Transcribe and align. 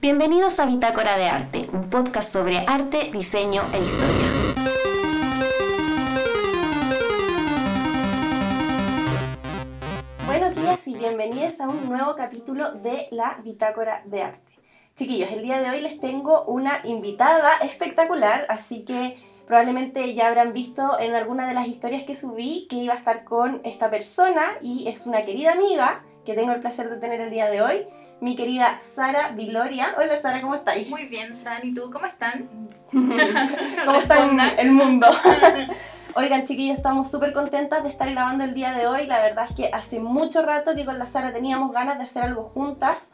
Bienvenidos 0.00 0.60
a 0.60 0.66
Bitácora 0.66 1.18
de 1.18 1.26
Arte, 1.26 1.68
un 1.72 1.90
podcast 1.90 2.32
sobre 2.32 2.58
arte, 2.68 3.10
diseño 3.12 3.62
e 3.74 3.82
historia. 3.82 4.28
Buenos 10.24 10.54
días 10.54 10.86
y 10.86 10.94
bienvenidos 10.94 11.60
a 11.60 11.68
un 11.68 11.88
nuevo 11.88 12.14
capítulo 12.14 12.74
de 12.74 13.08
la 13.10 13.40
Bitácora 13.42 14.02
de 14.04 14.22
Arte. 14.22 14.52
Chiquillos, 14.94 15.32
el 15.32 15.42
día 15.42 15.60
de 15.60 15.68
hoy 15.68 15.80
les 15.80 15.98
tengo 15.98 16.44
una 16.44 16.80
invitada 16.84 17.58
espectacular, 17.58 18.46
así 18.50 18.84
que 18.84 19.18
probablemente 19.48 20.14
ya 20.14 20.28
habrán 20.28 20.52
visto 20.52 20.96
en 21.00 21.16
alguna 21.16 21.48
de 21.48 21.54
las 21.54 21.66
historias 21.66 22.04
que 22.04 22.14
subí 22.14 22.68
que 22.70 22.76
iba 22.76 22.94
a 22.94 22.98
estar 22.98 23.24
con 23.24 23.62
esta 23.64 23.90
persona 23.90 24.58
y 24.62 24.86
es 24.86 25.06
una 25.06 25.22
querida 25.22 25.54
amiga 25.54 26.04
que 26.24 26.34
tengo 26.34 26.52
el 26.52 26.60
placer 26.60 26.88
de 26.88 26.98
tener 26.98 27.20
el 27.20 27.30
día 27.30 27.50
de 27.50 27.62
hoy 27.62 27.88
mi 28.20 28.34
querida 28.34 28.80
Sara 28.80 29.30
Viloria. 29.30 29.94
Hola 29.96 30.16
Sara, 30.16 30.40
¿cómo 30.40 30.54
estáis? 30.54 30.88
Muy 30.88 31.06
bien, 31.06 31.36
Fran, 31.38 31.60
¿y 31.62 31.74
tú 31.74 31.90
cómo 31.90 32.06
están? 32.06 32.48
¿Cómo 32.90 33.98
está 33.98 34.24
el 34.58 34.72
mundo? 34.72 35.06
Oigan, 36.14 36.44
chiquillos, 36.44 36.76
estamos 36.76 37.10
súper 37.10 37.32
contentas 37.32 37.82
de 37.84 37.90
estar 37.90 38.10
grabando 38.10 38.44
el 38.44 38.54
día 38.54 38.72
de 38.72 38.86
hoy. 38.86 39.06
La 39.06 39.20
verdad 39.20 39.46
es 39.48 39.54
que 39.54 39.70
hace 39.72 40.00
mucho 40.00 40.42
rato 40.42 40.74
que 40.74 40.84
con 40.84 40.98
la 40.98 41.06
Sara 41.06 41.32
teníamos 41.32 41.72
ganas 41.72 41.98
de 41.98 42.04
hacer 42.04 42.22
algo 42.22 42.44
juntas. 42.44 43.10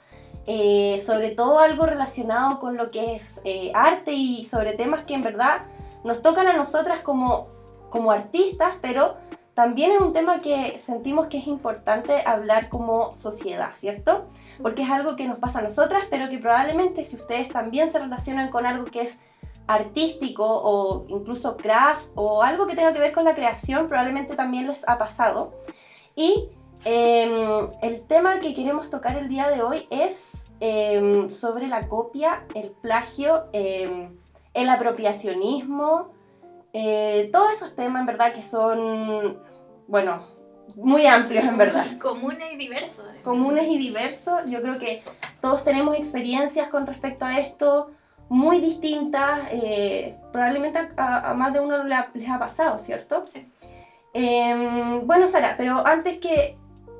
Eh, 0.47 1.03
sobre 1.05 1.31
todo 1.31 1.59
algo 1.59 1.87
relacionado 1.87 2.61
con 2.61 2.77
lo 2.77 2.91
que 2.91 3.17
es 3.17 3.41
eh, 3.45 3.73
arte 3.75 4.13
y 4.13 4.45
sobre 4.45 4.75
temas 4.75 5.05
que 5.05 5.15
en 5.15 5.23
verdad 5.23 5.63
nos 6.05 6.21
tocan 6.21 6.47
a 6.49 6.53
nosotras 6.53 7.01
como, 7.01 7.49
como 7.89 8.11
artistas, 8.11 8.75
pero 8.83 9.17
también 9.55 9.93
es 9.93 10.01
un 10.01 10.13
tema 10.13 10.41
que 10.41 10.79
sentimos 10.81 11.29
que 11.29 11.39
es 11.39 11.47
importante 11.47 12.23
hablar 12.27 12.69
como 12.69 13.15
sociedad, 13.15 13.71
¿cierto? 13.73 14.27
Porque 14.61 14.83
es 14.83 14.91
algo 14.91 15.15
que 15.15 15.29
nos 15.29 15.39
pasa 15.39 15.61
a 15.61 15.63
nosotras, 15.63 16.05
pero 16.11 16.29
que 16.29 16.39
probablemente 16.39 17.05
si 17.05 17.15
ustedes 17.15 17.49
también 17.49 17.91
se 17.91 18.01
relacionan 18.01 18.51
con 18.51 18.67
algo 18.67 18.85
que 18.85 19.03
es 19.03 19.19
artístico 19.67 20.45
o 20.45 21.07
incluso 21.09 21.57
craft 21.57 22.05
o 22.17 22.43
algo 22.43 22.67
que 22.67 22.75
tenga 22.75 22.93
que 22.93 22.99
ver 22.99 23.13
con 23.13 23.25
la 23.25 23.35
creación, 23.35 23.87
probablemente 23.87 24.35
también 24.35 24.67
les 24.67 24.87
ha 24.89 24.99
pasado. 24.99 25.55
Y 26.17 26.49
em, 26.85 27.69
el 27.81 28.03
tema 28.03 28.41
que 28.41 28.55
queremos 28.55 28.91
tocar 28.91 29.17
el 29.17 29.29
día 29.29 29.51
de 29.51 29.63
hoy 29.63 29.87
es 29.91 30.47
em, 30.59 31.31
sobre 31.31 31.69
la 31.69 31.89
copia, 31.89 32.45
el 32.55 32.71
plagio, 32.71 33.45
em, 33.53 34.17
el 34.53 34.69
apropiacionismo, 34.69 36.14
eh, 36.75 37.31
todos 37.33 37.53
esos 37.53 37.77
temas, 37.77 38.01
en 38.01 38.07
verdad, 38.07 38.35
que 38.35 38.43
son, 38.43 39.39
bueno, 39.87 40.27
muy 40.75 41.07
amplios, 41.07 41.45
en 41.45 41.57
verdad. 41.57 41.87
Comunes 42.01 42.53
y 42.53 42.57
diversos. 42.57 43.07
Comunes 43.23 43.69
y 43.69 43.79
diversos. 43.79 44.43
Yo 44.47 44.61
creo 44.61 44.79
que 44.79 45.01
todos 45.41 45.63
tenemos 45.63 45.97
experiencias 45.97 46.69
con 46.69 46.87
respecto 46.87 47.25
a 47.25 47.39
esto 47.39 47.93
muy 48.29 48.61
distintas. 48.61 49.41
Eh, 49.53 50.17
probablemente 50.33 50.81
a, 50.97 51.33
más 51.35 51.53
de 51.53 51.61
uno 51.61 51.85
les 51.85 52.29
ha 52.29 52.39
pasado, 52.41 52.81
¿cierto? 52.81 53.25
Sí. 53.29 53.47
Em, 54.13 55.07
bueno, 55.07 55.29
Sara, 55.29 55.55
pero 55.57 55.87
antes 55.87 56.19
que 56.19 56.57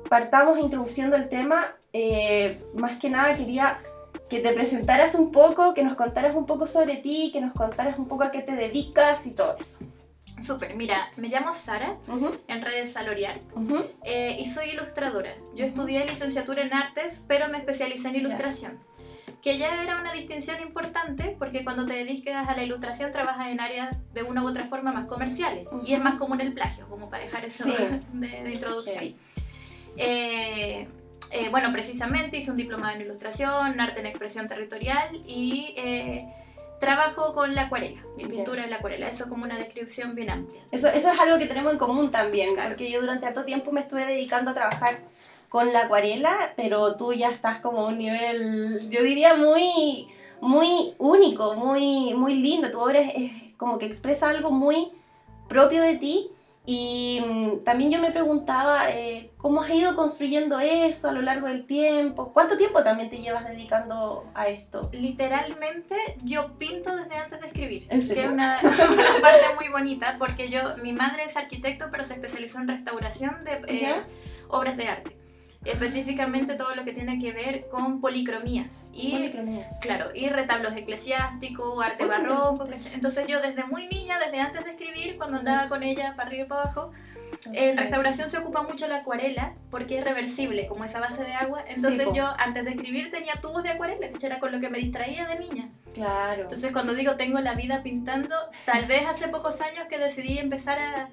partamos 0.09 0.57
introduciendo 0.57 1.17
el 1.17 1.27
tema, 1.27 1.75
eh, 1.91 2.61
más 2.75 2.97
que 2.97 3.09
nada 3.09 3.35
quería 3.35 3.79
que 4.29 4.39
te 4.39 4.53
presentaras 4.53 5.15
un 5.15 5.31
poco, 5.31 5.73
que 5.73 5.83
nos 5.83 5.95
contaras 5.95 6.35
un 6.35 6.45
poco 6.45 6.67
sobre 6.67 6.97
ti, 6.97 7.29
que 7.31 7.41
nos 7.41 7.53
contaras 7.53 7.97
un 7.99 8.07
poco 8.07 8.23
a 8.23 8.31
qué 8.31 8.41
te 8.41 8.53
dedicas 8.53 9.25
y 9.27 9.31
todo 9.31 9.55
eso. 9.59 9.79
Súper, 10.43 10.75
mira, 10.75 11.11
me 11.15 11.29
llamo 11.29 11.53
Sara, 11.53 11.97
en 12.47 12.61
redes 12.61 12.91
Saloriart, 12.91 13.41
eh, 14.03 14.35
y 14.39 14.45
soy 14.45 14.71
ilustradora. 14.71 15.33
Yo 15.55 15.65
estudié 15.65 16.05
licenciatura 16.05 16.63
en 16.63 16.73
artes, 16.73 17.23
pero 17.27 17.47
me 17.49 17.57
especialicé 17.57 18.09
en 18.09 18.17
ilustración. 18.17 18.79
Que 19.41 19.57
ya 19.57 19.81
era 19.81 19.99
una 19.99 20.11
distinción 20.11 20.59
importante 20.61 21.35
porque 21.37 21.63
cuando 21.63 21.85
te 21.85 21.93
dedicas 21.93 22.49
a 22.49 22.55
la 22.55 22.63
ilustración 22.63 23.11
trabajas 23.11 23.47
en 23.49 23.59
áreas 23.59 23.95
de 24.13 24.23
una 24.23 24.43
u 24.43 24.47
otra 24.47 24.65
forma 24.65 24.91
más 24.91 25.05
comerciales 25.05 25.67
y 25.85 25.93
es 25.93 26.01
más 26.01 26.15
común 26.15 26.41
el 26.41 26.51
plagio, 26.51 26.87
como 26.89 27.09
para 27.09 27.23
dejar 27.23 27.45
eso 27.45 27.63
de, 28.13 28.51
introducción. 28.51 29.15
Eh, 29.97 30.87
eh, 31.35 31.49
bueno, 31.49 31.71
precisamente 31.71 32.37
hice 32.37 32.51
un 32.51 32.57
diplomado 32.57 32.95
en 32.95 33.01
ilustración, 33.01 33.79
arte 33.79 33.99
en 33.99 34.05
expresión 34.05 34.47
territorial 34.47 35.21
y 35.27 35.73
eh, 35.77 36.25
trabajo 36.79 37.33
con 37.33 37.53
la 37.53 37.63
acuarela. 37.63 38.01
Mi 38.15 38.25
pintura 38.25 38.63
es 38.63 38.69
la 38.69 38.77
acuarela. 38.77 39.09
Eso 39.09 39.27
como 39.27 39.43
una 39.43 39.57
descripción 39.57 40.15
bien 40.15 40.29
amplia. 40.29 40.61
Eso, 40.71 40.87
eso 40.87 41.11
es 41.11 41.19
algo 41.19 41.37
que 41.37 41.47
tenemos 41.47 41.73
en 41.73 41.79
común 41.79 42.09
también, 42.11 42.55
porque 42.55 42.89
yo 42.89 43.01
durante 43.01 43.25
harto 43.25 43.43
tiempo 43.43 43.71
me 43.71 43.81
estuve 43.81 44.05
dedicando 44.05 44.51
a 44.51 44.53
trabajar 44.53 44.99
con 45.49 45.73
la 45.73 45.83
acuarela, 45.83 46.53
pero 46.55 46.95
tú 46.95 47.13
ya 47.13 47.29
estás 47.31 47.59
como 47.59 47.81
a 47.81 47.87
un 47.87 47.97
nivel, 47.97 48.89
yo 48.89 49.03
diría, 49.03 49.35
muy, 49.35 50.07
muy 50.41 50.93
único, 50.97 51.55
muy, 51.55 52.13
muy 52.13 52.35
lindo. 52.35 52.71
Tu 52.71 52.79
obra 52.79 52.99
es 52.99 53.53
como 53.57 53.77
que 53.77 53.85
expresa 53.85 54.29
algo 54.29 54.51
muy 54.51 54.91
propio 55.47 55.81
de 55.81 55.97
ti 55.97 56.31
y 56.65 57.21
mm, 57.25 57.63
también 57.63 57.91
yo 57.91 58.01
me 58.01 58.11
preguntaba 58.11 58.89
eh, 58.89 59.31
cómo 59.45 59.61
has 59.61 59.69
ido 59.69 59.95
construyendo 59.95 60.59
eso 60.59 61.07
a 61.07 61.11
lo 61.11 61.21
largo 61.21 61.45
del 61.45 61.67
tiempo. 61.67 62.33
¿Cuánto 62.33 62.57
tiempo 62.57 62.83
también 62.83 63.11
te 63.11 63.19
llevas 63.19 63.45
dedicando 63.45 64.27
a 64.33 64.47
esto? 64.47 64.89
Literalmente 64.91 65.95
yo 66.23 66.57
pinto 66.57 66.95
desde 66.95 67.15
antes 67.15 67.41
de 67.41 67.45
escribir. 67.45 67.87
Que 67.87 67.97
es 67.97 68.09
una, 68.27 68.57
parte 68.59 69.45
muy 69.55 69.69
bonita 69.69 70.15
porque 70.17 70.49
yo, 70.49 70.75
mi 70.81 70.93
madre 70.93 71.25
es 71.25 71.37
arquitecto 71.37 71.89
pero 71.91 72.03
se 72.03 72.15
especializó 72.15 72.57
en 72.57 72.69
restauración 72.69 73.43
de 73.43 73.61
eh, 73.67 74.01
obras 74.47 74.77
de 74.77 74.87
arte 74.87 75.15
específicamente 75.63 76.55
todo 76.55 76.75
lo 76.75 76.85
que 76.85 76.93
tiene 76.93 77.19
que 77.19 77.31
ver 77.31 77.67
con 77.69 77.99
policromías. 77.99 78.87
Y, 78.93 79.11
policromías. 79.11 79.67
Claro, 79.81 80.11
y 80.13 80.29
retablos 80.29 80.75
eclesiásticos, 80.75 81.83
arte 81.83 82.05
barroco. 82.05 82.67
Entonces 82.93 83.25
yo 83.27 83.41
desde 83.41 83.63
muy 83.63 83.87
niña, 83.87 84.19
desde 84.19 84.39
antes 84.39 84.63
de 84.63 84.71
escribir, 84.71 85.17
cuando 85.17 85.37
andaba 85.37 85.67
con 85.67 85.81
ella 85.81 86.13
para 86.15 86.29
arriba 86.29 86.45
y 86.45 86.47
para 86.47 86.61
abajo, 86.61 86.91
en 87.53 87.77
restauración 87.77 88.29
se 88.29 88.37
ocupa 88.37 88.63
mucho 88.63 88.87
la 88.87 88.97
acuarela 88.97 89.53
porque 89.69 89.99
es 89.99 90.03
reversible, 90.03 90.67
como 90.67 90.83
esa 90.83 90.99
base 90.99 91.23
de 91.23 91.33
agua. 91.33 91.63
Entonces 91.67 92.07
yo 92.13 92.33
antes 92.39 92.65
de 92.65 92.71
escribir 92.71 93.11
tenía 93.11 93.33
tubos 93.41 93.63
de 93.63 93.69
acuarela, 93.69 94.09
que 94.09 94.25
era 94.25 94.39
con 94.39 94.51
lo 94.51 94.59
que 94.59 94.69
me 94.69 94.77
distraía 94.79 95.25
de 95.27 95.39
niña. 95.39 95.69
Claro. 95.93 96.43
Entonces 96.43 96.71
cuando 96.71 96.93
digo 96.93 97.15
tengo 97.15 97.39
la 97.39 97.55
vida 97.55 97.83
pintando, 97.83 98.35
tal 98.65 98.85
vez 98.85 99.05
hace 99.05 99.27
pocos 99.27 99.61
años 99.61 99.87
que 99.89 99.97
decidí 99.97 100.37
empezar 100.37 100.79
a 100.79 101.09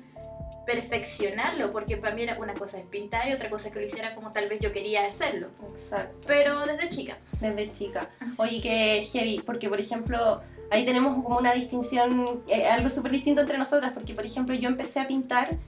perfeccionarlo, 0.64 1.72
porque 1.72 1.96
para 1.96 2.14
mí 2.14 2.22
era 2.22 2.38
una 2.38 2.54
cosa 2.54 2.78
es 2.78 2.86
pintar 2.86 3.28
y 3.28 3.32
otra 3.32 3.50
cosa 3.50 3.68
es 3.68 3.74
que 3.74 3.80
lo 3.80 3.86
hiciera 3.86 4.14
como 4.14 4.32
tal 4.32 4.48
vez 4.48 4.60
yo 4.60 4.72
quería 4.72 5.06
hacerlo. 5.06 5.48
Exacto. 5.72 6.26
Pero 6.26 6.66
desde 6.66 6.88
chica. 6.88 7.18
Desde 7.40 7.72
chica. 7.72 8.10
Oye, 8.38 8.60
que 8.60 9.08
heavy, 9.12 9.42
porque 9.44 9.68
por 9.68 9.80
ejemplo, 9.80 10.40
ahí 10.70 10.84
tenemos 10.84 11.22
como 11.22 11.38
una 11.38 11.52
distinción, 11.52 12.42
eh, 12.48 12.66
algo 12.66 12.90
súper 12.90 13.12
distinto 13.12 13.40
entre 13.40 13.58
nosotras, 13.58 13.92
porque 13.92 14.14
por 14.14 14.24
ejemplo 14.24 14.54
yo 14.54 14.68
empecé 14.68 15.00
a 15.00 15.08
pintar, 15.08 15.58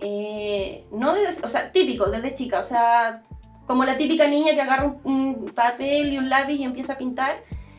eh, 0.00 0.84
no 0.90 1.14
desde, 1.14 1.44
o 1.44 1.48
sea, 1.48 1.72
típico, 1.72 2.10
desde 2.10 2.34
chica, 2.34 2.60
o 2.60 2.62
sea, 2.62 3.22
como 3.66 3.84
la 3.84 3.96
típica 3.96 4.26
niña 4.26 4.54
que 4.54 4.60
agarra 4.60 4.96
un, 5.04 5.52
papel 5.54 6.12
y 6.12 6.18
un 6.18 6.28
lápiz 6.28 6.54
y 6.54 6.64
empieza 6.64 6.94
a 6.94 6.98
pintar, 6.98 7.36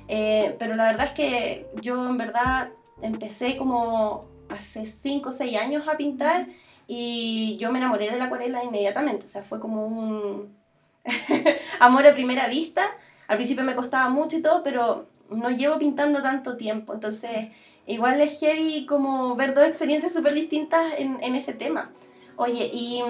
eh, 0.08 0.56
pero 0.60 0.76
la 0.76 0.86
verdad 0.86 1.08
es 1.08 1.14
que 1.14 1.68
yo 1.82 2.08
en 2.08 2.18
verdad 2.18 2.70
empecé 3.02 3.58
como 3.58 4.26
hace 4.50 4.86
5 4.86 5.30
o 5.30 5.32
6 5.32 5.58
años 5.58 5.88
a 5.88 5.98
pintar 5.98 6.48
y 6.88 7.58
yo 7.58 7.72
me 7.72 7.80
enamoré 7.80 8.10
de 8.10 8.18
la 8.18 8.26
acuarela 8.26 8.64
inmediatamente, 8.64 9.26
o 9.26 9.30
sea, 9.30 9.44
fue 9.44 9.60
como 9.60 9.86
un 9.86 10.56
amor 11.80 12.08
a 12.08 12.14
primera 12.14 12.48
vista. 12.48 12.84
Al 13.28 13.38
principio 13.38 13.64
me 13.64 13.76
costaba 13.76 14.10
mucho 14.10 14.38
y 14.38 14.42
todo, 14.42 14.64
pero 14.64 15.08
no 15.30 15.50
llevo 15.50 15.80
pintando 15.80 16.22
tanto 16.22 16.58
tiempo, 16.58 16.94
entonces 16.94 17.50
igual 17.88 18.22
es 18.22 18.40
heavy 18.40 18.86
como 18.86 19.36
ver 19.36 19.54
dos 19.54 19.68
experiencias 19.68 20.14
súper 20.14 20.34
distintas 20.34 20.94
en, 20.98 21.22
en 21.24 21.36
ese 21.36 21.54
tema. 21.54 21.92
Oye, 22.38 22.70
y 22.74 23.02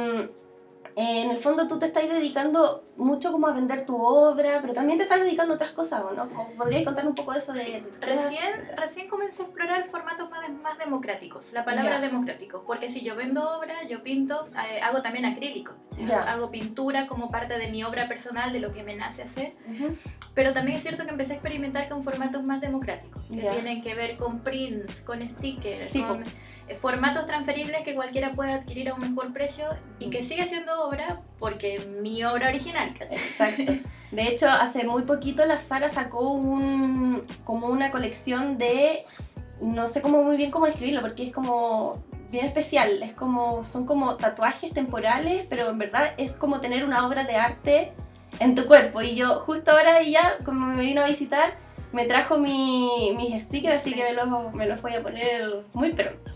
mm, 0.95 0.99
en 0.99 1.31
el 1.31 1.39
fondo 1.39 1.67
tú 1.67 1.79
te 1.79 1.85
estás 1.87 2.07
dedicando 2.07 2.83
mucho 2.97 3.31
como 3.31 3.47
a 3.47 3.53
vender 3.53 3.85
tu 3.85 3.95
obra, 3.95 4.59
pero 4.61 4.73
también 4.73 4.97
te 4.97 5.03
estás 5.03 5.19
dedicando 5.19 5.53
a 5.53 5.55
otras 5.55 5.71
cosas, 5.71 6.03
¿no? 6.15 6.29
¿Podrías 6.57 6.83
contar 6.83 7.07
un 7.07 7.15
poco 7.15 7.33
de 7.33 7.39
eso 7.39 7.53
de... 7.53 7.83
recién, 8.01 8.53
recién 8.77 9.07
comencé 9.07 9.43
a 9.43 9.45
explorar 9.45 9.89
formatos 9.89 10.29
más, 10.29 10.49
más 10.61 10.77
democráticos, 10.77 11.51
la 11.53 11.65
palabra 11.65 11.99
democrático, 11.99 12.63
porque 12.65 12.89
si 12.89 13.01
yo 13.01 13.15
vendo 13.15 13.57
obra, 13.57 13.83
yo 13.87 14.03
pinto, 14.03 14.47
eh, 14.69 14.81
hago 14.81 15.01
también 15.01 15.25
acrílico, 15.25 15.73
hago 16.27 16.51
pintura 16.51 17.07
como 17.07 17.29
parte 17.29 17.57
de 17.57 17.69
mi 17.69 17.83
obra 17.83 18.07
personal, 18.07 18.53
de 18.53 18.59
lo 18.59 18.73
que 18.73 18.83
me 18.83 18.95
nace 18.95 19.23
hacer, 19.23 19.53
pero 20.33 20.53
también 20.53 20.77
es 20.77 20.83
cierto 20.83 21.03
que 21.03 21.11
empecé 21.11 21.33
a 21.33 21.35
experimentar 21.35 21.89
con 21.89 22.03
formatos 22.03 22.43
más 22.43 22.61
democráticos, 22.61 23.21
que 23.29 23.41
tienen 23.41 23.81
que 23.81 23.95
ver 23.95 24.17
con 24.17 24.39
prints, 24.39 25.01
con 25.01 25.21
stickers, 25.27 25.91
con... 25.91 26.23
Eh, 26.23 26.25
formatos 26.73 27.25
transferibles 27.27 27.83
que 27.83 27.93
cualquiera 27.93 28.33
puede 28.33 28.53
adquirir 28.53 28.89
a 28.89 28.95
un 28.95 29.01
mejor 29.01 29.31
precio 29.33 29.65
y 29.99 30.09
que 30.09 30.23
sigue 30.23 30.45
siendo 30.45 30.83
obra 30.83 31.21
porque 31.39 31.79
mi 32.01 32.23
obra 32.23 32.47
original, 32.49 32.93
Exacto. 32.99 33.73
De 34.11 34.27
hecho, 34.29 34.49
hace 34.49 34.85
muy 34.85 35.03
poquito 35.03 35.45
la 35.45 35.59
Sara 35.59 35.89
sacó 35.89 36.31
un, 36.31 37.25
como 37.43 37.67
una 37.67 37.91
colección 37.91 38.57
de, 38.57 39.05
no 39.59 39.87
sé 39.87 40.01
cómo 40.01 40.23
muy 40.23 40.37
bien 40.37 40.51
cómo 40.51 40.67
describirlo, 40.67 41.01
porque 41.01 41.27
es 41.27 41.33
como 41.33 42.03
bien 42.31 42.45
especial, 42.45 43.03
es 43.03 43.13
como, 43.13 43.65
son 43.65 43.85
como 43.85 44.15
tatuajes 44.15 44.73
temporales, 44.73 45.45
pero 45.49 45.69
en 45.69 45.77
verdad 45.77 46.13
es 46.17 46.33
como 46.33 46.61
tener 46.61 46.85
una 46.85 47.05
obra 47.05 47.25
de 47.25 47.35
arte 47.35 47.93
en 48.39 48.55
tu 48.55 48.65
cuerpo. 48.67 49.01
Y 49.01 49.15
yo 49.15 49.41
justo 49.41 49.71
ahora 49.71 49.99
ella, 49.99 50.37
como 50.45 50.67
me 50.67 50.81
vino 50.83 51.01
a 51.01 51.07
visitar, 51.07 51.55
me 51.91 52.05
trajo 52.05 52.37
mi, 52.37 53.13
mis 53.17 53.43
stickers, 53.43 53.81
así 53.81 53.93
que 53.93 54.03
me 54.03 54.13
los, 54.13 54.53
me 54.53 54.67
los 54.67 54.81
voy 54.81 54.93
a 54.95 55.03
poner 55.03 55.63
muy 55.73 55.93
pronto. 55.93 56.34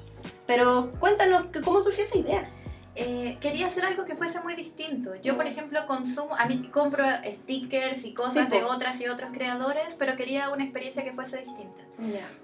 Pero 0.49 0.91
cuéntanos, 0.99 1.45
¿cómo 1.63 1.83
surgió 1.83 2.03
esa 2.03 2.17
idea? 2.17 2.49
Eh, 2.95 3.37
quería 3.39 3.67
hacer 3.67 3.85
algo 3.85 4.05
que 4.05 4.15
fuese 4.15 4.41
muy 4.41 4.55
distinto. 4.55 5.13
Yo, 5.21 5.37
por 5.37 5.45
ejemplo, 5.45 5.85
consumo, 5.85 6.35
a 6.35 6.47
mí 6.47 6.69
compro 6.73 7.05
stickers 7.23 8.03
y 8.03 8.15
cosas 8.15 8.49
de 8.49 8.63
otras 8.63 8.99
y 8.99 9.07
otros 9.07 9.29
creadores, 9.31 9.95
pero 9.99 10.17
quería 10.17 10.49
una 10.49 10.63
experiencia 10.63 11.03
que 11.03 11.13
fuese 11.13 11.37
distinta. 11.37 11.83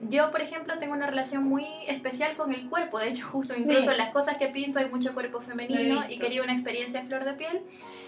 Yo, 0.01 0.29
por 0.29 0.41
ejemplo, 0.41 0.77
tengo 0.77 0.93
una 0.93 1.07
relación 1.07 1.45
muy 1.45 1.65
especial 1.87 2.37
con 2.37 2.53
el 2.53 2.69
cuerpo. 2.69 2.99
De 2.99 3.09
hecho, 3.09 3.25
justo 3.31 3.55
incluso 3.57 3.89
en 3.89 3.97
las 3.97 4.11
cosas 4.11 4.37
que 4.37 4.49
pinto 4.49 4.77
hay 4.77 4.87
mucho 4.87 5.15
cuerpo 5.15 5.41
femenino 5.41 6.03
y 6.07 6.19
quería 6.19 6.43
una 6.43 6.53
experiencia 6.53 7.03
flor 7.05 7.25
de 7.25 7.33
piel. 7.33 7.63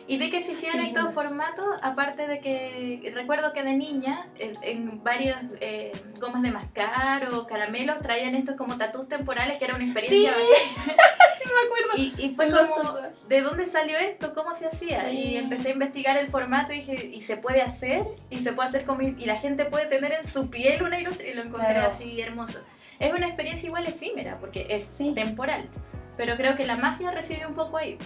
Y 0.07 0.17
vi 0.17 0.29
que 0.29 0.37
existían 0.37 0.79
estos 0.79 1.13
formatos, 1.13 1.65
aparte 1.81 2.27
de 2.27 2.39
que 2.39 3.11
recuerdo 3.13 3.51
que 3.51 3.63
de 3.63 3.75
niña, 3.75 4.27
en 4.39 5.03
varias 5.03 5.43
eh, 5.59 5.91
gomas 6.17 6.41
de 6.43 6.51
mascar 6.51 7.33
o 7.33 7.45
caramelos, 7.45 7.99
traían 7.99 8.33
estos 8.33 8.55
como 8.55 8.77
tatús 8.77 9.09
temporales, 9.09 9.57
que 9.57 9.65
era 9.65 9.75
una 9.75 9.83
experiencia. 9.83 10.33
Sí, 10.33 10.91
sí 11.43 11.49
me 11.53 11.65
acuerdo. 11.65 11.89
Y, 11.97 12.25
y 12.25 12.35
fue 12.35 12.49
como, 12.49 12.95
¿de 13.27 13.41
dónde 13.41 13.65
salió 13.65 13.97
esto? 13.97 14.33
¿Cómo 14.33 14.53
se 14.53 14.67
hacía? 14.67 15.11
Y 15.11 15.35
empecé 15.35 15.69
a 15.69 15.73
investigar 15.73 16.15
el 16.15 16.29
formato 16.29 16.71
y 16.71 16.77
dije, 16.77 17.11
¿y 17.13 17.19
se 17.19 17.35
puede 17.35 17.61
hacer? 17.61 18.05
Y 18.29 18.39
se 18.41 18.53
puede 18.53 18.69
hacer 18.69 18.85
con 18.85 19.03
y 19.03 19.25
la 19.25 19.35
gente 19.35 19.65
puede 19.65 19.87
tener 19.87 20.13
en 20.13 20.25
su 20.25 20.49
piel 20.49 20.83
una 20.83 20.99
ilustración. 20.99 21.31
Y 21.31 21.33
lo 21.35 21.43
encontré 21.43 21.77
así 21.79 22.21
hermoso. 22.21 22.59
Es 22.99 23.13
una 23.13 23.27
experiencia 23.27 23.67
igual 23.67 23.85
efímera, 23.85 24.39
porque 24.39 24.67
es 24.69 24.89
temporal. 25.13 25.69
Pero 26.15 26.35
creo 26.37 26.55
que 26.55 26.65
la 26.65 26.77
magia 26.77 27.11
reside 27.11 27.45
un 27.45 27.53
poco 27.53 27.77
ahí. 27.77 27.97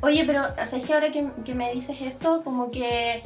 Oye, 0.00 0.24
pero 0.26 0.42
¿sabes 0.66 0.84
que 0.84 0.94
ahora 0.94 1.12
que, 1.12 1.28
que 1.44 1.54
me 1.54 1.72
dices 1.72 1.96
eso, 2.00 2.42
como 2.42 2.70
que 2.70 3.22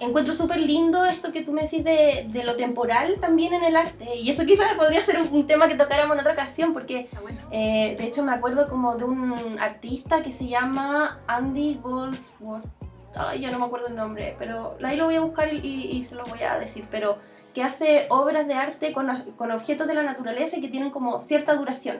encuentro 0.00 0.34
súper 0.34 0.60
lindo 0.60 1.04
esto 1.04 1.32
que 1.32 1.42
tú 1.42 1.52
me 1.52 1.62
decís 1.62 1.84
de, 1.84 2.26
de, 2.28 2.44
lo 2.44 2.56
temporal 2.56 3.16
también 3.20 3.54
en 3.54 3.64
el 3.64 3.76
arte. 3.76 4.16
Y 4.16 4.30
eso 4.30 4.44
quizás 4.44 4.74
podría 4.74 5.02
ser 5.02 5.20
un, 5.20 5.46
tema 5.46 5.68
que 5.68 5.74
tocáramos 5.74 6.14
en 6.14 6.20
otra 6.20 6.32
ocasión, 6.32 6.72
porque 6.72 7.08
ah, 7.14 7.20
eh, 7.50 7.96
de 7.98 8.06
hecho 8.06 8.24
me 8.24 8.32
acuerdo 8.32 8.68
como 8.68 8.96
de 8.96 9.04
un 9.04 9.58
artista 9.58 10.22
que 10.22 10.32
se 10.32 10.48
llama 10.48 11.20
Andy 11.26 11.78
Goldsworth. 11.82 12.66
Ay, 13.14 13.40
ya 13.40 13.50
no 13.52 13.60
me 13.60 13.66
acuerdo 13.66 13.86
el 13.86 13.94
nombre, 13.94 14.34
pero 14.38 14.76
ahí 14.82 14.96
lo 14.96 15.04
voy 15.04 15.14
a 15.14 15.20
buscar 15.20 15.52
y, 15.52 15.58
y, 15.58 16.04
se 16.04 16.16
lo 16.16 16.24
voy 16.24 16.42
a 16.42 16.58
decir. 16.58 16.86
Pero 16.90 17.18
que 17.54 17.62
hace 17.62 18.06
obras 18.10 18.48
de 18.48 18.54
arte 18.54 18.92
con, 18.92 19.06
con 19.36 19.52
objetos 19.52 19.86
de 19.86 19.94
la 19.94 20.02
naturaleza 20.02 20.56
y 20.56 20.60
que 20.60 20.68
tienen 20.68 20.90
como 20.90 21.20
cierta 21.20 21.54
duración. 21.54 21.98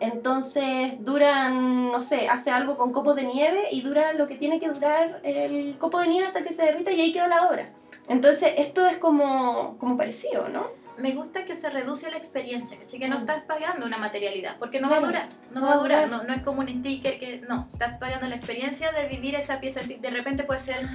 Entonces 0.00 0.94
duran, 1.00 1.90
no 1.90 2.02
sé, 2.02 2.28
hace 2.28 2.50
algo 2.50 2.76
con 2.76 2.92
copos 2.92 3.16
de 3.16 3.24
nieve 3.24 3.62
y 3.72 3.80
dura 3.80 4.12
lo 4.12 4.28
que 4.28 4.36
tiene 4.36 4.60
que 4.60 4.68
durar 4.68 5.20
el 5.22 5.76
copo 5.78 6.00
de 6.00 6.08
nieve 6.08 6.26
hasta 6.26 6.42
que 6.42 6.52
se 6.52 6.62
derrita 6.62 6.92
y 6.92 7.00
ahí 7.00 7.12
queda 7.12 7.28
la 7.28 7.48
obra. 7.48 7.70
Entonces 8.08 8.54
esto 8.58 8.86
es 8.86 8.98
como, 8.98 9.78
como 9.78 9.96
parecido, 9.96 10.48
¿no? 10.48 10.66
Me 10.98 11.12
gusta 11.12 11.44
que 11.44 11.56
se 11.56 11.68
reduce 11.68 12.10
la 12.10 12.16
experiencia, 12.16 12.78
Que 12.86 13.08
no 13.08 13.16
mm. 13.16 13.20
estás 13.20 13.42
pagando 13.44 13.84
una 13.84 13.98
materialidad, 13.98 14.56
porque 14.58 14.80
no 14.80 14.88
va 14.88 14.96
a 14.96 15.00
durar, 15.00 15.28
no, 15.50 15.62
va 15.62 15.74
a 15.74 15.76
durar, 15.76 16.08
no, 16.08 16.22
no, 16.22 16.32
es 16.32 16.42
como 16.42 16.60
un 16.60 16.68
sticker 16.68 17.18
que, 17.18 17.42
no, 17.46 17.68
estás 17.70 17.98
pagando 17.98 18.26
la 18.28 18.36
experiencia 18.36 18.92
de 18.92 19.06
vivir 19.06 19.34
esa 19.34 19.60
pieza, 19.60 19.82
de 19.82 20.10
repente 20.10 20.44
puede 20.44 20.60
ser 20.60 20.88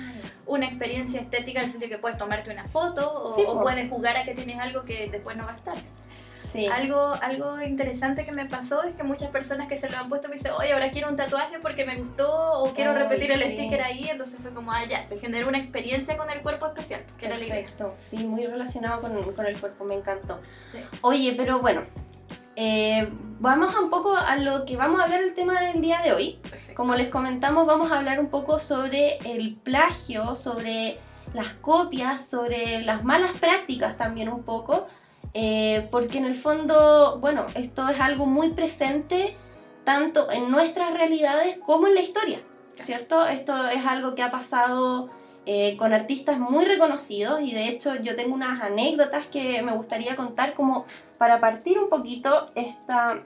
una 0.47 0.65
experiencia 0.65 1.21
estética 1.21 1.59
en 1.59 1.65
el 1.65 1.71
sentido 1.71 1.91
que 1.91 1.99
puedes 1.99 2.17
tomarte 2.17 2.49
una 2.49 2.67
foto 2.67 3.11
o, 3.11 3.39
o 3.39 3.61
puedes 3.61 3.89
jugar 3.89 4.17
a 4.17 4.23
que 4.23 4.33
tienes 4.33 4.59
algo 4.59 4.85
que 4.85 5.07
después 5.11 5.37
no 5.37 5.45
va 5.45 5.53
a 5.53 5.57
estar. 5.57 5.75
Algo, 6.71 7.13
algo 7.21 7.61
interesante 7.61 8.25
que 8.25 8.31
me 8.31 8.45
pasó 8.45 8.83
es 8.83 8.95
que 8.95 9.03
muchas 9.03 9.29
personas 9.29 9.67
que 9.67 9.77
se 9.77 9.89
lo 9.89 9.97
han 9.97 10.09
puesto 10.09 10.27
me 10.27 10.35
dicen, 10.35 10.51
oye, 10.57 10.73
ahora 10.73 10.91
quiero 10.91 11.09
un 11.09 11.15
tatuaje 11.15 11.59
porque 11.59 11.85
me 11.85 11.95
gustó 11.95 12.29
o 12.59 12.73
quiero 12.73 12.93
repetir 12.93 13.31
el 13.31 13.41
sticker 13.41 13.81
ahí. 13.81 14.09
Entonces 14.09 14.39
fue 14.41 14.53
como, 14.53 14.71
ah, 14.71 14.83
ya, 14.85 15.03
se 15.03 15.17
generó 15.17 15.47
una 15.47 15.57
experiencia 15.57 16.17
con 16.17 16.29
el 16.29 16.41
cuerpo 16.41 16.67
especial, 16.67 17.01
que 17.17 17.25
era 17.25 17.37
la 17.37 17.45
idea. 17.45 17.55
Sí, 18.01 18.17
muy 18.25 18.45
relacionado 18.45 19.01
con, 19.01 19.33
con 19.33 19.45
el 19.45 19.59
cuerpo, 19.59 19.85
me 19.85 19.95
encantó. 19.95 20.39
Oye, 21.01 21.33
pero 21.37 21.59
bueno, 21.59 21.83
eh, 22.55 23.09
vamos 23.39 23.75
un 23.77 23.89
poco 23.89 24.15
a 24.15 24.35
lo 24.35 24.65
que 24.65 24.75
vamos 24.75 24.99
a 24.99 25.05
hablar 25.05 25.21
el 25.21 25.33
tema 25.33 25.61
del 25.61 25.81
día 25.81 26.01
de 26.01 26.13
hoy. 26.13 26.39
Como 26.75 26.95
les 26.95 27.09
comentamos, 27.09 27.65
vamos 27.65 27.91
a 27.91 27.97
hablar 27.97 28.19
un 28.19 28.29
poco 28.29 28.59
sobre 28.59 29.17
el 29.19 29.55
plagio, 29.55 30.35
sobre 30.35 30.99
las 31.33 31.47
copias, 31.55 32.25
sobre 32.25 32.81
las 32.81 33.03
malas 33.03 33.31
prácticas 33.33 33.97
también 33.97 34.29
un 34.29 34.43
poco 34.43 34.87
eh, 35.33 35.87
porque 35.91 36.17
en 36.17 36.25
el 36.25 36.35
fondo, 36.35 37.19
bueno, 37.19 37.45
esto 37.55 37.87
es 37.87 37.99
algo 37.99 38.25
muy 38.25 38.51
presente 38.51 39.35
tanto 39.83 40.31
en 40.31 40.51
nuestras 40.51 40.93
realidades 40.93 41.57
como 41.65 41.87
en 41.87 41.95
la 41.95 42.01
historia, 42.01 42.39
¿cierto? 42.79 43.25
Esto 43.25 43.67
es 43.67 43.85
algo 43.85 44.13
que 44.15 44.23
ha 44.23 44.31
pasado 44.31 45.09
eh, 45.45 45.75
con 45.77 45.91
artistas 45.93 46.37
muy 46.37 46.65
reconocidos 46.65 47.41
y 47.41 47.51
de 47.53 47.67
hecho 47.67 47.95
yo 47.95 48.15
tengo 48.15 48.35
unas 48.35 48.61
anécdotas 48.61 49.25
que 49.27 49.63
me 49.63 49.73
gustaría 49.73 50.15
contar 50.15 50.53
como 50.53 50.85
para 51.17 51.39
partir 51.39 51.79
un 51.79 51.89
poquito 51.89 52.51
esta, 52.55 53.23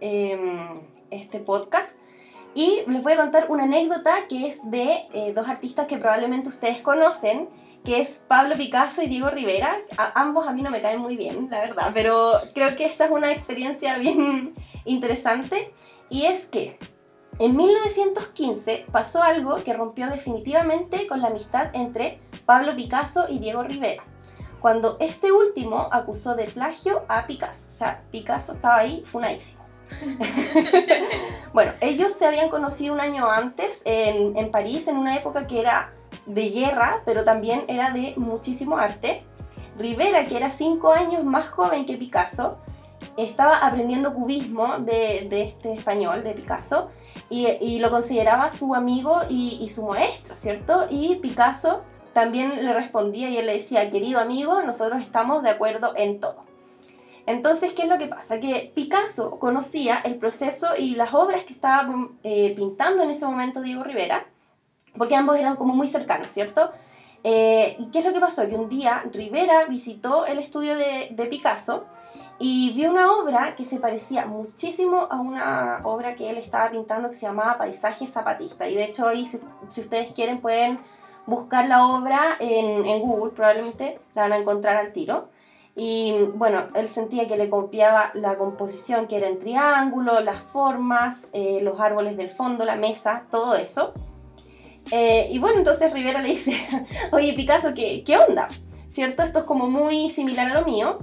em, 0.00 0.80
este 1.10 1.38
podcast. 1.38 1.98
Y 2.54 2.82
les 2.86 3.02
voy 3.02 3.14
a 3.14 3.16
contar 3.16 3.46
una 3.48 3.64
anécdota 3.64 4.28
que 4.28 4.46
es 4.46 4.70
de 4.70 5.06
eh, 5.12 5.32
dos 5.34 5.48
artistas 5.48 5.86
que 5.86 5.96
probablemente 5.96 6.48
ustedes 6.48 6.78
conocen 6.82 7.48
que 7.84 8.00
es 8.00 8.24
Pablo 8.26 8.56
Picasso 8.56 9.02
y 9.02 9.08
Diego 9.08 9.28
Rivera. 9.28 9.76
ambos 10.14 10.48
a 10.48 10.52
mí 10.52 10.62
no 10.62 10.70
me 10.70 10.80
caen 10.80 11.00
muy 11.00 11.16
bien, 11.16 11.48
la 11.50 11.60
verdad, 11.60 11.90
pero 11.92 12.32
creo 12.54 12.74
que 12.76 12.86
esta 12.86 13.04
es 13.04 13.10
una 13.10 13.30
experiencia 13.30 13.98
bien 13.98 14.54
interesante. 14.86 15.72
Y 16.08 16.24
es 16.24 16.46
que 16.46 16.78
en 17.38 17.56
1915 17.56 18.86
pasó 18.90 19.22
algo 19.22 19.62
que 19.62 19.74
rompió 19.74 20.08
definitivamente 20.08 21.06
con 21.06 21.20
la 21.20 21.28
amistad 21.28 21.74
entre 21.74 22.20
Pablo 22.46 22.74
Picasso 22.74 23.26
y 23.28 23.38
Diego 23.38 23.62
Rivera, 23.62 24.02
cuando 24.60 24.96
este 25.00 25.32
último 25.32 25.88
acusó 25.92 26.36
de 26.36 26.44
plagio 26.44 27.02
a 27.08 27.26
Picasso. 27.26 27.68
O 27.70 27.74
sea, 27.74 28.02
Picasso 28.10 28.52
estaba 28.52 28.78
ahí 28.78 29.02
funadísimo. 29.04 29.62
bueno, 31.52 31.72
ellos 31.80 32.14
se 32.14 32.24
habían 32.24 32.48
conocido 32.48 32.94
un 32.94 33.00
año 33.00 33.30
antes 33.30 33.82
en, 33.84 34.36
en 34.38 34.50
París, 34.50 34.88
en 34.88 34.96
una 34.96 35.16
época 35.16 35.46
que 35.46 35.60
era 35.60 35.92
de 36.26 36.50
guerra, 36.50 37.02
pero 37.04 37.24
también 37.24 37.64
era 37.68 37.90
de 37.90 38.14
muchísimo 38.16 38.76
arte. 38.76 39.22
Rivera, 39.78 40.26
que 40.26 40.36
era 40.36 40.50
cinco 40.50 40.92
años 40.92 41.24
más 41.24 41.48
joven 41.48 41.84
que 41.84 41.96
Picasso, 41.96 42.58
estaba 43.16 43.58
aprendiendo 43.58 44.14
cubismo 44.14 44.78
de, 44.78 45.28
este 45.30 45.72
español, 45.72 46.22
de 46.22 46.32
Picasso, 46.32 46.90
y, 47.30 47.78
lo 47.80 47.90
consideraba 47.90 48.50
su 48.50 48.74
amigo 48.74 49.22
y, 49.28 49.68
su 49.68 49.84
maestro, 49.84 50.36
¿cierto? 50.36 50.86
Y 50.90 51.16
Picasso 51.16 51.82
también 52.12 52.64
le 52.64 52.72
respondía 52.72 53.28
y 53.28 53.38
él 53.38 53.46
le 53.46 53.54
decía, 53.54 53.90
querido 53.90 54.20
amigo, 54.20 54.62
nosotros 54.62 55.02
estamos 55.02 55.42
de 55.42 55.50
acuerdo 55.50 55.92
en 55.96 56.20
todo. 56.20 56.44
Entonces, 57.26 57.72
¿qué 57.72 57.82
es 57.82 57.88
lo 57.88 57.98
que 57.98 58.06
pasa? 58.06 58.38
Que 58.38 58.70
Picasso 58.74 59.38
conocía 59.38 59.98
el 60.04 60.16
proceso 60.16 60.76
y 60.78 60.94
las 60.94 61.14
obras 61.14 61.44
que 61.44 61.54
estaba 61.54 61.90
eh, 62.22 62.52
pintando 62.54 63.02
en 63.02 63.10
ese 63.10 63.24
momento 63.24 63.62
Diego 63.62 63.82
Rivera, 63.82 64.26
porque 64.96 65.16
ambos 65.16 65.36
eran 65.38 65.56
como 65.56 65.74
muy 65.74 65.86
cercanos, 65.86 66.30
¿cierto? 66.30 66.70
Eh, 67.22 67.78
¿Qué 67.92 68.00
es 68.00 68.04
lo 68.04 68.12
que 68.12 68.20
pasó? 68.20 68.46
Que 68.48 68.56
un 68.56 68.68
día 68.68 69.02
Rivera 69.12 69.64
visitó 69.64 70.26
el 70.26 70.38
estudio 70.38 70.76
de, 70.76 71.08
de, 71.10 71.26
Picasso 71.26 71.84
y 72.38 72.72
vio 72.74 72.90
una 72.90 73.12
obra 73.12 73.54
que 73.56 73.64
se 73.64 73.78
parecía 73.78 74.26
muchísimo 74.26 75.08
a 75.10 75.20
una 75.20 75.80
obra 75.84 76.16
que 76.16 76.28
él 76.28 76.36
estaba 76.36 76.70
pintando 76.70 77.08
que 77.08 77.14
se 77.14 77.26
llamaba 77.26 77.56
Paisaje 77.56 78.06
Zapatista. 78.06 78.68
Y 78.68 78.74
de 78.74 78.84
hecho 78.84 79.08
ahí, 79.08 79.24
si, 79.24 79.40
ustedes 79.80 80.12
quieren, 80.12 80.40
pueden 80.40 80.80
buscar 81.26 81.66
la 81.66 81.86
obra 81.86 82.36
en, 82.40 82.84
en, 82.84 83.00
Google, 83.00 83.32
probablemente 83.32 84.00
la 84.14 84.22
van 84.22 84.32
a 84.32 84.38
encontrar 84.38 84.76
al 84.76 84.92
tiro. 84.92 85.28
Y 85.76 86.14
bueno, 86.34 86.68
él 86.74 86.88
sentía 86.88 87.26
que 87.26 87.36
le 87.36 87.50
copiaba 87.50 88.10
la 88.14 88.36
composición, 88.36 89.08
que 89.08 89.16
era 89.16 89.28
en 89.28 89.38
triángulo, 89.38 90.20
las 90.20 90.42
formas, 90.42 91.30
eh, 91.32 91.60
los 91.62 91.80
árboles 91.80 92.16
del 92.16 92.30
fondo, 92.30 92.64
la 92.64 92.76
mesa, 92.76 93.24
todo 93.30 93.54
eso. 93.54 93.92
Eh, 94.90 95.28
y 95.30 95.38
bueno, 95.38 95.58
entonces 95.58 95.92
Rivera 95.92 96.20
le 96.20 96.30
dice, 96.30 96.54
oye 97.12 97.32
Picasso, 97.32 97.74
¿qué, 97.74 98.02
¿qué 98.04 98.18
onda? 98.18 98.48
¿Cierto? 98.88 99.22
Esto 99.22 99.40
es 99.40 99.44
como 99.44 99.68
muy 99.68 100.10
similar 100.10 100.50
a 100.50 100.60
lo 100.60 100.66
mío. 100.66 100.98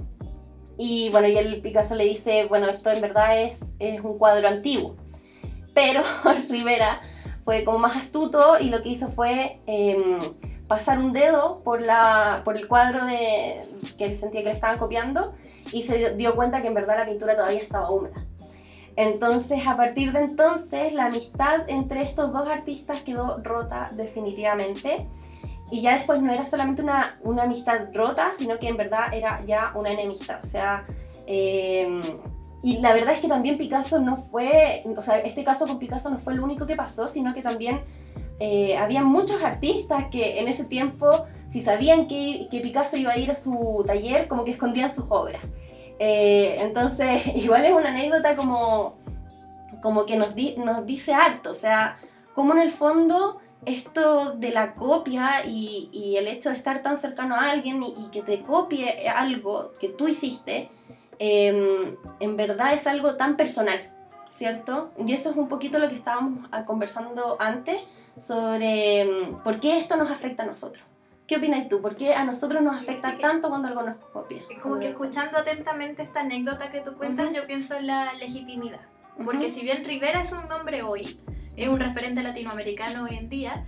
Y 0.78 1.10
bueno, 1.10 1.28
y 1.28 1.36
el 1.36 1.60
Picasso 1.60 1.94
le 1.94 2.04
dice, 2.04 2.46
bueno, 2.46 2.68
esto 2.68 2.90
en 2.90 3.00
verdad 3.00 3.42
es, 3.42 3.76
es 3.78 4.00
un 4.00 4.18
cuadro 4.18 4.48
antiguo. 4.48 4.96
Pero 5.74 6.02
Rivera 6.48 7.00
fue 7.44 7.64
como 7.64 7.78
más 7.78 7.96
astuto 7.96 8.58
y 8.58 8.68
lo 8.68 8.82
que 8.82 8.90
hizo 8.90 9.08
fue 9.08 9.60
em, 9.66 10.18
pasar 10.68 10.98
un 10.98 11.12
dedo 11.12 11.56
por, 11.64 11.82
la, 11.82 12.42
por 12.44 12.56
el 12.56 12.68
cuadro 12.68 13.04
de, 13.04 13.62
que 13.98 14.06
él 14.06 14.16
sentía 14.16 14.40
que 14.42 14.48
le 14.48 14.54
estaban 14.54 14.78
copiando 14.78 15.34
y 15.72 15.82
se 15.82 16.14
dio 16.16 16.34
cuenta 16.34 16.62
que 16.62 16.68
en 16.68 16.74
verdad 16.74 16.98
la 16.98 17.06
pintura 17.06 17.34
todavía 17.34 17.60
estaba 17.60 17.90
húmeda. 17.90 18.24
Entonces, 18.96 19.66
a 19.66 19.76
partir 19.76 20.12
de 20.12 20.20
entonces, 20.20 20.92
la 20.92 21.06
amistad 21.06 21.68
entre 21.68 22.02
estos 22.02 22.32
dos 22.32 22.48
artistas 22.48 23.00
quedó 23.00 23.38
rota 23.42 23.90
definitivamente. 23.94 25.08
Y 25.70 25.80
ya 25.80 25.94
después 25.94 26.20
no 26.20 26.30
era 26.30 26.44
solamente 26.44 26.82
una, 26.82 27.18
una 27.22 27.44
amistad 27.44 27.88
rota, 27.94 28.32
sino 28.36 28.58
que 28.58 28.68
en 28.68 28.76
verdad 28.76 29.14
era 29.14 29.42
ya 29.46 29.72
una 29.74 29.90
enemistad. 29.90 30.40
O 30.42 30.46
sea, 30.46 30.86
em, 31.26 32.02
y 32.62 32.78
la 32.78 32.92
verdad 32.92 33.14
es 33.14 33.20
que 33.20 33.28
también 33.28 33.56
Picasso 33.56 33.98
no 33.98 34.28
fue, 34.28 34.84
o 34.96 35.02
sea, 35.02 35.18
este 35.20 35.42
caso 35.42 35.66
con 35.66 35.78
Picasso 35.78 36.10
no 36.10 36.18
fue 36.18 36.34
el 36.34 36.40
único 36.40 36.66
que 36.66 36.76
pasó, 36.76 37.08
sino 37.08 37.32
que 37.32 37.42
también 37.42 37.80
eh, 38.38 38.76
había 38.76 39.02
muchos 39.02 39.42
artistas 39.42 40.06
que 40.10 40.38
en 40.40 40.48
ese 40.48 40.64
tiempo, 40.64 41.24
si 41.48 41.62
sabían 41.62 42.06
que, 42.06 42.48
que, 42.50 42.60
Picasso 42.60 42.96
iba 42.98 43.12
a 43.12 43.18
ir 43.18 43.30
a 43.30 43.34
su 43.34 43.82
taller, 43.86 44.28
como 44.28 44.44
que 44.44 44.52
escondían 44.52 44.94
sus 44.94 45.06
obras. 45.08 45.40
Eh, 45.98 46.56
entonces, 46.60 47.26
igual 47.36 47.64
es 47.64 47.72
una 47.72 47.90
anécdota 47.90 48.36
como, 48.36 48.96
como 49.82 50.06
que 50.06 50.16
nos, 50.16 50.34
nos 50.56 50.86
dice 50.86 51.14
harto, 51.14 51.50
o 51.50 51.54
sea, 51.54 51.98
como 52.34 52.52
en 52.54 52.60
el 52.60 52.70
fondo 52.70 53.40
esto 53.64 54.32
de 54.32 54.50
la 54.50 54.74
copia 54.74 55.44
y, 55.46 55.88
y, 55.92 56.16
el 56.16 56.26
hecho 56.26 56.50
de 56.50 56.56
estar 56.56 56.82
tan 56.82 56.98
cercano 56.98 57.36
a 57.36 57.50
alguien 57.50 57.82
y, 57.82 58.08
que 58.10 58.22
te 58.22 58.42
copie 58.42 59.08
algo 59.08 59.72
que 59.80 59.88
tú 59.88 60.08
hiciste, 60.08 60.68
em, 61.18 61.96
en 62.18 62.36
verdad 62.36 62.74
es 62.74 62.86
algo 62.86 63.16
tan 63.16 63.36
personal, 63.36 63.78
¿cierto? 64.32 64.90
Y 64.98 65.12
eso 65.12 65.30
es 65.30 65.36
un 65.36 65.48
poquito 65.48 65.78
lo 65.78 65.88
que 65.88 65.94
estábamos 65.94 66.48
conversando 66.66 67.36
antes 67.38 67.80
sobre 68.16 69.02
em, 69.02 69.38
por 69.44 69.60
qué 69.60 69.78
esto 69.78 69.96
nos 69.96 70.10
afecta 70.10 70.42
a 70.42 70.46
nosotros. 70.46 70.82
¿Qué 71.32 71.38
opinas 71.38 71.66
tú? 71.66 71.80
¿Por 71.80 71.96
qué 71.96 72.12
a 72.12 72.26
nosotros 72.26 72.60
nos 72.60 72.76
afecta 72.76 73.16
tanto 73.16 73.48
cuando 73.48 73.66
algo 73.66 73.82
nos 73.82 73.96
copia? 73.96 74.42
Como 74.60 74.78
que 74.78 74.88
escuchando 74.88 75.38
atentamente 75.38 76.02
esta 76.02 76.20
anécdota 76.20 76.70
que 76.70 76.82
tú 76.82 76.92
cuentas, 76.92 77.34
yo 77.34 77.46
pienso 77.46 77.74
en 77.74 77.86
la 77.86 78.12
legitimidad. 78.12 78.82
Porque 79.24 79.48
si 79.48 79.62
bien 79.62 79.82
Rivera 79.82 80.20
es 80.20 80.30
un 80.32 80.46
nombre 80.46 80.82
hoy, 80.82 81.18
es 81.56 81.68
un 81.70 81.80
referente 81.80 82.22
latinoamericano 82.22 83.04
hoy 83.04 83.16
en 83.16 83.30
día. 83.30 83.64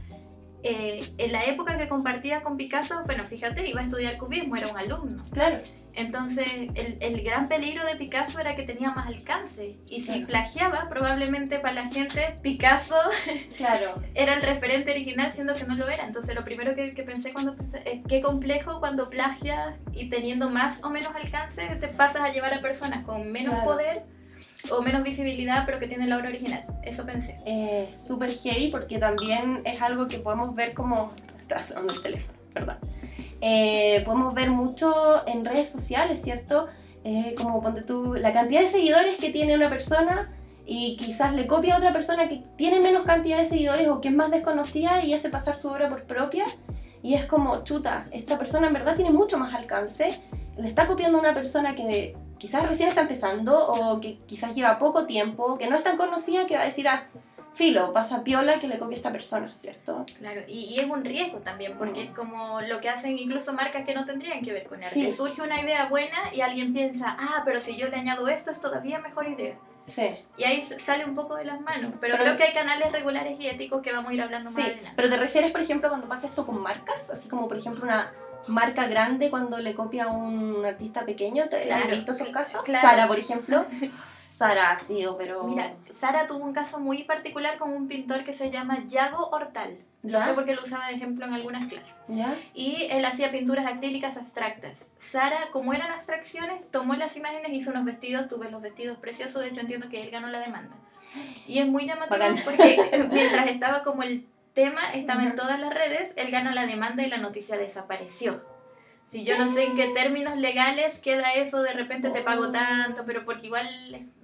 Eh, 0.66 1.12
en 1.18 1.30
la 1.30 1.44
época 1.44 1.76
que 1.76 1.88
compartía 1.88 2.40
con 2.42 2.56
Picasso, 2.56 3.02
bueno, 3.04 3.28
fíjate, 3.28 3.68
iba 3.68 3.83
a 3.83 3.85
estudiar 3.85 4.16
cubismo, 4.16 4.56
era 4.56 4.68
un 4.68 4.78
alumno. 4.78 5.23
Claro. 5.30 5.59
Entonces, 5.92 6.47
el, 6.75 6.97
el 7.00 7.23
gran 7.23 7.49
peligro 7.49 7.85
de 7.85 7.97
Picasso 7.97 8.40
era 8.40 8.56
que 8.56 8.62
tenía 8.62 8.90
más 8.90 9.06
alcance. 9.06 9.76
Y 9.87 10.00
si 10.00 10.21
plagiaba, 10.21 10.88
probablemente 10.88 11.59
para 11.59 11.75
la 11.75 11.87
gente, 11.88 12.35
Picasso 12.42 12.97
claro. 13.59 14.02
era 14.14 14.33
el 14.35 14.40
referente 14.40 14.90
original, 14.90 15.30
siendo 15.30 15.52
que 15.54 15.64
no 15.64 15.76
lo 15.76 15.87
era. 15.87 16.04
Entonces, 16.06 16.35
lo 16.35 16.44
primero 16.44 16.75
que, 16.75 16.90
que 16.92 17.02
pensé 17.02 17.35
cuando 17.35 17.54
pensé 17.54 17.83
es 17.85 18.00
qué 18.09 18.23
complejo 18.23 18.80
cuando 18.80 19.11
plagias 19.11 19.75
y 19.92 20.09
teniendo 20.09 20.49
más 20.49 20.83
o 20.83 20.88
menos 20.88 21.14
alcance, 21.14 21.66
te 21.78 21.88
pasas 21.88 22.23
a 22.23 22.33
llevar 22.33 22.54
a 22.54 22.61
personas 22.61 23.04
con 23.04 23.30
menos 23.30 23.62
poder 23.64 24.02
o 24.71 24.83
menos 24.83 25.02
visibilidad, 25.02 25.64
pero 25.66 25.78
que 25.78 25.87
tiene 25.87 26.06
la 26.06 26.16
obra 26.16 26.28
original. 26.28 26.64
Eso 26.83 27.04
pensé. 27.04 27.37
Eh, 27.44 27.88
Súper 27.94 28.30
heavy 28.30 28.71
porque 28.71 28.99
también 28.99 29.62
es 29.64 29.80
algo 29.80 30.09
que 30.09 30.18
podemos 30.18 30.54
ver 30.54 30.75
como... 30.75 31.12
Está 31.40 31.62
sonando 31.62 31.92
el 31.92 32.02
teléfono, 32.02 32.38
perdón. 32.54 32.76
Eh, 33.42 34.02
podemos 34.06 34.33
ver 34.33 34.50
mucho 34.50 35.26
en 35.28 35.44
redes 35.44 35.68
sociales, 35.68 36.23
¿cierto? 36.23 36.66
Eh, 37.04 37.35
como 37.37 37.62
ponte 37.62 37.83
tú, 37.83 38.14
la 38.14 38.33
cantidad 38.33 38.62
de 38.62 38.68
seguidores 38.68 39.18
que 39.18 39.30
tiene 39.30 39.54
una 39.54 39.68
persona 39.68 40.30
y 40.64 40.97
quizás 40.97 41.35
le 41.35 41.47
copia 41.47 41.75
a 41.75 41.78
otra 41.78 41.92
persona 41.92 42.28
que 42.30 42.42
tiene 42.56 42.80
menos 42.80 43.04
cantidad 43.04 43.37
de 43.37 43.44
seguidores 43.44 43.88
o 43.88 44.00
que 44.00 44.09
es 44.09 44.14
más 44.14 44.30
desconocida 44.30 45.04
y 45.04 45.12
hace 45.12 45.28
pasar 45.28 45.56
su 45.56 45.68
obra 45.68 45.90
por 45.90 46.06
propia. 46.06 46.47
Y 47.02 47.12
es 47.12 47.26
como, 47.26 47.62
chuta, 47.64 48.06
esta 48.12 48.38
persona 48.38 48.68
en 48.68 48.73
verdad 48.73 48.97
tiene 48.97 49.11
mucho 49.11 49.38
más 49.38 49.52
alcance. 49.54 50.23
Le 50.56 50.68
está 50.68 50.87
copiando 50.87 51.18
a 51.18 51.20
una 51.20 51.34
persona 51.34 51.75
que 51.75 52.16
quizás 52.38 52.68
recién 52.68 52.88
está 52.88 53.02
empezando 53.02 53.66
o 53.66 54.00
que 54.00 54.18
quizás 54.26 54.54
lleva 54.54 54.78
poco 54.78 55.06
tiempo, 55.06 55.58
que 55.58 55.68
no 55.68 55.76
es 55.76 55.82
tan 55.82 55.96
conocida, 55.96 56.46
que 56.46 56.56
va 56.56 56.62
a 56.62 56.66
decir, 56.66 56.87
ah, 56.88 57.06
filo, 57.54 57.92
pasa 57.92 58.23
piola 58.25 58.58
que 58.58 58.68
le 58.68 58.78
copia 58.78 58.96
a 58.96 58.99
esta 58.99 59.12
persona, 59.12 59.54
¿cierto? 59.54 60.04
Claro, 60.18 60.42
y, 60.46 60.78
es 60.78 60.87
un 60.87 61.04
riesgo 61.04 61.38
también, 61.38 61.78
porque 61.78 62.02
es 62.02 62.11
como 62.11 62.61
lo 62.61 62.80
que 62.80 62.88
hacen 62.88 63.18
incluso 63.18 63.52
marcas 63.52 63.84
que 63.84 63.94
no 63.94 64.04
tendrían 64.04 64.42
que 64.42 64.52
ver 64.52 64.66
con 64.66 64.82
arte. 64.82 65.11
Surge 65.11 65.40
una 65.42 65.61
idea 65.61 65.87
buena 65.87 66.16
y 66.32 66.40
alguien 66.40 66.73
piensa, 66.73 67.16
ah, 67.18 67.42
pero 67.44 67.61
si 67.61 67.76
yo 67.76 67.88
le 67.88 67.96
añado 67.96 68.28
esto, 68.28 68.50
es 68.50 68.61
todavía 68.61 68.99
mejor 68.99 69.28
idea. 69.28 69.56
Sí. 69.87 70.14
Y 70.38 70.44
ahí 70.44 70.62
sale 70.62 71.04
un 71.04 71.14
poco 71.14 71.37
de 71.37 71.44
las 71.44 71.61
manos. 71.61 71.92
Pero, 72.00 72.16
creo 72.16 72.37
que 72.37 72.44
hay 72.44 72.54
canales 72.54 72.90
regulares 72.90 73.38
y 73.38 73.46
éticos 73.46 73.82
que 73.82 73.92
vamos 73.92 74.11
a 74.11 74.14
ir 74.14 74.23
hablando 74.23 74.50
más 74.50 74.58
adelante. 74.58 74.92
Pero 74.96 75.11
te 75.11 75.16
refieres, 75.18 75.52
por 75.52 75.61
ejemplo, 75.61 75.88
cuando 75.90 76.08
pasa 76.08 76.26
esto 76.26 76.46
con 76.46 76.61
marcas, 76.62 77.11
así 77.11 77.28
como 77.28 77.49
por 77.49 77.58
ejemplo 77.58 77.84
una 77.84 78.12
marca 78.48 78.86
grande 78.86 79.30
cuando 79.30 79.58
le 79.58 79.74
copia 79.74 80.04
a 80.04 80.08
un 80.08 80.64
artista 80.64 81.04
pequeño. 81.04 81.48
¿Te 81.48 81.72
has 81.72 81.88
visto 81.88 82.12
esos 82.12 82.28
casos? 82.28 82.62
Sara, 82.66 83.06
por 83.06 83.18
ejemplo. 83.18 83.66
Sara 84.26 84.72
ha 84.72 84.78
sido, 84.78 85.16
pero... 85.16 85.44
Mira, 85.44 85.74
Sara 85.90 86.26
tuvo 86.26 86.44
un 86.44 86.52
caso 86.52 86.80
muy 86.80 87.04
particular 87.04 87.56
con 87.56 87.72
un 87.72 87.86
pintor 87.86 88.24
que 88.24 88.32
se 88.32 88.50
llama 88.50 88.84
Yago 88.88 89.30
Hortal. 89.30 89.78
No 90.02 90.20
sé 90.22 90.34
por 90.34 90.44
qué 90.44 90.54
lo 90.54 90.62
usaba 90.62 90.88
de 90.88 90.94
ejemplo 90.94 91.24
en 91.24 91.32
algunas 91.32 91.66
clases. 91.66 91.94
¿Ya? 92.08 92.36
Y 92.52 92.88
él 92.90 93.04
hacía 93.04 93.30
pinturas 93.30 93.66
acrílicas 93.66 94.18
abstractas. 94.18 94.90
Sara, 94.98 95.48
como 95.50 95.72
eran 95.72 95.90
abstracciones, 95.90 96.68
tomó 96.70 96.94
las 96.94 97.16
imágenes, 97.16 97.52
hizo 97.52 97.70
unos 97.70 97.84
vestidos, 97.84 98.28
tuve 98.28 98.50
los 98.50 98.60
vestidos 98.60 98.98
preciosos, 98.98 99.40
de 99.40 99.48
hecho 99.48 99.60
entiendo 99.60 99.88
que 99.88 100.02
él 100.02 100.10
ganó 100.10 100.28
la 100.28 100.40
demanda. 100.40 100.74
Y 101.46 101.60
es 101.60 101.66
muy 101.66 101.86
llamativo 101.86 102.18
porque 102.44 103.06
mientras 103.10 103.46
estaba 103.46 103.82
como 103.82 104.02
el 104.02 104.26
tema 104.54 104.80
estaba 104.94 105.25
en 105.25 105.37
todas 105.37 105.61
las 105.61 105.75
redes, 105.75 106.14
él 106.16 106.30
gana 106.30 106.54
la 106.54 106.66
demanda 106.66 107.02
y 107.02 107.11
la 107.11 107.18
noticia 107.18 107.58
desapareció. 107.58 108.42
Si 109.06 109.23
yo 109.23 109.37
no 109.38 109.50
sé 109.50 109.64
en 109.64 109.76
qué 109.76 109.88
términos 109.88 110.37
legales 110.38 110.99
queda 110.99 111.34
eso, 111.34 111.62
de 111.62 111.75
repente 111.75 112.08
te 112.08 112.23
pago 112.23 112.50
tanto, 112.50 113.04
pero 113.04 113.25
porque 113.26 113.49
igual, 113.49 113.68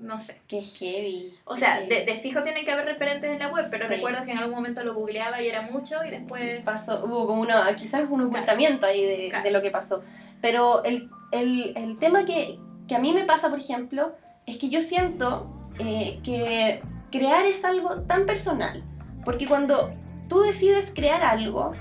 no 0.00 0.18
sé. 0.18 0.40
Qué 0.49 0.62
heavy. 0.62 1.34
O 1.44 1.54
sea, 1.54 1.82
De, 1.82 2.04
de, 2.04 2.14
fijo 2.14 2.42
tienen 2.42 2.64
que 2.64 2.72
haber 2.72 2.87
referentes 2.87 3.30
en 3.30 3.38
la 3.38 3.49
web, 3.49 3.66
pero 3.70 3.88
recuerdo 3.88 4.25
que 4.25 4.32
en 4.32 4.38
algún 4.38 4.54
momento 4.54 4.82
lo 4.82 4.94
googleaba 4.94 5.42
y 5.42 5.49
era 5.49 5.60
mucho 5.62 6.02
y 6.04 6.10
después... 6.10 6.64
Pasó, 6.64 7.04
hubo 7.04 7.26
como 7.26 7.42
uno, 7.42 7.54
quizás 7.78 8.08
un 8.08 8.22
ocultamiento 8.22 8.87
ahí 8.87 9.04
de, 9.04 9.40
de, 9.42 9.50
lo 9.50 9.60
que 9.60 9.70
pasó. 9.70 10.02
Pero 10.40 10.82
el, 10.84 11.10
el, 11.30 11.75
el 11.76 11.99
tema 11.99 12.25
que, 12.25 12.58
que, 12.88 12.94
a 12.94 13.00
mí 13.00 13.12
me 13.12 13.25
pasa, 13.25 13.50
por 13.50 13.58
ejemplo, 13.58 14.16
es 14.46 14.56
que 14.56 14.70
yo 14.70 14.80
siento 14.80 15.70
eh, 15.78 16.20
que 16.25 16.82
crear 17.12 17.44
es 17.44 17.66
algo 17.66 18.00
tan 18.02 18.25
personal. 18.25 18.82
Porque 19.26 19.46
cuando 19.46 19.92
tú 20.30 20.40
decides 20.40 20.92
crear 20.94 21.22
algo, 21.22 21.72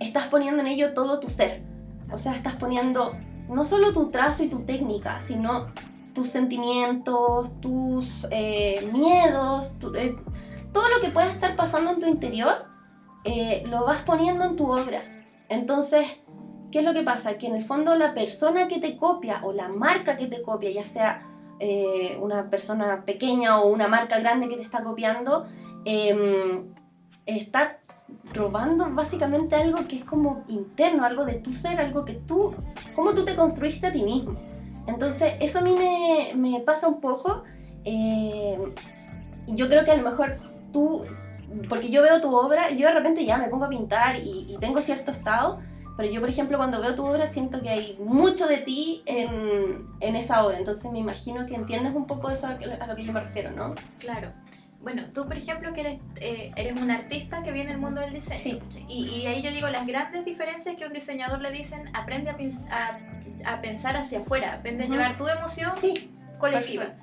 estás 0.00 0.26
poniendo 0.26 0.62
en 0.62 0.66
ello 0.66 0.94
todo 0.94 1.20
tu 1.20 1.30
ser. 1.30 1.62
O 2.10 2.18
sea, 2.18 2.34
estás 2.34 2.56
poniendo 2.56 3.14
no 3.48 3.64
solo 3.64 3.92
tu 3.92 4.10
trazo 4.10 4.42
y 4.42 4.48
tu 4.48 4.64
técnica, 4.64 5.20
sino 5.20 5.68
tus 6.14 6.30
sentimientos, 6.30 7.60
tus 7.60 8.26
eh, 8.30 8.90
miedos, 8.92 9.76
eh, 9.94 10.16
todo 10.72 10.88
lo 10.88 11.00
que 11.00 11.10
pueda 11.10 11.30
estar 11.30 11.54
pasando 11.54 11.92
en 11.92 12.00
tu 12.00 12.06
interior, 12.06 12.66
eh, 13.24 13.62
lo 13.68 13.84
vas 13.84 14.02
poniendo 14.02 14.44
en 14.44 14.56
tu 14.56 14.72
obra. 14.72 15.02
Entonces, 15.48 16.06
¿qué 16.72 16.78
es 16.78 16.84
lo 16.84 16.94
que 16.94 17.02
pasa? 17.02 17.36
Que 17.36 17.46
en 17.46 17.56
el 17.56 17.64
fondo 17.64 17.94
la 17.94 18.14
persona 18.14 18.68
que 18.68 18.80
te 18.80 18.96
copia 18.96 19.40
o 19.44 19.52
la 19.52 19.68
marca 19.68 20.16
que 20.16 20.26
te 20.26 20.42
copia, 20.42 20.70
ya 20.70 20.84
sea 20.84 21.26
una 22.22 22.48
persona 22.48 23.04
pequeña 23.04 23.60
o 23.60 23.68
una 23.68 23.86
marca 23.86 24.18
grande 24.18 24.48
que 24.48 24.56
te 24.56 24.62
está 24.62 24.82
copiando, 24.82 25.46
está 27.38 27.80
robando 28.34 28.88
básicamente 28.90 29.56
algo 29.56 29.86
que 29.86 29.96
es 29.96 30.04
como 30.04 30.44
interno, 30.48 31.04
algo 31.04 31.24
de 31.24 31.34
tu 31.34 31.52
ser, 31.52 31.80
algo 31.80 32.04
que 32.04 32.14
tú, 32.14 32.54
cómo 32.94 33.14
tú 33.14 33.24
te 33.24 33.36
construiste 33.36 33.86
a 33.86 33.92
ti 33.92 34.02
mismo. 34.02 34.36
Entonces, 34.86 35.34
eso 35.40 35.58
a 35.58 35.62
mí 35.62 35.74
me, 35.74 36.32
me 36.34 36.60
pasa 36.60 36.88
un 36.88 37.00
poco. 37.00 37.44
Eh, 37.84 38.58
yo 39.46 39.68
creo 39.68 39.84
que 39.84 39.90
a 39.90 39.96
lo 39.96 40.08
mejor 40.08 40.36
tú, 40.72 41.04
porque 41.68 41.90
yo 41.90 42.02
veo 42.02 42.20
tu 42.20 42.34
obra, 42.34 42.70
yo 42.70 42.86
de 42.86 42.94
repente 42.94 43.24
ya 43.24 43.36
me 43.36 43.48
pongo 43.48 43.66
a 43.66 43.68
pintar 43.68 44.16
y, 44.16 44.56
tengo 44.60 44.80
cierto 44.80 45.10
estado, 45.10 45.60
pero 45.96 46.10
yo, 46.10 46.20
por 46.20 46.28
ejemplo, 46.28 46.56
cuando 46.56 46.80
veo 46.80 46.94
tu 46.94 47.04
obra 47.04 47.26
siento 47.26 47.60
que 47.60 47.68
hay 47.68 47.98
mucho 48.00 48.46
de 48.46 48.58
ti 48.58 49.02
en, 49.06 49.86
en 50.00 50.16
esa 50.16 50.44
obra. 50.44 50.58
Entonces, 50.58 50.90
me 50.90 50.98
imagino 50.98 51.46
que 51.46 51.54
entiendes 51.54 51.94
un 51.94 52.06
poco 52.06 52.30
eso 52.30 52.46
a 52.46 52.86
lo 52.86 52.96
que 52.96 53.04
yo 53.04 53.12
me 53.12 53.20
refiero, 53.20 53.50
¿no? 53.50 53.74
Claro 53.98 54.32
bueno, 54.80 55.04
tú 55.12 55.26
por 55.26 55.36
ejemplo 55.36 55.72
que 55.74 55.80
eres, 55.80 56.00
eh, 56.16 56.52
eres 56.56 56.80
un 56.80 56.90
artista 56.90 57.42
que 57.42 57.52
viene 57.52 57.72
del 57.72 57.80
mundo 57.80 58.00
del 58.00 58.14
diseño. 58.14 58.60
Y, 58.88 59.06
y, 59.06 59.26
ahí 59.26 59.42
yo 59.42 59.50
digo 59.50 59.68
las 59.68 59.86
grandes 59.86 60.24
diferencias 60.24 60.76
que 60.76 60.86
un 60.86 60.92
diseñador 60.92 61.40
le 61.40 61.50
dicen, 61.50 61.90
aprende 61.94 62.30
a, 62.30 62.98
a, 63.44 63.60
pensar 63.60 63.96
hacia 63.96 64.20
afuera, 64.20 64.54
aprende 64.54 64.84
a 64.84 64.86
llevar 64.88 65.16
tu 65.16 65.28
emoción 65.28 65.72
colectiva. 66.38 66.94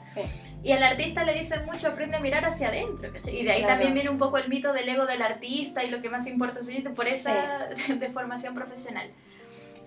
Y 0.63 0.71
al 0.71 0.81
artista 0.81 1.23
le 1.23 1.33
dicen 1.33 1.65
mucho, 1.65 1.89
aprende 1.89 2.17
a 2.17 2.19
mirar 2.19 2.43
hacia 2.45 2.69
adentro. 2.69 3.11
Y 3.31 3.43
de 3.43 3.51
ahí 3.51 3.63
también 3.63 3.93
viene 3.93 4.09
un 4.09 4.17
poco 4.17 4.39
el 4.39 4.49
mito 4.49 4.73
del 4.73 4.89
ego 4.89 5.05
del 5.05 5.21
artista 5.21 5.83
y 5.83 5.91
lo 5.91 6.01
que 6.01 6.09
más 6.09 6.25
importa 6.25 6.61
es 6.67 6.89
por 6.89 7.07
esa 7.07 7.69
deformación 7.99 8.55
profesional 8.55 9.11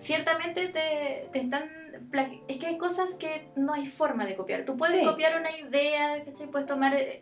ciertamente 0.01 0.67
te, 0.67 1.29
te, 1.31 1.39
están... 1.39 1.63
Es 2.47 2.57
que 2.57 2.67
hay 2.67 2.77
cosas 2.77 3.13
que 3.13 3.49
no 3.55 3.73
hay 3.73 3.85
forma 3.85 4.25
de 4.25 4.35
copiar. 4.35 4.65
Tú 4.65 4.75
puedes 4.75 5.07
copiar 5.07 5.39
una 5.39 5.55
idea, 5.55 6.23
¿cachai? 6.25 6.47
Puedes 6.47 6.67
tomar... 6.67 6.93
Eh, 6.93 7.21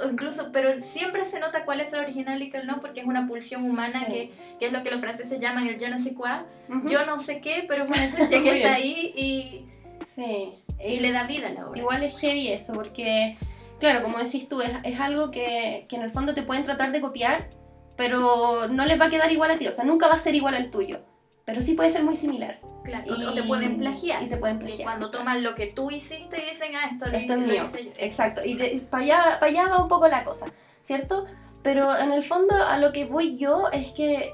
o 0.00 0.08
incluso, 0.10 0.50
pero 0.52 0.80
siempre 0.80 1.24
se 1.24 1.40
nota 1.40 1.64
cuál 1.64 1.80
es 1.80 1.92
el 1.92 2.00
original 2.00 2.42
y 2.42 2.50
cuál 2.50 2.66
no, 2.66 2.80
porque 2.80 3.00
es 3.00 3.06
una 3.06 3.26
pulsión 3.26 3.64
humana 3.64 4.04
que, 4.06 4.32
que, 4.58 4.66
es 4.66 4.72
lo 4.72 4.82
que 4.82 4.90
los 4.90 5.00
franceses 5.00 5.38
llaman 5.40 5.66
el 5.68 5.78
yo 5.78 5.88
no 5.88 5.98
sé 5.98 6.14
cuál. 6.14 6.46
Yo 6.86 7.06
no 7.06 7.18
sé 7.18 7.40
qué, 7.40 7.64
pero 7.66 7.84
es 7.84 7.90
una 7.90 8.04
esencia 8.04 8.42
que 8.42 8.56
está 8.56 8.74
ahí 8.74 9.12
y... 9.16 9.66
Sí. 10.04 10.52
Y 10.84 11.00
le 11.00 11.12
da 11.12 11.24
vida 11.24 11.48
a 11.48 11.52
la 11.52 11.68
obra. 11.68 11.78
Igual 11.78 12.02
es 12.02 12.18
heavy 12.18 12.48
eso, 12.48 12.74
porque, 12.74 13.38
claro, 13.78 14.02
como 14.02 14.18
decís 14.18 14.48
tú, 14.48 14.60
es, 14.60 14.72
es 14.84 15.00
algo 15.00 15.30
que, 15.30 15.86
que 15.88 15.96
en 15.96 16.02
el 16.02 16.10
fondo 16.10 16.34
te 16.34 16.42
pueden 16.42 16.64
tratar 16.64 16.92
de 16.92 17.00
copiar, 17.00 17.48
pero 17.96 18.68
no 18.68 18.84
les 18.84 19.00
va 19.00 19.06
a 19.06 19.10
quedar 19.10 19.32
igual 19.32 19.52
a 19.52 19.58
ti, 19.58 19.66
o 19.66 19.72
sea, 19.72 19.84
nunca 19.84 20.08
va 20.08 20.14
a 20.14 20.18
ser 20.18 20.34
igual 20.34 20.54
al 20.54 20.70
tuyo 20.70 21.00
pero 21.46 21.62
sí 21.62 21.72
puede 21.72 21.90
ser 21.90 22.04
muy 22.04 22.16
similar. 22.18 22.60
Claro, 22.84 23.14
o 23.14 23.32
te 23.32 23.42
pueden 23.42 23.78
plagiar. 23.78 24.22
Y 24.22 24.26
te 24.28 24.36
pueden 24.36 24.58
plagiar. 24.58 24.84
cuando 24.84 25.10
toman 25.10 25.42
lo 25.42 25.54
que 25.54 25.68
tú 25.68 25.90
hiciste 25.90 26.38
y 26.38 26.50
dicen, 26.50 26.72
ah, 26.76 26.90
esto, 26.92 27.06
esto 27.06 27.32
es 27.32 27.38
mío. 27.38 27.62
Exacto. 27.96 28.42
Y 28.44 28.54
para 28.90 29.02
allá, 29.02 29.38
allá 29.40 29.68
va 29.68 29.82
un 29.82 29.88
poco 29.88 30.06
la 30.06 30.22
cosa, 30.24 30.46
¿cierto? 30.82 31.26
pero 31.66 31.98
en 31.98 32.12
el 32.12 32.22
fondo 32.22 32.54
a 32.54 32.78
lo 32.78 32.92
que 32.92 33.06
voy 33.06 33.36
yo 33.36 33.72
es 33.72 33.90
que 33.90 34.32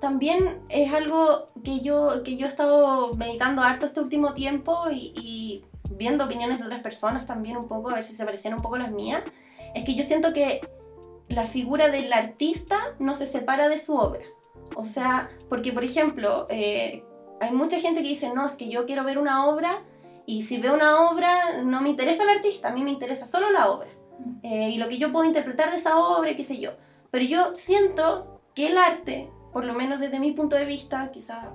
también 0.00 0.64
es 0.68 0.92
algo 0.92 1.50
que 1.62 1.78
yo, 1.78 2.24
que 2.24 2.36
yo 2.36 2.46
he 2.46 2.48
estado 2.48 3.14
meditando 3.14 3.62
harto 3.62 3.86
este 3.86 4.00
último 4.00 4.34
tiempo 4.34 4.90
y, 4.90 5.64
viendo 5.90 6.24
opiniones 6.24 6.58
de 6.58 6.64
otras 6.64 6.80
personas 6.80 7.24
también 7.28 7.56
un 7.56 7.68
poco, 7.68 7.90
a 7.90 7.94
ver 7.94 8.04
si 8.04 8.16
se 8.16 8.24
parecían 8.24 8.54
un 8.54 8.62
poco 8.62 8.78
las 8.78 8.90
mías, 8.90 9.22
es 9.76 9.84
que 9.84 9.94
yo 9.94 10.02
siento 10.02 10.32
que 10.32 10.60
la 11.28 11.44
figura 11.46 11.88
del 11.88 12.12
artista 12.12 12.76
no 12.98 13.14
se 13.14 13.28
separa 13.28 13.68
de 13.68 13.78
su 13.78 13.96
obra. 13.96 14.24
O 14.74 14.84
sea, 14.84 15.30
porque 15.48 15.72
por 15.72 15.84
ejemplo, 15.84 16.46
eh, 16.50 17.04
hay 17.40 17.50
mucha 17.52 17.80
gente 17.80 18.02
que 18.02 18.08
dice, 18.08 18.32
no, 18.34 18.46
es 18.46 18.54
que 18.54 18.68
yo 18.68 18.86
quiero 18.86 19.04
ver 19.04 19.18
una 19.18 19.46
obra 19.46 19.82
y 20.26 20.44
si 20.44 20.58
veo 20.58 20.74
una 20.74 21.10
obra 21.10 21.62
no 21.62 21.80
me 21.80 21.90
interesa 21.90 22.22
el 22.22 22.30
artista, 22.30 22.68
a 22.68 22.72
mí 22.72 22.84
me 22.84 22.90
interesa 22.90 23.26
solo 23.26 23.50
la 23.50 23.70
obra. 23.70 23.88
Mm. 24.18 24.46
Eh, 24.46 24.70
y 24.70 24.78
lo 24.78 24.88
que 24.88 24.98
yo 24.98 25.12
puedo 25.12 25.24
interpretar 25.24 25.70
de 25.70 25.76
esa 25.78 25.98
obra, 25.98 26.36
qué 26.36 26.44
sé 26.44 26.58
yo. 26.58 26.70
Pero 27.10 27.24
yo 27.24 27.54
siento 27.54 28.40
que 28.54 28.68
el 28.68 28.78
arte 28.78 29.30
por 29.52 29.64
lo 29.64 29.74
menos 29.74 30.00
desde 30.00 30.18
mi 30.18 30.32
punto 30.32 30.56
de 30.56 30.64
vista, 30.64 31.10
quizá, 31.12 31.52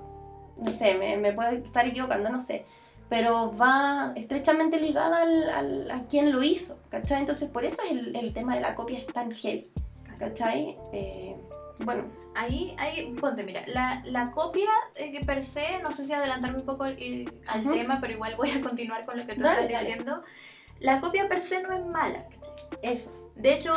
no 0.56 0.72
sé, 0.72 0.94
me, 0.94 1.16
me 1.16 1.32
puedo 1.32 1.50
estar 1.50 1.86
equivocando, 1.86 2.30
no 2.30 2.40
sé, 2.40 2.64
pero 3.08 3.56
va 3.56 4.12
estrechamente 4.16 4.80
ligada 4.80 5.22
al, 5.22 5.90
a 5.90 6.04
quien 6.04 6.30
lo 6.30 6.42
hizo, 6.42 6.78
¿cachai? 6.90 7.20
Entonces 7.20 7.50
por 7.50 7.64
eso 7.64 7.82
el, 7.90 8.14
el, 8.14 8.32
tema 8.32 8.54
de 8.54 8.60
la 8.60 8.74
copia 8.74 8.98
es 8.98 9.06
tan 9.06 9.32
heavy, 9.32 9.70
¿cachai? 10.18 10.78
Eh, 10.92 11.36
bueno. 11.80 12.04
Ahí, 12.34 12.74
ahí, 12.78 13.14
ponte, 13.20 13.42
mira, 13.42 13.62
la, 13.66 14.02
la 14.04 14.30
copia 14.30 14.70
eh, 14.94 15.10
que 15.10 15.24
per 15.24 15.42
se, 15.42 15.82
no 15.82 15.92
sé 15.92 16.04
si 16.04 16.12
adelantarme 16.12 16.58
un 16.58 16.66
poco 16.66 16.86
eh, 16.86 17.24
al 17.46 17.68
tema, 17.70 17.98
pero 18.00 18.12
igual 18.12 18.36
voy 18.36 18.50
a 18.50 18.60
continuar 18.60 19.04
con 19.04 19.18
lo 19.18 19.26
que 19.26 19.34
tú 19.34 19.44
estás 19.44 19.68
diciendo. 19.68 20.22
La 20.80 21.00
copia 21.00 21.28
per 21.28 21.40
se 21.40 21.62
no 21.62 21.72
es 21.72 21.84
mala, 21.84 22.28
¿cachai? 22.28 22.68
Eso. 22.82 23.32
De 23.34 23.52
hecho, 23.52 23.74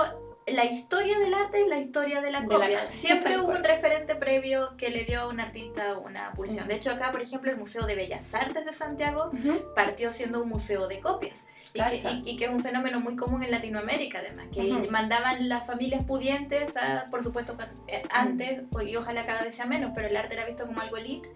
la 0.48 0.66
historia 0.66 1.20
del 1.20 1.34
arte 1.34 1.62
es 1.62 1.68
la 1.68 1.80
historia 1.80 2.22
de 2.22 2.32
la 2.32 2.46
copia. 2.46 2.92
Siempre 2.92 3.40
hubo 3.40 3.52
un 3.52 3.64
referente 3.64 4.16
previo 4.16 4.76
que 4.78 4.90
le 4.90 5.04
dio 5.04 5.22
a 5.22 5.28
un 5.28 5.40
artista 5.40 5.98
una 5.98 6.34
pulsión. 6.34 6.68
De 6.68 6.76
hecho, 6.76 6.92
acá, 6.92 7.12
por 7.12 7.22
ejemplo, 7.22 7.52
el 7.52 7.58
Museo 7.58 7.86
de 7.86 7.96
Bellas 7.96 8.34
Artes 8.34 8.66
de 8.66 8.74
Santiago 8.74 9.32
partió 9.76 10.12
siendo 10.12 10.42
un 10.42 10.50
museo 10.50 10.88
de 10.88 11.00
copias. 11.00 11.48
Y 11.74 12.36
que, 12.36 12.46
es 12.46 12.52
un 12.52 12.62
fenómeno 12.62 13.00
muy 13.00 13.16
común 13.16 13.44
en 13.44 13.52
Latinoamérica, 13.52 14.20
además, 14.20 14.48
que 14.54 14.90
mandaban 14.90 15.48
las 15.48 15.66
familias 15.66 16.04
pudientes, 16.04 16.74
por 17.10 17.24
supuesto, 17.24 17.56
eh, 17.88 18.04
antes, 18.12 18.64
y 18.86 18.96
ojalá 18.96 19.26
cada 19.26 19.44
vez 19.44 19.56
sea 19.56 19.66
menos, 19.66 19.92
pero 19.96 20.08
el 20.08 20.18
arte 20.18 20.34
era 20.34 20.46
visto 20.46 20.66
como 20.66 20.82
algo 20.82 20.98
elite. 20.98 21.30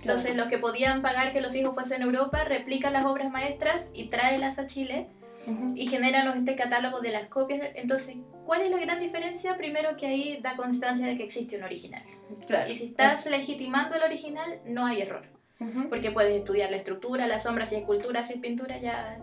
Entonces, 0.00 0.36
los 0.36 0.48
que 0.48 0.58
podían 0.58 1.02
pagar 1.02 1.32
que 1.32 1.40
los 1.40 1.54
hijos 1.54 1.74
fuesen 1.74 2.02
a 2.02 2.04
Europa 2.04 2.44
replican 2.44 2.92
las 2.92 3.04
obras 3.04 3.30
maestras 3.30 3.90
y 3.94 4.06
tráelas 4.06 4.58
a 4.58 4.66
Chile 4.66 5.08
y 5.74 5.86
generan 5.86 6.36
este 6.36 6.56
catálogo 6.56 7.00
de 7.00 7.10
las 7.10 7.26
copias. 7.28 7.60
Entonces, 7.74 8.16
¿cuál 8.44 8.62
es 8.62 8.70
la 8.70 8.78
gran 8.78 9.00
diferencia? 9.00 9.56
Primero 9.56 9.96
que 9.96 10.06
ahí 10.06 10.38
da 10.42 10.56
constancia 10.56 11.06
de 11.06 11.16
que 11.16 11.24
existe 11.24 11.56
un 11.56 11.64
original. 11.64 12.02
y 12.68 12.74
si 12.74 12.86
estás 12.86 13.26
legitimando 13.26 13.96
el 13.96 14.02
original, 14.02 14.60
no 14.64 14.86
hay 14.86 15.02
error. 15.02 15.26
Porque 15.88 16.10
puedes 16.10 16.36
estudiar 16.36 16.70
la 16.70 16.76
estructura, 16.76 17.26
las 17.26 17.44
sombras, 17.44 17.70
si 17.70 17.76
hay 17.76 17.80
escultura, 17.80 18.24
si 18.24 18.34
es 18.34 18.40
pintura, 18.40 18.78
ya 18.78 19.18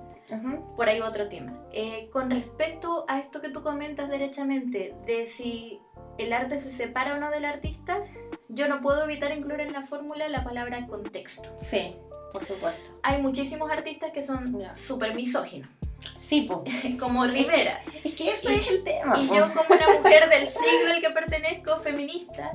por 0.75 0.89
ahí 0.89 1.01
otro 1.01 1.27
tema. 1.29 1.53
Eh, 1.71 2.09
con 2.11 2.29
respecto 2.29 3.05
a 3.07 3.19
esto 3.19 3.41
que 3.41 3.49
tú 3.49 3.63
comentas 3.63 4.09
derechamente, 4.09 4.95
de 5.05 5.27
si 5.27 5.79
el 6.17 6.33
arte 6.33 6.59
se 6.59 6.71
separa 6.71 7.15
o 7.15 7.19
no 7.19 7.31
del 7.31 7.45
artista, 7.45 7.99
yo 8.49 8.67
no 8.67 8.81
puedo 8.81 9.03
evitar 9.03 9.31
incluir 9.31 9.61
en 9.61 9.73
la 9.73 9.83
fórmula 9.83 10.27
la 10.29 10.43
palabra 10.43 10.85
contexto. 10.87 11.55
Sí, 11.61 11.95
por 12.31 12.45
supuesto. 12.45 12.99
Hay 13.03 13.21
muchísimos 13.21 13.71
artistas 13.71 14.11
que 14.11 14.23
son 14.23 14.57
súper 14.75 15.15
misóginos. 15.15 15.69
Sí, 16.19 16.49
como 16.99 17.25
Rivera. 17.25 17.81
Es 18.03 18.13
que 18.13 18.31
ese 18.31 18.55
es 18.55 18.69
el 18.69 18.83
tema. 18.83 19.17
Y 19.19 19.27
yo 19.27 19.47
como 19.53 19.75
una 19.75 19.97
mujer 19.97 20.29
del 20.29 20.47
siglo 20.47 20.93
al 20.93 21.01
que 21.01 21.09
pertenezco, 21.09 21.77
feminista, 21.77 22.51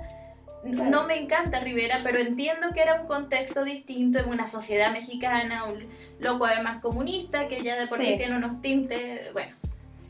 no 0.64 1.06
me 1.06 1.20
encanta 1.20 1.60
Rivera, 1.60 2.00
pero 2.02 2.18
entiendo 2.18 2.68
que 2.74 2.80
era 2.80 3.00
un 3.00 3.06
contexto 3.06 3.64
distinto 3.64 4.18
en 4.18 4.28
una 4.28 4.48
sociedad 4.48 4.92
mexicana, 4.92 5.64
un 5.64 5.86
loco 6.18 6.46
además 6.46 6.82
comunista, 6.82 7.48
que 7.48 7.62
ya 7.62 7.78
de 7.78 7.86
por 7.86 8.00
sí, 8.00 8.14
tiene 8.16 8.36
unos 8.36 8.60
tintes, 8.60 9.32
bueno, 9.32 9.54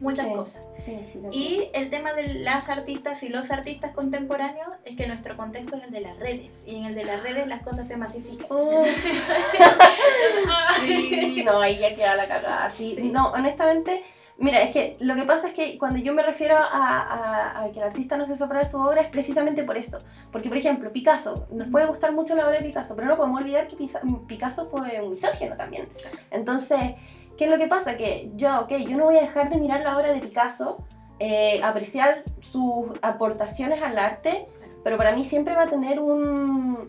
muchas 0.01 0.27
cosas. 0.29 0.63
y 1.33 1.69
el 1.75 1.91
tema 1.91 2.13
de 2.13 2.35
las 2.35 2.69
artistas 2.69 3.23
y 3.23 3.29
los 3.29 3.51
artistas 3.51 3.93
contemporáneos 3.93 4.69
es 4.85 4.97
que 4.97 5.07
nuestro 5.07 5.37
contexto 5.37 5.77
es 5.77 5.85
el 5.85 5.91
de 5.91 6.01
las 6.01 6.19
redes, 6.19 6.65
y 6.67 6.77
en 6.77 6.85
el 6.85 6.95
de 6.95 7.05
las 7.05 7.23
redes 7.23 7.47
las 7.47 7.63
cosas 7.63 7.87
se 7.87 7.97
masifican. 7.97 8.47
sí, 10.81 11.43
no, 11.45 11.61
ahí 11.61 11.79
ya 11.79 11.95
queda 11.95 12.17
la 12.17 12.29
cagada. 12.29 12.71
Sí, 12.71 13.11
no, 13.13 13.33
honestamente, 13.33 14.05
mira, 14.39 14.63
es 14.63 14.71
que 14.71 14.97
lo 15.01 15.15
que 15.15 15.25
pasa 15.25 15.49
es 15.49 15.55
que 15.55 15.79
cuando 15.79 15.99
yo 15.99 16.15
me 16.15 16.23
refiero 16.23 16.57
a, 16.57 17.63
a, 17.63 17.71
que 17.73 17.81
el 17.81 17.87
artista 17.87 18.17
no 18.17 18.25
se 18.25 18.37
sopra 18.37 18.61
de 18.61 18.67
su 18.67 18.79
obra 18.79 19.01
es 19.01 19.09
precisamente 19.09 19.65
por 19.65 19.77
esto. 19.77 19.99
Porque, 20.33 20.49
por 20.49 20.57
ejemplo, 20.57 20.93
Picasso, 20.93 21.47
nos 21.51 21.69
puede 21.69 21.87
gustar 21.87 22.13
mucho 22.13 22.35
la 22.35 22.47
obra 22.47 22.59
de 22.59 22.65
Picasso, 22.65 22.95
pero 22.97 23.09
no 23.09 23.17
podemos 23.17 23.41
olvidar 23.41 23.69
que 23.69 23.77
Picasso 24.27 24.67
fue 24.67 25.01
un 25.03 25.11
misógino 25.11 25.57
también. 25.57 25.89
Entonces, 26.31 26.95
¿qué 27.37 27.45
es 27.45 27.51
lo 27.51 27.59
que 27.59 27.67
pasa? 27.67 27.97
Que 27.97 28.31
yo, 28.37 28.61
ok, 28.61 28.73
yo 28.89 28.97
no 28.97 29.05
voy 29.05 29.17
a 29.17 29.23
dejar 29.23 29.51
de 29.51 29.57
mirar 29.57 29.81
la 29.81 29.97
obra 29.97 30.13
de 30.13 30.21
Picasso, 30.21 30.79
eh, 31.19 31.61
apreciar 31.63 32.23
sus 32.41 32.87
aportaciones 33.03 33.83
al 33.83 33.99
arte, 33.99 34.47
pero 34.85 34.97
para 34.97 35.15
mí 35.15 35.25
siempre 35.25 35.55
va 35.55 35.65
a 35.65 35.71
tener 35.71 35.99
un, 35.99 36.89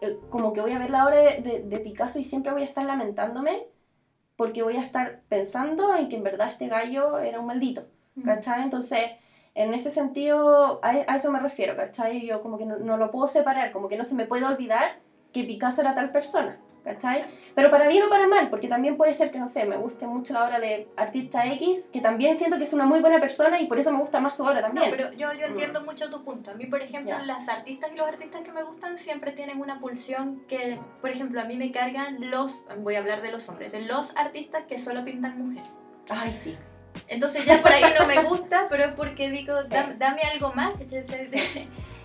eh, 0.00 0.18
como 0.30 0.52
que 0.52 0.60
voy 0.60 0.72
a 0.72 0.78
ver 0.78 0.90
la 0.90 1.06
obra 1.06 1.16
de, 1.16 1.80
Picasso 1.82 2.18
y 2.18 2.24
siempre 2.24 2.52
voy 2.52 2.62
a 2.62 2.66
estar 2.66 2.84
lamentándome 2.84 3.66
porque 4.36 4.62
voy 4.62 4.76
a 4.76 4.82
estar 4.82 5.22
pensando 5.28 5.94
en 5.96 6.08
que 6.08 6.16
en 6.16 6.22
verdad 6.22 6.50
este 6.50 6.68
gallo 6.68 7.18
era 7.18 7.40
un 7.40 7.46
maldito, 7.46 7.86
¿cachai? 8.24 8.62
Entonces, 8.62 9.00
en 9.54 9.72
ese 9.72 9.90
sentido, 9.90 10.80
a, 10.82 10.92
eso 11.16 11.32
me 11.32 11.40
refiero, 11.40 11.76
¿cachai? 11.76 12.26
Yo 12.26 12.42
como 12.42 12.58
que 12.58 12.66
no, 12.66 12.78
no, 12.78 12.96
lo 12.98 13.10
puedo 13.10 13.26
separar, 13.26 13.72
como 13.72 13.88
que 13.88 13.96
no 13.96 14.04
se 14.04 14.14
me 14.14 14.26
puede 14.26 14.44
olvidar 14.44 15.00
que 15.32 15.44
Picasso 15.44 15.80
era 15.80 15.94
tal 15.94 16.12
persona. 16.12 16.58
¿Cachai? 16.86 17.24
Pero 17.54 17.70
para 17.70 17.88
bien 17.88 18.04
o 18.04 18.08
para 18.08 18.28
mal, 18.28 18.48
porque 18.48 18.68
también 18.68 18.96
puede 18.96 19.12
ser 19.12 19.30
que, 19.30 19.38
no 19.38 19.48
sé, 19.48 19.64
me 19.66 19.76
guste 19.76 20.06
mucho 20.06 20.32
la 20.32 20.44
obra 20.44 20.60
de 20.60 20.88
artista 20.96 21.44
X, 21.46 21.90
que 21.92 22.00
también 22.00 22.38
siento 22.38 22.58
que 22.58 22.64
es 22.64 22.72
una 22.72 22.86
muy 22.86 23.00
buena 23.00 23.20
persona 23.20 23.60
y 23.60 23.66
por 23.66 23.78
eso 23.78 23.90
me 23.92 23.98
gusta 23.98 24.20
más 24.20 24.36
su 24.36 24.44
obra 24.44 24.62
también. 24.62 24.90
No, 24.90 24.96
pero 24.96 25.12
yo, 25.12 25.32
yo 25.32 25.46
entiendo 25.46 25.82
mucho 25.82 26.08
tu 26.10 26.22
punto. 26.24 26.52
A 26.52 26.54
mí, 26.54 26.66
por 26.66 26.80
ejemplo, 26.80 27.18
las 27.24 27.48
artistas 27.48 27.90
y 27.92 27.96
los 27.96 28.06
artistas 28.06 28.42
que 28.42 28.52
me 28.52 28.62
gustan 28.62 28.96
siempre 28.98 29.32
tienen 29.32 29.60
una 29.60 29.80
pulsión 29.80 30.44
que, 30.48 30.78
por 31.00 31.10
ejemplo, 31.10 31.40
a 31.40 31.44
mí 31.44 31.56
me 31.56 31.72
cargan 31.72 32.30
los, 32.30 32.64
voy 32.78 32.94
a 32.94 33.00
hablar 33.00 33.20
de 33.20 33.32
los 33.32 33.48
hombres, 33.48 33.72
los 33.86 34.16
artistas 34.16 34.64
que 34.68 34.78
solo 34.78 35.04
pintan 35.04 35.38
mujeres. 35.38 35.68
Ay, 36.08 36.30
sí. 36.30 36.56
Entonces 37.08 37.44
ya 37.44 37.60
por 37.60 37.72
ahí 37.72 37.84
no 37.98 38.06
me 38.06 38.22
gusta, 38.28 38.66
pero 38.70 38.84
es 38.84 38.92
porque 38.92 39.28
digo, 39.30 39.54
dame, 39.64 40.22
algo 40.32 40.52
más. 40.54 40.72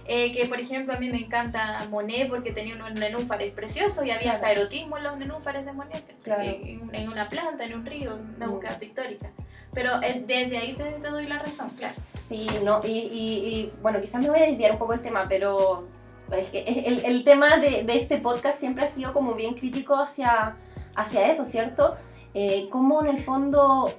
Eh, 0.06 0.32
que 0.32 0.46
por 0.46 0.60
ejemplo 0.60 0.94
a 0.94 0.98
mí 0.98 1.10
me 1.10 1.20
encanta 1.20 1.86
Monet 1.90 2.28
porque 2.28 2.52
tenía 2.52 2.76
unos 2.76 2.94
nenúfares 2.94 3.54
preciosos 3.54 4.04
y 4.06 4.12
había 4.12 4.34
hasta 4.34 4.52
erotismo 4.52 4.98
en 4.98 5.04
los 5.04 5.18
nenúfares 5.18 5.66
de 5.66 5.74
Monet, 5.74 6.04
en, 6.26 7.10
una 7.10 7.30
planta, 7.30 7.64
en 7.64 7.76
un 7.76 7.86
río, 7.86 8.18
una 8.36 8.48
búsqueda 8.48 8.80
pictórica. 8.80 9.30
Pero 9.74 10.00
desde 10.00 10.58
ahí 10.58 10.74
te, 10.74 10.84
te, 10.84 11.10
doy 11.10 11.28
la 11.28 11.40
razón, 11.40 11.70
claro. 11.78 11.96
Sí, 12.04 12.48
no, 12.64 12.82
y, 12.84 12.90
y, 12.90 13.74
bueno, 13.82 14.02
quizás 14.02 14.22
me 14.22 14.30
voy 14.30 14.40
a 14.40 14.44
desviar 14.44 14.74
un 14.74 14.80
poco 14.80 14.94
el 14.94 15.02
tema, 15.02 15.28
pero 15.30 15.88
es 16.32 16.48
que 16.50 16.84
el, 16.88 17.06
el 17.06 17.24
tema 17.24 17.58
de, 17.58 17.84
de, 17.84 17.96
este 17.98 18.18
podcast 18.18 18.60
siempre 18.60 18.84
ha 18.84 18.88
sido 18.88 19.14
como 19.14 19.34
bien 19.34 19.54
crítico 19.54 19.96
hacia, 19.96 20.58
hacia 20.96 21.32
eso, 21.32 21.46
¿cierto? 21.46 21.96
Eh, 22.34 22.70
como 22.70 23.02
en 23.02 23.16
el 23.16 23.22
fondo 23.22 23.94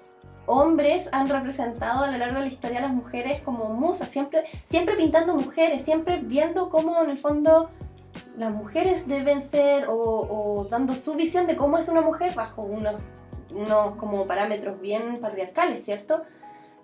hombres 0.47 1.09
han 1.13 1.29
representado 1.29 2.05
a 2.05 2.11
lo 2.11 2.19
largo 2.19 2.37
de 2.37 2.43
la 2.43 2.53
historia 2.53 2.79
a 2.79 2.83
las 2.83 2.93
mujeres 2.93 3.41
como 3.43 3.69
musas, 3.71 4.11
siempre, 4.11 4.45
siempre 4.67 4.97
pintando 4.97 5.35
mujeres, 5.35 5.85
siempre 5.85 6.21
viendo 6.23 6.71
cómo 6.71 7.03
en 7.03 7.11
el 7.11 7.19
fondo 7.19 7.71
las 8.37 8.53
mujeres 8.53 9.07
deben 9.07 9.43
ser 9.43 9.87
o, 9.89 10.67
dando 10.71 10.97
su 10.97 11.15
visión 11.15 11.47
de 11.47 11.57
cómo 11.57 11.79
es 11.79 11.89
una 11.89 12.01
mujer 12.01 12.35
bajo 12.35 12.63
unos, 12.63 12.97
unos 13.55 13.97
como 13.97 14.27
parámetros 14.27 14.81
bien 14.81 15.21
patriarcales, 15.21 15.85
¿cierto? 15.85 16.23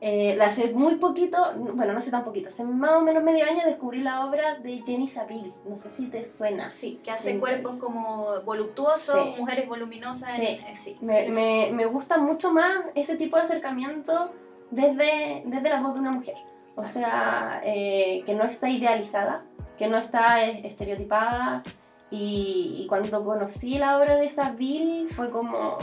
Eh, 0.00 0.38
hace 0.40 0.72
muy 0.74 0.94
poquito, 0.94 1.38
bueno, 1.74 1.92
no 1.92 2.00
sé 2.00 2.12
tan 2.12 2.22
poquito, 2.22 2.48
hace 2.48 2.62
más 2.62 2.92
o 2.92 3.00
menos 3.00 3.24
medio 3.24 3.44
año 3.44 3.62
descubrí 3.66 4.00
la 4.00 4.26
obra 4.26 4.54
de 4.54 4.80
Jenny 4.86 5.08
Saville, 5.08 5.52
no 5.68 5.76
sé 5.76 5.90
si 5.90 6.06
te 6.06 6.24
suena. 6.24 6.68
Sí, 6.68 7.00
que 7.02 7.10
hace 7.10 7.38
cuerpos 7.40 7.76
como 7.78 8.40
voluptuosos, 8.44 9.36
mujeres 9.36 9.66
voluminosas. 9.66 10.36
Sí. 10.36 10.42
Eh, 10.42 10.74
sí. 10.74 10.96
Me, 11.00 11.28
me, 11.30 11.70
me, 11.72 11.86
gusta 11.86 12.16
mucho 12.16 12.52
más 12.52 12.76
ese 12.94 13.16
tipo 13.16 13.38
de 13.38 13.42
acercamiento 13.42 14.30
desde, 14.70 15.42
desde 15.46 15.68
la 15.68 15.80
voz 15.80 15.94
de 15.94 16.00
una 16.00 16.12
mujer. 16.12 16.36
O 16.76 16.84
sea, 16.84 17.60
eh, 17.64 18.22
que 18.24 18.34
no 18.34 18.44
está 18.44 18.68
idealizada, 18.68 19.42
que 19.76 19.88
no 19.88 19.98
está 19.98 20.44
estereotipada. 20.44 21.64
Y, 22.10 22.82
y 22.82 22.86
cuando 22.86 23.24
conocí 23.24 23.78
la 23.78 23.98
obra 23.98 24.16
de 24.16 24.28
Saville 24.28 25.08
fue 25.08 25.30
como 25.30 25.78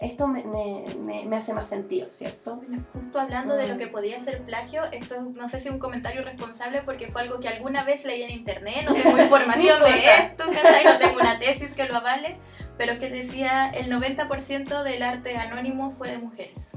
esto 0.00 0.28
me, 0.28 0.44
me, 0.44 1.24
me, 1.24 1.36
hace 1.36 1.52
más 1.52 1.68
sentido, 1.68 2.08
¿cierto? 2.12 2.60
justo 2.92 3.18
hablando 3.18 3.56
de 3.56 3.66
lo 3.66 3.74
mm. 3.74 3.78
que 3.78 3.86
podía 3.88 4.20
ser 4.20 4.42
plagio, 4.42 4.84
esto 4.92 5.22
no 5.34 5.48
sé 5.48 5.60
si 5.60 5.68
es 5.68 5.74
un 5.74 5.80
comentario 5.80 6.22
responsable 6.22 6.82
porque 6.82 7.08
fue 7.08 7.22
algo 7.22 7.40
que 7.40 7.48
alguna 7.48 7.82
vez 7.82 8.04
leí 8.04 8.22
en 8.22 8.30
internet, 8.30 8.84
no 8.86 8.94
tengo 8.94 9.18
información 9.22 9.82
de 9.82 9.98
esto, 9.98 10.44
no 10.46 10.98
tengo 10.98 11.20
una 11.20 11.38
tesis 11.40 11.74
que 11.74 11.86
lo 11.86 11.96
avale, 11.96 12.36
pero 12.76 13.00
que 13.00 13.10
decía 13.10 13.70
el 13.70 13.90
90% 13.90 14.84
del 14.84 15.02
arte 15.02 15.36
anónimo 15.36 15.94
fue 15.98 16.10
de 16.10 16.18
mujeres. 16.18 16.76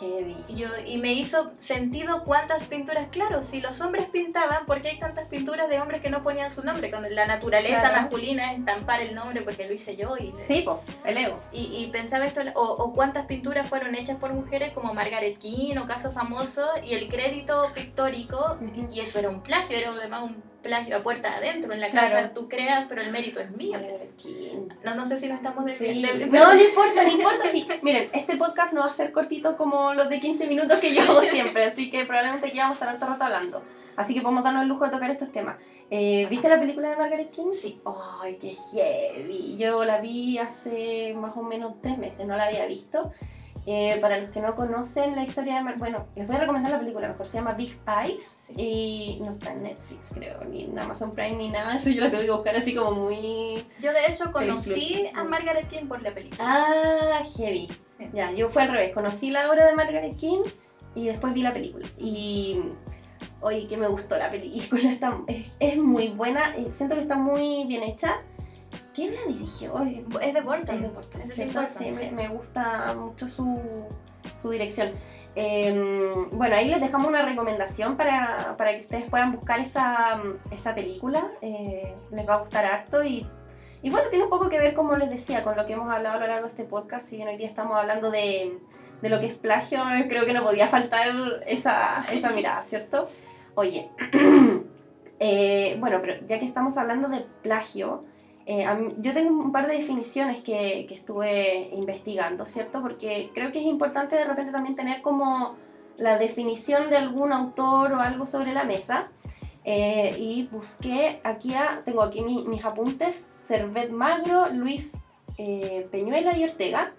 Heavy. 0.00 0.36
Yo, 0.48 0.68
y 0.86 0.98
me 0.98 1.12
hizo 1.12 1.52
sentido 1.58 2.24
cuántas 2.24 2.64
pinturas, 2.64 3.08
claro, 3.10 3.42
si 3.42 3.60
los 3.60 3.80
hombres 3.80 4.06
pintaban, 4.06 4.66
¿por 4.66 4.82
qué 4.82 4.88
hay 4.88 4.98
tantas 4.98 5.28
pinturas 5.28 5.68
de 5.68 5.80
hombres 5.80 6.00
que 6.00 6.10
no 6.10 6.22
ponían 6.22 6.50
su 6.50 6.64
nombre? 6.64 6.90
Cuando 6.90 7.08
la 7.10 7.26
naturaleza 7.26 7.92
masculina 7.92 8.52
es 8.52 8.58
estampar 8.58 9.00
el 9.00 9.14
nombre 9.14 9.42
porque 9.42 9.66
lo 9.66 9.72
hice 9.72 9.96
yo. 9.96 10.16
Y, 10.16 10.32
sí, 10.46 10.62
pues, 10.64 10.78
el 11.04 11.16
ego. 11.16 11.38
Y, 11.52 11.86
pensaba 11.92 12.26
esto, 12.26 12.40
o, 12.54 12.92
cuántas 12.92 13.26
pinturas 13.26 13.68
fueron 13.68 13.94
hechas 13.94 14.16
por 14.16 14.32
mujeres 14.32 14.72
como 14.72 14.94
Margaret 14.94 15.38
King 15.38 15.76
o 15.76 15.86
caso 15.86 16.12
famoso, 16.12 16.66
y 16.84 16.94
el 16.94 17.08
crédito 17.08 17.70
pictórico, 17.74 18.58
y 18.90 19.00
eso 19.00 19.18
era 19.18 19.28
un 19.28 19.42
plagio, 19.42 19.76
era 19.76 19.90
además 19.90 20.22
un 20.22 20.50
plagio 20.62 20.96
a 20.96 21.00
puerta 21.00 21.36
adentro, 21.36 21.72
en 21.72 21.80
la 21.80 21.90
casa 21.90 22.32
tú 22.34 22.48
creas, 22.48 22.86
pero 22.88 23.02
el 23.02 23.10
mérito 23.10 23.40
es 23.40 23.50
mío. 23.50 23.78
No, 24.84 24.94
no 24.94 25.06
sé 25.06 25.18
si 25.18 25.28
no 25.28 25.34
estamos 25.34 25.64
de, 25.64 26.28
No, 26.30 26.54
no 26.54 26.62
importa, 26.62 27.02
no 27.02 27.10
importa. 27.12 27.44
Sí. 27.50 27.66
Miren, 27.82 28.10
este 28.12 28.29
no 28.80 28.86
va 28.86 28.92
a 28.92 28.94
ser 28.94 29.12
cortito 29.12 29.56
como 29.56 29.92
los 29.92 30.08
de 30.08 30.20
15 30.20 30.46
minutos 30.46 30.78
que 30.78 30.94
yo 30.94 31.02
hago 31.02 31.22
siempre, 31.30 31.64
así 31.66 31.90
que 31.90 32.04
probablemente 32.06 32.48
aquí 32.48 32.58
vamos 32.58 32.80
a 32.80 32.84
estar 32.86 32.98
todo 32.98 33.10
rato 33.10 33.24
hablando. 33.24 33.62
Así 33.96 34.14
que 34.14 34.22
podemos 34.22 34.42
darnos 34.42 34.62
el 34.62 34.68
lujo 34.68 34.86
de 34.86 34.90
tocar 34.90 35.10
estos 35.10 35.30
temas. 35.30 35.56
Eh, 35.90 36.26
¿Viste 36.30 36.48
la 36.48 36.58
película 36.58 36.88
de 36.88 36.96
Margaret 36.96 37.30
King? 37.30 37.52
Sí. 37.52 37.80
¡Ay, 38.22 38.38
qué 38.40 38.54
heavy! 38.54 39.56
Yo 39.58 39.84
la 39.84 40.00
vi 40.00 40.38
hace 40.38 41.12
más 41.14 41.36
o 41.36 41.42
menos 41.42 41.74
tres 41.82 41.98
meses, 41.98 42.26
no 42.26 42.36
la 42.36 42.46
había 42.46 42.64
visto. 42.66 43.12
Eh, 43.66 43.98
para 44.00 44.18
los 44.18 44.30
que 44.30 44.40
no 44.40 44.54
conocen 44.54 45.14
la 45.14 45.22
historia 45.22 45.56
de 45.56 45.62
Mar 45.62 45.76
bueno, 45.76 46.06
les 46.16 46.26
voy 46.26 46.36
a 46.36 46.40
recomendar 46.40 46.72
la 46.72 46.78
película, 46.78 47.08
mejor 47.08 47.26
se 47.26 47.36
llama 47.36 47.52
Big 47.52 47.78
Eyes 47.86 48.48
y 48.56 49.18
no 49.20 49.32
está 49.32 49.52
en 49.52 49.64
Netflix, 49.64 50.12
creo, 50.14 50.42
ni 50.44 50.64
en 50.64 50.78
Amazon 50.78 51.12
Prime 51.12 51.36
ni 51.36 51.48
nada, 51.48 51.76
eso 51.76 51.90
yo 51.90 52.00
la 52.00 52.10
tengo 52.10 52.24
que 52.24 52.30
buscar 52.30 52.56
así 52.56 52.74
como 52.74 52.92
muy. 52.92 53.62
Yo 53.82 53.92
de 53.92 54.06
hecho 54.08 54.32
conocí 54.32 55.06
a 55.14 55.24
Margaret 55.24 55.68
King 55.68 55.88
por 55.88 56.00
la 56.00 56.14
película. 56.14 56.42
Ah, 56.42 57.22
heavy. 57.36 57.68
Ya, 58.12 58.32
yo 58.32 58.48
fue 58.48 58.62
al 58.62 58.70
revés, 58.70 58.92
conocí 58.92 59.30
la 59.30 59.50
obra 59.50 59.66
de 59.66 59.74
Margaret 59.74 60.16
King 60.16 60.42
y 60.94 61.06
después 61.06 61.34
vi 61.34 61.42
la 61.42 61.52
película. 61.52 61.86
Y. 61.98 62.60
Oye, 63.42 63.66
que 63.66 63.78
me 63.78 63.88
gustó 63.88 64.18
la 64.18 64.30
película, 64.30 64.82
está, 64.92 65.18
es, 65.26 65.50
es 65.60 65.78
muy 65.78 66.08
buena, 66.08 66.54
siento 66.68 66.94
que 66.94 67.02
está 67.02 67.16
muy 67.16 67.64
bien 67.64 67.82
hecha 67.82 68.20
¿Quién 68.94 69.14
la 69.14 69.32
dirigió? 69.32 69.78
Es 70.20 70.34
de 70.34 70.40
Burton. 70.40 70.76
Es 70.76 71.36
de 71.36 71.46
Burton. 71.46 71.94
sí, 71.94 72.10
Me, 72.10 72.28
gusta 72.28 72.94
mucho 72.94 73.28
su, 73.28 73.60
su 74.40 74.50
dirección. 74.50 74.92
Em, 75.34 76.28
bueno, 76.32 76.56
ahí 76.56 76.68
les 76.68 76.80
dejamos 76.80 77.06
una 77.08 77.24
recomendación 77.24 77.96
para, 77.96 78.56
para 78.56 78.72
que 78.72 78.80
ustedes 78.80 79.04
puedan 79.08 79.32
buscar 79.32 79.60
esa, 79.60 80.20
esa 80.50 80.74
película. 80.74 81.30
Eh, 81.40 81.94
les 82.10 82.28
va 82.28 82.34
a 82.34 82.38
gustar 82.38 82.64
harto 82.66 83.04
y, 83.04 83.26
y, 83.82 83.90
bueno, 83.90 84.08
tiene 84.10 84.24
un 84.24 84.30
poco 84.30 84.48
que 84.48 84.58
ver, 84.58 84.74
como 84.74 84.96
les 84.96 85.10
decía, 85.10 85.42
con 85.42 85.56
lo 85.56 85.66
que 85.66 85.72
hemos 85.72 85.90
hablado 85.90 86.16
a 86.16 86.20
lo 86.20 86.26
largo 86.26 86.44
de 86.44 86.50
este 86.50 86.64
podcast. 86.64 87.08
Si 87.08 87.16
bien 87.16 87.28
hoy 87.28 87.36
día 87.36 87.48
estamos 87.48 87.76
hablando 87.76 88.10
de, 88.10 88.58
de 89.02 89.08
lo 89.08 89.20
que 89.20 89.26
es 89.26 89.34
plagio, 89.34 89.80
creo 90.08 90.24
que 90.26 90.32
no 90.32 90.42
podía 90.42 90.68
faltar 90.68 91.08
esa, 91.46 91.98
esa 92.12 92.30
mirada, 92.30 92.62
¿cierto? 92.62 93.08
Oye, 93.54 93.90
eh, 95.18 95.76
bueno, 95.80 95.98
pero 96.00 96.26
ya 96.26 96.38
que 96.38 96.46
estamos 96.46 96.76
hablando 96.76 97.08
de 97.08 97.26
plagio, 97.42 98.04
eh, 98.46 98.66
yo 98.98 99.12
tengo 99.12 99.30
un 99.38 99.52
par 99.52 99.68
de 99.68 99.76
definiciones 99.76 100.40
que, 100.40 100.86
que, 100.88 100.94
estuve 100.94 101.70
investigando, 101.72 102.46
¿cierto? 102.46 102.82
Porque 102.82 103.30
creo 103.34 103.52
que 103.52 103.60
es 103.60 103.66
importante 103.66 104.16
de 104.16 104.24
repente 104.24 104.50
también 104.50 104.74
tener 104.74 105.02
como 105.02 105.56
la 105.98 106.18
definición 106.18 106.90
de 106.90 106.96
algún 106.96 107.32
autor 107.32 107.92
o 107.92 108.00
algo 108.00 108.26
sobre 108.26 108.52
la 108.52 108.64
mesa. 108.64 109.08
Eh, 109.64 110.16
y 110.18 110.48
busqué 110.50 111.20
aquí, 111.22 111.54
tengo 111.84 112.02
aquí 112.02 112.22
mis 112.22 112.64
apuntes, 112.64 113.14
Servet 113.14 113.90
Magro, 113.90 114.48
Luis 114.48 114.96
eh, 115.36 115.86
Peñuela 115.90 116.36
y 116.36 116.44
Ortega. 116.44 116.94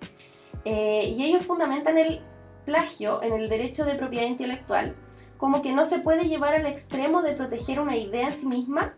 y 0.63 1.23
ellos 1.23 1.45
fundamentan 1.45 1.97
el 1.97 2.21
plagio 2.65 3.23
en 3.23 3.33
el 3.33 3.49
derecho 3.49 3.83
de 3.85 3.95
propiedad 3.95 4.27
intelectual 4.27 4.95
como 5.37 5.63
que 5.63 5.73
no 5.73 5.85
se 5.85 5.97
puede 5.97 6.27
llevar 6.27 6.53
al 6.53 6.67
extremo 6.67 7.23
de 7.23 7.33
proteger 7.33 7.79
una 7.79 7.97
idea 7.97 8.27
en 8.27 8.37
sí 8.37 8.45
misma 8.45 8.93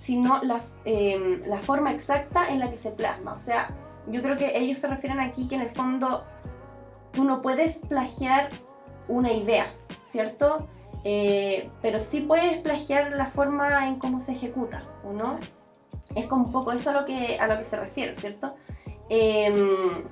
sino 0.00 0.40
la, 0.42 0.60
em, 0.84 1.42
la 1.46 1.58
forma 1.58 1.92
exacta 1.92 2.48
en 2.48 2.60
la 2.60 2.70
que 2.70 2.76
se 2.76 2.90
plasma. 2.90 3.32
O 3.32 3.38
sea, 3.38 3.74
yo 4.06 4.22
creo 4.22 4.36
que 4.36 4.56
ellos 4.56 4.78
se 4.78 4.88
refieren 4.88 5.20
aquí 5.20 5.48
que 5.48 5.56
en 5.56 5.62
el 5.62 5.70
fondo 5.70 6.24
tú 7.12 7.24
no 7.24 7.42
puedes 7.42 7.78
plagiar 7.80 8.48
una 9.08 9.32
idea, 9.32 9.66
¿cierto? 10.04 10.68
Eh, 11.10 11.70
pero 11.80 12.00
sí 12.00 12.20
puedes 12.20 12.58
plagiar 12.58 13.12
la 13.12 13.30
forma 13.30 13.88
en 13.88 13.98
cómo 13.98 14.20
se 14.20 14.32
ejecuta, 14.32 14.82
¿o 15.02 15.14
no? 15.14 15.40
Es 16.14 16.26
como 16.26 16.44
un 16.44 16.52
poco 16.52 16.70
eso 16.70 16.90
a 16.90 16.92
lo 16.92 17.06
que, 17.06 17.38
a 17.40 17.46
lo 17.46 17.56
que 17.56 17.64
se 17.64 17.78
refiere, 17.78 18.14
¿cierto? 18.14 18.54
Em, 19.08 20.04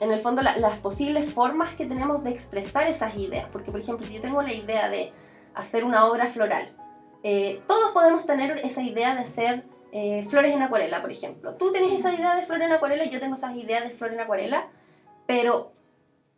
en 0.00 0.12
el 0.12 0.20
fondo 0.20 0.42
las 0.42 0.78
posibles 0.80 1.32
formas 1.32 1.72
que 1.72 1.86
tenemos 1.86 2.22
de 2.22 2.32
expresar 2.32 2.86
esas 2.86 3.16
ideas, 3.16 3.46
porque 3.50 3.70
por 3.70 3.80
ejemplo 3.80 4.06
si 4.06 4.12
yo 4.12 4.20
tengo 4.20 4.42
la 4.42 4.52
idea 4.52 4.90
de 4.90 5.10
hacer 5.54 5.84
una 5.84 6.04
obra 6.04 6.26
floral, 6.26 6.68
eh, 7.22 7.62
todos 7.66 7.92
podemos 7.92 8.26
tener 8.26 8.58
esa 8.58 8.82
idea 8.82 9.14
de 9.14 9.22
hacer 9.22 9.64
eh, 9.90 10.26
flores 10.28 10.52
en 10.52 10.60
acuarela, 10.60 11.00
por 11.00 11.12
ejemplo. 11.12 11.54
Tú 11.54 11.72
tienes 11.72 11.98
esa 11.98 12.12
idea 12.12 12.34
de 12.36 12.44
flores 12.44 12.66
en 12.66 12.74
acuarela 12.74 13.06
yo 13.06 13.20
tengo 13.20 13.36
esas 13.36 13.56
ideas 13.56 13.84
de 13.84 13.94
flores 13.94 14.16
en 14.16 14.20
acuarela, 14.20 14.68
pero 15.26 15.72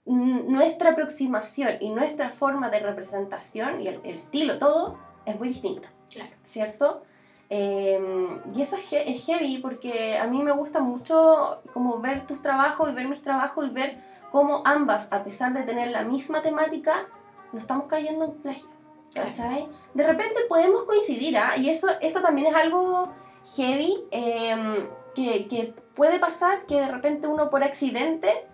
nuestra 0.06 0.90
aproximación 0.90 1.76
y 1.80 1.90
nuestra 1.90 2.30
forma 2.30 2.70
de 2.70 2.80
representación 2.80 3.80
y 3.80 3.88
el, 3.88 4.00
estilo, 4.04 4.58
todo, 4.58 4.98
es 5.24 5.38
muy 5.38 5.48
distinto. 5.48 5.88
Claro. 6.10 6.30
¿Cierto? 6.44 7.02
Em, 7.48 8.40
y 8.54 8.62
eso 8.62 8.76
es, 8.76 8.92
es, 8.92 9.24
heavy 9.24 9.58
porque 9.58 10.16
a 10.18 10.26
mí 10.26 10.42
me 10.42 10.52
gusta 10.52 10.80
mucho 10.80 11.62
como 11.72 12.00
ver 12.00 12.26
tus 12.26 12.42
trabajos 12.42 12.90
y 12.90 12.94
ver 12.94 13.08
mis 13.08 13.22
trabajos 13.22 13.68
y 13.68 13.70
ver 13.70 13.98
cómo 14.32 14.62
ambas, 14.64 15.12
a 15.12 15.22
pesar 15.24 15.52
de 15.52 15.62
tener 15.62 15.88
la 15.90 16.02
misma 16.02 16.42
temática, 16.42 17.06
no 17.52 17.58
estamos 17.58 17.86
cayendo 17.86 18.24
en 18.26 18.32
plagio. 18.34 18.76
¿cachai? 19.14 19.68
De 19.94 20.06
repente 20.06 20.40
podemos 20.48 20.84
coincidir, 20.84 21.36
¿ah? 21.36 21.56
Y 21.56 21.70
eso, 21.70 21.88
eso 22.00 22.20
también 22.20 22.48
es 22.48 22.54
algo 22.54 23.12
heavy 23.56 24.04
em, 24.10 24.88
que, 25.14 25.48
que, 25.48 25.74
puede 25.94 26.18
pasar 26.18 26.66
que 26.66 26.78
de 26.78 26.88
repente 26.88 27.26
uno 27.26 27.48
por 27.48 27.64
accidente 27.64 28.46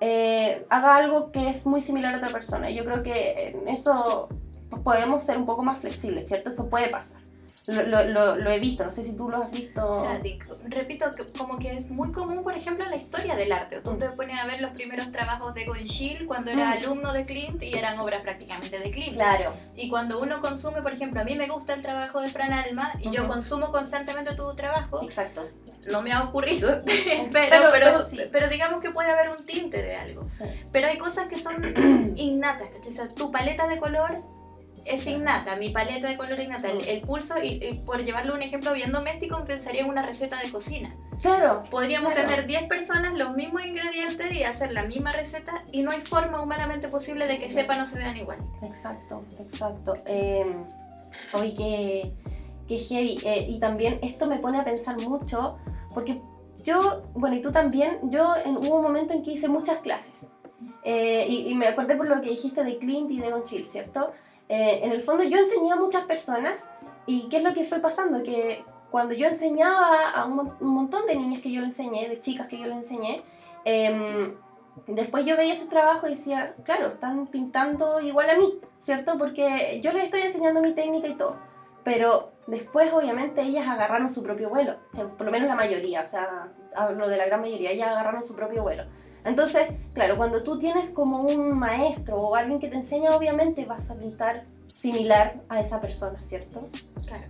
eh, 0.00 0.66
haga 0.70 0.96
algo 0.96 1.30
que 1.30 1.50
es 1.50 1.66
muy 1.66 1.80
similar 1.80 2.14
a 2.14 2.18
otra 2.18 2.30
persona. 2.30 2.70
Yo 2.70 2.84
creo 2.84 3.02
que 3.02 3.50
en 3.50 3.68
eso 3.68 4.28
podemos 4.82 5.22
ser 5.22 5.36
un 5.36 5.46
poco 5.46 5.62
más 5.62 5.78
flexibles, 5.78 6.26
¿cierto? 6.26 6.50
Eso 6.50 6.70
puede 6.70 6.88
pasar. 6.88 7.19
Lo, 7.70 8.04
lo, 8.04 8.36
lo, 8.36 8.50
he 8.50 8.58
visto, 8.58 8.84
no 8.84 8.90
sé 8.90 9.04
si 9.04 9.16
tú 9.16 9.28
lo 9.28 9.42
has 9.42 9.50
visto. 9.50 9.90
O 9.90 10.00
sea, 10.00 10.20
repito, 10.64 11.06
como 11.38 11.58
que 11.58 11.78
es 11.78 11.90
muy 11.90 12.12
común, 12.12 12.42
por 12.42 12.54
ejemplo, 12.54 12.84
en 12.84 12.90
la 12.90 12.96
historia 12.96 13.36
del 13.36 13.52
arte. 13.52 13.80
Tú 13.80 13.96
te 13.96 14.08
pones 14.10 14.40
a 14.40 14.46
ver 14.46 14.60
los 14.60 14.72
primeros 14.72 15.12
trabajos 15.12 15.54
de 15.54 15.64
Gonchil 15.64 16.26
cuando 16.26 16.50
era 16.50 16.68
mm. 16.68 16.72
alumno 16.72 17.12
de 17.12 17.24
Klimt 17.24 17.62
y 17.62 17.74
eran 17.74 17.98
obras 17.98 18.22
prácticamente 18.22 18.78
de 18.78 18.90
Klimt. 18.90 19.14
Claro. 19.14 19.52
Y 19.76 19.88
cuando 19.88 20.20
uno 20.20 20.40
consume, 20.40 20.82
por 20.82 20.92
ejemplo, 20.92 21.20
a 21.20 21.24
mí 21.24 21.34
me 21.34 21.48
gusta 21.48 21.74
el 21.74 21.82
trabajo 21.82 22.20
de 22.20 22.30
Fran 22.30 22.52
Alma 22.52 22.92
y 23.00 23.10
yo 23.10 23.26
consumo 23.26 23.70
constantemente 23.70 24.34
tu 24.34 24.50
trabajo. 24.52 25.02
Exacto. 25.02 25.42
No 25.90 26.02
me 26.02 26.12
ha 26.12 26.24
ocurrido, 26.24 26.80
pero, 27.32 27.56
pero, 27.72 28.00
pero, 28.30 28.48
digamos 28.48 28.80
que 28.80 28.90
puede 28.90 29.10
haber 29.10 29.30
un 29.30 29.44
tinte 29.44 29.82
de 29.82 29.96
algo. 29.96 30.24
Pero 30.72 30.88
hay 30.88 30.98
cosas 30.98 31.28
que 31.28 31.38
son 31.38 32.14
innatas, 32.16 32.68
O 32.86 32.90
sea, 32.90 33.08
tu 33.08 33.30
paleta 33.30 33.66
de 33.66 33.78
color 33.78 34.22
es 34.84 35.06
innata, 35.06 35.56
mi 35.56 35.70
paleta 35.70 36.08
de 36.08 36.16
color 36.16 36.38
innata. 36.38 36.68
El, 36.70 37.00
pulso, 37.02 37.34
y, 37.42 37.82
por 37.86 38.04
llevarlo 38.04 38.34
un 38.34 38.42
ejemplo 38.42 38.72
bien 38.72 38.92
doméstico, 38.92 39.44
pensaría 39.44 39.82
en 39.82 39.88
una 39.88 40.02
receta 40.02 40.40
de 40.40 40.50
cocina. 40.50 40.94
Claro. 41.20 41.64
Podríamos 41.70 42.14
tener 42.14 42.46
10 42.46 42.64
personas, 42.64 43.18
los 43.18 43.34
mismos 43.34 43.64
ingredientes 43.66 44.32
y 44.32 44.42
hacer 44.44 44.72
la 44.72 44.84
misma 44.84 45.12
receta 45.12 45.62
y 45.70 45.82
no 45.82 45.90
hay 45.90 46.00
forma 46.00 46.40
humanamente 46.40 46.88
posible 46.88 47.26
de 47.26 47.38
que 47.38 47.48
sepan 47.48 47.80
o 47.80 47.86
se 47.86 47.98
vean 47.98 48.16
igual. 48.16 48.38
Exacto, 48.62 49.24
exacto. 49.38 49.94
Eh, 50.06 50.44
oye, 51.34 51.54
qué, 51.54 52.14
qué 52.66 52.78
heavy. 52.78 53.18
Eh, 53.24 53.46
y 53.50 53.60
también 53.60 53.98
esto 54.02 54.26
me 54.26 54.38
pone 54.38 54.58
a 54.58 54.64
pensar 54.64 54.98
mucho, 54.98 55.58
porque 55.92 56.22
yo, 56.64 57.10
bueno, 57.14 57.36
y 57.36 57.42
tú 57.42 57.52
también, 57.52 57.98
yo 58.10 58.34
en, 58.44 58.56
hubo 58.56 58.76
un 58.76 58.82
momento 58.82 59.12
en 59.12 59.22
que 59.22 59.32
hice 59.32 59.48
muchas 59.48 59.78
clases. 59.78 60.28
Eh, 60.82 61.26
y, 61.28 61.54
me 61.54 61.68
acordé 61.68 61.96
por 61.96 62.08
lo 62.08 62.20
que 62.22 62.30
dijiste 62.30 62.64
de 62.64 62.78
Clint 62.78 63.10
y 63.10 63.20
de 63.20 63.30
Gonchil, 63.30 63.66
¿cierto? 63.66 64.12
Eh, 64.50 64.80
en 64.82 64.90
el 64.90 65.02
fondo 65.04 65.22
yo 65.22 65.38
enseñé 65.38 65.70
a 65.70 65.76
muchas 65.76 66.06
personas 66.06 66.68
y 67.06 67.28
¿qué 67.28 67.36
es 67.36 67.44
lo 67.44 67.54
que 67.54 67.64
fue 67.64 67.78
pasando? 67.78 68.24
Que 68.24 68.64
cuando 68.90 69.14
yo 69.14 69.28
enseñaba 69.28 70.10
a 70.10 70.24
un, 70.26 70.52
montón 70.58 71.06
de 71.06 71.14
niñas 71.14 71.40
que 71.40 71.52
yo 71.52 71.60
le 71.60 71.68
enseñé, 71.68 72.08
de 72.08 72.18
chicas 72.18 72.48
que 72.48 72.58
yo 72.58 72.66
le 72.66 72.74
enseñé, 72.74 73.22
em, 73.64 74.34
después 74.88 75.24
yo 75.24 75.36
veía 75.36 75.54
su 75.54 75.68
trabajo 75.68 76.08
y 76.08 76.10
decía, 76.10 76.56
claro, 76.64 76.88
están 76.88 77.28
pintando 77.28 78.00
igual 78.00 78.28
a 78.28 78.38
mí, 78.38 78.58
¿cierto? 78.80 79.16
Porque 79.18 79.80
yo 79.84 79.92
les 79.92 80.06
estoy 80.06 80.22
enseñando 80.22 80.60
mi 80.60 80.74
técnica 80.74 81.06
y 81.06 81.14
todo. 81.14 81.36
Pero 81.84 82.32
después, 82.48 82.92
obviamente, 82.92 83.42
ellas 83.42 83.68
agarraron 83.68 84.12
su 84.12 84.24
propio 84.24 84.50
vuelo. 84.50 84.78
por 85.16 85.26
lo 85.26 85.30
menos 85.30 85.48
la 85.48 85.54
mayoría, 85.54 86.00
o 86.00 86.04
sea, 86.04 86.48
hablo 86.74 87.08
de 87.08 87.16
la 87.16 87.26
gran 87.26 87.40
mayoría, 87.40 87.70
ellas 87.70 87.90
agarraron 87.90 88.24
su 88.24 88.34
propio 88.34 88.64
vuelo. 88.64 88.82
Entonces, 89.24 89.68
claro, 89.92 90.16
cuando 90.16 90.42
tú 90.42 90.58
tienes 90.58 90.90
como 90.90 91.20
un 91.22 91.58
maestro 91.58 92.16
o 92.16 92.34
alguien 92.34 92.60
que 92.60 92.68
te 92.68 92.76
enseña, 92.76 93.14
obviamente 93.14 93.64
vas 93.66 93.90
a 93.90 93.98
pintar 93.98 94.44
similar 94.80 95.34
a 95.50 95.60
esa 95.60 95.80
persona, 95.80 96.22
¿cierto? 96.22 96.68
Claro. 97.06 97.26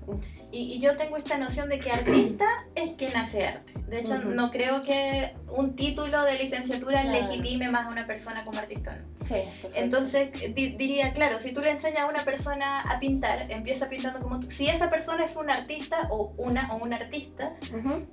Y, 0.53 0.79
yo 0.79 0.97
tengo 0.97 1.17
esta 1.17 1.37
noción 1.37 1.69
de 1.69 1.81
que 1.81 1.91
artista 1.91 2.47
es 2.77 2.91
quien 2.91 3.17
hace 3.17 3.45
arte. 3.45 3.73
De 3.89 3.99
hecho, 3.99 4.19
no 4.19 4.53
creo 4.53 4.85
que 4.85 5.35
un 5.49 5.75
título 5.75 6.23
de 6.23 6.39
licenciatura 6.39 7.03
legitime 7.03 7.69
más 7.69 7.87
a 7.87 7.91
una 7.91 8.07
persona 8.07 8.45
como 8.45 8.59
artista. 8.59 8.97
Sí, 9.27 9.43
Entonces, 9.75 10.31
diría, 10.55 11.13
claro, 11.13 11.41
si 11.41 11.53
tú 11.53 11.61
le 11.61 11.71
enseñas 11.71 12.03
a 12.03 12.07
una 12.07 12.25
persona 12.25 12.83
a 12.83 13.01
pintar, 13.01 13.51
empieza 13.51 13.89
pintando 13.89 14.21
como 14.21 14.39
tú. 14.39 14.51
Si 14.51 14.69
esa 14.69 14.89
persona 14.89 15.25
es 15.25 15.37
un 15.37 15.51
artista 15.51 16.07
o 16.11 16.33
una 16.37 16.73
o 16.73 16.77
un 16.77 16.93
artista, 16.93 17.55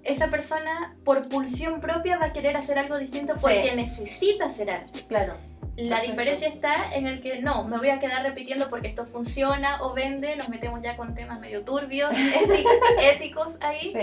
esa 0.04 0.30
persona 0.30 0.95
por 1.04 1.30
pulsión 1.30 1.80
propia 1.80 2.17
va 2.17 2.28
a 2.28 2.34
querer 2.34 2.58
hacer 2.58 2.80
algo 2.80 2.97
distinto 2.97 3.36
porque 3.39 3.76
necesita 3.76 4.45
hacer 4.45 4.71
arte. 4.71 5.06
Claro. 5.08 5.36
La 5.77 6.01
diferencia 6.01 6.47
está 6.47 6.73
en 6.95 7.05
el 7.05 7.21
que 7.21 7.39
no, 7.39 7.65
me 7.65 7.77
voy 7.77 7.89
a 7.89 7.99
quedar 7.99 8.23
repitiendo 8.23 8.67
porque 8.67 8.87
esto 8.87 9.05
funciona 9.05 9.81
o 9.83 9.93
vende, 9.93 10.35
nos 10.35 10.49
metemos 10.49 10.81
ya 10.81 10.97
con 10.97 11.13
temas 11.13 11.39
medio 11.39 11.63
turbios, 11.63 12.11
éticos, 13.01 13.57
ahí. 13.61 13.93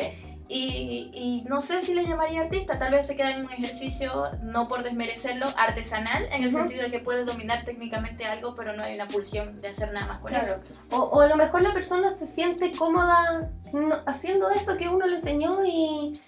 Y, 0.46 1.10
y, 1.14 1.42
no 1.48 1.62
sé 1.62 1.82
si 1.82 1.94
le 1.94 2.04
llamaría 2.06 2.42
artista, 2.42 2.78
tal 2.78 2.92
vez 2.92 3.06
se 3.06 3.16
queda 3.16 3.30
en 3.32 3.46
un 3.46 3.52
ejercicio, 3.52 4.30
no 4.42 4.68
por 4.68 4.84
desmerecerlo, 4.84 5.46
artesanal, 5.56 6.28
en 6.30 6.44
el 6.44 6.52
sentido 6.52 6.82
de 6.82 6.90
que 6.90 6.98
puede 6.98 7.24
dominar 7.24 7.64
técnicamente 7.64 8.26
algo, 8.26 8.54
pero 8.54 8.74
no 8.74 8.82
hay 8.82 8.94
una 8.94 9.08
pulsión 9.08 9.54
de 9.54 9.68
hacer 9.68 9.90
nada 9.92 10.06
más 10.06 10.20
con 10.20 10.34
eso. 10.34 10.60
O, 10.90 10.98
o, 10.98 11.20
a 11.22 11.28
lo 11.28 11.36
mejor 11.36 11.62
la 11.62 11.72
persona 11.72 12.14
se 12.14 12.26
siente 12.26 12.72
cómoda 12.72 13.50
haciendo 14.06 14.50
eso 14.50 14.76
que 14.76 14.88
uno 14.88 15.06
le 15.06 15.16
enseñó 15.16 15.64
y, 15.64 16.20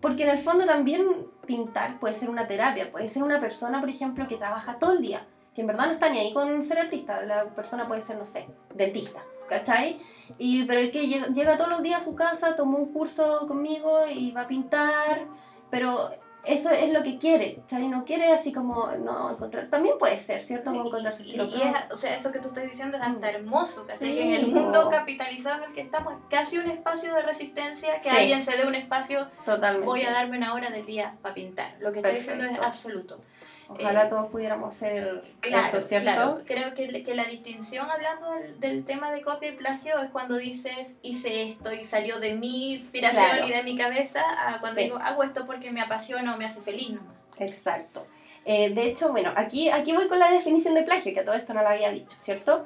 porque 0.00 0.24
en 0.24 0.30
el 0.30 0.38
fondo 0.38 0.64
también 0.64 1.06
pintar 1.46 1.98
puede 1.98 2.14
ser 2.14 2.30
una 2.30 2.46
terapia, 2.46 2.90
puede 2.90 3.08
ser 3.08 3.22
una 3.22 3.40
persona, 3.40 3.80
por 3.80 3.88
ejemplo, 3.88 4.28
que 4.28 4.36
trabaja 4.36 4.78
todo 4.78 4.92
el 4.92 5.02
día, 5.02 5.26
que 5.54 5.62
en 5.62 5.66
verdad 5.66 5.86
no 5.86 5.92
está 5.92 6.10
ni 6.10 6.18
ahí 6.18 6.32
con 6.32 6.64
ser 6.64 6.78
artista, 6.78 7.22
la 7.22 7.44
persona 7.46 7.88
puede 7.88 8.00
ser, 8.00 8.16
no 8.16 8.26
sé, 8.26 8.46
dentista, 8.74 9.22
¿cachai? 9.48 10.00
Y, 10.38 10.64
pero 10.64 10.80
es 10.80 10.90
que 10.90 11.08
llega, 11.08 11.56
todos 11.56 11.70
los 11.70 11.82
días 11.82 12.02
a 12.02 12.04
su 12.04 12.14
casa, 12.14 12.56
tomó 12.56 12.78
un 12.78 12.92
curso 12.92 13.46
conmigo 13.48 14.06
y 14.06 14.30
va 14.30 14.42
a 14.42 14.46
pintar, 14.46 15.26
pero 15.70 16.10
eso 16.48 16.70
es 16.70 16.92
lo 16.92 17.02
que 17.02 17.18
quiere, 17.18 17.56
¿cachai? 17.56 17.88
No 17.88 18.04
quiere 18.04 18.32
así 18.32 18.52
como, 18.52 18.90
no, 18.92 19.30
encontrar, 19.30 19.68
también 19.68 19.98
puede 19.98 20.18
ser, 20.18 20.42
¿cierto? 20.42 20.70
Como 20.70 20.86
encontrar 20.86 21.14
su 21.14 21.22
estilo. 21.22 21.44
Y, 21.44 21.62
o 21.92 21.98
sea, 21.98 22.14
eso 22.14 22.32
que 22.32 22.38
tú 22.38 22.48
estás 22.48 22.64
diciendo 22.64 22.96
es 22.96 23.02
hasta 23.02 23.30
hermoso, 23.30 23.86
¿cachai? 23.86 24.18
en 24.18 24.34
el 24.34 24.46
mundo 24.48 24.88
capitalizado 24.90 25.62
en 25.62 25.70
el 25.70 25.74
que 25.74 25.82
estamos 25.82 26.14
es 26.14 26.18
casi 26.30 26.58
un 26.58 26.70
espacio 26.70 27.14
de 27.14 27.22
resistencia, 27.22 28.00
que 28.00 28.10
alguien 28.10 28.42
se 28.42 28.56
dé 28.56 28.66
un 28.66 28.74
espacio, 28.74 29.28
Totalmente. 29.44 29.86
voy 29.86 30.02
a 30.02 30.12
darme 30.12 30.38
una 30.38 30.54
hora 30.54 30.70
del 30.70 30.86
día 30.86 31.16
para 31.22 31.34
pintar. 31.34 31.76
Lo 31.80 31.92
que 31.92 31.98
está 31.98 32.10
diciendo 32.10 32.44
es 32.44 32.58
absoluto. 32.58 33.20
Ojalá 33.68 34.04
eh, 34.04 34.08
todos 34.08 34.30
pudiéramos 34.30 34.74
ser 34.74 35.22
claro, 35.40 35.78
Claro, 35.88 36.38
creo 36.46 36.74
que, 36.74 37.02
que, 37.02 37.14
la 37.14 37.24
distinción 37.24 37.88
hablando 37.90 38.28
del, 38.58 38.84
tema 38.84 39.12
de 39.12 39.20
copia 39.20 39.50
y 39.50 39.56
plagio 39.56 39.98
es 39.98 40.10
cuando 40.10 40.36
dices 40.36 40.98
hice 41.02 41.42
esto 41.42 41.72
y 41.72 41.84
salió 41.84 42.18
de 42.18 42.34
mi 42.34 42.74
inspiración 42.74 43.46
y 43.46 43.50
de 43.50 43.62
mi 43.62 43.76
cabeza 43.76 44.20
a 44.46 44.58
cuando 44.60 44.80
digo 44.80 44.96
hago 44.96 45.22
esto 45.22 45.46
porque 45.46 45.70
me 45.70 45.82
apasiona 45.82 46.34
o 46.34 46.38
me 46.38 46.46
hace 46.46 46.62
feliz 46.62 46.90
nomás. 46.90 47.14
Exacto. 47.38 48.06
Eh, 48.46 48.70
de 48.70 48.86
hecho, 48.86 49.10
bueno, 49.10 49.32
aquí, 49.36 49.68
aquí 49.68 49.92
voy 49.92 50.08
con 50.08 50.18
la 50.18 50.30
definición 50.30 50.74
de 50.74 50.82
plagio, 50.82 51.12
que 51.12 51.22
todo 51.22 51.34
esto 51.34 51.52
no 51.52 51.60
lo 51.60 51.68
había 51.68 51.90
dicho, 51.90 52.16
¿cierto? 52.18 52.64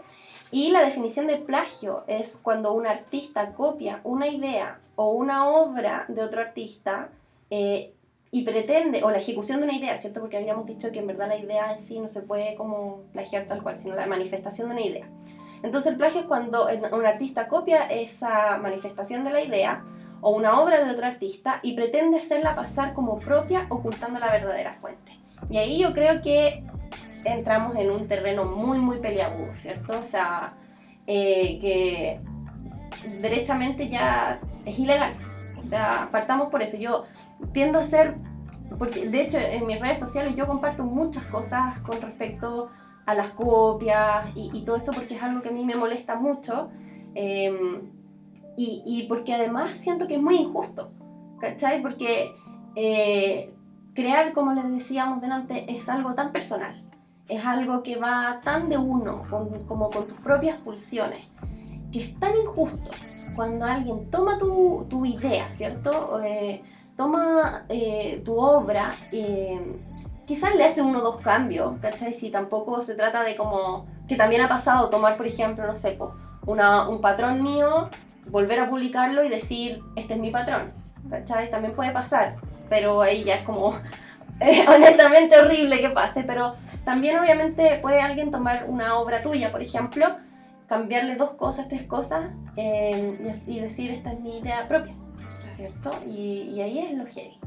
Y 0.53 0.71
la 0.71 0.85
definición 0.85 1.27
de 1.27 1.39
plagio 1.39 2.05
es 2.07 2.37
cuando 2.37 2.73
un 2.75 2.87
artista 2.87 3.53
copia 3.55 4.01
una 4.05 4.29
idea 4.29 4.79
o 4.95 5.11
una 5.11 5.49
obra 5.49 6.05
de 6.07 6.23
otro 6.23 6.43
artista 6.43 7.09
eh, 7.51 7.95
y 8.35 8.45
pretende, 8.45 9.05
o 9.05 9.11
la 9.11 9.19
ejecución 9.19 9.61
de 9.61 9.67
una 9.67 9.77
idea, 9.77 9.99
¿cierto? 9.99 10.21
Porque 10.21 10.39
habíamos 10.39 10.65
dicho 10.65 10.91
que 10.91 11.01
en 11.01 11.07
verdad 11.07 11.29
la 11.29 11.37
idea 11.37 11.75
en 11.75 11.83
sí 11.83 12.01
no 12.01 12.09
se 12.09 12.23
puede 12.23 12.55
como 12.55 13.03
plagiar 13.13 13.45
tal 13.47 13.63
cual, 13.63 13.77
sino 13.77 13.95
la 13.95 14.07
manifestación 14.07 14.71
de 14.71 14.75
una 14.75 14.85
idea. 14.85 15.07
Entonces 15.63 15.93
el 15.93 15.99
plagio 15.99 16.23
es 16.23 16.27
cuando 16.27 16.67
un 16.67 17.07
artista 17.07 17.47
copia 17.47 17.85
esa 17.91 18.57
manifestación 18.57 19.23
de 19.23 19.33
la 19.33 19.43
idea 19.43 19.85
o 20.23 20.35
una 20.35 20.59
obra 20.59 20.83
de 20.83 20.91
otro 20.91 21.07
artista 21.07 21.61
y 21.63 21.75
pretende 21.75 22.19
hacerla 22.19 22.57
pasar 22.57 22.95
como 22.95 23.19
propia 23.19 23.67
ocultando 23.69 24.19
la 24.19 24.33
verdadera 24.33 24.77
fuente. 24.81 25.13
Y 25.51 25.59
ahí 25.59 25.79
yo 25.79 25.93
creo 25.93 26.23
que 26.23 26.65
entramos 27.25 27.77
en 27.77 27.91
un 27.91 28.09
terreno 28.09 28.47
muy, 28.47 28.79
muy 28.79 28.99
peliagudo, 28.99 29.55
¿cierto? 29.55 29.93
O 30.01 30.07
sea, 30.07 30.55
eh, 31.07 31.59
que 31.61 32.19
derechamente 33.21 33.91
ya 33.91 34.41
es 34.65 34.79
ilegal. 34.79 35.13
O 35.63 35.65
sea, 35.65 36.09
partamos 36.11 36.49
por 36.51 36.63
eso. 36.63 36.77
Yo 36.77 37.05
tiendo 37.53 37.79
a 37.79 37.85
ser, 37.85 38.17
porque 38.79 39.09
de 39.09 39.23
hecho 39.23 39.39
en 39.39 39.67
mis 39.67 39.81
redes 39.81 40.01
sociales 40.01 40.35
yo 40.37 40.47
comparto 40.47 40.85
muchas 40.85 41.25
cosas 41.27 41.79
con 41.81 42.01
respecto 42.01 42.71
a 43.07 43.15
las 43.15 43.31
copias 43.31 44.27
y, 44.35 44.65
todo 44.65 44.77
eso 44.77 44.93
porque 44.93 45.17
es 45.17 45.23
algo 45.23 45.43
que 45.43 45.49
a 45.49 45.53
mí 45.53 45.65
me 45.65 45.75
molesta 45.75 46.17
mucho 46.17 46.71
em, 47.15 47.91
y, 48.57 48.83
y, 48.87 49.07
porque 49.09 49.35
además 49.35 49.73
siento 49.73 50.07
que 50.07 50.17
es 50.17 50.23
muy 50.23 50.37
injusto, 50.37 50.93
¿cachai? 51.41 51.83
Porque 51.83 52.35
eh, 52.77 53.53
crear, 53.95 54.33
como 54.33 54.53
les 54.53 54.71
decíamos 54.71 55.21
delante, 55.21 55.65
es 55.75 55.89
algo 55.89 56.15
tan 56.15 56.33
personal, 56.33 56.85
es 57.29 57.45
algo 57.45 57.83
que 57.83 57.97
va 57.97 58.41
tan 58.45 58.69
de 58.69 58.79
uno, 58.79 59.25
como 59.67 59.91
con 59.91 60.07
tus 60.07 60.19
propias 60.19 60.59
pulsiones, 60.59 61.27
que 61.91 62.03
es 62.03 62.19
tan 62.21 62.37
injusto 62.37 62.91
cuando 63.35 63.65
alguien 63.65 64.11
toma 64.11 64.39
tu, 64.39 64.87
tu 64.89 65.05
idea, 65.05 65.49
¿cierto? 65.51 66.23
Eh, 66.23 66.63
toma 66.97 67.65
eh, 67.69 68.23
tu 68.25 68.39
obra, 68.39 68.93
eh, 69.11 69.61
quizás 70.27 70.55
le 70.55 70.65
hace 70.65 70.83
uno 70.83 71.01
o 71.01 71.03
dos 71.03 71.21
cambios, 71.21 71.79
¿cachai? 71.81 72.15
Si 72.15 72.31
tampoco 72.31 72.83
se 72.83 72.95
trata 72.95 73.23
de 73.23 73.37
como, 73.37 73.87
que 74.09 74.17
también 74.17 74.43
ha 74.43 74.49
pasado 74.49 74.89
tomar, 74.91 75.17
por 75.17 75.27
ejemplo, 75.27 75.67
no 75.67 75.77
sé, 75.77 75.99
una, 76.47 76.89
un 76.89 77.01
patrón 77.01 77.43
mío, 77.43 77.89
volver 78.27 78.61
a 78.61 78.69
publicarlo 78.69 79.25
y 79.25 79.29
decir, 79.29 79.83
este 79.97 80.15
es 80.15 80.21
mi 80.21 80.31
patrón, 80.31 80.73
¿cachai? 81.11 81.51
También 81.51 81.75
puede 81.75 81.91
pasar, 81.93 82.37
pero 82.69 83.03
ahí 83.03 83.25
ya 83.25 83.37
es 83.37 83.45
como, 83.45 83.75
honestamente 84.69 85.39
horrible 85.39 85.81
que 85.81 85.91
pase, 85.91 86.25
pero 86.25 86.55
también 86.85 87.19
obviamente 87.19 87.79
puede 87.81 88.01
alguien 88.01 88.31
tomar 88.31 88.67
una 88.69 88.97
obra 88.97 89.23
tuya, 89.23 89.51
por 89.53 89.63
ejemplo, 89.63 90.17
cambiarle 90.73 91.17
dos 91.17 91.33
cosas, 91.33 91.69
tres 91.69 91.83
cosas 91.83 92.31
eh, 92.57 93.19
y 93.47 93.61
decir, 93.61 93.91
esta 93.91 94.13
es 94.13 94.21
mi 94.21 94.39
idea 94.39 94.67
propia. 94.69 94.95
¿cierto? 95.55 95.91
Y, 96.09 96.59
ahí 96.63 96.79
es 96.79 96.93
lo 96.93 97.05
heavy. 97.07 97.39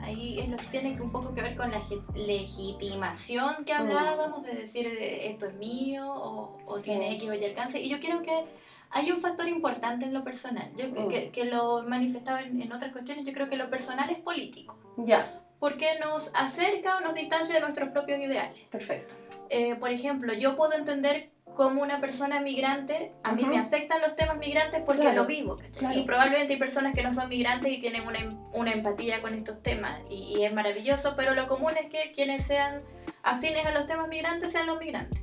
Ahí 0.00 0.38
es 0.38 0.48
lo 0.48 0.56
que 0.56 0.66
tiene 0.66 1.00
un 1.00 1.10
poco 1.10 1.34
que 1.34 1.42
ver 1.42 1.56
con 1.56 1.72
la 1.72 1.80
legitimación 2.14 3.64
que 3.64 3.72
hablábamos, 3.72 4.44
de 4.44 4.54
decir 4.54 4.86
esto 4.86 5.46
es 5.46 5.54
mío 5.54 6.06
o, 6.08 6.78
tiene 6.84 7.12
X 7.14 7.28
o 7.28 7.34
Y 7.34 7.44
alcance. 7.44 7.80
Y 7.80 7.88
yo 7.88 7.98
creo 7.98 8.22
que 8.22 8.44
hay 8.90 9.10
un 9.10 9.20
factor 9.20 9.48
importante 9.48 10.04
en 10.06 10.14
lo 10.14 10.22
personal, 10.22 10.70
yo, 10.76 10.88
mm. 10.88 11.08
que, 11.08 11.30
que, 11.30 11.44
lo 11.44 11.82
he 11.82 11.86
manifestado 11.88 12.38
en, 12.38 12.72
otras 12.72 12.92
cuestiones, 12.92 13.26
yo 13.26 13.32
creo 13.32 13.48
que 13.48 13.56
lo 13.56 13.68
personal 13.68 14.08
es 14.10 14.18
político. 14.18 14.78
Ya. 14.96 15.42
Porque 15.58 15.98
nos 15.98 16.30
acerca 16.34 16.98
o 16.98 17.00
nos 17.00 17.14
distancia 17.14 17.56
de 17.56 17.60
nuestros 17.60 17.88
propios 17.88 18.20
ideales. 18.20 18.62
Perfecto. 18.70 19.16
Eh, 19.50 19.74
por 19.74 19.90
ejemplo, 19.90 20.32
yo 20.32 20.56
puedo 20.56 20.74
entender 20.74 21.30
como 21.56 21.82
una 21.82 22.00
persona 22.00 22.40
migrante, 22.40 23.12
a 23.24 23.32
mí 23.32 23.44
me 23.44 23.58
afectan 23.58 24.00
los 24.00 24.14
temas 24.16 24.38
migrantes 24.38 24.82
porque 24.86 25.12
lo 25.12 25.26
vivo. 25.26 25.56
Y 25.94 26.02
probablemente 26.02 26.54
hay 26.54 26.58
personas 26.58 26.94
que 26.94 27.02
no 27.02 27.10
son 27.10 27.28
migrantes 27.28 27.72
y 27.72 27.78
tienen 27.78 28.06
una, 28.06 28.18
em, 28.18 28.38
una 28.52 28.72
empatía 28.72 29.20
con 29.20 29.34
estos 29.34 29.62
temas 29.62 30.00
y, 30.08 30.42
es 30.42 30.52
maravilloso, 30.52 31.14
pero 31.16 31.34
lo 31.34 31.48
común 31.48 31.72
es 31.76 31.88
que 31.88 32.12
quienes 32.12 32.46
sean 32.46 32.82
afines 33.24 33.66
a 33.66 33.72
los 33.72 33.86
temas 33.86 34.08
migrantes 34.08 34.52
sean 34.52 34.66
los 34.66 34.78
migrantes. 34.78 35.20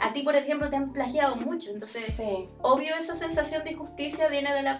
A 0.00 0.12
ti, 0.12 0.22
por 0.22 0.36
ejemplo, 0.36 0.70
te 0.70 0.76
han 0.76 0.92
plagiado 0.92 1.36
mucho, 1.36 1.70
entonces, 1.70 2.20
obvio, 2.60 2.94
esa 2.96 3.16
sensación 3.16 3.64
de 3.64 3.72
injusticia 3.72 4.28
viene 4.28 4.54
de, 4.54 4.62
la, 4.62 4.78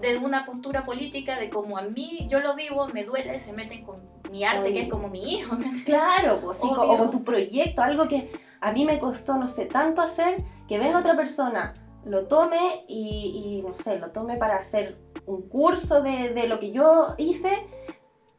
de, 0.00 0.18
una 0.18 0.46
postura 0.46 0.84
política, 0.84 1.36
de 1.36 1.50
como 1.50 1.76
a 1.76 1.82
mí 1.82 2.26
yo 2.30 2.40
lo 2.40 2.54
vivo, 2.54 2.88
me 2.88 3.04
duele, 3.04 3.38
se 3.38 3.52
meten 3.52 3.84
con 3.84 4.00
mi 4.30 4.44
arte, 4.44 4.72
que 4.72 4.82
es 4.82 4.88
como 4.88 5.08
mi 5.08 5.34
hijo. 5.34 5.56
Claro, 5.84 6.40
pues, 6.40 6.58
o 6.62 6.98
con 6.98 7.10
tu 7.10 7.22
proyecto, 7.22 7.82
algo 7.82 8.08
que 8.08 8.30
a 8.60 8.72
mí 8.72 8.84
me 8.84 8.98
costó, 8.98 9.36
no 9.36 9.48
sé, 9.48 9.66
tanto 9.66 10.02
hacer 10.02 10.44
que 10.66 10.78
venga 10.78 10.98
otra 10.98 11.16
persona, 11.16 11.74
lo 12.04 12.26
tome 12.26 12.84
y, 12.88 13.62
no 13.66 13.74
sé, 13.74 13.98
lo 13.98 14.10
tome 14.10 14.36
para 14.36 14.56
hacer 14.56 14.98
un 15.26 15.48
curso 15.48 16.02
de, 16.02 16.46
lo 16.48 16.58
que 16.58 16.72
yo 16.72 17.14
hice, 17.18 17.66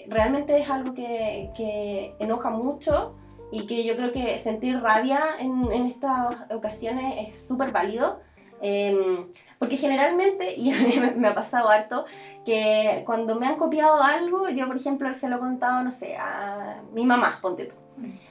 realmente 0.08 0.60
es 0.60 0.70
algo 0.70 0.94
que, 0.94 1.52
que, 1.56 2.16
enoja 2.20 2.50
mucho 2.50 3.16
y 3.52 3.68
que 3.68 3.84
yo 3.84 3.96
creo 3.96 4.12
que 4.12 4.40
sentir 4.40 4.82
rabia 4.82 5.22
en, 5.40 5.72
estas 5.86 6.52
ocasiones 6.52 7.30
es 7.30 7.48
súper 7.48 7.72
válido. 7.72 8.20
Em, 8.62 9.32
porque 9.58 9.78
generalmente, 9.78 10.54
y 10.58 10.72
me, 11.16 11.28
ha 11.28 11.36
pasado 11.36 11.70
harto, 11.70 12.06
que 12.44 13.04
cuando 13.06 13.36
me 13.36 13.48
han 13.48 13.56
copiado 13.56 14.02
algo, 14.02 14.50
yo 14.50 14.68
por 14.68 14.76
ejemplo 14.76 15.14
se 15.14 15.30
lo 15.30 15.38
he 15.38 15.40
contado, 15.40 15.84
no 15.84 15.92
sé, 15.92 16.18
a 16.18 16.82
mi 16.92 17.06
mamá, 17.06 17.40
ponte 17.42 17.66
tú 17.66 17.76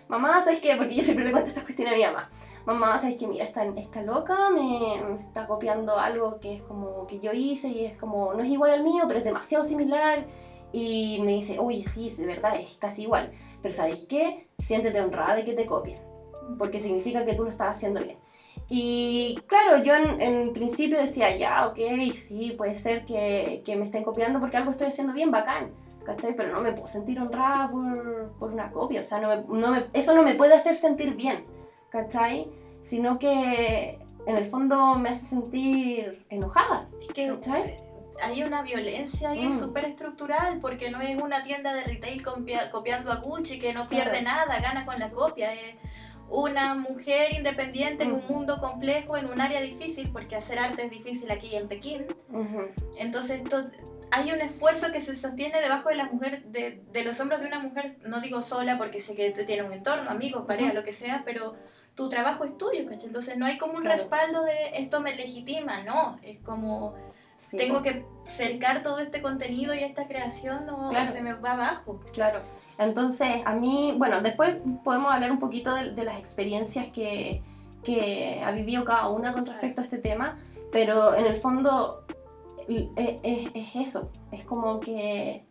mamá, 0.09 0.42
¿sabes 0.42 0.61
qué? 0.61 0.75
Porque 0.77 0.97
yo 0.97 1.03
siempre 1.03 1.25
le 1.25 1.33
cuento 1.33 1.49
estas 1.49 1.64
cuestiones 1.64 1.94
a 1.94 1.97
mi 1.97 2.05
mamá. 2.05 2.31
Mamá, 2.66 2.99
¿sabes 2.99 3.16
qué? 3.16 3.27
Mira, 3.27 3.44
esta, 3.44 3.64
esta 3.64 4.03
loca 4.03 4.51
me, 4.51 5.16
está 5.18 5.47
copiando 5.47 5.99
algo 5.99 6.40
que 6.40 6.55
es 6.55 6.62
como 6.62 7.07
que 7.07 7.21
yo 7.21 7.33
hice 7.33 7.68
y 7.68 7.85
es 7.85 7.97
como, 7.97 8.35
no 8.35 8.42
es 8.42 8.51
igual 8.51 8.73
al 8.73 8.83
mío, 8.83 9.05
pero 9.07 9.18
es 9.18 9.25
demasiado 9.25 9.64
similar. 9.64 10.27
Y 10.73 11.21
me 11.23 11.33
dice, 11.33 11.59
uy, 11.59 11.83
sí, 11.83 12.11
de 12.11 12.27
verdad, 12.27 12.57
es 12.61 12.77
casi 12.77 13.03
igual. 13.03 13.33
Pero 13.62 13.75
¿sabes 13.75 14.05
qué? 14.09 14.49
Siéntete 14.59 15.01
honrada 15.01 15.37
de 15.37 15.44
que 15.44 15.55
te 15.55 15.66
copien, 15.66 15.99
porque 16.59 16.81
significa 16.81 17.25
que 17.25 17.35
tú 17.35 17.44
lo 17.44 17.51
estás 17.51 17.77
haciendo 17.77 18.03
bien. 18.03 18.18
Y 18.68 19.38
claro, 19.47 19.83
yo 19.83 19.94
en, 19.94 20.53
principio 20.53 20.99
decía, 20.99 21.35
ya, 21.37 21.68
ok, 21.68 21.79
sí, 22.14 22.53
puede 22.53 22.75
ser 22.75 23.07
que, 23.07 23.62
que, 23.64 23.77
me 23.77 23.85
estén 23.85 24.05
copiando 24.05 24.40
porque 24.40 24.59
algo 24.59 24.71
estoy 24.71 24.88
haciendo 24.88 25.14
bien 25.14 25.31
bacán, 25.31 25.71
¿cachai? 26.09 26.35
Pero 26.35 26.53
no 26.55 26.62
me 26.62 26.73
puedo 26.73 26.87
sentir 26.87 27.21
honrada 27.21 27.71
por, 27.71 28.33
por 28.38 28.51
una 28.51 28.73
copia, 28.73 29.03
o 29.03 29.05
sea, 29.05 29.21
no 29.21 29.42
no 29.42 29.71
me, 29.71 29.85
eso 29.92 30.14
no 30.14 30.23
me 30.23 30.35
puede 30.35 30.55
hacer 30.55 30.75
sentir 30.75 31.14
bien, 31.14 31.44
¿cachai? 31.90 32.51
Sino 32.83 33.18
que 33.18 33.99
en 34.27 34.37
el 34.37 34.44
fondo 34.47 34.94
me 34.94 35.11
hace 35.11 35.27
sentir 35.27 36.25
enojada. 36.31 36.88
Es 37.03 37.09
que 37.09 37.31
hay 38.23 38.42
una 38.42 38.62
violencia 38.62 39.31
ahí 39.31 39.49
mm. 39.49 39.59
súper 39.59 39.85
estructural 39.85 40.59
porque 40.61 40.90
no 40.90 41.01
es 41.01 41.21
una 41.21 41.42
tienda 41.42 41.75
de 41.75 41.85
retail 41.85 42.25
copiando 42.73 43.12
a 43.12 43.16
Gucci 43.16 43.61
que 43.61 43.75
no 43.75 43.88
pierde 43.88 44.23
nada, 44.23 44.59
gana 44.61 44.87
con 44.87 44.99
la 44.99 45.11
copia. 45.11 45.53
Es 45.53 45.77
una 46.31 46.75
mujer 46.75 47.35
independiente 47.35 48.05
en 48.05 48.12
un 48.12 48.27
mundo 48.29 48.61
complejo, 48.61 49.18
en 49.18 49.27
un 49.27 49.40
área 49.40 49.61
difícil, 49.61 50.11
porque 50.11 50.37
hacer 50.37 50.59
arte 50.59 50.87
es 50.87 50.90
difícil 50.90 51.31
aquí 51.31 51.55
en 51.55 51.68
Pekín. 51.68 52.07
Entonces 52.97 53.42
hay 54.11 54.33
un 54.33 54.40
esfuerzo 54.40 54.92
que 54.92 55.01
se 55.01 55.14
sostiene 55.14 55.61
debajo 55.61 55.88
de 55.88 55.97
la 55.97 56.05
mujer, 56.05 56.44
de, 56.44 56.83
de, 56.92 57.05
los 57.05 57.21
hombros 57.21 57.40
de 57.40 57.47
una 57.47 57.61
mujer, 57.61 57.99
no 58.07 58.21
digo 58.21 58.42
sola 58.42 58.79
porque 58.79 59.01
sé 59.01 59.14
que 59.14 59.31
tiene 59.31 59.62
un 59.62 59.73
entorno, 59.73 60.11
amigos, 60.11 60.44
pareja, 60.47 60.73
lo 60.73 60.85
que 60.85 60.92
sea, 60.92 61.23
pero 61.25 61.57
tu 61.94 62.09
trabajo 62.09 62.44
es 62.44 62.57
tuyo, 62.57 62.87
¿cachai? 62.88 63.09
Entonces 63.09 63.37
no 63.37 63.47
hay 63.47 63.59
como 63.59 63.75
un 63.75 63.85
respaldo 63.85 64.44
de 64.44 64.71
esto 64.75 65.01
me 65.01 65.14
legitima, 65.14 65.83
no, 65.83 66.18
es 66.23 66.38
como 66.38 66.94
tengo 67.51 67.83
que 67.83 68.05
cercar 68.25 68.83
todo 68.83 68.99
este 68.99 69.23
contenido 69.23 69.75
y 69.75 69.81
esta 69.81 70.07
creación 70.07 70.68
o 70.71 70.92
se 71.07 71.23
me 71.23 71.35
va 71.35 71.53
abajo. 71.53 72.01
Claro. 72.12 72.40
Entonces, 72.79 73.42
a 73.44 73.55
mí, 73.55 73.94
bueno, 73.97 74.21
después 74.21 74.57
podemos 74.85 75.12
hablar 75.12 75.33
un 75.33 75.38
poquito 75.38 75.75
de, 75.75 76.05
las 76.05 76.18
experiencias 76.18 76.88
que, 76.92 77.42
que, 77.83 78.42
ha 78.44 78.53
vivido 78.53 78.85
cada 78.85 79.09
una 79.09 79.33
con 79.33 79.47
respecto 79.47 79.81
a 79.81 79.85
este 79.85 79.99
tema, 79.99 80.38
pero 80.71 81.14
en 81.14 81.27
el 81.27 81.37
fondo 81.37 82.05
es, 82.68 83.50
es 83.54 83.76
eso, 83.76 84.11
es 84.31 84.44
como 84.44 84.81
que 84.81 85.44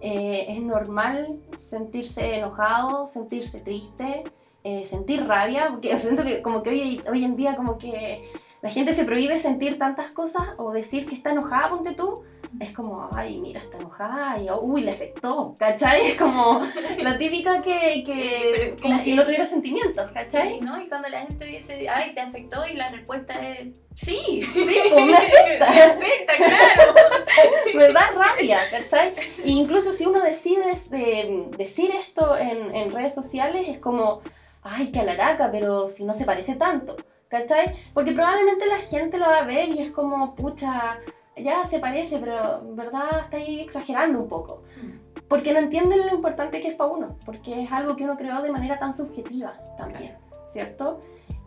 eh, 0.00 0.46
es 0.48 0.60
normal 0.60 1.40
sentirse 1.56 2.36
enojado, 2.36 3.06
sentirse 3.06 3.60
triste, 3.60 4.24
eh, 4.62 4.84
sentir 4.84 5.26
rabia, 5.26 5.68
porque 5.70 5.98
siento 5.98 6.22
que 6.22 6.42
como 6.42 6.62
que 6.62 6.70
hoy, 6.70 7.02
hoy 7.10 7.24
en 7.24 7.36
día 7.36 7.56
como 7.56 7.78
que 7.78 8.30
la 8.62 8.70
gente 8.70 8.92
se 8.92 9.04
prohíbe 9.04 9.38
sentir 9.38 9.78
tantas 9.78 10.10
cosas 10.10 10.42
o 10.58 10.72
decir 10.72 11.06
que 11.06 11.14
está 11.14 11.30
enojada, 11.30 11.70
ponte 11.70 11.94
tú, 11.94 12.22
es 12.60 12.72
como, 12.72 13.08
ay, 13.12 13.38
mira, 13.38 13.60
está 13.60 13.76
enojada 13.76 14.38
y, 14.40 14.48
uy, 14.50 14.82
le 14.82 14.92
afectó, 14.92 15.56
¿cachai? 15.58 16.10
Es 16.10 16.16
como 16.16 16.62
la 17.02 17.18
típica 17.18 17.62
que, 17.62 18.02
que 18.04 18.76
como 18.80 18.98
si 19.00 19.14
no 19.14 19.24
tuviera 19.24 19.46
sentimientos, 19.46 20.10
¿cachai? 20.12 20.60
¿no? 20.60 20.80
Y 20.80 20.88
cuando 20.88 21.08
la 21.08 21.20
gente 21.20 21.44
dice, 21.44 21.88
ay, 21.88 22.14
te 22.14 22.20
afectó 22.20 22.66
y 22.66 22.74
la 22.74 22.90
respuesta 22.90 23.34
es, 23.40 23.68
sí, 23.94 24.42
sí, 24.42 24.78
como 24.90 25.06
me 25.06 25.16
afecta. 25.16 25.70
me 25.70 25.82
afecta, 25.82 26.32
claro. 26.36 26.94
me 27.74 27.92
da 27.92 28.10
rabia, 28.12 28.60
¿cachai? 28.70 29.14
E 29.44 29.50
incluso 29.50 29.92
si 29.92 30.06
uno 30.06 30.22
decide 30.22 30.64
de, 30.90 31.48
decir 31.56 31.90
esto 31.90 32.36
en, 32.36 32.74
en 32.74 32.92
redes 32.92 33.14
sociales, 33.14 33.66
es 33.68 33.78
como, 33.78 34.22
ay, 34.62 34.90
qué 34.92 35.00
alaraca, 35.00 35.50
pero 35.50 35.88
si 35.88 36.04
no 36.04 36.14
se 36.14 36.24
parece 36.24 36.56
tanto, 36.56 36.96
¿cachai? 37.28 37.74
Porque 37.92 38.12
probablemente 38.12 38.66
la 38.66 38.78
gente 38.78 39.18
lo 39.18 39.26
va 39.26 39.38
a 39.38 39.46
ver 39.46 39.68
y 39.68 39.80
es 39.80 39.90
como, 39.90 40.34
pucha, 40.34 40.98
ya 41.36 41.64
se 41.66 41.78
parece, 41.78 42.18
pero 42.18 42.60
en 42.60 42.76
verdad 42.76 43.20
está 43.24 43.36
ahí 43.36 43.60
exagerando 43.60 44.20
un 44.20 44.28
poco. 44.28 44.62
Mm. 44.82 45.24
Porque 45.28 45.52
no 45.52 45.58
entienden 45.58 46.06
lo 46.06 46.14
importante 46.14 46.60
que 46.60 46.68
es 46.68 46.74
para 46.74 46.90
uno, 46.90 47.16
porque 47.24 47.62
es 47.62 47.72
algo 47.72 47.96
que 47.96 48.04
uno 48.04 48.16
creó 48.16 48.42
de 48.42 48.52
manera 48.52 48.78
tan 48.78 48.94
subjetiva 48.94 49.54
también, 49.76 50.16
¿cierto? 50.48 51.00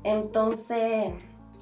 Entonces, 0.04 1.14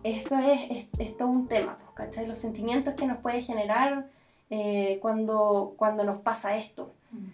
eso 0.03 0.39
es, 0.39 0.87
es, 0.97 1.17
todo 1.17 1.29
un 1.29 1.47
tema, 1.47 1.77
pues, 1.77 1.95
¿cachai? 1.95 2.27
Los 2.27 2.39
sentimientos 2.39 2.95
que 2.95 3.05
nos 3.05 3.19
puede 3.19 3.41
generar 3.41 4.07
eh, 4.49 4.97
cuando, 5.01 5.75
cuando 5.77 6.03
nos 6.03 6.21
pasa 6.21 6.57
esto. 6.57 6.93
Mm. 7.11 7.25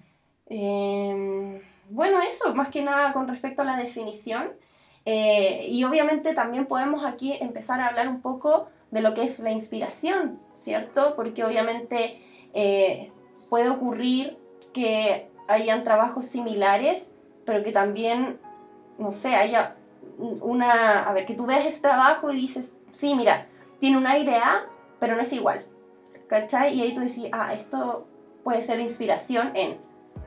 Eh, 0.47 1.61
bueno, 1.89 2.19
eso, 2.21 2.53
más 2.55 2.69
que 2.69 2.83
nada 2.83 3.13
con 3.13 3.27
respecto 3.27 3.61
a 3.61 3.65
la 3.65 3.77
definición. 3.77 4.51
Eh, 5.05 5.67
y 5.69 5.83
obviamente 5.83 6.33
también 6.33 6.65
podemos 6.65 7.03
aquí 7.03 7.33
empezar 7.33 7.81
a 7.81 7.87
hablar 7.87 8.07
un 8.07 8.21
poco 8.21 8.69
de 8.93 9.01
lo 9.01 9.15
que 9.15 9.23
es 9.23 9.39
la 9.39 9.51
inspiración, 9.51 10.39
¿cierto? 10.53 11.15
Porque 11.15 11.43
obviamente 11.43 12.21
eh, 12.53 13.11
puede 13.49 13.69
ocurrir 13.69 14.37
que 14.71 15.31
hayan 15.47 15.83
trabajos 15.83 16.25
similares, 16.25 17.11
pero 17.43 17.63
que 17.63 17.71
también, 17.71 18.39
no 18.99 19.11
sé, 19.11 19.35
haya 19.35 19.77
una, 20.19 21.09
a 21.09 21.13
ver, 21.13 21.25
que 21.25 21.33
tú 21.33 21.47
veas 21.47 21.65
ese 21.65 21.81
trabajo 21.81 22.31
y 22.31 22.35
dices, 22.35 22.77
sí, 22.91 23.15
mira, 23.15 23.47
tiene 23.79 23.97
un 23.97 24.05
aire 24.05 24.35
A, 24.35 24.67
pero 24.99 25.15
no 25.15 25.23
es 25.23 25.33
igual, 25.33 25.65
¿cachai? 26.27 26.75
Y 26.75 26.83
ahí 26.83 26.93
tú 26.93 27.01
dices, 27.01 27.29
ah, 27.31 27.55
esto 27.55 28.05
puede 28.43 28.61
ser 28.61 28.79
inspiración 28.79 29.55
en, 29.55 29.79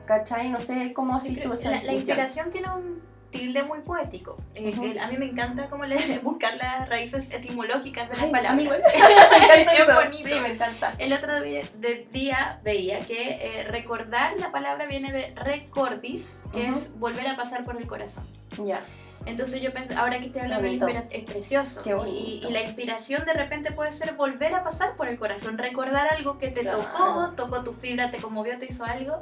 ¿cachai? 0.05 0.49
No 0.49 0.59
sé 0.59 0.91
cómo 0.93 1.15
así 1.15 1.37
tú 1.37 1.53
esa 1.53 1.71
la, 1.71 1.83
la 1.83 1.93
inspiración 1.93 2.51
tiene 2.51 2.67
un 2.67 3.01
tilde 3.37 3.63
muy 3.63 3.79
poético. 3.79 4.37
Eh, 4.55 4.97
a 4.99 5.07
mí 5.07 5.17
me 5.17 5.25
encanta 5.25 5.69
como 5.69 5.85
le, 5.85 6.19
buscar 6.23 6.55
las 6.57 6.89
raíces 6.89 7.31
etimológicas 7.31 8.09
de 8.09 8.17
las 8.17 8.25
palabras. 8.25 8.57
es 9.77 9.85
bonito. 9.85 10.29
Sí, 10.29 10.39
me 10.41 10.53
encanta. 10.53 10.95
El 10.97 11.13
otro 11.13 11.41
día, 11.41 11.61
de 11.77 12.07
día 12.11 12.59
veía 12.63 13.05
que 13.05 13.31
eh, 13.41 13.63
recordar 13.65 14.37
la 14.39 14.51
palabra 14.51 14.85
viene 14.85 15.11
de 15.11 15.33
recordis, 15.35 16.41
que 16.51 16.67
es 16.67 16.97
volver 16.99 17.27
a 17.27 17.35
pasar 17.35 17.63
por 17.63 17.77
el 17.77 17.87
corazón. 17.87 18.25
Ya. 18.65 18.81
Entonces 19.25 19.61
yo 19.61 19.73
pensé, 19.73 19.93
ahora 19.93 20.19
que 20.19 20.27
estoy 20.27 20.43
hablando 20.43 20.85
de 20.85 21.03
es 21.11 21.23
precioso. 21.25 21.83
Y, 22.07 22.41
y, 22.47 22.51
la 22.51 22.61
inspiración 22.61 23.25
de 23.25 23.33
repente 23.33 23.73
puede 23.73 23.91
ser 23.91 24.13
volver 24.13 24.53
a 24.55 24.63
pasar 24.63 24.95
por 24.95 25.09
el 25.09 25.19
corazón, 25.19 25.57
recordar 25.57 26.07
algo 26.13 26.37
que 26.37 26.47
te 26.47 26.63
tocó, 26.63 27.33
tocó 27.35 27.61
tu 27.61 27.73
fibra, 27.73 28.09
te 28.09 28.19
conmovió, 28.19 28.57
te 28.57 28.67
hizo 28.67 28.85
algo 28.85 29.19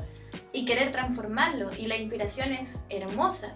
y 0.55 0.65
querer 0.65 0.91
transformarlo. 0.91 1.71
Y 1.77 1.87
la 1.87 1.97
inspiración 1.97 2.53
es 2.53 2.79
hermosa. 2.89 3.53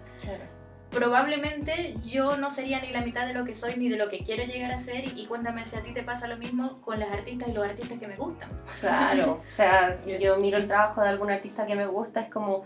Probablemente 0.90 1.94
yo 2.04 2.36
no 2.36 2.50
sería 2.50 2.80
ni 2.80 2.90
la 2.90 3.00
mitad 3.00 3.26
de 3.26 3.32
lo 3.32 3.44
que 3.44 3.54
soy 3.54 3.76
ni 3.76 3.88
de 3.88 3.96
lo 3.96 4.08
que 4.08 4.18
quiero 4.18 4.42
llegar 4.44 4.72
a 4.72 4.78
ser 4.78 5.16
y 5.16 5.26
cuéntame 5.26 5.64
si 5.64 5.76
a 5.76 5.82
ti 5.82 5.92
te 5.92 6.02
pasa 6.02 6.26
lo 6.26 6.36
mismo 6.36 6.80
con 6.82 6.98
las 6.98 7.10
artistas 7.12 7.48
y 7.48 7.52
los 7.52 7.64
artistas 7.64 7.98
que 7.98 8.08
me 8.08 8.16
gustan. 8.16 8.50
Claro, 8.80 9.40
o 9.48 9.56
sea, 9.56 9.96
si 10.04 10.18
yo 10.18 10.36
miro 10.38 10.58
el 10.58 10.66
trabajo 10.66 11.00
de 11.00 11.08
algún 11.08 11.30
artista 11.30 11.64
que 11.64 11.76
me 11.76 11.86
gusta 11.86 12.22
es 12.22 12.28
como, 12.28 12.64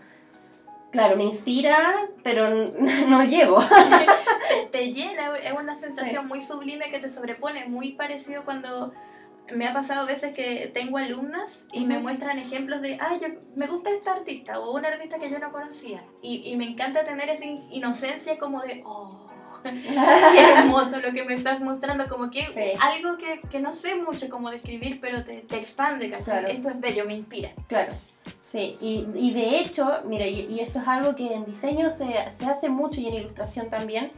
claro, 0.91 1.17
me 1.17 1.25
inspira, 1.25 2.09
pero 2.23 2.49
no 3.09 3.25
llego. 3.25 3.63
te, 4.73 4.91
llena, 4.93 5.37
es 5.37 5.53
una 5.53 5.77
sensación 5.77 6.27
muy 6.27 6.41
sublime 6.41 6.91
que 6.91 7.01
te 7.01 7.11
sobrepone, 7.11 7.67
muy 7.67 7.93
parecido 7.93 8.47
cuando 8.47 8.95
me 9.53 9.67
ha 9.67 9.75
pasado 9.75 10.07
veces 10.07 10.33
que 10.33 10.71
tengo 10.73 10.97
alumnas 10.97 11.67
y 11.73 11.85
me 11.85 11.99
muestran 11.99 12.39
ejemplos 12.39 12.81
de, 12.81 12.99
ay, 13.01 13.19
yo, 13.21 13.29
me 13.57 13.67
gusta 13.67 13.91
esta 13.91 14.13
artista 14.13 14.59
o 14.59 14.75
una 14.75 14.89
artista 14.89 15.19
que 15.19 15.31
yo 15.31 15.39
no 15.39 15.53
conocía. 15.53 16.03
Y, 16.23 16.43
y 16.51 16.57
me 16.57 16.67
encanta 16.67 17.05
tener 17.05 17.29
esa 17.29 17.45
inocencia 17.45 18.39
como 18.39 18.63
de, 18.63 18.83
oh, 18.87 19.29
qué 19.65 20.53
hermoso 20.53 20.99
lo 21.01 21.13
que 21.13 21.25
me 21.25 21.35
estás 21.35 21.61
mostrando, 21.61 22.09
como 22.09 22.31
que 22.31 22.77
algo 22.81 23.17
que, 23.19 23.41
que, 23.49 23.61
no 23.61 23.73
sé 23.73 23.97
mucho 23.97 24.29
cómo 24.29 24.51
describir, 24.51 24.99
pero 25.01 25.25
te, 25.25 25.39
te 25.43 25.57
expande, 25.57 26.11
¿cachai? 26.11 26.51
Esto 26.51 26.71
es 26.71 26.81
bello, 26.81 27.05
me 27.05 27.15
inspira. 27.15 27.51
Claro. 27.67 27.93
Sí, 28.41 28.77
y, 28.81 29.07
y 29.15 29.33
de 29.33 29.59
hecho, 29.59 30.01
mira, 30.07 30.27
y, 30.27 30.47
y, 30.51 30.61
esto 30.61 30.79
es 30.79 30.89
algo 30.89 31.15
que 31.15 31.35
en 31.35 31.45
diseño 31.45 31.91
se, 31.91 32.31
se 32.31 32.47
hace 32.47 32.69
mucho 32.69 33.01
y 33.01 33.09
en 33.09 33.15
ilustración 33.15 33.69
también, 33.69 34.11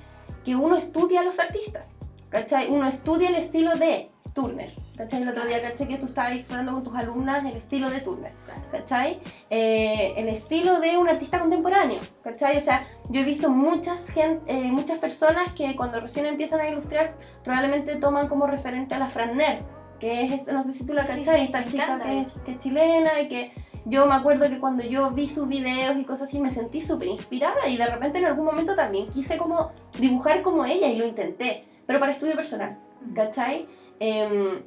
que 0.45 0.55
uno 0.55 0.77
estudia 0.77 1.21
a 1.21 1.25
los 1.25 1.39
artistas, 1.41 1.91
¿cachai? 2.29 2.69
Uno 2.69 2.87
estudia 2.87 3.29
el 3.29 3.35
estilo 3.37 3.75
de 3.77 4.11
Turner. 4.37 4.71
¿Cachai? 4.99 5.23
El 5.23 5.29
otro 5.31 5.47
día 5.47 5.63
caché 5.63 5.89
que 5.89 5.97
tú 5.97 6.07
estabas 6.07 6.33
explorando 6.33 6.73
con 6.73 6.85
tus 6.85 6.95
alumnas 6.95 7.45
el 7.45 7.57
estilo 7.57 7.91
de 7.91 8.01
Turner, 8.01 8.33
¿cachai? 8.71 9.19
Eh, 9.51 10.15
el 10.17 10.29
estilo 10.29 10.79
de 10.79 10.97
un 10.99 11.09
artista 11.09 11.41
contemporáneo, 11.41 12.01
¿cachai? 12.23 12.59
O 12.59 12.61
sea, 12.61 12.87
yo 13.09 13.23
he 13.23 13.25
visto 13.25 13.49
muchas, 13.51 14.11
gente, 14.11 14.43
eh, 14.47 14.71
muchas 14.71 14.99
personas 14.99 15.53
que 15.53 15.75
cuando 15.75 16.01
recién 16.01 16.27
empiezan 16.27 16.61
a 16.61 16.69
ilustrar 16.69 17.15
probablemente 17.43 17.97
toman 17.97 18.29
como 18.29 18.47
referente 18.47 18.95
a 18.95 18.99
la 18.99 19.09
Fran 19.09 19.37
Nerd, 19.37 19.61
que 19.99 20.25
es, 20.25 20.47
no 20.47 20.63
sé 20.63 20.73
si 20.73 20.87
tú 20.87 20.93
la 20.93 21.07
cachai, 21.07 21.45
esta 21.45 21.65
chica 21.65 22.01
que, 22.03 22.27
que, 22.45 22.53
es 22.53 22.59
chilena 22.59 23.21
y 23.21 23.29
que 23.29 23.53
yo 23.87 24.07
me 24.07 24.15
acuerdo 24.15 24.51
que 24.51 24.61
cuando 24.61 24.83
yo 24.83 25.11
vi 25.13 25.29
sus 25.29 25.49
videos 25.49 25.97
y 25.97 26.05
cosas 26.05 26.29
así 26.29 26.41
me 26.41 26.51
sentí 26.51 26.83
súper 26.83 27.09
inspirada 27.09 27.69
y 27.69 27.79
de 27.79 27.87
repente 27.87 28.19
en 28.19 28.27
algún 28.27 28.45
momento 28.45 28.75
también 28.75 29.09
quise 29.09 29.39
como 29.39 29.73
dibujar 29.99 30.43
como 30.43 30.67
ella 30.67 30.89
y 30.89 30.97
lo 30.97 31.07
intenté, 31.07 31.65
pero 31.87 32.01
para 32.01 32.13
estudio 32.13 32.35
personal, 32.35 32.79
mm. 33.03 33.15
¿cachai? 33.15 33.67
Em, 34.01 34.63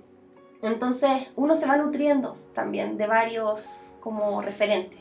entonces 0.62 1.30
uno 1.36 1.56
se 1.56 1.66
va 1.66 1.78
nutriendo 1.78 2.38
también 2.54 2.98
de 2.98 3.08
varios 3.08 3.96
como 4.00 4.42
referentes. 4.42 5.00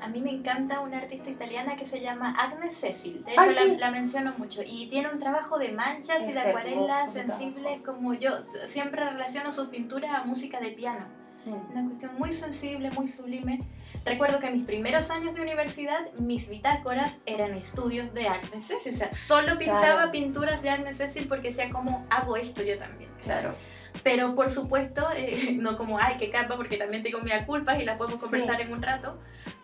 A 0.00 0.08
mí 0.08 0.20
me 0.20 0.30
encanta 0.30 0.80
una 0.80 0.98
artista 0.98 1.30
italiana 1.30 1.76
que 1.76 1.84
se 1.84 2.00
llama 2.00 2.30
Agnes 2.38 2.76
Cecil. 2.76 3.24
De 3.24 3.32
hecho, 3.32 3.76
la, 3.78 3.90
menciono 3.90 4.34
mucho. 4.36 4.62
Y 4.64 4.86
tiene 4.88 5.10
un 5.10 5.18
trabajo 5.18 5.58
de 5.58 5.72
manchas 5.72 6.22
y 6.28 6.32
de 6.32 6.38
acuarelas 6.38 7.12
sensibles, 7.12 7.80
como 7.82 8.14
yo 8.14 8.44
siempre 8.66 9.04
relaciono 9.04 9.52
sus 9.52 9.68
pinturas 9.68 10.14
a 10.14 10.24
música 10.24 10.60
de 10.60 10.70
piano. 10.72 11.06
Una 11.46 11.84
cuestión 11.84 12.12
muy 12.18 12.32
sensible, 12.32 12.90
muy 12.90 13.08
sublime. 13.08 13.60
Recuerdo 14.04 14.40
que 14.40 14.48
en 14.48 14.54
mis 14.54 14.64
primeros 14.64 15.10
años 15.10 15.34
de 15.34 15.42
universidad, 15.42 16.12
mis 16.18 16.48
bitácoras 16.48 17.20
eran 17.26 17.54
estudios 17.54 18.12
de 18.14 18.28
Agnes 18.28 18.66
Cecil, 18.66 18.94
o 18.94 18.96
sea, 18.96 19.12
solo 19.12 19.58
pintaba 19.58 20.10
pinturas 20.10 20.62
de 20.62 20.70
Agnes 20.70 20.98
Cecil 20.98 21.28
porque 21.28 21.48
decía, 21.48 21.70
¿cómo 21.70 22.06
hago 22.10 22.36
esto 22.36 22.62
yo 22.62 22.76
también? 22.78 23.10
Claro. 23.22 23.54
Pero 24.02 24.34
por 24.34 24.50
supuesto, 24.50 25.06
eh, 25.16 25.56
no 25.58 25.76
como, 25.76 25.98
ay, 25.98 26.16
qué 26.18 26.30
capa, 26.30 26.56
porque 26.56 26.76
también 26.76 27.02
tengo 27.02 27.20
mis 27.20 27.34
culpas 27.44 27.80
y 27.80 27.84
las 27.84 27.96
podemos 27.96 28.20
conversar 28.20 28.60
en 28.60 28.72
un 28.72 28.82
rato. 28.82 29.18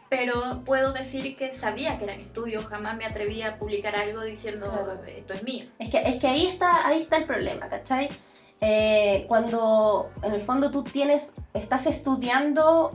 Pero 0.08 0.62
puedo 0.66 0.92
decir 0.92 1.36
que 1.36 1.50
sabía 1.52 1.96
que 1.96 2.04
eran 2.04 2.20
estudios, 2.20 2.66
jamás 2.66 2.98
me 2.98 3.06
atrevía 3.06 3.48
a 3.48 3.56
publicar 3.56 3.96
algo 3.96 4.22
diciendo, 4.22 5.00
esto 5.06 5.32
es 5.32 5.42
mío. 5.42 5.64
Es 5.78 5.88
que, 5.88 6.02
es 6.02 6.20
que 6.20 6.28
ahí, 6.28 6.46
está, 6.46 6.86
ahí 6.86 7.00
está 7.00 7.16
el 7.16 7.24
problema, 7.24 7.68
¿cachai? 7.70 8.10
Eh, 8.64 9.24
cuando 9.28 10.10
en 10.22 10.32
el 10.32 10.42
fondo 10.42 10.70
tú 10.70 10.84
tienes, 10.84 11.34
estás 11.52 11.86
estudiando 11.86 12.92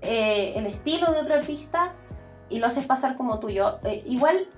eh, 0.00 0.54
el 0.56 0.66
estilo 0.66 1.12
de 1.12 1.20
otro 1.20 1.34
artista 1.34 1.92
y 2.48 2.58
lo 2.58 2.66
haces 2.66 2.86
pasar 2.86 3.16
como 3.16 3.38
tuyo. 3.38 3.78
igual 4.06 4.48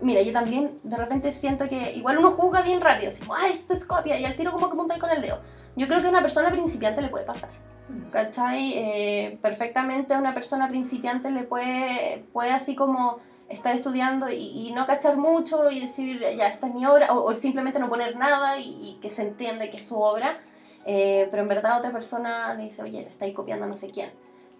mira, 0.00 0.22
yo 0.22 0.32
también 0.32 0.78
de 0.82 0.96
repente 0.96 1.32
siento 1.32 1.68
que 1.68 1.92
igual 1.92 2.18
uno 2.18 2.32
juzga 2.32 2.62
bien 2.62 2.80
rápido, 2.80 3.08
así 3.08 3.22
ah, 3.30 3.48
esto 3.48 3.72
es 3.72 3.86
copia, 3.86 4.18
y 4.18 4.24
al 4.24 4.36
tiro 4.36 4.52
como 4.52 4.68
que 4.68 4.74
apuntáis 4.74 5.00
con 5.00 5.10
el 5.10 5.22
dedo. 5.22 5.38
Yo 5.76 5.86
creo 5.86 6.00
que 6.00 6.06
a 6.06 6.10
una 6.10 6.22
persona 6.22 6.50
principiante 6.50 7.00
le 7.00 7.08
puede 7.08 7.24
pasar. 7.24 7.50
Mm. 7.88 8.10
¿Cachai? 8.10 8.72
Eh, 8.76 9.38
perfectamente 9.42 10.14
a 10.14 10.18
una 10.18 10.34
persona 10.34 10.68
principiante 10.68 11.30
le 11.30 11.44
puede, 11.44 12.24
puede 12.32 12.52
así 12.52 12.74
como 12.74 13.18
estar 13.48 13.74
estudiando 13.74 14.30
y, 14.30 14.72
no 14.74 14.86
cachar 14.86 15.16
mucho 15.16 15.70
y 15.70 15.80
decir, 15.80 16.20
ya, 16.20 16.48
esta 16.48 16.66
es 16.66 16.74
mi 16.74 16.86
obra, 16.86 17.12
o, 17.12 17.34
simplemente 17.34 17.78
no 17.78 17.88
poner 17.88 18.16
nada 18.16 18.58
y, 18.58 18.98
que 19.00 19.10
se 19.10 19.22
entiende 19.22 19.70
que 19.70 19.76
es 19.76 19.86
su 19.86 20.00
obra. 20.00 20.38
Eh, 20.86 21.28
pero 21.30 21.42
en 21.42 21.48
verdad 21.48 21.78
otra 21.78 21.92
persona 21.92 22.52
le 22.54 22.64
dice, 22.64 22.82
oye, 22.82 23.00
le 23.00 23.08
estáis 23.08 23.34
copiando 23.34 23.64
a 23.64 23.68
no 23.68 23.76
sé 23.76 23.90
quién. 23.90 24.10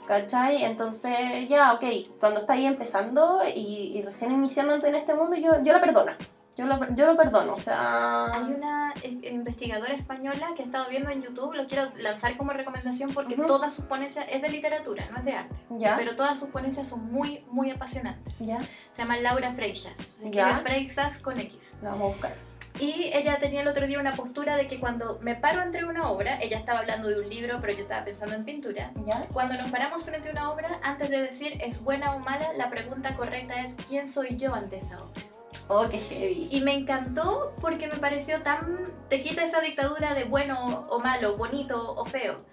¿Cachai? 0.07 0.64
Entonces, 0.64 1.49
ya, 1.49 1.72
ok, 1.72 1.85
cuando 2.20 2.41
está 2.41 2.55
ahí 2.55 2.66
empezando 2.66 3.41
y, 3.55 4.03
recién 4.03 4.32
iniciándote 4.32 4.89
en 4.89 4.95
este 4.97 5.14
mundo, 5.14 5.37
yo, 5.37 5.62
yo 5.62 5.72
la 5.72 5.80
perdono. 5.80 6.12
Yo 6.57 6.66
lo, 6.66 6.94
yo 6.94 7.07
lo 7.07 7.16
perdono, 7.16 7.55
o 7.55 7.61
sea... 7.61 8.32
Hay 8.32 8.52
una 8.52 8.94
investigadora 9.22 9.92
española 9.92 10.50
que 10.55 10.62
he 10.62 10.64
estado 10.64 10.88
viendo 10.88 11.11
en 11.11 11.20
YouTube, 11.20 11.55
lo 11.55 11.66
quiero 11.66 11.90
lanzar 11.96 12.36
como 12.36 12.52
recomendación 12.52 13.12
porque 13.12 13.34
todas 13.34 13.72
sus 13.72 13.86
ponencias, 13.86 14.26
es 14.30 14.40
de 14.40 14.48
literatura, 14.50 15.09
no 15.11 15.18
es 15.18 15.24
de 15.24 15.32
arte, 15.32 15.57
¿Ya? 15.70 15.96
pero 15.96 16.14
todas 16.14 16.38
sus 16.38 16.50
ponencias 16.50 16.86
son 16.86 17.11
muy, 17.12 17.44
muy 17.50 17.70
apasionantes. 17.70 18.38
¿Ya? 18.38 18.59
Se 18.92 19.02
llama 19.02 19.16
Laura 19.16 19.52
Freixas, 19.55 20.18
¿Ya? 20.22 20.61
Freixas 20.61 21.18
con 21.18 21.40
X. 21.40 21.76
La 21.82 21.90
vamos 21.90 22.05
a 22.05 22.12
buscar. 22.12 22.34
Y 22.78 23.11
ella 23.12 23.38
tenía 23.38 23.61
el 23.61 23.68
otro 23.68 23.86
día 23.86 24.00
una 24.00 24.14
postura 24.14 24.57
de 24.57 24.66
que 24.66 24.80
cuando 24.80 25.18
me 25.22 25.36
paro 25.36 25.62
entre 25.62 25.84
una 25.84 26.11
obra, 26.11 26.40
ella 26.40 26.59
estaba 26.59 26.80
hablando 26.80 27.09
de 27.09 27.20
un 27.20 27.28
libro, 27.28 27.59
pero 27.61 27.72
yo 27.72 27.82
estaba 27.82 28.05
pensando 28.05 28.34
en 28.34 28.44
pintura. 28.44 28.90
¿Ya? 29.07 29.26
Cuando 29.32 29.55
nos 29.55 29.70
paramos 29.70 30.05
frente 30.05 30.28
a 30.28 30.32
una 30.32 30.50
obra, 30.50 30.80
antes 30.82 31.09
de 31.11 31.20
decir 31.20 31.59
es 31.61 31.82
buena 31.82 32.14
o 32.14 32.18
mala, 32.20 32.52
la 32.57 32.70
pregunta 32.70 33.16
correcta 33.16 33.61
es 33.61 33.76
¿quién 33.88 34.09
soy 34.09 34.36
yo 34.36 34.55
ante 34.55 34.78
esa 34.78 35.02
obra? 35.02 35.34
Oh, 35.68 35.86
qué 35.90 35.98
heavy. 35.98 36.48
Y 36.50 36.61
me 36.61 36.74
encantó 36.74 37.55
porque 37.61 37.88
me 37.88 37.96
pareció 37.96 38.42
tan. 38.42 38.92
Te 39.09 39.22
quita 39.22 39.44
esa 39.44 39.61
dictadura 39.61 40.14
de 40.14 40.24
bueno 40.24 40.86
o 40.88 40.98
malo, 40.98 41.36
bonito 41.36 41.94
o 41.96 42.05
feo. 42.05 42.44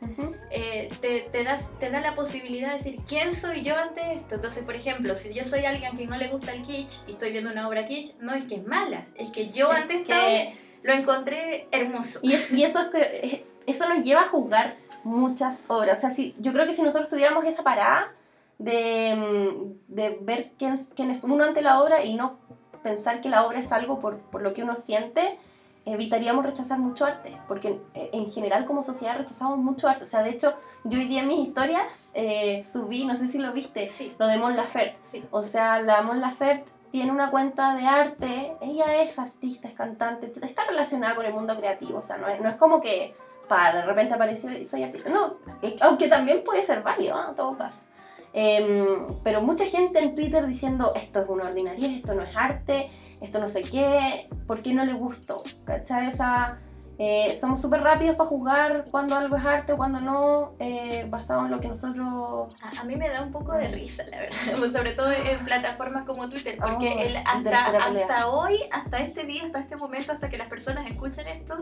Eh, 0.49 0.89
te, 1.01 1.21
te, 1.31 1.43
das, 1.43 1.69
te 1.79 1.89
da 1.89 2.01
la 2.01 2.15
posibilidad 2.15 2.69
de 2.69 2.77
decir, 2.77 2.99
¿quién 3.07 3.33
soy 3.33 3.63
yo 3.63 3.75
ante 3.75 4.13
esto? 4.13 4.35
Entonces, 4.35 4.63
por 4.63 4.75
ejemplo, 4.75 5.15
si 5.15 5.33
yo 5.33 5.43
soy 5.43 5.65
alguien 5.65 5.97
que 5.97 6.05
no 6.07 6.17
le 6.17 6.27
gusta 6.27 6.53
el 6.53 6.63
kitsch 6.63 6.99
y 7.07 7.11
estoy 7.11 7.31
viendo 7.31 7.51
una 7.51 7.67
obra 7.67 7.85
kitsch, 7.85 8.15
no 8.19 8.33
es 8.33 8.45
que 8.45 8.55
es 8.55 8.65
mala, 8.65 9.07
es 9.15 9.29
que 9.31 9.49
yo 9.49 9.71
antes 9.71 10.05
que... 10.05 10.57
lo 10.83 10.93
encontré 10.93 11.67
hermoso. 11.71 12.19
Y, 12.21 12.35
y 12.55 12.63
eso, 12.63 12.81
es 12.81 12.87
que, 12.89 13.45
eso 13.65 13.87
nos 13.87 14.03
lleva 14.03 14.21
a 14.21 14.27
juzgar 14.27 14.73
muchas 15.03 15.63
obras. 15.67 15.97
O 15.97 16.01
sea, 16.01 16.09
si, 16.09 16.35
yo 16.39 16.53
creo 16.53 16.65
que 16.65 16.75
si 16.75 16.81
nosotros 16.81 17.09
tuviéramos 17.09 17.45
esa 17.45 17.63
parada 17.63 18.13
de, 18.57 19.15
mm, 19.15 19.93
de 19.93 20.17
ver 20.21 20.51
quién, 20.57 20.77
quién 20.95 21.11
es 21.11 21.23
uno 21.23 21.43
ante 21.43 21.61
la 21.61 21.81
obra 21.81 22.03
y 22.03 22.15
no 22.15 22.39
pensar 22.83 23.21
que 23.21 23.29
la 23.29 23.45
obra 23.45 23.59
es 23.59 23.71
algo 23.71 23.99
por, 23.99 24.17
por 24.17 24.41
lo 24.41 24.53
que 24.53 24.63
uno 24.63 24.75
siente, 24.75 25.37
evitaríamos 25.85 26.45
rechazar 26.45 26.79
mucho 26.79 27.05
arte, 27.05 27.37
porque 27.47 27.79
en 27.93 28.31
general 28.31 28.65
como 28.65 28.83
sociedad 28.83 29.17
rechazamos 29.17 29.57
mucho 29.57 29.87
arte. 29.87 30.03
O 30.03 30.07
sea, 30.07 30.23
de 30.23 30.29
hecho, 30.29 30.53
yo 30.83 30.99
hoy 30.99 31.07
día 31.07 31.21
en 31.21 31.27
mis 31.27 31.47
historias 31.47 32.11
eh, 32.13 32.65
subí, 32.71 33.05
no 33.05 33.15
sé 33.17 33.27
si 33.27 33.39
lo 33.39 33.51
viste, 33.51 33.87
sí. 33.87 34.13
lo 34.19 34.27
de 34.27 34.37
Mon 34.37 34.55
Laferte. 34.55 34.97
Sí. 35.03 35.23
O 35.31 35.43
sea, 35.43 35.81
la 35.81 36.01
Mon 36.01 36.21
Laferte 36.21 36.71
tiene 36.91 37.11
una 37.11 37.31
cuenta 37.31 37.75
de 37.75 37.85
arte, 37.87 38.53
ella 38.61 39.01
es 39.01 39.17
artista, 39.17 39.67
es 39.67 39.73
cantante, 39.73 40.31
está 40.41 40.65
relacionada 40.65 41.15
con 41.15 41.25
el 41.25 41.33
mundo 41.33 41.55
creativo, 41.57 41.99
o 41.99 42.01
sea, 42.01 42.17
no 42.17 42.27
es, 42.27 42.39
no 42.41 42.49
es 42.49 42.57
como 42.57 42.81
que 42.81 43.15
para 43.47 43.79
de 43.79 43.85
repente 43.85 44.13
apareció 44.13 44.51
y 44.51 44.65
soy 44.65 44.83
artista, 44.83 45.09
no, 45.09 45.35
eh, 45.61 45.77
aunque 45.81 46.09
también 46.09 46.43
puede 46.43 46.63
ser 46.63 46.83
válido, 46.83 47.21
¿no? 47.21 47.29
en 47.29 47.35
todo 47.35 47.57
caso. 47.57 47.81
Em, 48.33 49.17
pero 49.23 49.41
mucha 49.41 49.65
gente 49.65 49.99
en 49.99 50.15
Twitter 50.15 50.47
diciendo 50.47 50.93
esto 50.95 51.21
es 51.21 51.29
una 51.29 51.45
ordinaria, 51.45 51.97
esto 51.97 52.15
no 52.15 52.23
es 52.23 52.35
arte, 52.35 52.89
esto 53.19 53.39
no 53.39 53.49
sé 53.49 53.61
qué, 53.61 54.29
¿por 54.47 54.61
qué 54.61 54.73
no 54.73 54.85
le 54.85 54.93
gustó? 54.93 55.43
¿Cachai? 55.65 56.07
Esa, 56.07 56.57
eh, 57.03 57.35
somos 57.41 57.59
súper 57.59 57.81
rápidos 57.81 58.15
para 58.15 58.29
juzgar 58.29 58.85
cuando 58.91 59.15
algo 59.15 59.35
es 59.35 59.43
arte 59.43 59.73
o 59.73 59.77
cuando 59.77 59.99
no, 60.01 60.53
eh, 60.59 61.07
basado 61.09 61.45
en 61.45 61.49
lo 61.49 61.59
que 61.59 61.67
nosotros... 61.67 62.55
A, 62.79 62.83
mí 62.83 62.95
me 62.95 63.09
da 63.09 63.23
un 63.23 63.31
poco 63.31 63.53
de 63.53 63.69
risa, 63.69 64.03
la 64.11 64.19
verdad, 64.19 64.71
sobre 64.71 64.91
todo 64.91 65.11
en 65.11 65.43
plataformas 65.43 66.05
como 66.05 66.29
Twitter, 66.29 66.59
porque 66.61 66.93
oh, 66.95 67.01
el, 67.01 67.17
hasta, 67.17 67.87
hasta 67.87 68.27
hoy, 68.27 68.59
hasta 68.71 68.99
este 68.99 69.23
día, 69.23 69.45
hasta 69.45 69.61
este 69.61 69.77
momento, 69.77 70.11
hasta 70.11 70.29
que 70.29 70.37
las 70.37 70.47
personas 70.47 70.85
escuchen 70.85 71.27
esto, 71.27 71.57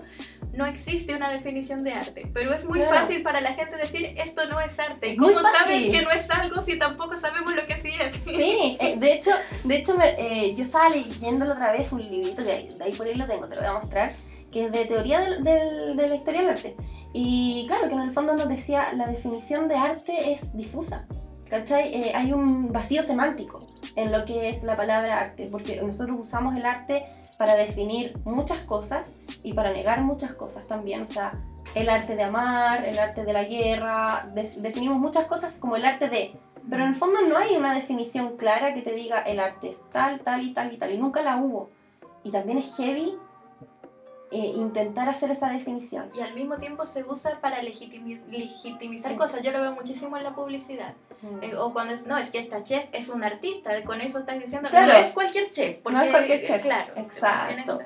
no 0.51 0.65
existe 0.65 1.15
una 1.15 1.29
definición 1.29 1.85
de 1.85 1.93
arte. 1.93 2.29
Pero 2.33 2.53
es 2.53 2.65
muy 2.65 2.81
fácil 2.81 3.23
para 3.23 3.39
la 3.39 3.53
gente 3.53 3.77
decir, 3.77 4.13
esto 4.17 4.45
no 4.47 4.59
es 4.59 4.77
arte. 4.77 5.15
¿Cómo 5.15 5.39
sabes 5.39 5.85
que 5.89 6.01
no 6.01 6.11
es 6.11 6.29
algo 6.31 6.61
si 6.61 6.77
tampoco 6.77 7.15
sabemos 7.15 7.55
lo 7.55 7.65
que 7.65 7.75
sí 7.75 7.93
es? 7.97 8.15
Sí, 8.15 8.77
eh, 8.81 8.97
de 8.97 9.13
hecho, 9.13 9.31
de 9.63 9.77
hecho 9.77 9.95
yo 9.95 10.63
estaba 10.65 10.89
leyéndolo 10.89 11.53
otra 11.53 11.71
vez, 11.71 11.93
un 11.93 12.01
librito, 12.01 12.43
de 12.43 12.75
ahí 12.81 12.91
por 12.91 13.07
ahí 13.07 13.15
lo 13.15 13.25
tengo, 13.25 13.47
te 13.47 13.55
lo 13.55 13.61
voy 13.61 13.69
a 13.69 13.73
mostrar 13.79 14.11
que 14.51 14.65
es 14.65 14.71
de 14.71 14.85
teoría 14.85 15.21
de 15.21 16.07
la 16.07 16.15
historia 16.15 16.41
del 16.41 16.49
arte. 16.49 16.75
Y 17.13 17.65
claro, 17.67 17.87
que 17.87 17.95
en 17.95 18.01
el 18.01 18.11
fondo 18.11 18.33
nos 18.33 18.47
decía, 18.47 18.93
la 18.93 19.07
definición 19.07 19.67
de 19.67 19.75
arte 19.75 20.31
es 20.31 20.55
difusa. 20.55 21.07
¿Cachai? 21.49 21.93
Eh, 21.93 22.11
hay 22.13 22.31
un 22.31 22.71
vacío 22.71 23.01
semántico 23.01 23.65
en 23.95 24.11
lo 24.11 24.23
que 24.25 24.49
es 24.49 24.63
la 24.63 24.77
palabra 24.77 25.19
arte, 25.19 25.47
porque 25.51 25.81
nosotros 25.81 26.17
usamos 26.19 26.55
el 26.55 26.65
arte 26.65 27.03
para 27.39 27.55
definir 27.55 28.19
muchas 28.23 28.59
cosas 28.59 29.15
y 29.41 29.53
para 29.53 29.71
negar 29.71 30.01
muchas 30.01 30.33
cosas 30.33 30.65
también. 30.67 31.01
O 31.01 31.07
sea, 31.07 31.39
el 31.73 31.89
arte 31.89 32.15
de 32.15 32.23
amar, 32.23 32.85
el 32.85 32.99
arte 32.99 33.25
de 33.25 33.33
la 33.33 33.45
guerra, 33.45 34.27
definimos 34.33 34.99
muchas 34.99 35.25
cosas 35.25 35.57
como 35.57 35.75
el 35.75 35.85
arte 35.85 36.09
de... 36.09 36.37
Pero 36.69 36.83
en 36.83 36.89
el 36.89 36.95
fondo 36.95 37.21
no 37.27 37.35
hay 37.37 37.55
una 37.55 37.73
definición 37.73 38.37
clara 38.37 38.75
que 38.75 38.81
te 38.83 38.91
diga 38.91 39.21
el 39.21 39.39
arte 39.39 39.69
es 39.69 39.81
tal, 39.89 40.19
tal 40.19 40.43
y 40.43 40.53
tal 40.53 40.71
y 40.71 40.77
tal, 40.77 40.93
y 40.93 40.97
nunca 40.99 41.23
la 41.23 41.37
hubo. 41.37 41.71
Y 42.23 42.29
también 42.29 42.59
es 42.59 42.75
heavy 42.75 43.17
eh, 44.31 44.53
intentar 44.55 45.09
hacer 45.09 45.31
esa 45.31 45.49
definición. 45.49 46.11
Y 46.13 46.21
al 46.21 46.35
mismo 46.35 46.57
tiempo 46.57 46.85
se 46.85 47.03
usa 47.03 47.39
para 47.41 47.63
legitimizar 47.63 49.15
cosas. 49.15 49.41
Yo 49.41 49.51
lo 49.51 49.59
veo 49.59 49.73
muchísimo 49.73 50.17
en 50.17 50.23
la 50.23 50.35
publicidad. 50.35 50.93
Mm. 51.23 51.43
Eh, 51.43 51.55
o 51.57 51.73
cuando 51.73 51.95
es, 51.95 52.05
no, 52.05 52.15
es 52.15 52.29
que 52.29 52.37
esta 52.37 52.63
chef 52.63 52.85
es 52.91 53.09
un 53.09 53.23
artista, 53.23 53.71
con 53.83 54.01
eso 54.01 54.19
estás 54.19 54.39
diciendo, 54.39 54.69
no 54.71 54.77
es 54.77 55.11
cualquier 55.13 55.49
chef. 55.49 55.77
no 55.83 55.99
es 55.99 56.11
cualquier 56.11 56.45
chef. 56.45 56.61
Claro. 56.61 56.93
Exacto. 56.95 57.79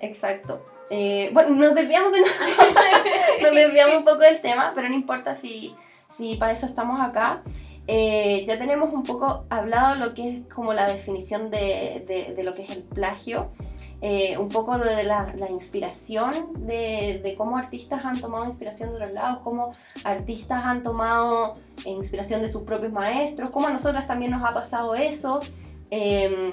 Exacto. 0.00 0.66
Eh, 0.90 1.30
bueno, 1.32 1.50
nos 1.50 1.76
desviamos 1.76 2.12
de 2.12 2.20
nos 3.42 3.54
desviamos 3.54 3.98
un 3.98 4.04
poco 4.04 4.18
del 4.18 4.40
tema, 4.40 4.72
pero 4.74 4.88
no 4.88 4.96
importa 4.96 5.36
si, 5.36 5.76
si 6.10 6.34
para 6.34 6.50
eso 6.50 6.66
estamos 6.66 7.00
acá. 7.00 7.42
ya 7.86 8.58
tenemos 8.58 8.92
un 8.92 9.04
poco 9.04 9.44
hablado 9.48 9.94
lo 9.94 10.12
que 10.12 10.38
es 10.38 10.46
como 10.46 10.72
la 10.72 10.88
definición 10.88 11.50
de, 11.50 12.04
de, 12.04 12.34
de 12.34 12.42
lo 12.42 12.52
que 12.52 12.64
es 12.64 12.70
el 12.70 12.82
plagio. 12.82 13.52
Eh, 14.06 14.36
un 14.36 14.50
poco 14.50 14.76
lo 14.76 14.84
de 14.84 15.02
la, 15.02 15.34
inspiración, 15.48 16.66
de, 16.66 17.34
cómo 17.38 17.56
artistas 17.56 18.04
han 18.04 18.20
tomado 18.20 18.44
inspiración 18.44 18.90
de 18.90 18.96
otros 18.96 19.12
lados, 19.14 19.38
cómo 19.42 19.72
artistas 20.04 20.62
han 20.62 20.82
tomado 20.82 21.54
inspiración 21.86 22.42
de 22.42 22.48
sus 22.50 22.64
propios 22.64 22.92
maestros, 22.92 23.48
cómo 23.48 23.68
a 23.68 23.70
nosotras 23.70 24.06
también 24.06 24.32
nos 24.32 24.44
ha 24.44 24.52
pasado 24.52 24.94
eso. 24.94 25.40
Em, 25.88 26.52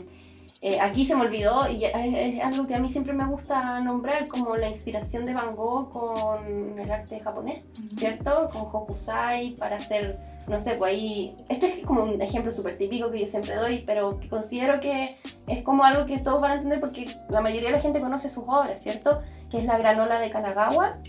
eh, 0.63 0.79
aquí 0.79 1.07
se 1.07 1.15
me 1.15 1.21
olvidó, 1.21 1.67
y 1.67 1.85
es 1.85 2.43
algo 2.43 2.67
que 2.67 2.75
a 2.75 2.79
mí 2.79 2.87
siempre 2.87 3.13
me 3.13 3.25
gusta 3.25 3.79
nombrar, 3.79 4.27
como 4.27 4.55
la 4.55 4.69
inspiración 4.69 5.25
de 5.25 5.33
Van 5.33 5.55
Gogh 5.55 5.89
con 5.89 6.77
el 6.77 6.91
arte 6.91 7.19
japonés, 7.19 7.63
¿cierto? 7.97 8.47
Con 8.53 8.61
Hokusai 8.71 9.55
para 9.55 9.77
hacer, 9.77 10.19
no 10.47 10.59
sé, 10.59 10.75
pues 10.75 10.93
ahí. 10.93 11.35
Este 11.49 11.65
es 11.65 11.83
como 11.83 12.03
un 12.03 12.21
ejemplo 12.21 12.51
súper 12.51 12.77
típico 12.77 13.09
que 13.09 13.21
yo 13.21 13.25
siempre 13.25 13.55
doy, 13.55 13.83
pero 13.87 14.19
que 14.19 14.29
considero 14.29 14.79
que 14.79 15.17
es 15.47 15.63
como 15.63 15.83
algo 15.83 16.05
que 16.05 16.19
todos 16.19 16.39
van 16.39 16.51
a 16.51 16.55
entender 16.55 16.79
porque 16.79 17.07
la 17.29 17.41
mayoría 17.41 17.69
de 17.69 17.77
la 17.77 17.81
gente 17.81 17.99
conoce 17.99 18.29
sus 18.29 18.43
obras, 18.47 18.79
¿cierto? 18.79 19.23
Que 19.49 19.57
es 19.57 19.65
la 19.65 19.79
granola 19.79 20.19
de 20.19 20.29
Kanagawa 20.29 20.99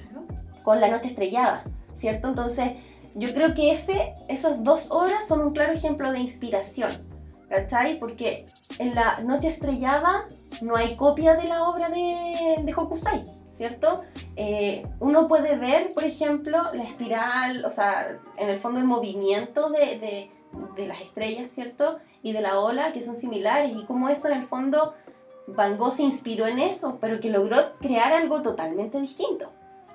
con 0.62 0.80
la 0.80 0.88
noche 0.88 1.09
estrellada, 1.09 1.62
¿cierto? 1.94 2.28
Entonces, 2.28 2.72
yo 3.14 3.34
creo 3.34 3.53
que 3.55 3.72
ese, 3.72 4.14
esas 4.28 4.64
dos 4.64 4.90
obras 4.90 5.28
son 5.28 5.42
un 5.42 5.53
claro 5.53 5.74
ejemplo 5.74 6.11
de 6.11 6.20
inspiración 6.20 7.12
¿cachai? 7.53 7.98
Porque 7.98 8.46
en 8.78 8.94
la 8.94 9.20
Noche 9.20 9.48
Estrellada 9.48 10.26
no 10.62 10.74
hay 10.74 10.96
copia 10.96 11.36
de 11.36 11.48
la 11.48 11.64
obra 11.64 11.90
de, 11.90 12.62
de 12.62 12.74
Hokusai, 12.74 13.24
¿cierto? 13.53 14.00
Eh, 14.36 14.86
uno 15.00 15.28
puede 15.28 15.59
ver, 15.59 15.92
por 15.92 16.05
ejemplo, 16.05 16.72
la 16.72 16.82
espiral, 16.82 17.64
o 17.66 17.70
sea, 17.70 18.18
en 18.38 18.48
el 18.48 18.59
fondo 18.59 18.80
el 18.80 18.86
movimiento 18.86 19.68
de, 19.68 20.30
de, 20.76 20.86
las 20.86 21.03
estrellas, 21.03 21.50
¿cierto? 21.50 21.98
Y 22.22 22.32
de 22.32 22.40
la 22.40 22.59
ola, 22.59 22.92
que 22.92 23.03
son 23.03 23.16
similares, 23.18 23.72
y 23.76 23.84
cómo 23.84 24.09
eso 24.09 24.28
en 24.28 24.38
el 24.38 24.42
fondo 24.44 24.94
Van 25.46 25.76
Gogh 25.76 25.92
se 25.92 26.05
inspiró 26.05 26.46
en 26.46 26.59
eso, 26.59 26.98
pero 27.00 27.20
que 27.20 27.28
logró 27.28 27.59
crear 27.80 28.14
algo 28.14 28.40
totalmente 28.40 28.98
distinto. 28.98 29.50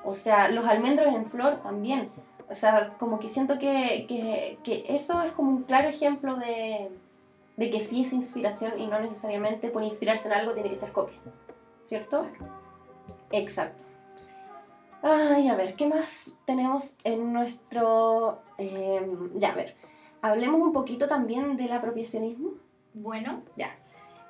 O 0.06 0.14
sea, 0.14 0.50
los 0.50 0.66
almendros 0.66 1.14
en 1.14 1.26
flor 1.26 1.62
también. 1.64 2.10
O 2.50 2.56
sea, 2.56 2.94
como 3.00 3.20
que 3.20 3.30
siento 3.30 3.58
que, 3.58 4.06
que, 4.08 4.60
que 4.64 4.86
eso 4.96 5.22
es 5.24 5.32
como 5.32 5.50
un 5.50 5.64
claro 5.64 5.90
ejemplo 5.90 6.38
de, 6.38 6.90
de 7.58 7.72
que 7.72 7.80
sí 7.80 8.04
es 8.04 8.14
inspiración 8.14 8.80
y 8.80 8.88
no 8.88 9.00
necesariamente 9.00 9.70
por 9.70 9.84
inspirarte 9.84 10.28
en 10.28 10.34
algo 10.34 10.54
tiene 10.54 10.70
que 10.70 10.78
ser 10.78 10.92
copia. 10.92 11.18
¿Cierto? 11.84 12.28
Exacto. 13.32 13.84
Ay, 15.02 15.48
a 15.48 15.56
ver, 15.56 15.76
¿qué 15.76 15.88
más 15.88 16.32
tenemos 16.46 16.96
en 17.04 17.34
nuestro... 17.34 18.42
Em, 18.58 19.40
ya, 19.40 19.52
a 19.52 19.56
ver, 19.56 19.76
hablemos 20.22 20.62
un 20.62 20.74
poquito 20.74 21.08
también 21.08 21.58
del 21.58 21.72
apropiacionismo. 21.72 22.52
Bueno. 22.94 23.44
Ya. 23.56 23.76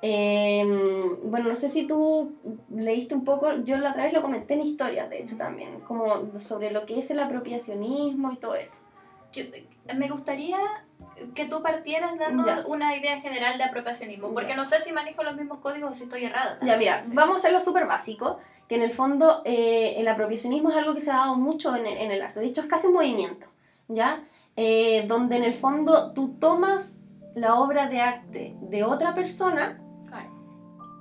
Em, 0.00 1.30
bueno, 1.30 1.48
no 1.48 1.56
sé 1.56 1.68
si 1.68 1.86
tú 1.86 2.36
leíste 2.70 3.14
un 3.14 3.24
poco, 3.24 3.56
yo 3.64 3.76
la 3.78 3.90
otra 3.90 4.04
vez 4.04 4.12
lo 4.12 4.22
comenté 4.22 4.54
en 4.54 4.62
historias, 4.62 5.10
de 5.10 5.22
hecho, 5.22 5.36
también, 5.36 5.80
como 5.80 6.38
sobre 6.38 6.70
lo 6.70 6.86
que 6.86 6.98
es 6.98 7.10
el 7.10 7.18
apropiacionismo 7.18 8.30
y 8.30 8.36
todo 8.36 8.54
eso. 8.54 8.84
me 9.96 10.08
gustaría 10.08 10.58
que 11.34 11.46
tú 11.46 11.62
partieras 11.62 12.18
dando 12.18 12.44
una 12.66 12.96
idea 12.96 13.20
general 13.20 13.58
de 13.58 13.64
apropiacionismo, 13.64 14.32
porque 14.32 14.54
no 14.54 14.66
sé 14.66 14.80
si 14.80 14.92
manejo 14.92 15.22
los 15.22 15.36
mismos 15.36 15.58
códigos 15.58 15.92
o 15.92 15.94
si 15.94 16.04
estoy 16.04 16.24
errada. 16.24 16.58
Ya, 16.62 16.76
mira, 16.76 17.02
vamos 17.12 17.36
a 17.36 17.38
hacerlo 17.38 17.60
súper 17.60 17.86
básico, 17.86 18.38
que 18.68 18.76
en 18.76 18.82
el 18.82 18.92
fondo 18.92 19.42
eh, 19.44 19.94
el 19.96 20.08
apropiacionismo 20.08 20.70
es 20.70 20.76
algo 20.76 20.94
que 20.94 21.00
se 21.00 21.10
ha 21.10 21.16
dado 21.16 21.36
mucho 21.36 21.74
en 21.76 21.86
el, 21.86 21.98
en 21.98 22.10
el 22.10 22.22
arte, 22.22 22.40
de 22.40 22.46
hecho 22.46 22.60
es 22.60 22.66
casi 22.66 22.86
un 22.86 22.94
movimiento, 22.94 23.46
¿ya? 23.88 24.22
Eh, 24.56 25.04
donde 25.06 25.36
en 25.36 25.44
el 25.44 25.54
fondo 25.54 26.12
tú 26.12 26.34
tomas 26.40 26.98
la 27.34 27.54
obra 27.54 27.88
de 27.88 28.00
arte 28.00 28.56
de 28.60 28.84
otra 28.84 29.14
persona 29.14 29.80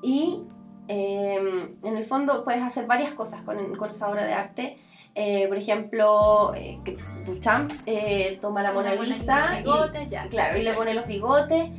y 0.02 0.47
em, 0.88 1.76
en 1.84 1.98
el 1.98 2.04
fondo 2.04 2.44
puedes 2.44 2.64
hacer 2.64 2.86
varias 2.86 3.14
cosas 3.14 3.42
con, 3.42 3.76
con 3.76 3.90
esa 3.90 4.10
obra 4.10 4.26
de 4.26 4.34
arte. 4.34 4.78
Eh, 5.16 5.48
por 5.48 5.58
ejemplo, 5.58 6.54
eh, 6.56 6.80
Duchamp 7.26 7.72
eh, 7.86 8.38
toma 8.40 8.62
la 8.62 8.72
Mona 8.72 8.94
Lisa 8.94 9.62
y, 9.62 10.10
ya. 10.10 10.28
Claro, 10.30 10.60
y 10.60 10.64
le 10.64 10.74
pone 10.74 10.94
los 10.94 11.08
bigotes 11.08 11.70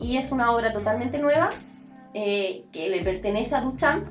y 0.00 0.16
es 0.16 0.32
una 0.32 0.52
obra 0.52 0.72
totalmente 0.72 1.18
nueva 1.18 1.50
eh, 2.14 2.64
que 2.72 2.88
le 2.88 3.02
pertenece 3.02 3.54
a 3.54 3.60
Duchamp, 3.60 4.08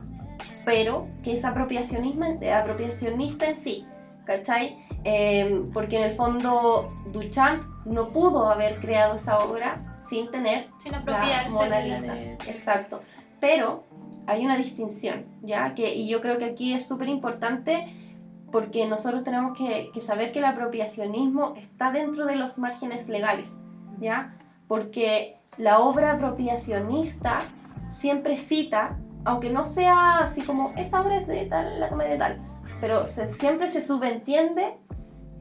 pero 0.63 1.07
que 1.23 1.33
es 1.33 1.43
apropiacionista 1.43 3.49
en 3.49 3.57
sí, 3.57 3.85
¿cachai? 4.25 4.77
Em, 5.03 5.71
porque 5.71 5.97
en 5.97 6.03
el 6.03 6.11
fondo 6.11 6.93
Duchamp 7.11 7.63
no 7.85 8.09
pudo 8.09 8.49
haber 8.49 8.79
creado 8.79 9.15
esa 9.15 9.39
obra 9.39 9.99
sin 10.07 10.31
tener 10.31 10.67
sin 10.81 10.93
la 10.93 11.03
Mona 11.49 11.79
Lisa. 11.81 12.17
Exacto. 12.47 13.01
Pero 13.39 13.83
hay 14.25 14.45
una 14.45 14.57
distinción, 14.57 15.25
¿ya? 15.41 15.73
Que, 15.75 15.95
y 15.95 16.07
yo 16.07 16.21
creo 16.21 16.37
que 16.37 16.45
aquí 16.45 16.73
es 16.73 16.87
súper 16.87 17.09
importante 17.09 17.93
porque 18.51 18.87
nosotros 18.87 19.23
tenemos 19.23 19.57
que, 19.57 19.91
saber 20.01 20.31
que 20.31 20.39
el 20.39 20.45
apropiacionismo 20.45 21.53
está 21.55 21.91
dentro 21.91 22.25
de 22.25 22.35
los 22.35 22.57
márgenes 22.57 23.09
legales, 23.09 23.53
¿ya? 23.99 24.37
Porque 24.67 25.39
la 25.57 25.79
obra 25.79 26.13
apropiacionista 26.13 27.39
siempre 27.89 28.37
cita, 28.37 28.97
aunque 29.25 29.49
no 29.49 29.65
sea 29.65 30.19
así 30.19 30.41
como, 30.41 30.73
esta 30.77 31.01
obra 31.01 31.17
es 31.17 31.27
de 31.27 31.45
tal, 31.45 31.79
la 31.79 31.89
tomé 31.89 32.07
de 32.07 32.17
tal, 32.17 32.39
pero 32.79 33.05
siempre 33.05 33.67
se 33.67 33.81
subentiende 33.81 34.77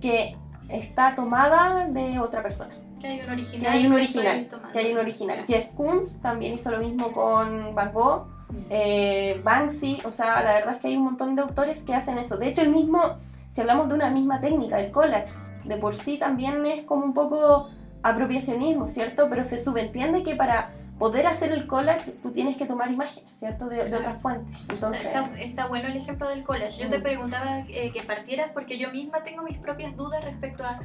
que 0.01 0.37
está 0.69 1.15
tomada 1.15 1.87
de 1.89 2.19
otra 2.19 2.43
persona. 2.43 2.75
Que 3.07 3.13
hay 3.13 3.21
un 3.21 3.31
original. 3.31 3.63
Que 3.63 3.69
hay 3.69 3.87
un 3.87 3.93
original. 3.93 4.49
Que 4.73 4.79
hay 4.79 4.93
un 4.93 4.99
original. 4.99 5.45
Jeff 5.47 5.73
Koons 5.75 6.21
también 6.21 6.55
hizo 6.55 6.71
lo 6.71 6.79
mismo 6.79 7.13
con 7.13 7.75
Van 7.75 7.93
Gogh. 7.93 8.27
Mm. 8.49 8.55
Eh, 8.71 9.41
Banksy, 9.43 10.01
o 10.05 10.13
sea, 10.13 10.43
la 10.43 10.55
verdad 10.55 10.75
es 10.75 10.81
que 10.81 10.89
hay 10.89 10.97
un 10.97 11.05
montón 11.05 11.37
de 11.37 11.43
autores 11.43 11.83
que 11.83 11.95
hacen 11.95 12.19
eso. 12.19 12.37
De 12.37 12.49
hecho, 12.49 12.63
el 12.63 12.71
mismo, 12.71 13.17
si 13.53 13.61
hablamos 13.61 13.89
de 13.89 13.95
una 13.95 14.11
misma 14.11 14.41
técnica, 14.41 14.81
el 14.81 14.91
collage, 14.91 15.35
de 15.65 15.77
por 15.77 15.95
sí 15.95 16.19
también 16.19 16.65
es 16.67 16.85
como 16.85 17.05
un 17.05 17.15
poco 17.15 17.69
apropiacionismo, 18.03 18.89
¿cierto? 18.89 19.29
Pero 19.29 19.45
se 19.45 19.63
subentiende 19.63 20.23
que 20.23 20.37
para 20.37 20.71
poder 20.99 21.27
hacer 21.27 21.53
el 21.53 21.67
collage 21.67 22.13
tú 22.23 22.31
tienes 22.31 22.57
que 22.57 22.67
tomar 22.67 22.91
imágenes, 22.91 23.35
¿cierto? 23.35 23.67
De, 23.67 23.83
otras 23.83 24.23
fuentes. 24.23 24.57
Entonces... 24.69 25.09
Está, 25.39 25.67
bueno 25.67 25.89
el 25.89 25.97
ejemplo 25.97 26.29
del 26.29 26.43
collage. 26.43 26.83
Yo 26.83 26.89
te 26.89 26.99
mm. 26.99 27.03
preguntaba 27.03 27.61
eh, 27.69 27.91
que 27.93 28.03
partieras 28.03 28.51
porque 28.53 28.79
yo 28.79 28.91
misma 28.91 29.23
tengo 29.25 29.43
mis 29.43 29.59
propias 29.59 29.97
dudas 29.97 30.25
respecto 30.25 30.65
a 30.65 30.81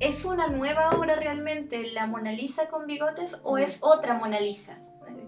¿Es 0.00 0.24
una 0.24 0.48
nueva 0.48 0.90
obra 0.90 1.14
realmente 1.14 1.92
la 1.92 2.06
Mona 2.06 2.32
Lisa 2.32 2.68
con 2.68 2.86
bigotes 2.86 3.40
o 3.44 3.58
es 3.58 3.78
otra 3.80 4.14
Mona 4.14 4.40
Lisa? 4.40 4.78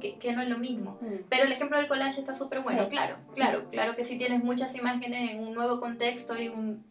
Que, 0.01 0.33
no 0.33 0.43
es 0.43 0.49
lo 0.49 0.59
mismo. 0.59 0.99
Mm. 1.01 1.25
Pero 1.29 1.45
el 1.45 1.53
ejemplo 1.53 1.79
del 1.79 1.89
collage 1.89 2.21
está 2.21 2.35
súper 2.35 2.61
bueno, 2.61 2.89
claro, 2.89 3.17
claro, 3.35 3.65
claro 3.71 3.97
que 3.97 4.05
si 4.05 4.19
tienes 4.19 4.45
muchas 4.45 4.77
imágenes 4.77 5.31
en 5.31 5.43
un 5.43 5.55
nuevo 5.55 5.81
contexto 5.81 6.39
y 6.41 6.49
un... 6.49 6.85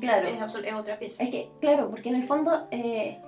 Claro. 0.00 0.28
Es, 0.28 0.74
otra 0.74 0.98
pieza. 0.98 1.22
Es 1.22 1.30
que, 1.30 1.50
claro, 1.60 1.88
porque 1.88 2.10
en 2.10 2.16
el 2.16 2.24
fondo 2.24 2.68
eh, 2.70 3.22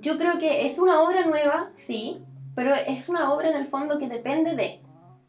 yo 0.00 0.18
creo 0.18 0.38
que 0.38 0.66
es 0.66 0.78
una 0.78 1.00
obra 1.02 1.26
nueva, 1.26 1.70
sí, 1.76 2.22
pero 2.56 2.74
es 2.74 3.08
una 3.08 3.32
obra 3.32 3.50
en 3.50 3.56
el 3.56 3.66
fondo 3.66 3.98
que 3.98 4.08
depende 4.08 4.56
de, 4.56 4.80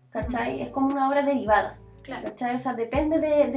¿cachai? 0.09 0.61
Es 0.61 0.70
como 0.70 0.88
una 0.88 1.09
obra 1.09 1.22
derivada, 1.22 1.78
claro. 2.01 2.24
¿cachai? 2.30 2.55
O 2.55 2.59
sea, 2.59 2.74
depende 2.74 3.20
de, 3.20 3.51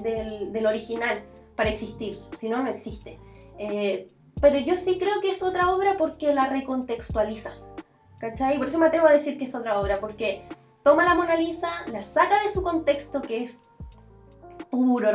del, 0.00 0.52
del 0.52 0.66
original 0.66 1.24
para 1.56 1.70
existir, 1.70 2.20
si 2.36 2.48
no, 2.48 2.62
no 2.62 2.70
existe. 2.70 3.18
Eh, 3.62 4.10
pero 4.40 4.58
yo 4.58 4.76
sí 4.76 4.98
creo 4.98 5.20
que 5.20 5.32
es 5.32 5.42
otra 5.42 5.74
obra 5.74 5.96
porque 5.98 6.32
la 6.32 6.46
recontextualiza. 6.46 7.52
¿Cachai? 8.18 8.56
Por 8.56 8.68
eso 8.68 8.78
me 8.78 8.86
atrevo 8.86 9.06
a 9.06 9.12
decir 9.12 9.38
que 9.38 9.44
es 9.44 9.54
otra 9.54 9.78
obra, 9.78 10.00
porque 10.00 10.48
toma 10.82 11.04
la 11.04 11.14
Mona 11.14 11.36
Lisa, 11.36 11.70
la 11.88 12.02
saca 12.02 12.42
de 12.42 12.50
su 12.50 12.62
contexto, 12.62 13.20
que 13.20 13.44
es 13.44 13.60
puro, 14.70 15.10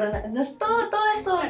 todo, 0.59 0.89
todo 0.89 1.01
eso 1.17 1.39
que, 1.41 1.47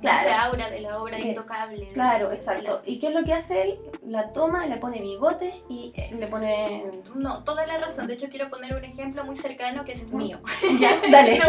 claro, 0.00 0.28
la 0.28 0.42
aura 0.44 0.70
de 0.70 0.80
la 0.80 1.00
obra 1.00 1.18
intocable. 1.20 1.88
Claro, 1.92 2.32
exacto. 2.32 2.82
¿Y 2.84 2.98
qué 2.98 3.08
es 3.08 3.14
lo 3.14 3.24
que 3.24 3.32
hace 3.32 3.62
él? 3.62 3.78
La 4.04 4.32
toma, 4.32 4.66
le 4.66 4.76
pone 4.76 5.00
bigotes 5.00 5.54
y 5.68 5.92
eh, 5.94 6.10
le 6.18 6.26
pone... 6.26 6.84
No, 7.14 7.44
toda 7.44 7.64
la 7.66 7.78
razón. 7.78 8.08
De 8.08 8.14
hecho, 8.14 8.28
quiero 8.28 8.50
poner 8.50 8.74
un 8.74 8.84
ejemplo 8.84 9.24
muy 9.24 9.36
cercano 9.36 9.84
que 9.84 9.92
es 9.92 10.02
el 10.02 10.12
mío. 10.12 10.40
Ya, 10.80 10.98
dale. 11.10 11.40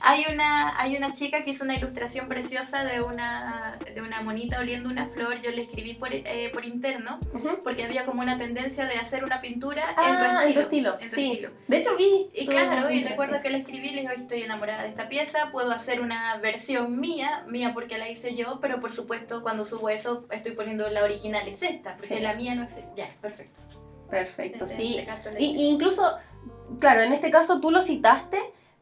hay, 0.00 0.24
una, 0.32 0.80
hay 0.80 0.96
una 0.96 1.12
chica 1.12 1.44
que 1.44 1.50
hizo 1.50 1.64
una 1.64 1.76
ilustración 1.76 2.28
preciosa 2.28 2.84
de 2.84 3.02
una, 3.02 3.78
de 3.94 4.00
una 4.00 4.20
monita 4.22 4.58
oliendo 4.58 4.88
una 4.88 5.06
flor. 5.06 5.40
Yo 5.40 5.52
le 5.52 5.62
escribí 5.62 5.94
por, 5.94 6.12
eh, 6.12 6.50
por 6.52 6.64
interno 6.64 7.20
porque 7.62 7.84
había 7.84 8.04
como 8.04 8.22
una 8.22 8.36
tendencia 8.36 8.86
de 8.86 8.94
hacer 8.94 9.22
una 9.22 9.40
pintura 9.40 9.82
ah, 9.96 10.42
en 10.44 10.54
tu 10.54 10.60
estilo. 10.60 10.94
En 10.94 10.98
tu 10.98 11.04
estilo. 11.04 11.50
De 11.68 11.76
hecho, 11.78 11.96
vi... 11.96 12.30
Y 12.34 12.46
claro, 12.46 12.90
y 12.90 13.04
recuerdo 13.04 13.40
que 13.40 13.50
le 13.50 13.58
escribí 13.58 13.88
y 13.88 13.94
le 13.94 14.00
dije, 14.02 14.14
estoy 14.16 14.42
enamorada 14.42 14.71
de 14.80 14.88
esta 14.88 15.08
pieza, 15.08 15.50
puedo 15.52 15.72
hacer 15.72 16.00
una 16.00 16.36
versión 16.38 16.98
mía, 16.98 17.44
mía 17.48 17.72
porque 17.74 17.98
la 17.98 18.08
hice 18.08 18.34
yo, 18.34 18.58
pero 18.60 18.80
por 18.80 18.92
supuesto 18.92 19.42
cuando 19.42 19.64
subo 19.64 19.88
eso 19.88 20.26
estoy 20.30 20.52
poniendo 20.52 20.88
la 20.88 21.04
original 21.04 21.46
es 21.48 21.62
esta, 21.62 21.96
porque 21.96 22.20
la 22.20 22.34
mía 22.34 22.54
no 22.54 22.62
es 22.64 22.76
esta. 22.76 22.94
Ya, 22.94 23.08
perfecto. 23.20 23.60
Perfecto, 24.08 24.64
este, 24.64 24.76
sí. 24.76 25.06
Y, 25.38 25.68
incluso, 25.68 26.02
claro, 26.78 27.02
en 27.02 27.12
este 27.12 27.30
caso 27.30 27.60
tú 27.60 27.70
lo 27.70 27.82
citaste, 27.82 28.38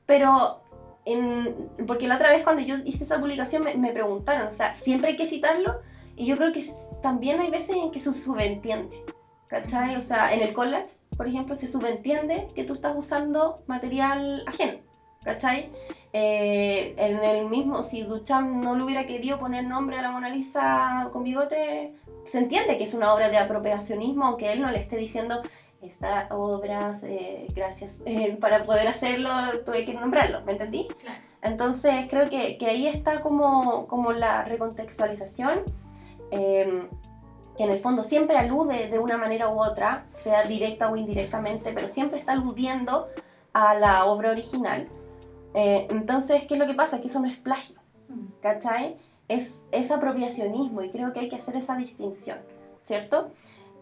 pero 0.07 0.63
en, 1.05 1.71
porque 1.87 2.09
la 2.09 2.17
otra 2.17 2.31
vez 2.31 2.43
cuando 2.43 2.63
yo 2.63 2.77
hice 2.85 3.05
esa 3.05 3.21
publicación 3.21 3.63
me, 3.63 3.75
me, 3.77 3.93
preguntaron, 3.93 4.49
o 4.49 4.51
sea, 4.51 4.75
siempre 4.75 5.11
hay 5.11 5.17
que 5.17 5.27
citarlo, 5.27 5.81
y 6.17 6.27
yo 6.27 6.37
creo 6.37 6.53
que 6.53 6.67
también 7.03 7.41
hay 7.41 7.51
veces 7.51 7.77
en 7.77 7.91
que 7.91 8.01
se 8.01 8.13
subentiende, 8.13 9.05
¿cachai? 9.47 9.97
O 9.97 10.03
sea, 10.03 10.35
en 10.35 10.43
el 10.43 10.53
collage, 10.53 10.99
por 11.17 11.29
ejemplo, 11.29 11.55
se 11.55 11.69
subentiende 11.69 12.49
que 12.55 12.65
tú 12.65 12.73
estás 12.73 12.97
usando 12.97 13.63
material 13.67 14.43
ajeno. 14.47 14.79
¿Cachai? 15.25 15.71
Eh, 16.13 16.95
en 16.97 17.19
el 17.23 17.49
mismo, 17.49 17.85
si 17.85 18.03
Duchamp 18.03 18.57
no 18.57 18.75
le 18.75 18.85
hubiera 18.85 19.07
querido 19.07 19.39
poner 19.39 19.65
nombre 19.65 19.99
a 19.99 20.03
la 20.03 20.11
Mona 20.11 20.31
Lisa 20.31 21.09
con 21.13 21.25
bigote, 21.25 21.95
se 22.25 22.39
entiende 22.39 22.79
que 22.79 22.85
es 22.85 22.95
una 22.95 23.13
obra 23.15 23.29
de 23.29 23.39
apropiacionismo, 23.39 24.25
aunque 24.25 24.53
él 24.53 24.63
no 24.63 24.71
le 24.71 24.79
esté 24.79 24.97
diciendo 24.97 25.43
esta 25.83 26.29
obra, 26.31 26.99
eh, 27.03 27.47
gracias, 27.55 27.99
eh, 28.07 28.37
para 28.41 28.65
poder 28.65 28.89
hacerlo 28.89 29.31
tuve 29.65 29.85
que 29.85 29.95
nombrarlo, 29.95 30.43
¿me 30.43 30.53
entendí? 30.53 30.89
Entonces 31.43 32.07
creo 32.09 32.29
que, 32.29 32.59
que, 32.59 32.67
ahí 32.67 32.87
está 32.87 33.21
como, 33.21 33.87
como 33.87 34.13
la 34.13 34.45
recontextualización, 34.45 35.63
em, 36.31 36.89
que 37.57 37.65
en 37.65 37.71
el 37.71 37.79
fondo 37.79 38.05
siempre 38.05 38.37
alude 38.37 38.89
de 38.89 38.99
una 38.99 39.17
manera 39.17 39.49
u 39.49 39.63
otra, 39.63 40.07
sea 40.15 40.45
directa 40.45 40.91
o 40.91 40.97
indirectamente, 40.97 41.73
pero 41.75 41.89
siempre 41.89 42.19
está 42.19 42.33
aludiendo 42.33 43.09
a 43.53 43.75
la 43.75 44.05
obra 44.05 44.31
original. 44.31 44.89
Eh, 45.55 45.87
entonces, 45.91 46.45
¿qué 46.45 46.55
es 46.55 46.61
lo 46.61 46.67
que 46.67 46.75
pasa? 46.75 47.01
Que 47.01 47.09
eso 47.09 47.21
no 47.21 47.27
es 47.27 47.37
plagio, 47.37 47.77
mm. 48.09 48.41
¿cachai? 48.41 48.97
Es, 49.29 49.67
es 49.73 49.91
apropiacionismo 49.91 50.83
y 50.83 50.91
creo 50.91 51.13
que 51.13 51.21
hay 51.21 51.29
que 51.29 51.37
hacer 51.37 51.57
esa 51.57 51.77
distinción, 51.77 52.39
¿cierto? 52.83 53.31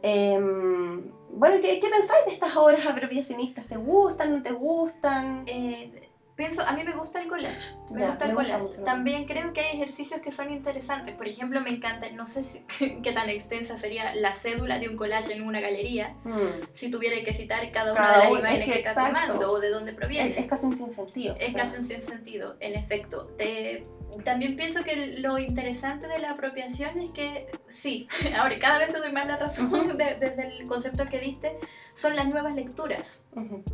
Em, 0.03 1.11
bueno, 1.31 1.57
¿qué, 1.61 1.81
¿qué, 1.81 1.89
pensáis 1.89 2.27
de 2.27 2.33
estas 2.33 2.57
obras 2.57 2.87
abreviacionistas? 2.87 3.67
¿Te 3.67 3.77
gustan, 3.77 4.37
no 4.37 4.43
te 4.43 4.53
gustan? 4.53 5.45
Eh, 5.47 6.08
pienso, 6.39 6.63
a 6.63 6.73
mí 6.73 6.85
me 6.85 6.93
gusta 6.93 7.21
el 7.21 7.29
collage. 7.29 7.75
Me 7.91 8.07
gusta 8.07 8.27
el 8.27 8.35
collage. 8.35 8.79
También 8.85 9.27
creo 9.27 9.53
que 9.53 9.61
hay 9.61 9.75
ejercicios 9.75 10.21
que 10.21 10.31
son 10.31 10.53
interesantes. 10.53 11.15
Por 11.17 11.27
ejemplo, 11.27 11.61
me 11.61 11.71
encanta, 11.71 12.09
no 12.13 12.29
sé 12.29 12.45
si, 12.45 12.61
qué, 13.03 13.13
tan 13.13 13.29
extensa 13.29 13.77
sería 13.77 14.15
la 14.15 14.33
cédula 14.33 14.79
de 14.79 14.89
un 14.89 14.97
collage 14.97 15.35
en 15.35 15.43
una 15.43 15.61
galería, 15.61 16.15
mm. 16.23 16.69
si 16.73 16.91
tuviera 16.93 17.17
que 17.25 17.33
citar 17.35 17.71
cada 17.73 17.93
una 17.93 18.13
de 18.13 18.19
las 18.19 18.39
imágenes 18.39 18.67
que, 18.67 18.79
está 18.79 18.95
tomando 18.95 19.51
o 19.51 19.59
de 19.59 19.71
dónde 19.71 19.93
proviene. 19.93 20.39
Es, 20.39 20.47
casi 20.47 20.67
un 20.67 20.77
sinsentido. 20.77 21.37
Es 21.41 21.55
casi 21.55 21.77
un 21.77 21.85
sinsentido, 21.85 22.57
en 22.61 22.77
efecto. 22.77 23.27
Te 23.37 23.85
también 24.25 24.57
pienso 24.57 24.83
que 24.85 25.19
lo 25.19 25.39
interesante 25.39 26.09
de 26.09 26.19
la 26.19 26.31
apropiación 26.31 26.99
es 26.99 27.11
que, 27.11 27.47
sí, 27.69 28.09
ahora 28.39 28.59
cada 28.59 28.79
vez 28.79 28.93
te 28.93 28.99
doy 28.99 29.13
más 29.13 29.27
la 29.27 29.37
razón 29.37 29.97
desde 29.97 30.59
el 30.59 30.67
concepto 30.67 31.09
que 31.09 31.19
diste, 31.19 31.59
son 31.95 32.17
las 32.17 32.27
nuevas 32.29 32.55
lecturas. 32.55 33.23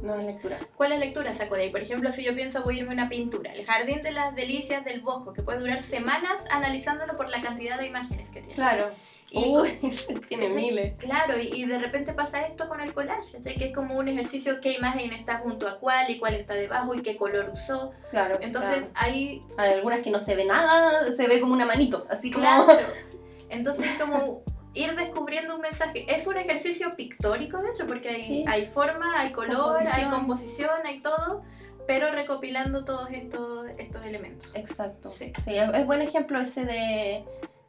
Nuevas 0.03 0.25
lecturas. 0.25 0.61
¿Cuáles 0.77 0.99
lecturas 0.99 1.39
saco 1.39 1.55
de 1.57 1.63
ahí? 1.63 1.71
Por 1.71 1.81
ejemplo, 1.81 2.11
si 2.13 2.25
yo 2.25 2.35
pienso 2.35 2.63
voy 2.63 2.77
a 2.77 2.79
irme 2.79 2.91
a 2.91 2.95
una 2.95 3.09
pintura, 3.09 3.53
el 3.53 3.65
Jardín 3.65 4.03
de 4.03 4.11
las 4.11 4.35
Delicias 4.35 4.85
del 4.85 5.01
Bosco, 5.01 5.33
que 5.33 5.43
puede 5.43 5.61
durar 5.61 5.83
semanas 5.83 6.47
analizándolo 6.51 7.17
por 7.17 7.29
la 7.29 7.41
cantidad 7.43 7.79
de 7.79 7.87
imágenes 7.87 8.31
que 8.31 8.41
tiene. 8.41 8.55
Claro. 8.55 8.91
Y 9.35 10.21
tiene 10.29 10.49
miles. 10.51 10.95
Claro, 10.99 11.35
y, 11.39 11.65
de 11.65 11.79
repente 11.79 12.13
pasa 12.13 12.47
esto 12.47 12.69
con 12.69 12.81
el 12.81 12.93
collage, 12.95 13.41
que 13.41 13.67
es 13.67 13.75
como 13.75 13.99
un 13.99 14.09
ejercicio, 14.09 14.61
qué 14.61 14.73
imagen 14.73 15.13
está 15.13 15.39
junto 15.39 15.67
a 15.67 15.79
cuál 15.79 16.11
y 16.11 16.19
cuál 16.19 16.35
está 16.35 16.55
debajo 16.55 16.95
y 16.95 17.03
qué 17.03 17.17
color 17.17 17.51
usó. 17.53 17.93
Claro. 18.11 18.39
Entonces 18.41 18.91
hay... 18.95 19.43
Hay 19.57 19.75
algunas 19.75 20.01
que 20.01 20.11
no 20.11 20.21
se 20.21 20.37
ve 20.37 20.45
nada, 20.45 21.13
se 21.13 21.27
ve 21.27 21.41
como 21.41 21.53
una 21.53 21.67
manito, 21.67 22.07
así 22.09 22.31
como... 22.31 22.45
Claro. 22.45 22.87
Entonces 23.51 23.89
como 24.01 24.43
ir 24.75 24.95
descubriendo 24.97 25.55
un 25.55 25.61
mensaje. 25.61 26.07
Es 26.09 26.27
un 26.27 26.37
ejercicio 26.37 26.97
pictórico, 26.97 27.59
de 27.59 27.71
hecho, 27.71 27.87
porque 27.87 28.09
hay, 28.09 28.45
hay 28.49 28.67
forma, 28.67 29.21
hay 29.21 29.33
color, 29.33 29.77
hay 29.87 30.05
composición, 30.07 30.71
hay 30.85 31.01
todo 31.01 31.43
pero 31.87 32.11
recopilando 32.13 32.85
todos 32.85 33.11
estos, 33.11 33.69
estos 33.79 34.05
elementos. 34.05 34.55
Exacto. 34.55 35.09
Sí. 35.11 35.33
sí 35.45 35.57
es 35.57 35.87
buen 35.87 36.03
ejemplo 36.03 36.41
ese 36.41 36.65
de 36.65 37.25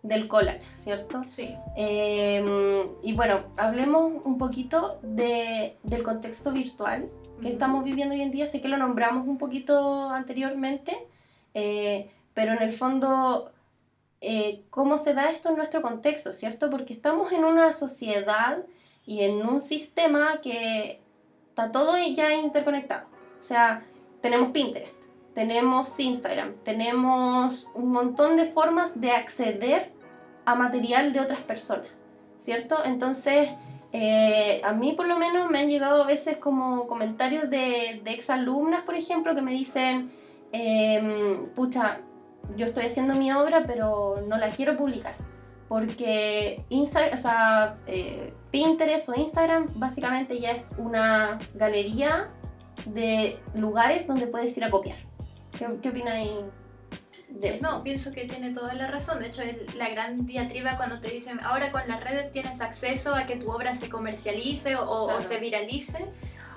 del 0.08 0.28
collage, 0.28 0.62
¿cierto? 0.78 1.24
Sí. 1.26 1.56
Em, 1.76 2.88
y 3.02 3.14
bueno, 3.14 3.46
hablemos 3.58 4.14
un 4.24 4.38
poquito 4.38 5.00
de, 5.02 5.78
del 5.84 6.04
contexto 6.04 6.52
virtual 6.52 7.10
que 7.42 7.50
estamos 7.50 7.84
viviendo 7.84 8.14
hoy 8.14 8.22
en 8.22 8.32
día. 8.32 8.48
Sé 8.48 8.62
que 8.62 8.68
lo 8.68 8.78
nombramos 8.78 9.28
un 9.28 9.38
poquito 9.38 10.10
anteriormente, 10.10 10.96
eh, 11.54 12.12
pero 12.34 12.54
en 12.54 12.62
el 12.62 12.74
fondo, 12.74 13.52
eh, 14.22 14.64
¿cómo 14.70 14.98
se 14.98 15.14
da 15.14 15.32
esto 15.32 15.50
en 15.50 15.58
nuestro 15.58 15.82
contexto, 15.82 16.34
¿cierto? 16.34 16.70
Porque 16.70 16.94
estamos 16.94 17.32
en 17.32 17.44
una 17.44 17.74
sociedad 17.74 18.60
y 19.06 19.22
en 19.22 19.46
un 19.48 19.62
sistema 19.62 20.40
que 20.42 21.02
está 21.50 21.72
todo 21.72 21.98
ya 21.98 22.34
interconectado. 22.34 23.08
O 23.40 23.44
sea, 23.44 23.84
tenemos 24.22 24.52
Pinterest, 24.52 25.02
tenemos 25.34 26.00
Instagram, 26.00 26.56
tenemos 26.64 27.68
un 27.74 27.92
montón 27.92 28.38
de 28.38 28.46
formas 28.46 29.00
de 29.00 29.12
acceder 29.12 29.95
a 30.46 30.56
material 30.56 31.14
de 31.14 31.20
otras 31.20 31.42
personas, 31.42 31.90
¿cierto? 32.40 32.78
Entonces, 32.86 33.50
eh, 33.92 34.62
a 34.64 34.74
mí 34.74 34.94
por 34.94 35.08
lo 35.08 35.18
menos 35.18 35.50
me 35.50 35.60
han 35.60 35.70
llegado 35.70 36.04
a 36.04 36.08
veces 36.08 36.38
como 36.38 36.88
comentarios 36.88 37.50
de, 37.50 38.02
de 38.04 38.12
exalumnas, 38.12 38.84
por 38.84 38.96
ejemplo, 38.96 39.34
que 39.34 39.42
me 39.42 39.52
dicen, 39.52 40.12
em, 40.52 41.48
pucha, 41.56 42.00
yo 42.58 42.66
estoy 42.66 42.86
haciendo 42.86 43.16
mi 43.16 43.32
obra, 43.32 43.64
pero 43.66 44.22
no 44.28 44.38
la 44.38 44.50
quiero 44.50 44.78
publicar. 44.78 45.16
Porque 45.68 46.64
Insta 46.70 47.10
o 47.14 47.18
sea, 47.18 47.78
eh, 47.88 48.34
Pinterest 48.52 49.10
o 49.10 49.16
Instagram 49.16 49.70
básicamente 49.76 50.40
ya 50.40 50.52
es 50.52 50.76
una 50.78 51.40
galería 51.56 52.30
de 52.86 53.40
lugares 53.56 54.06
donde 54.06 54.28
puedes 54.28 54.56
ir 54.58 54.64
a 54.64 54.70
copiar. 54.70 54.98
¿Qué, 55.58 55.68
qué 55.82 55.90
opináis? 55.90 56.32
No, 57.62 57.84
pienso 57.84 58.12
que 58.12 58.26
tiene 58.26 58.54
toda 58.54 58.74
la 58.74 58.88
razón. 58.88 59.20
De 59.20 59.28
hecho, 59.28 59.42
es 59.42 59.76
la 59.76 59.90
gran 59.90 60.26
diatriba 60.26 60.78
cuando 60.78 61.00
te 61.00 61.10
dicen, 61.10 61.40
ahora 61.42 61.72
con 61.72 61.88
las 61.88 62.04
redes 62.04 62.32
tienes 62.32 62.62
acceso 62.62 63.16
a 63.16 63.26
que 63.26 63.36
tu 63.36 63.50
obra 63.52 63.76
se 63.76 63.90
comercialice 63.90 64.76
o 64.76 65.22
se 65.22 65.38
viralice. 65.38 66.06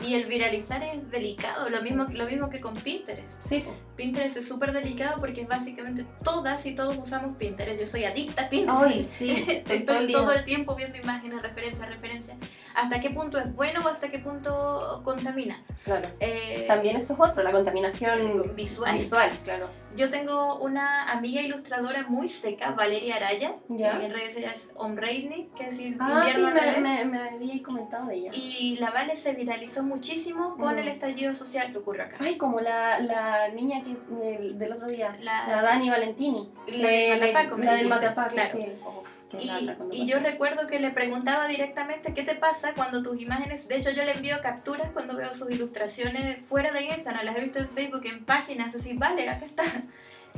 Y 0.01 0.15
el 0.15 0.27
viralizar 0.27 0.83
es 0.83 1.11
delicado, 1.11 1.69
lo 1.71 1.83
mismo, 1.83 2.05
lo 2.05 2.27
mismo 2.27 2.49
que 2.51 2.61
con 2.61 2.75
Pinterest. 2.75 3.45
Sí. 3.47 3.65
Pinterest 3.99 4.37
es 4.37 4.47
súper 4.47 4.73
delicado 4.73 5.19
porque 5.19 5.41
es 5.41 5.49
básicamente 5.49 6.07
todas 6.23 6.65
y 6.67 6.75
todos 6.77 6.97
usamos 6.97 7.37
Pinterest. 7.37 7.81
Yo 7.81 7.87
soy 7.87 8.05
adicta 8.05 8.45
a 8.45 8.49
Pinterest. 8.49 8.85
Ay, 8.85 9.05
sí. 9.19 9.31
Estoy 9.49 9.81
todo 10.13 10.31
el, 10.33 10.45
tiempo 10.45 10.77
viendo 10.77 10.97
imágenes, 10.97 11.43
referencias, 11.43 11.89
referencias. 11.89 12.39
¿Hasta 12.77 13.01
qué 13.01 13.11
punto 13.11 13.39
es 13.39 13.53
bueno 13.57 13.81
o 13.85 13.89
hasta 13.89 14.09
qué 14.09 14.21
punto 14.21 15.01
contamina? 15.03 15.65
Claro. 15.83 16.09
Eh, 16.21 16.65
También 16.69 16.97
eso 16.97 17.15
es 17.15 17.21
otro, 17.21 17.43
la 17.43 17.51
contaminación 17.51 18.55
visual. 18.55 18.97
Visual, 18.97 19.33
claro. 19.43 19.69
Yo 19.97 20.11
tengo 20.11 20.59
una 20.61 21.11
amiga 21.11 21.43
ilustradora 21.43 22.07
muy 22.07 22.29
seca, 22.29 22.71
Valeria 22.71 23.17
Araya. 23.17 23.57
¿Ya? 23.69 24.01
En 24.01 24.13
redes 24.13 24.37
ella 24.37 24.53
es 24.53 24.71
Omreidnik, 24.77 25.53
que 25.55 25.69
es 25.69 25.79
ah, 25.81 25.83
invierno 25.83 26.51
sí, 26.51 26.81
me, 26.81 27.05
me, 27.05 27.19
habíais 27.19 27.63
comentado 27.63 28.07
de 28.07 28.15
ella. 28.15 28.31
Y 28.33 28.77
la 28.79 28.91
Vale 28.91 29.17
se 29.17 29.33
viralizó 29.33 29.83
muchísimo 29.83 30.57
con 30.57 30.77
mm. 30.77 30.79
el 30.79 30.89
estallido 30.89 31.35
social 31.35 31.73
que 31.73 31.79
ocurrió 31.79 32.05
acá. 32.05 32.19
Ay, 32.21 32.37
como 32.37 32.61
la, 32.61 33.01
la 33.01 33.49
niña 33.49 33.83
que, 33.83 33.88
del, 34.11 34.73
otro 34.73 34.89
día, 34.89 35.17
la, 35.21 35.63
Dani 35.63 35.91
Valentini. 35.91 36.49
La, 36.67 36.89
del 36.89 37.21
Matapaco, 37.21 37.59
la 37.59 37.75
del 37.75 37.89
Matapaco, 37.89 38.35
claro. 38.35 38.51
sí. 38.53 39.39
y, 39.39 40.03
y 40.03 40.07
yo 40.07 40.19
recuerdo 40.19 40.67
que 40.67 40.79
le 40.79 40.91
preguntaba 40.91 41.47
directamente 41.47 42.15
qué 42.15 42.23
te 42.23 42.35
pasa 42.35 42.75
cuando 42.75 43.03
tus 43.03 43.21
imágenes, 43.21 43.69
de 43.69 43.77
hecho 43.77 43.91
yo 43.91 44.05
le 44.05 44.13
envío 44.13 44.41
capturas 44.43 44.91
cuando 44.93 45.17
veo 45.17 45.35
sus 45.35 45.51
ilustraciones 45.51 46.39
fuera 46.47 46.73
de 46.73 46.83
Instagram, 46.83 47.25
las 47.25 47.37
he 47.37 47.41
visto 47.43 47.59
en 47.59 47.69
Facebook, 47.69 48.03
en 48.07 48.25
páginas, 48.25 48.75
así, 48.75 48.95
vale, 48.95 49.29
acá 49.29 49.45
está. 49.45 49.65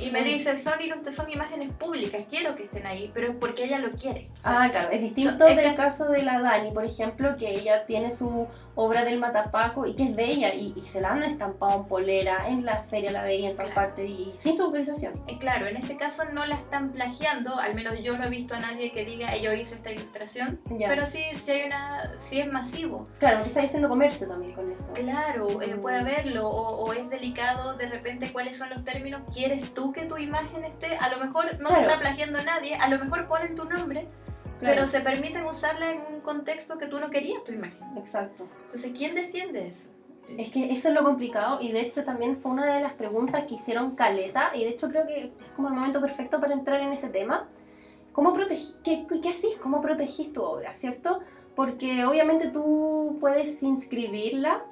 Y 0.00 0.10
me 0.10 0.22
dice, 0.22 0.56
son, 0.56 0.74
son 1.12 1.30
imágenes 1.30 1.70
públicas, 1.72 2.24
quiero 2.28 2.54
que 2.54 2.64
estén 2.64 2.86
ahí, 2.86 3.10
pero 3.12 3.28
es 3.28 3.36
porque 3.36 3.64
ella 3.64 3.78
lo 3.78 3.90
quiere. 3.90 4.30
ah, 4.44 4.68
claro, 4.70 4.90
es 4.90 5.00
distinto 5.00 5.44
del 5.44 5.74
caso 5.74 6.08
de 6.08 6.22
la 6.22 6.40
Dani, 6.40 6.70
por 6.70 6.84
ejemplo, 6.84 7.36
que 7.36 7.50
ella 7.50 7.84
tiene 7.86 8.12
su 8.12 8.46
obra 8.80 9.04
del 9.04 9.18
Matapaco 9.18 9.86
y 9.86 9.94
que 9.94 10.04
es 10.04 10.16
de 10.16 10.24
ella 10.24 10.54
y, 10.54 10.80
se 10.82 11.02
la 11.02 11.12
han 11.12 11.22
estampado 11.22 11.80
en 11.80 11.84
polera, 11.84 12.48
en 12.48 12.64
la 12.64 12.82
feria 12.82 13.12
la 13.12 13.22
veía 13.22 13.50
en 13.50 13.56
todas 13.56 13.72
partes 13.72 14.08
y 14.08 14.32
sin 14.36 14.56
su 14.56 14.64
autorización. 14.64 15.22
Eh, 15.26 15.38
claro, 15.38 15.66
en 15.66 15.76
este 15.76 15.96
caso 15.98 16.24
no 16.32 16.46
la 16.46 16.54
están 16.54 16.90
plagiando, 16.90 17.58
al 17.58 17.74
menos 17.74 18.00
yo 18.00 18.16
no 18.16 18.24
he 18.24 18.30
visto 18.30 18.54
a 18.54 18.58
nadie 18.58 18.90
que 18.90 19.04
diga 19.04 19.36
yo 19.36 19.52
hice 19.52 19.74
esta 19.74 19.92
ilustración, 19.92 20.60
pero 20.78 21.04
sí, 21.04 21.22
sí 21.34 21.50
hay 21.50 21.66
una, 21.66 22.18
sí 22.18 22.40
es 22.40 22.50
masivo. 22.50 23.06
Claro, 23.18 23.42
que 23.42 23.50
está 23.50 23.60
diciendo 23.60 23.88
comercio 23.88 24.26
también 24.26 24.54
con 24.54 24.72
eso. 24.72 24.94
Claro, 24.94 25.60
eh, 25.60 25.76
puede 25.76 25.98
haberlo, 25.98 26.48
o, 26.48 26.84
o, 26.84 26.92
es 26.94 27.08
delicado 27.10 27.76
de 27.76 27.86
repente 27.86 28.32
cuáles 28.32 28.56
son 28.56 28.70
los 28.70 28.82
términos, 28.82 29.20
¿quieres 29.32 29.74
tú 29.74 29.92
que 29.92 30.06
tu 30.06 30.16
imagen 30.16 30.64
esté? 30.64 30.96
A 30.96 31.10
lo 31.10 31.18
mejor 31.18 31.44
no 31.60 31.68
te 31.68 31.82
está 31.82 31.98
plagiando 31.98 32.42
nadie, 32.42 32.76
a 32.76 32.88
lo 32.88 32.98
mejor 32.98 33.28
ponen 33.28 33.54
tu 33.54 33.66
nombre, 33.66 34.08
pero 34.60 34.86
se 34.86 35.00
permiten 35.00 35.44
usarla 35.44 35.92
en 35.92 36.00
un 36.14 36.20
contexto 36.20 36.78
que 36.78 36.86
tú 36.86 37.00
no 37.00 37.10
querías 37.10 37.42
tu 37.44 37.52
imagen. 37.52 37.86
Exacto. 37.96 38.46
Entonces, 38.66 38.92
¿quién 38.96 39.14
defiende 39.14 39.66
eso? 39.66 39.88
Es 40.38 40.50
que 40.50 40.72
eso 40.72 40.88
es 40.88 40.94
lo 40.94 41.02
complicado 41.02 41.60
y 41.60 41.72
de 41.72 41.80
hecho 41.80 42.04
también 42.04 42.40
fue 42.40 42.52
una 42.52 42.74
de 42.74 42.80
las 42.80 42.92
preguntas 42.92 43.46
que 43.46 43.54
hicieron 43.54 43.96
Caleta 43.96 44.52
y 44.54 44.60
de 44.60 44.70
hecho 44.70 44.88
creo 44.88 45.06
que 45.06 45.24
es 45.24 45.30
como 45.56 45.68
el 45.68 45.74
momento 45.74 46.00
perfecto 46.00 46.40
para 46.40 46.54
entrar 46.54 46.80
en 46.80 46.92
ese 46.92 47.08
tema. 47.08 47.48
¿Cómo 48.12 48.32
protegí, 48.32 48.74
qué, 48.84 49.06
qué 49.22 49.28
haces? 49.28 49.56
¿Cómo 49.60 49.80
protegís 49.80 50.32
tu 50.32 50.42
obra? 50.42 50.74
¿Cierto? 50.74 51.20
Porque 51.56 52.04
obviamente 52.04 52.48
tú 52.48 53.16
puedes 53.20 53.62
inscribirla, 53.62 54.64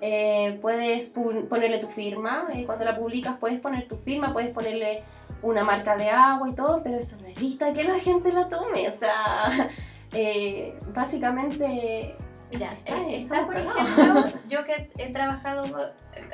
eh, 0.00 0.58
puedes 0.60 1.10
ponerle 1.10 1.78
tu 1.78 1.86
firma, 1.88 2.48
eh, 2.52 2.64
cuando 2.64 2.84
la 2.84 2.96
publicas 2.96 3.38
puedes 3.38 3.60
poner 3.60 3.86
tu 3.88 3.96
firma, 3.96 4.32
puedes 4.32 4.50
ponerle 4.50 5.04
una 5.42 5.64
marca 5.64 5.96
de 5.96 6.08
agua 6.08 6.48
y 6.48 6.54
todo, 6.54 6.82
pero 6.82 6.98
eso 6.98 7.16
no 7.20 7.28
evita 7.28 7.72
que 7.72 7.84
la 7.84 7.98
gente 7.98 8.32
la 8.32 8.48
tome. 8.48 8.88
O 8.88 8.92
sea, 8.92 9.70
eh, 10.12 10.78
básicamente. 10.94 12.16
Mira, 12.50 12.74
está, 13.08 13.46
por 13.46 13.56
ejemplo, 13.56 14.30
yo 14.48 14.64
que 14.64 14.90
he 14.98 15.10
trabajado 15.10 15.64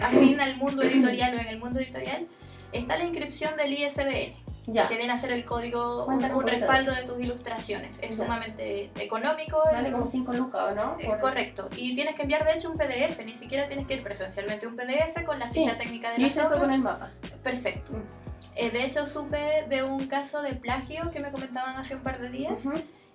afín 0.00 0.40
al 0.40 0.56
mundo 0.56 0.82
editorial 0.82 1.34
o 1.36 1.38
en 1.38 1.46
el 1.46 1.60
mundo 1.60 1.78
editorial, 1.78 2.26
está 2.72 2.98
la 2.98 3.04
inscripción 3.04 3.56
del 3.56 3.72
ISBN. 3.72 4.34
que 4.88 4.96
viene 4.96 5.12
a 5.12 5.16
ser 5.16 5.30
el 5.30 5.44
código, 5.44 6.06
un, 6.06 6.20
respaldo 6.20 6.92
de 6.92 7.04
tus 7.04 7.20
ilustraciones. 7.20 7.98
Es 8.02 8.16
sumamente 8.16 8.90
económico. 8.96 9.62
Vale 9.72 9.92
como 9.92 10.08
5 10.08 10.32
lucas, 10.32 10.74
¿no? 10.74 10.96
Es 10.98 11.16
correcto. 11.20 11.68
Y 11.76 11.94
tienes 11.94 12.16
que 12.16 12.22
enviar, 12.22 12.44
de 12.44 12.54
hecho, 12.54 12.68
un 12.72 12.76
PDF. 12.76 13.24
Ni 13.24 13.36
siquiera 13.36 13.68
tienes 13.68 13.86
que 13.86 13.94
ir 13.94 14.02
presencialmente 14.02 14.66
un 14.66 14.74
PDF 14.74 15.24
con 15.24 15.38
la 15.38 15.48
ficha 15.52 15.78
técnica 15.78 16.10
de 16.10 16.18
la 16.18 16.26
eso 16.26 16.58
con 16.58 16.72
el 16.72 16.80
mapa. 16.80 17.12
Perfecto. 17.44 17.92
Mm. 17.92 18.27
Eh, 18.58 18.70
de 18.70 18.84
hecho, 18.84 19.06
supe 19.06 19.66
de 19.68 19.84
un 19.84 20.08
caso 20.08 20.42
de 20.42 20.52
plagio 20.52 21.12
que 21.12 21.20
me 21.20 21.30
comentaban 21.30 21.76
hace 21.76 21.94
un 21.94 22.02
par 22.02 22.20
de 22.20 22.28
días. 22.28 22.64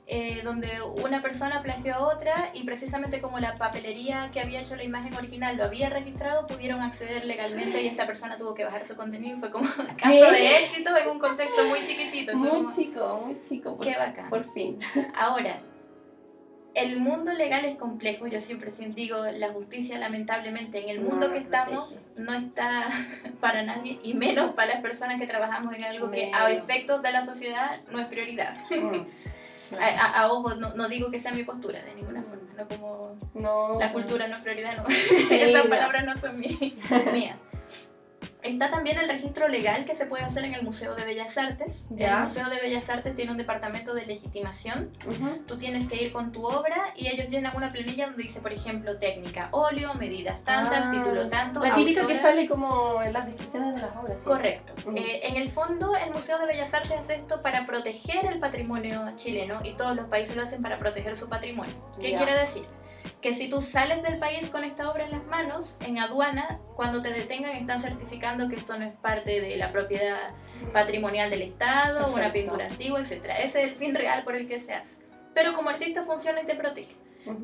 Eh, 0.05 0.41
donde 0.43 0.81
una 1.01 1.21
persona 1.21 1.61
plagió 1.61 1.95
a 1.95 1.99
otra 1.99 2.51
y 2.53 2.63
precisamente 2.63 3.21
como 3.21 3.39
la 3.39 3.55
papelería 3.55 4.29
que 4.33 4.41
había 4.41 4.59
hecho 4.59 4.75
la 4.75 4.83
imagen 4.83 5.15
original 5.15 5.55
lo 5.55 5.63
había 5.63 5.89
registrado, 5.89 6.45
pudieron 6.45 6.81
acceder 6.81 7.23
legalmente 7.23 7.81
y 7.81 7.87
esta 7.87 8.05
persona 8.05 8.37
tuvo 8.37 8.53
que 8.53 8.65
bajar 8.65 8.85
su 8.85 8.97
contenido. 8.97 9.39
Fue 9.39 9.49
como 9.49 9.63
un 9.79 9.95
caso 9.95 10.31
de 10.31 10.57
éxito 10.57 10.95
en 10.97 11.07
un 11.07 11.19
contexto 11.19 11.63
muy 11.65 11.83
chiquitito. 11.83 12.35
Muy 12.35 12.73
chico, 12.73 13.21
muy 13.25 13.41
chico. 13.41 13.79
Qué 13.79 13.95
bacán. 13.97 14.29
Por 14.29 14.43
fin. 14.43 14.79
Ahora, 15.15 15.61
el 16.75 16.99
mundo 16.99 17.33
legal 17.33 17.65
es 17.65 17.75
complejo, 17.75 18.27
yo 18.27 18.41
siempre 18.41 18.71
digo, 18.95 19.23
la 19.25 19.49
justicia 19.49 19.99
lamentablemente 19.99 20.79
en 20.81 20.89
el 20.89 21.01
mundo 21.01 21.31
que 21.31 21.39
estamos 21.39 21.99
no 22.15 22.33
está 22.33 22.89
para 23.39 23.63
nadie 23.63 23.99
y 24.03 24.13
menos 24.13 24.53
para 24.53 24.73
las 24.73 24.81
personas 24.81 25.19
que 25.19 25.27
trabajamos 25.27 25.75
en 25.75 25.83
algo 25.83 26.09
que 26.11 26.31
a 26.33 26.49
efectos 26.51 27.01
de 27.01 27.11
la 27.11 27.25
sociedad 27.25 27.81
no 27.91 27.99
es 27.99 28.07
prioridad. 28.07 28.57
Mm. 28.69 29.01
A, 29.81 30.27
ojo, 30.31 30.53
no, 30.53 30.87
digo 30.87 31.09
que 31.09 31.17
sea 31.17 31.31
mi 31.31 31.43
postura 31.43 31.81
de 31.81 31.95
ninguna 31.95 32.21
forma, 32.21 32.53
no 32.55 32.67
como 32.67 33.79
la 33.79 33.91
cultura 33.91 34.27
no 34.27 34.35
es 34.35 34.41
prioridad, 34.41 34.77
no. 34.77 34.83
Esas 35.31 35.65
palabras 35.65 36.05
no 36.05 36.15
son 36.17 36.39
mías. 36.39 37.37
Está 38.43 38.69
también 38.69 38.97
el 38.97 39.07
registro 39.07 39.47
legal 39.47 39.85
que 39.85 39.95
se 39.95 40.05
puede 40.05 40.23
hacer 40.23 40.43
en 40.45 40.53
el 40.53 40.63
Museo 40.63 40.95
de 40.95 41.05
Bellas 41.05 41.37
Artes. 41.37 41.85
El 41.95 42.19
Museo 42.19 42.49
de 42.49 42.59
Bellas 42.59 42.89
Artes 42.89 43.15
tiene 43.15 43.31
un 43.31 43.37
departamento 43.37 43.93
de 43.93 44.05
legitimación. 44.05 44.91
Tú 45.47 45.57
tienes 45.57 45.87
que 45.87 46.03
ir 46.03 46.11
con 46.11 46.31
tu 46.31 46.45
obra 46.45 46.93
y 46.95 47.07
ellos 47.07 47.29
llenan 47.29 47.55
una 47.55 47.71
planilla 47.71 48.07
donde 48.07 48.23
dice, 48.23 48.41
por 48.41 48.51
ejemplo, 48.51 48.97
técnica, 48.97 49.49
óleo, 49.51 49.93
medidas 49.95 50.43
tantas, 50.43 50.87
ah. 50.87 50.91
título 50.91 51.29
tanto. 51.29 51.61
La 51.61 51.75
típica 51.75 52.05
que 52.05 52.19
sale 52.19 52.47
como 52.47 53.01
en 53.01 53.13
las 53.13 53.25
descripciones 53.25 53.75
de 53.75 53.81
las 53.81 53.95
obras. 53.95 54.21
Correcto. 54.21 54.73
Eh, 54.95 55.21
en 55.23 55.37
el 55.37 55.49
fondo, 55.49 55.95
el 55.95 56.13
Museo 56.13 56.37
de 56.39 56.45
Bellas 56.45 56.73
Artes 56.73 56.91
hace 56.91 57.15
esto 57.15 57.41
para 57.41 57.65
proteger 57.65 58.25
el 58.25 58.39
patrimonio 58.39 59.13
chileno 59.15 59.61
y 59.63 59.71
todos 59.71 59.95
los 59.95 60.07
países 60.07 60.35
lo 60.35 60.43
hacen 60.43 60.61
para 60.61 60.77
proteger 60.77 61.15
su 61.15 61.29
patrimonio. 61.29 61.73
¿Qué 61.99 62.15
quiere 62.15 62.33
decir? 62.35 62.65
Que 63.23 63.33
si 63.33 63.47
tú 63.47 63.61
sales 63.61 64.03
del 64.03 64.19
país 64.19 64.49
con 64.49 64.65
esta 64.65 64.91
obra 64.91 65.05
en 65.05 65.11
las 65.11 65.25
manos, 65.25 65.77
en 65.79 65.97
aduana, 65.97 66.59
cuando 66.75 67.01
te 67.01 67.09
detengan 67.09 67.53
están 67.53 67.79
certificando 67.79 68.49
que 68.49 68.57
esto 68.57 68.77
no 68.77 68.83
es 68.85 68.93
parte 68.95 69.39
de 69.39 69.55
la 69.55 69.71
propiedad 69.71 70.31
patrimonial 70.73 71.29
del 71.29 71.41
Estado, 71.41 72.13
una 72.13 72.33
pintura 72.33 72.65
antigua, 72.65 72.99
etc. 72.99 73.25
Ese 73.39 73.63
es 73.63 73.71
el 73.71 73.75
fin 73.75 73.95
real 73.95 74.25
por 74.25 74.35
el 74.35 74.49
que 74.49 74.59
se 74.59 74.73
hace. 74.73 75.02
Pero 75.33 75.53
como 75.53 75.69
artista 75.69 76.03
funciona 76.03 76.41
y 76.41 76.45
te 76.45 76.55
protege. 76.55 76.95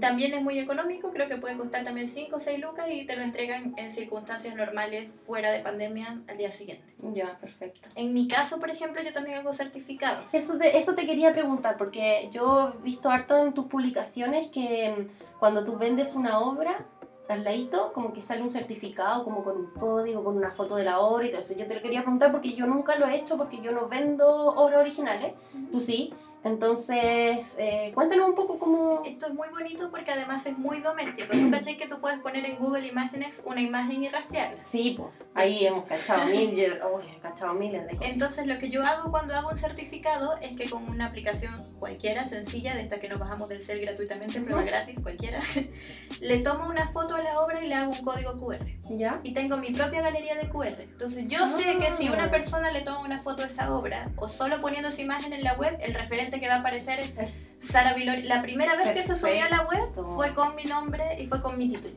También 0.01 0.33
es 0.33 0.41
muy 0.41 0.59
económico, 0.59 1.11
creo 1.11 1.29
que 1.29 1.37
puede 1.37 1.55
costar 1.55 1.85
también 1.85 2.07
5 2.07 2.35
o 2.35 2.39
6 2.39 2.59
lucas 2.59 2.87
y 2.91 3.05
te 3.05 3.15
lo 3.15 3.21
entregan 3.21 3.73
en 3.77 3.91
circunstancias 3.91 4.55
normales 4.55 5.09
fuera 5.25 5.51
de 5.51 5.59
pandemia 5.59 6.21
al 6.27 6.37
día 6.37 6.51
siguiente. 6.51 6.93
Ya, 7.13 7.37
perfecto. 7.39 7.87
En 7.95 8.13
mi 8.13 8.27
caso, 8.27 8.59
por 8.59 8.69
ejemplo, 8.69 9.01
yo 9.01 9.13
también 9.13 9.37
hago 9.37 9.53
certificados. 9.53 10.33
Eso 10.33 10.57
te, 10.57 10.77
eso 10.77 10.95
te 10.95 11.05
quería 11.05 11.31
preguntar, 11.31 11.77
porque 11.77 12.29
yo 12.33 12.73
he 12.77 12.83
visto 12.83 13.09
harto 13.09 13.37
en 13.37 13.53
tus 13.53 13.67
publicaciones 13.67 14.49
que 14.49 14.93
mm, 14.97 15.39
cuando 15.39 15.63
tú 15.63 15.77
vendes 15.77 16.13
una 16.13 16.39
obra, 16.39 16.85
al 17.29 17.43
ladito 17.43 17.93
como 17.93 18.11
que 18.11 18.23
sale 18.23 18.41
un 18.41 18.49
certificado 18.49 19.23
como 19.23 19.43
con 19.43 19.55
un 19.55 19.67
código, 19.67 20.23
con 20.23 20.35
una 20.35 20.51
foto 20.51 20.75
de 20.75 20.83
la 20.83 20.99
obra 20.99 21.27
y 21.27 21.29
todo 21.29 21.41
eso. 21.41 21.53
Yo 21.53 21.67
te 21.67 21.75
lo 21.75 21.81
quería 21.81 22.01
preguntar 22.01 22.31
porque 22.31 22.53
yo 22.53 22.65
nunca 22.65 22.95
lo 22.95 23.07
he 23.07 23.15
hecho 23.15 23.37
porque 23.37 23.61
yo 23.61 23.71
no 23.71 23.87
vendo 23.87 24.27
obras 24.27 24.79
originales, 24.79 25.33
tú 25.71 25.79
sí. 25.79 26.11
Entonces, 26.43 27.55
eh, 27.59 27.91
cuéntanos 27.93 28.29
un 28.29 28.35
poco 28.35 28.59
cómo... 28.59 29.01
Esto 29.05 29.27
es 29.27 29.33
muy 29.33 29.49
bonito 29.49 29.91
porque 29.91 30.11
además 30.11 30.45
es 30.45 30.57
muy 30.57 30.79
doméstico. 30.79 31.33
¿Tú 31.33 31.49
caché 31.51 31.77
que 31.77 31.87
tú 31.87 31.99
puedes 31.99 32.19
poner 32.19 32.45
en 32.45 32.57
Google 32.57 32.87
Imágenes 32.87 33.41
una 33.45 33.61
imagen 33.61 34.03
y 34.03 34.09
rastrearla? 34.09 34.63
Sí, 34.65 34.95
pues 34.97 35.09
ahí 35.35 35.65
hemos 35.65 35.85
cachado 35.85 36.25
miles, 36.31 36.75
cachado 37.21 37.53
miles 37.55 37.85
de 37.87 37.97
cosas. 37.97 38.11
Entonces, 38.11 38.47
lo 38.47 38.57
que 38.57 38.69
yo 38.69 38.83
hago 38.83 39.11
cuando 39.11 39.35
hago 39.35 39.49
un 39.49 39.57
certificado 39.57 40.37
es 40.41 40.55
que 40.55 40.69
con 40.69 40.87
una 40.87 41.07
aplicación 41.07 41.53
cualquiera, 41.77 42.25
sencilla, 42.25 42.73
de 42.73 42.81
esta 42.81 42.99
que 42.99 43.09
nos 43.09 43.19
bajamos 43.19 43.49
del 43.49 43.61
ser 43.61 43.79
gratuitamente, 43.81 44.39
prueba 44.41 44.63
gratis, 44.63 44.99
cualquiera, 45.01 45.41
le 46.21 46.39
tomo 46.39 46.67
una 46.69 46.91
foto 46.91 47.15
a 47.15 47.21
la 47.21 47.41
obra 47.41 47.63
y 47.63 47.67
le 47.67 47.75
hago 47.75 47.91
un 47.91 48.01
código 48.01 48.37
QR. 48.37 48.65
¿Ya? 48.91 49.19
Y 49.23 49.33
tengo 49.33 49.57
mi 49.57 49.71
propia 49.71 50.01
galería 50.01 50.35
de 50.35 50.49
QR. 50.49 50.81
Entonces, 50.81 51.27
yo 51.27 51.47
sé 51.47 51.77
que 51.77 51.91
si 51.91 52.09
una 52.09 52.25
ah. 52.25 52.31
persona 52.31 52.71
le 52.71 52.81
toma 52.81 53.01
una 53.01 53.21
foto 53.21 53.43
a 53.43 53.47
esa 53.47 53.73
obra 53.75 54.09
o 54.15 54.27
solo 54.27 54.61
poniendo 54.61 54.89
esa 54.89 55.01
imagen 55.01 55.33
en 55.33 55.43
la 55.43 55.53
web, 55.53 55.77
el 55.81 55.93
referente 55.93 56.28
que 56.37 56.47
va 56.47 56.55
a 56.55 56.59
aparecer 56.59 56.99
es 56.99 57.39
Sara 57.59 57.93
Vilori. 57.93 58.23
La 58.23 58.41
primera 58.41 58.75
vez 58.75 58.91
que 58.91 59.03
se 59.03 59.15
subió 59.15 59.45
a 59.45 59.49
la 59.49 59.61
web 59.63 60.15
fue 60.15 60.33
con 60.33 60.55
mi 60.55 60.65
nombre 60.65 61.17
y 61.19 61.27
fue 61.27 61.41
con 61.41 61.57
mi 61.57 61.69
título. 61.69 61.95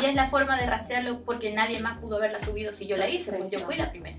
Y 0.00 0.04
es 0.04 0.14
la 0.14 0.28
forma 0.28 0.56
de 0.56 0.66
rastrearlo 0.66 1.20
porque 1.24 1.52
nadie 1.52 1.80
más 1.80 1.98
pudo 1.98 2.16
haberla 2.16 2.40
subido 2.40 2.72
si 2.72 2.86
yo 2.86 2.96
la 2.96 3.08
hice, 3.08 3.32
pues 3.32 3.50
yo 3.50 3.60
fui 3.60 3.76
la 3.76 3.90
primera. 3.90 4.16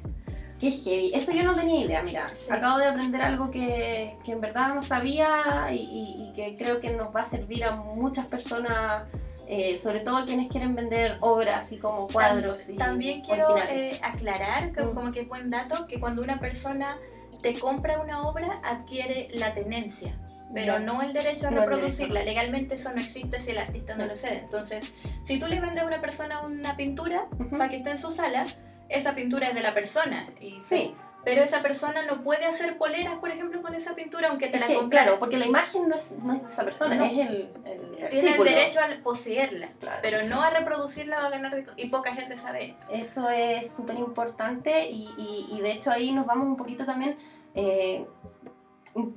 Qué 0.59 0.71
heavy. 0.71 1.11
Eso 1.13 1.31
yo 1.33 1.43
no 1.43 1.53
tenía 1.53 1.85
idea, 1.85 2.03
mira. 2.03 2.29
Acabo 2.49 2.77
de 2.77 2.85
aprender 2.85 3.21
algo 3.21 3.51
que, 3.51 4.13
que 4.23 4.31
en 4.31 4.41
verdad 4.41 4.73
no 4.73 4.83
sabía 4.83 5.67
y, 5.71 6.31
que 6.35 6.55
creo 6.55 6.79
que 6.79 6.91
nos 6.91 7.15
va 7.15 7.21
a 7.21 7.25
servir 7.25 7.65
a 7.65 7.75
muchas 7.75 8.25
personas, 8.27 9.03
eh, 9.47 9.77
sobre 9.79 9.99
todo 9.99 10.17
a 10.17 10.25
quienes 10.25 10.49
quieren 10.49 10.73
vender 10.73 11.17
obras 11.21 11.71
y 11.71 11.77
como 11.77 12.07
cuadros. 12.07 12.59
También, 12.77 13.21
quiero 13.21 13.57
eh, 13.57 13.99
aclarar, 14.01 14.71
que, 14.71 14.83
mm. 14.83 14.93
como 14.93 15.11
que 15.11 15.23
buen 15.23 15.49
dato, 15.49 15.87
que 15.87 15.99
cuando 15.99 16.21
una 16.21 16.39
persona 16.39 16.97
te 17.41 17.59
compra 17.59 17.99
una 17.99 18.27
obra, 18.27 18.61
adquiere 18.63 19.29
la 19.33 19.53
tenencia, 19.53 20.17
pero 20.53 20.79
no 20.79 21.01
el 21.01 21.13
derecho 21.13 21.47
a 21.47 21.51
reproducirla. 21.51 22.23
Legalmente 22.23 22.75
eso 22.75 22.91
no 22.93 23.01
existe 23.01 23.39
si 23.39 23.51
el 23.51 23.57
artista 23.57 23.95
no 23.95 24.05
lo 24.05 24.17
cede. 24.17 24.39
Entonces, 24.39 24.91
si 25.23 25.39
tú 25.39 25.47
le 25.47 25.59
vendes 25.59 25.83
a 25.83 25.85
una 25.85 26.01
persona 26.01 26.41
una 26.41 26.77
pintura 26.77 27.27
para 27.51 27.69
que 27.69 27.77
esté 27.77 27.91
en 27.91 27.97
su 27.97 28.11
sala, 28.11 28.45
esa 28.89 29.15
pintura 29.15 29.49
es 29.49 29.55
de 29.55 29.61
la 29.61 29.73
persona. 29.73 30.27
Y, 30.39 30.59
sí. 30.63 30.95
Pero 31.25 31.43
esa 31.43 31.61
persona 31.61 32.03
no 32.03 32.23
puede 32.23 32.45
hacer 32.45 32.77
poleras, 32.77 33.15
por 33.15 33.31
ejemplo, 33.31 33.61
con 33.61 33.73
esa 33.75 33.95
pintura, 33.95 34.29
aunque 34.29 34.47
te 34.47 34.59
la 34.59 34.67
compre. 34.67 34.97
Claro, 34.97 35.19
porque 35.19 35.37
la 35.37 35.45
imagen 35.45 35.89
no 35.89 35.95
es, 35.95 36.11
no 36.11 36.33
es 36.33 36.43
de 36.43 36.49
esa 36.49 36.63
persona, 36.63 37.05
es 37.07 37.27
el, 37.27 37.49
el 37.65 38.09
Tiene 38.09 38.35
el 38.35 38.43
derecho 38.43 38.79
a 38.79 39.03
poseerla, 39.03 39.69
pero 40.01 40.23
no 40.23 40.41
a 40.41 40.51
reproducirla 40.51 41.23
o 41.23 41.25
a 41.25 41.29
ganar. 41.29 41.65
Y 41.75 41.89
poca 41.89 42.13
gente 42.13 42.37
sabe 42.37 42.65
esto. 42.65 42.87
Eso 42.91 43.29
es 43.29 43.75
súper 43.75 43.95
importante 43.95 44.89
y, 44.89 45.09
y, 45.17 45.57
y 45.57 45.61
de 45.61 45.71
hecho 45.71 45.91
ahí 45.91 46.11
nos 46.11 46.25
vamos 46.25 46.47
un 46.47 46.55
poquito 46.57 46.85
también 46.85 47.17
eh, 47.55 48.05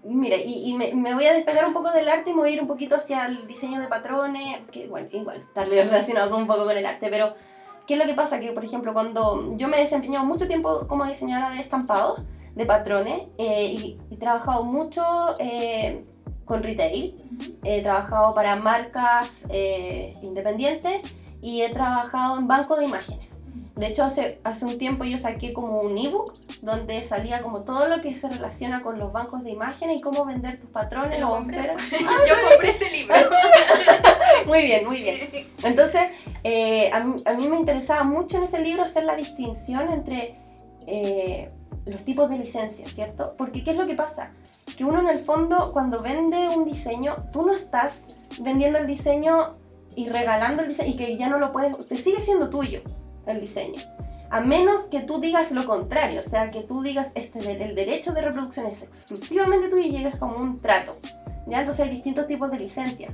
mira, 0.04 0.36
y, 0.36 0.74
me, 0.74 1.14
voy 1.14 1.26
a 1.26 1.34
despegar 1.34 1.66
un 1.66 1.72
poco 1.72 1.90
del 1.90 2.08
arte 2.08 2.30
y 2.30 2.34
me 2.34 2.40
voy 2.40 2.50
a 2.50 2.52
ir 2.54 2.62
un 2.62 2.68
poquito 2.68 2.96
hacia 2.96 3.26
el 3.26 3.46
diseño 3.46 3.80
de 3.80 3.88
patrones, 3.88 4.60
que 4.70 4.88
bueno, 4.88 5.08
igual 5.12 5.38
está 5.38 5.64
relacionado 5.64 6.36
un 6.36 6.46
poco 6.46 6.64
con 6.64 6.76
el 6.76 6.86
arte, 6.86 7.08
pero 7.10 7.34
¿qué 7.88 7.94
es 7.94 7.98
lo 7.98 8.06
que 8.06 8.14
pasa? 8.14 8.38
Que, 8.38 8.52
por 8.52 8.64
ejemplo, 8.64 8.92
cuando 8.92 9.56
yo 9.56 9.66
me 9.66 9.78
he 9.78 9.80
desempeñado 9.80 10.26
mucho 10.26 10.46
tiempo 10.46 10.86
como 10.86 11.06
diseñadora 11.06 11.50
de 11.50 11.60
estampados, 11.60 12.22
de 12.54 12.66
patrones, 12.66 13.22
eh, 13.38 13.64
y, 13.64 13.98
he 14.10 14.16
trabajado 14.16 14.64
mucho 14.64 15.02
eh, 15.38 16.02
con 16.44 16.62
retail, 16.62 17.16
he 17.64 17.82
trabajado 17.82 18.34
para 18.34 18.56
marcas 18.56 19.46
independientes 20.22 21.00
y 21.40 21.62
he 21.62 21.70
trabajado 21.70 22.38
en 22.38 22.46
bancos 22.46 22.78
de 22.78 22.84
imágenes. 22.84 23.30
De 23.74 23.86
hecho, 23.86 24.02
hace, 24.02 24.40
hace 24.42 24.64
un 24.64 24.76
tiempo 24.76 25.04
yo 25.04 25.18
saqué 25.18 25.52
como 25.52 25.80
un 25.80 25.96
ebook 25.96 26.34
donde 26.62 27.00
salía 27.04 27.40
como 27.40 27.62
todo 27.62 27.86
lo 27.86 28.02
que 28.02 28.14
se 28.16 28.28
relaciona 28.28 28.82
con 28.82 28.98
los 28.98 29.12
bancos 29.12 29.44
de 29.44 29.52
imágenes 29.52 29.98
y 29.98 30.00
cómo 30.00 30.24
vender 30.24 30.60
tus 30.60 30.68
patrones 30.68 31.22
o 31.22 31.44
yo 31.46 32.34
compré 32.50 32.70
ese 32.70 32.90
libro. 32.90 33.14
muy 34.46 34.62
bien, 34.62 34.86
muy 34.86 35.02
bien. 35.02 35.28
Entonces, 35.62 36.10
eh, 36.44 36.90
a, 36.92 37.04
mí, 37.04 37.48
me 37.48 37.58
interesaba 37.58 38.04
mucho 38.04 38.38
en 38.38 38.44
ese 38.44 38.60
libro 38.60 38.82
hacer 38.82 39.04
la 39.04 39.16
distinción 39.16 39.92
entre 39.92 40.36
eh, 40.86 41.48
los 41.86 42.04
tipos 42.04 42.30
de 42.30 42.38
licencias, 42.38 42.92
¿cierto? 42.92 43.30
Porque 43.36 43.64
¿qué 43.64 43.72
es 43.72 43.76
lo 43.76 43.86
que 43.86 43.94
pasa? 43.94 44.32
Que 44.76 44.84
uno 44.84 45.00
en 45.00 45.08
el 45.08 45.18
fondo, 45.18 45.72
cuando 45.72 46.02
vende 46.02 46.48
un 46.48 46.64
diseño, 46.64 47.16
tú 47.32 47.44
no 47.44 47.52
estás 47.52 48.08
vendiendo 48.40 48.78
el 48.78 48.86
diseño 48.86 49.56
y 49.96 50.08
regalando 50.08 50.62
el 50.62 50.68
diseño 50.68 50.90
y 50.90 50.96
que 50.96 51.16
ya 51.16 51.28
no 51.28 51.38
lo 51.38 51.48
puedes, 51.48 51.86
te 51.86 51.96
sigue 51.96 52.20
siendo 52.20 52.50
tuyo 52.50 52.80
el 53.26 53.40
diseño. 53.40 53.80
A 54.30 54.40
menos 54.40 54.84
que 54.84 55.00
tú 55.00 55.20
digas 55.20 55.50
lo 55.52 55.66
contrario, 55.66 56.20
o 56.20 56.22
sea, 56.22 56.50
que 56.50 56.60
tú 56.60 56.82
digas 56.82 57.12
este, 57.14 57.38
el 57.50 57.74
derecho 57.74 58.12
de 58.12 58.20
reproducción 58.20 58.66
es 58.66 58.82
exclusivamente 58.82 59.68
tuyo 59.68 59.86
y 59.86 59.90
llegas 59.90 60.18
como 60.18 60.36
un 60.36 60.58
trato. 60.58 60.96
¿ya? 61.46 61.60
Entonces 61.60 61.86
hay 61.86 61.90
distintos 61.90 62.26
tipos 62.26 62.50
de 62.50 62.58
licencia. 62.58 63.08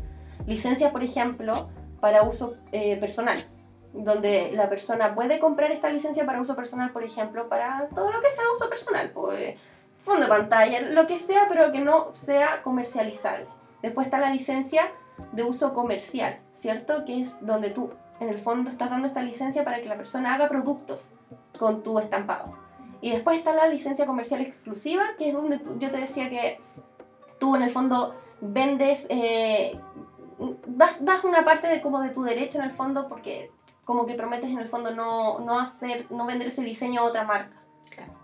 Licencia, 0.47 0.93
por 0.93 1.03
ejemplo, 1.03 1.69
para 2.01 2.23
uso 2.23 2.57
eh, 2.73 2.97
personal, 2.99 3.45
donde 3.93 4.53
la 4.53 4.69
persona 4.69 5.15
puede 5.15 5.39
comprar 5.39 5.73
esta 5.73 5.91
licencia 5.91 6.27
para 6.27 6.41
uso 6.41 6.57
personal, 6.57 6.91
por 6.93 7.05
ejemplo, 7.05 7.49
para 7.49 7.89
todo 7.89 8.13
lo 8.13 8.21
que 8.21 8.31
sea 8.31 8.45
uso 8.55 8.69
personal, 8.69 9.11
pues, 9.11 9.57
fondo 10.05 10.23
de 10.23 10.29
pantalla, 10.29 10.81
lo 10.83 11.07
que 11.07 11.19
sea, 11.19 11.47
pero 11.49 11.73
que 11.73 11.81
no 11.81 12.15
sea 12.15 12.63
comercializable. 12.63 13.47
Después 13.83 14.07
está 14.07 14.19
la 14.19 14.31
licencia 14.31 14.83
de 15.33 15.43
uso 15.43 15.75
comercial, 15.75 16.39
¿cierto? 16.55 17.05
Que 17.05 17.23
es 17.23 17.45
donde 17.45 17.71
tú 17.71 17.91
en 18.21 18.29
el 18.29 18.39
fondo 18.39 18.71
estás 18.71 18.91
dando 18.91 19.07
esta 19.07 19.23
licencia 19.23 19.65
para 19.65 19.81
que 19.81 19.89
la 19.89 19.97
persona 19.97 20.35
haga 20.35 20.49
productos 20.49 21.11
con 21.59 21.83
tu 21.83 21.99
estampado. 21.99 22.57
Y 23.01 23.11
después 23.11 23.39
está 23.39 23.53
la 23.53 23.67
licencia 23.67 24.07
comercial 24.07 24.41
exclusiva, 24.41 25.03
que 25.19 25.29
es 25.29 25.35
donde 25.35 25.61
yo 25.79 25.91
te 25.91 25.99
decía 25.99 26.31
que 26.31 26.61
tú 27.39 27.57
en 27.57 27.63
el 27.63 27.71
fondo 27.71 28.15
vendes, 28.41 29.07
eh, 29.11 29.79
das, 30.67 31.25
una 31.25 31.45
parte 31.45 31.69
de, 31.69 31.81
como 31.81 32.01
de 32.01 32.11
tu 32.11 32.23
derecho 32.23 32.59
en 32.59 32.65
el 32.65 32.71
fondo 32.71 33.09
porque 33.09 33.51
como 33.85 34.07
que 34.07 34.15
prometes 34.15 34.51
en 34.51 34.59
el 34.59 34.69
fondo 34.69 34.95
no, 34.95 35.41
no 35.41 35.59
hacer, 35.59 36.07
no 36.11 36.27
vender 36.27 36.49
ese 36.49 36.63
diseño 36.63 37.03
a 37.03 37.05
otra 37.05 37.25
marca. 37.25 37.61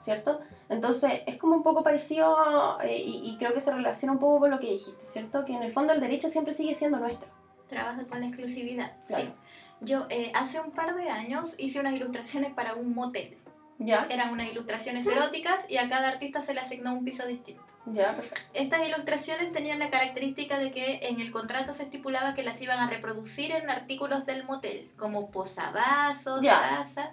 ¿Cierto? 0.00 0.40
Entonces 0.68 1.22
es 1.26 1.36
como 1.36 1.54
un 1.54 1.62
poco 1.62 1.84
parecido 1.84 2.78
eh, 2.82 2.96
y, 2.96 3.30
y 3.30 3.36
creo 3.38 3.54
que 3.54 3.60
se 3.60 3.72
relaciona 3.72 4.14
un 4.14 4.18
poco 4.18 4.40
con 4.40 4.50
lo 4.50 4.58
que 4.58 4.72
dijiste, 4.72 5.04
¿cierto? 5.04 5.44
Que 5.44 5.54
en 5.54 5.62
el 5.62 5.72
fondo 5.72 5.92
el 5.92 6.00
derecho 6.00 6.28
siempre 6.28 6.54
sigue 6.54 6.74
siendo 6.74 6.98
nuestro. 6.98 7.28
Trabaja 7.68 8.04
con 8.06 8.20
la 8.20 8.26
exclusividad, 8.26 8.96
sí. 9.04 9.32
Yo 9.80 10.06
eh, 10.10 10.32
hace 10.34 10.60
un 10.60 10.72
par 10.72 10.94
de 10.94 11.08
años 11.08 11.54
hice 11.58 11.80
unas 11.80 11.94
ilustraciones 11.94 12.52
para 12.52 12.74
un 12.74 12.94
motel. 12.94 13.38
Ya. 13.80 14.06
Eran 14.10 14.30
unas 14.30 14.52
ilustraciones 14.52 15.06
eróticas 15.06 15.64
y 15.68 15.78
a 15.78 15.88
cada 15.88 16.08
artista 16.08 16.42
se 16.42 16.52
le 16.52 16.60
asignó 16.60 16.92
un 16.92 17.02
piso 17.02 17.26
distinto. 17.26 17.64
Ya, 17.86 18.14
Estas 18.52 18.86
ilustraciones 18.86 19.52
tenían 19.52 19.78
la 19.78 19.90
característica 19.90 20.58
de 20.58 20.70
que 20.70 21.00
en 21.04 21.18
el 21.18 21.32
contrato 21.32 21.72
se 21.72 21.84
estipulaba 21.84 22.34
que 22.34 22.42
las 22.42 22.60
iban 22.60 22.78
a 22.78 22.90
reproducir 22.90 23.52
en 23.52 23.70
artículos 23.70 24.26
del 24.26 24.44
motel, 24.44 24.90
como 24.98 25.30
posavasos, 25.30 26.42
taza. 26.42 27.10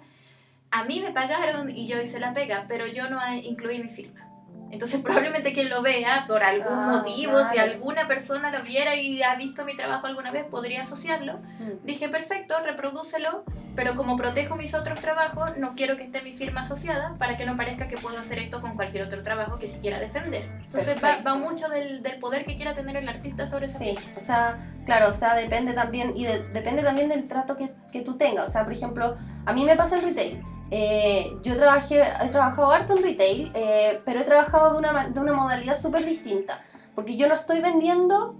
A 0.70 0.84
mí 0.84 1.00
me 1.00 1.10
pagaron 1.10 1.74
y 1.74 1.88
yo 1.88 1.98
hice 2.02 2.20
la 2.20 2.34
pega, 2.34 2.66
pero 2.68 2.86
yo 2.86 3.08
no 3.08 3.18
incluí 3.34 3.82
mi 3.82 3.88
firma. 3.88 4.27
Entonces 4.70 5.00
probablemente 5.02 5.52
quien 5.52 5.68
lo 5.68 5.82
vea 5.82 6.24
por 6.26 6.42
algún 6.42 6.78
ah, 6.78 6.98
motivo, 6.98 7.44
si 7.44 7.58
alguna 7.58 8.06
persona 8.06 8.50
lo 8.50 8.62
viera 8.62 8.94
y 8.94 9.22
ha 9.22 9.34
visto 9.36 9.64
mi 9.64 9.76
trabajo 9.76 10.06
alguna 10.06 10.30
vez, 10.30 10.44
podría 10.44 10.82
asociarlo. 10.82 11.38
Mm. 11.58 11.84
Dije, 11.84 12.08
perfecto, 12.08 12.54
reprodúcelo, 12.64 13.44
pero 13.74 13.94
como 13.94 14.16
protejo 14.16 14.56
mis 14.56 14.74
otros 14.74 15.00
trabajos, 15.00 15.56
no 15.56 15.74
quiero 15.74 15.96
que 15.96 16.02
esté 16.04 16.20
mi 16.22 16.32
firma 16.32 16.62
asociada 16.62 17.14
para 17.18 17.36
que 17.36 17.46
no 17.46 17.56
parezca 17.56 17.88
que 17.88 17.96
puedo 17.96 18.18
hacer 18.18 18.38
esto 18.38 18.60
con 18.60 18.74
cualquier 18.74 19.04
otro 19.04 19.22
trabajo 19.22 19.58
que 19.58 19.68
si 19.68 19.78
quiera 19.78 19.98
defender. 20.00 20.50
Entonces 20.64 20.96
va, 21.02 21.34
mucho 21.34 21.68
del, 21.68 22.02
del, 22.02 22.18
poder 22.18 22.44
que 22.44 22.56
quiera 22.56 22.74
tener 22.74 22.96
el 22.96 23.08
artista 23.08 23.46
sobre 23.46 23.66
esa 23.66 23.78
Sí, 23.78 23.94
o 24.16 24.20
sea, 24.20 24.58
claro, 24.84 25.10
o 25.10 25.14
sea, 25.14 25.36
depende 25.36 25.74
también, 25.74 26.16
y 26.16 26.24
depende 26.24 26.82
también 26.82 27.08
del 27.08 27.28
trato 27.28 27.56
que, 27.56 27.70
que 27.92 28.02
tú 28.02 28.16
tengas. 28.16 28.48
O 28.48 28.50
sea, 28.50 28.64
por 28.64 28.72
ejemplo, 28.72 29.16
a 29.46 29.52
mí 29.52 29.64
me 29.64 29.76
pasa 29.76 29.96
el 29.96 30.02
retail 30.02 30.42
eh, 30.70 31.36
yo 31.42 31.56
trabajé, 31.56 32.02
he 32.02 32.28
trabajado 32.28 32.70
harto 32.70 32.96
en 32.96 33.02
retail, 33.02 33.50
eh, 33.54 34.00
pero 34.04 34.20
he 34.20 34.24
trabajado 34.24 34.72
de 34.72 34.78
una, 34.78 35.08
de 35.08 35.20
una 35.20 35.32
modalidad 35.32 35.78
súper 35.78 36.04
distinta, 36.04 36.64
porque 36.94 37.16
yo 37.16 37.28
no 37.28 37.34
estoy 37.34 37.60
vendiendo 37.60 38.36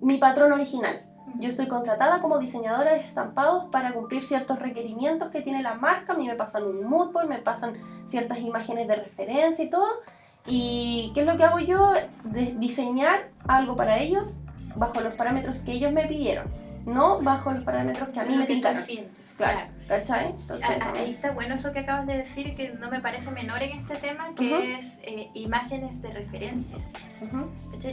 mi 0.00 0.18
patrón 0.18 0.52
original. 0.52 1.02
Yo 1.38 1.48
estoy 1.48 1.66
contratada 1.66 2.22
como 2.22 2.38
diseñadora 2.38 2.94
de 2.94 3.00
estampados 3.00 3.66
para 3.66 3.92
cumplir 3.92 4.22
ciertos 4.22 4.58
requerimientos 4.58 5.30
que 5.30 5.42
tiene 5.42 5.62
la 5.62 5.74
marca. 5.74 6.14
A 6.14 6.16
mí 6.16 6.26
me 6.26 6.34
pasan 6.34 6.62
un 6.64 6.84
moodboard, 6.84 7.28
me 7.28 7.38
pasan 7.38 7.74
ciertas 8.08 8.38
imágenes 8.38 8.88
de 8.88 8.96
referencia 8.96 9.64
y 9.64 9.68
todo. 9.68 9.86
¿Y 10.46 11.10
qué 11.14 11.22
es 11.22 11.26
lo 11.26 11.36
que 11.36 11.44
hago 11.44 11.58
yo? 11.58 11.92
De 12.24 12.54
diseñar 12.56 13.30
algo 13.48 13.76
para 13.76 13.98
ellos 13.98 14.38
bajo 14.76 15.00
los 15.00 15.14
parámetros 15.14 15.58
que 15.58 15.72
ellos 15.72 15.92
me 15.92 16.06
pidieron, 16.06 16.46
no 16.84 17.20
bajo 17.20 17.50
los 17.50 17.64
parámetros 17.64 18.10
que 18.10 18.20
a 18.20 18.24
mí 18.24 18.36
me 18.36 18.46
tincaron. 18.46 18.82
Claro. 19.36 19.75
¿Cachai? 19.88 20.34
ahí 20.96 21.10
está 21.10 21.30
bueno 21.30 21.54
eso 21.54 21.72
que 21.72 21.80
acabas 21.80 22.06
de 22.06 22.18
decir, 22.18 22.56
que 22.56 22.70
no 22.70 22.90
me 22.90 23.00
parece 23.00 23.30
menor 23.30 23.62
en 23.62 23.78
este 23.78 23.94
tema, 23.96 24.34
que 24.34 24.74
es 24.74 24.98
eh, 25.02 25.30
imágenes 25.34 26.02
de 26.02 26.10
referencia. 26.10 26.78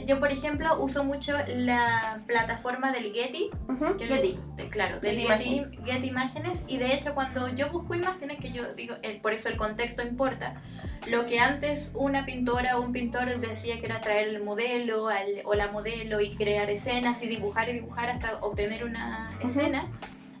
Yo, 0.04 0.18
por 0.18 0.32
ejemplo, 0.32 0.80
uso 0.80 1.04
mucho 1.04 1.36
la 1.46 2.20
plataforma 2.26 2.90
del 2.90 3.12
Getty. 3.12 3.50
Getty. 3.98 4.38
claro, 4.70 4.98
del 4.98 5.20
Getty, 5.20 5.62
Getty, 5.84 6.08
Imágenes. 6.08 6.64
Y 6.66 6.78
de 6.78 6.94
hecho, 6.94 7.14
cuando 7.14 7.48
yo 7.54 7.70
busco 7.70 7.94
imágenes, 7.94 8.38
que 8.40 8.50
yo 8.50 8.74
digo, 8.74 8.96
por 9.22 9.32
eso 9.32 9.48
el 9.48 9.56
contexto 9.56 10.02
importa, 10.02 10.62
lo 11.08 11.26
que 11.26 11.38
antes 11.38 11.92
una 11.94 12.24
pintora 12.26 12.78
o 12.78 12.82
un 12.82 12.92
pintor 12.92 13.38
decía 13.38 13.78
que 13.78 13.86
era 13.86 14.00
traer 14.00 14.28
el 14.28 14.42
modelo 14.42 15.08
o 15.44 15.54
la 15.54 15.68
modelo 15.68 16.20
y 16.20 16.34
crear 16.34 16.70
escenas 16.70 17.22
y 17.22 17.28
dibujar 17.28 17.68
y 17.68 17.74
dibujar 17.74 18.10
hasta 18.10 18.38
obtener 18.40 18.84
una 18.84 19.38
escena 19.44 19.86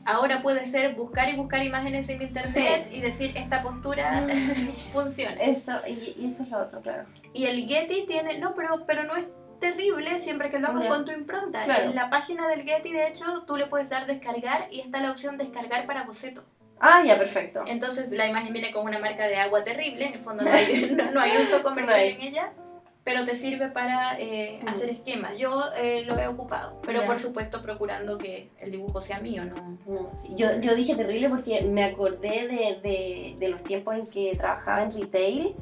ahora 0.04 0.42
puede 0.42 0.64
ser 0.66 0.94
buscar 0.94 1.28
y 1.28 1.36
buscar 1.36 1.62
imágenes 1.62 2.08
en 2.08 2.22
internet 2.22 2.88
y 2.90 3.00
decir 3.00 3.32
esta 3.36 3.62
postura 3.62 4.22
mm. 4.22 4.70
funciona. 4.92 5.40
Eso, 5.42 5.72
y, 5.86 6.28
eso 6.28 6.42
es 6.42 6.50
lo 6.50 6.58
otro, 6.58 6.80
claro. 6.80 7.04
Y 7.32 7.46
el 7.46 7.66
Getty 7.66 8.06
tiene, 8.06 8.38
no, 8.38 8.54
pero, 8.54 8.84
pero 8.86 9.04
no 9.04 9.16
es 9.16 9.26
terrible 9.60 10.18
siempre 10.18 10.50
que 10.50 10.58
lo 10.58 10.68
hago 10.68 10.86
con 10.88 11.04
tu 11.04 11.12
impronta. 11.12 11.64
En 11.82 11.94
la 11.94 12.10
página 12.10 12.48
del 12.48 12.62
Getty, 12.62 12.92
de 12.92 13.08
hecho, 13.08 13.44
tú 13.46 13.56
le 13.56 13.66
puedes 13.66 13.90
dar 13.90 14.06
descargar 14.06 14.68
y 14.70 14.80
está 14.80 15.00
la 15.00 15.10
opción 15.10 15.38
descargar 15.38 15.86
para 15.86 16.04
boceto. 16.04 16.44
Ah, 16.80 17.02
ya, 17.04 17.16
perfecto. 17.16 17.64
Entonces 17.66 18.10
la 18.10 18.26
imagen 18.26 18.52
viene 18.52 18.72
con 18.72 18.84
una 18.84 18.98
marca 18.98 19.26
de 19.26 19.36
agua 19.36 19.64
terrible, 19.64 20.06
en 20.06 20.14
el 20.14 20.20
fondo 20.20 20.44
no 20.44 20.50
hay, 20.50 20.96
no, 21.14 21.20
hay 21.20 21.32
uso 21.40 21.62
comercial 21.62 22.00
en 22.00 22.20
ella 22.20 22.52
pero 23.04 23.26
te 23.26 23.36
sirve 23.36 23.68
para 23.68 24.18
eh, 24.18 24.58
hacer 24.66 24.88
esquemas. 24.88 25.36
Yo 25.36 25.64
eh, 25.76 26.04
lo 26.06 26.18
he 26.18 26.26
ocupado, 26.26 26.80
pero 26.86 27.04
por 27.04 27.20
supuesto 27.20 27.60
procurando 27.60 28.16
que 28.16 28.48
el 28.58 28.70
dibujo 28.70 29.02
sea 29.02 29.20
mío, 29.20 29.44
¿no? 29.44 29.78
yo, 30.34 30.58
yo 30.60 30.74
dije 30.74 30.94
terrible 30.94 31.28
porque 31.28 31.62
me 31.62 31.84
acordé 31.84 32.48
de, 32.48 32.80
de, 32.82 33.36
de, 33.38 33.48
los 33.48 33.62
tiempos 33.62 33.94
en 33.94 34.06
que 34.06 34.34
trabajaba 34.36 34.84
en 34.84 34.92
retail 34.92 35.54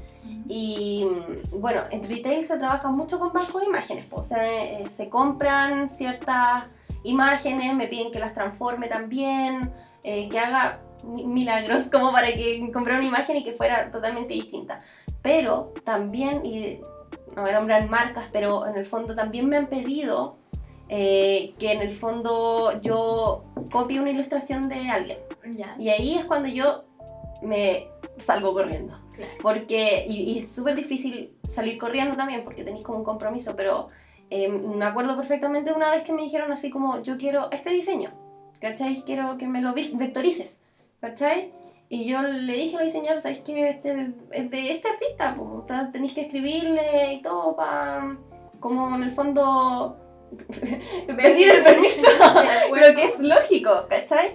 y 0.48 1.08
bueno, 1.50 1.82
en 1.90 2.08
retail 2.08 2.44
se 2.44 2.58
trabaja 2.58 2.88
mucho 2.90 3.18
con 3.18 3.32
bancos 3.32 3.60
de 3.60 3.66
imágenes, 3.66 4.06
o 4.12 4.22
sea, 4.22 4.80
eh, 4.80 4.88
se 4.88 5.08
compran 5.08 5.88
ciertas 5.88 6.64
imágenes, 7.02 7.74
me 7.74 7.88
piden 7.88 8.12
que 8.12 8.20
las 8.20 8.34
transforme 8.34 8.86
también, 8.86 9.72
que 10.04 10.38
haga 10.38 10.80
milagros 11.02 11.86
como 11.90 12.12
para 12.12 12.28
que 12.28 12.70
comprara 12.72 13.00
una 13.00 13.08
imagen 13.08 13.36
y 13.36 13.44
que 13.44 13.52
fuera 13.52 13.90
totalmente 13.90 14.34
distinta. 14.34 14.80
Pero 15.22 15.72
también, 15.84 16.44
y 16.44 16.80
no 17.34 17.42
voy 17.42 17.50
a 17.50 17.58
nombrar 17.58 17.88
marcas, 17.88 18.26
pero 18.32 18.66
en 18.66 18.76
el 18.76 18.86
fondo 18.86 19.14
también 19.14 19.48
me 19.48 19.56
han 19.56 19.66
pedido 19.66 20.36
eh, 20.88 21.54
que 21.58 21.72
en 21.72 21.80
el 21.80 21.96
fondo 21.96 22.80
yo 22.82 23.44
copie 23.70 24.00
una 24.00 24.10
ilustración 24.10 24.68
de 24.68 24.90
alguien. 24.90 25.18
Y 25.78 25.88
ahí 25.88 26.18
es 26.18 26.24
cuando 26.24 26.48
yo 26.48 26.84
me 27.40 27.88
salgo 28.18 28.52
corriendo. 28.52 28.98
Porque, 29.42 30.04
y, 30.08 30.38
es 30.38 30.52
súper 30.52 30.76
difícil 30.76 31.36
salir 31.48 31.78
corriendo 31.78 32.16
también 32.16 32.44
porque 32.44 32.64
tenéis 32.64 32.84
como 32.84 32.98
un 32.98 33.04
compromiso, 33.04 33.56
pero 33.56 33.88
eh, 34.30 34.48
me 34.48 34.84
acuerdo 34.84 35.16
perfectamente 35.16 35.72
una 35.72 35.90
vez 35.90 36.04
que 36.04 36.12
me 36.12 36.22
dijeron 36.22 36.52
así 36.52 36.70
como, 36.70 37.02
yo 37.02 37.16
quiero 37.16 37.50
este 37.50 37.70
diseño, 37.70 38.10
¿cachai? 38.60 39.02
Quiero 39.04 39.38
que 39.38 39.46
me 39.46 39.60
lo 39.60 39.74
vectorices, 39.74 40.60
¿cachai? 41.00 41.52
Y 41.92 42.06
yo 42.06 42.22
le 42.22 42.54
dije 42.54 42.78
al 42.78 42.86
diseñador, 42.86 43.20
¿sabes 43.20 43.40
qué? 43.44 43.68
Este, 43.68 44.14
es 44.30 44.50
de 44.50 44.72
este 44.72 44.88
artista, 44.88 45.36
pues, 45.36 45.92
tenéis 45.92 46.14
que 46.14 46.22
escribirle 46.22 47.12
y 47.12 47.20
todo 47.20 47.54
para, 47.54 48.16
como 48.60 48.96
en 48.96 49.02
el 49.02 49.12
fondo, 49.12 49.98
pedir 51.06 51.50
el 51.50 51.62
permiso, 51.62 52.08
lo 52.70 52.94
que 52.96 53.04
es 53.04 53.20
lógico, 53.20 53.86
¿cachai? 53.90 54.30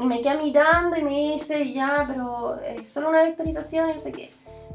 Y 0.00 0.06
me 0.06 0.20
queda 0.22 0.42
mirando 0.42 0.96
y 0.96 1.04
me 1.04 1.34
dice, 1.34 1.72
ya, 1.72 2.04
pero 2.08 2.60
es 2.60 2.88
solo 2.88 3.10
una 3.10 3.22
vectorización 3.22 3.90
y 3.90 3.94
no 3.94 4.00
sé 4.00 4.10
qué. 4.10 4.30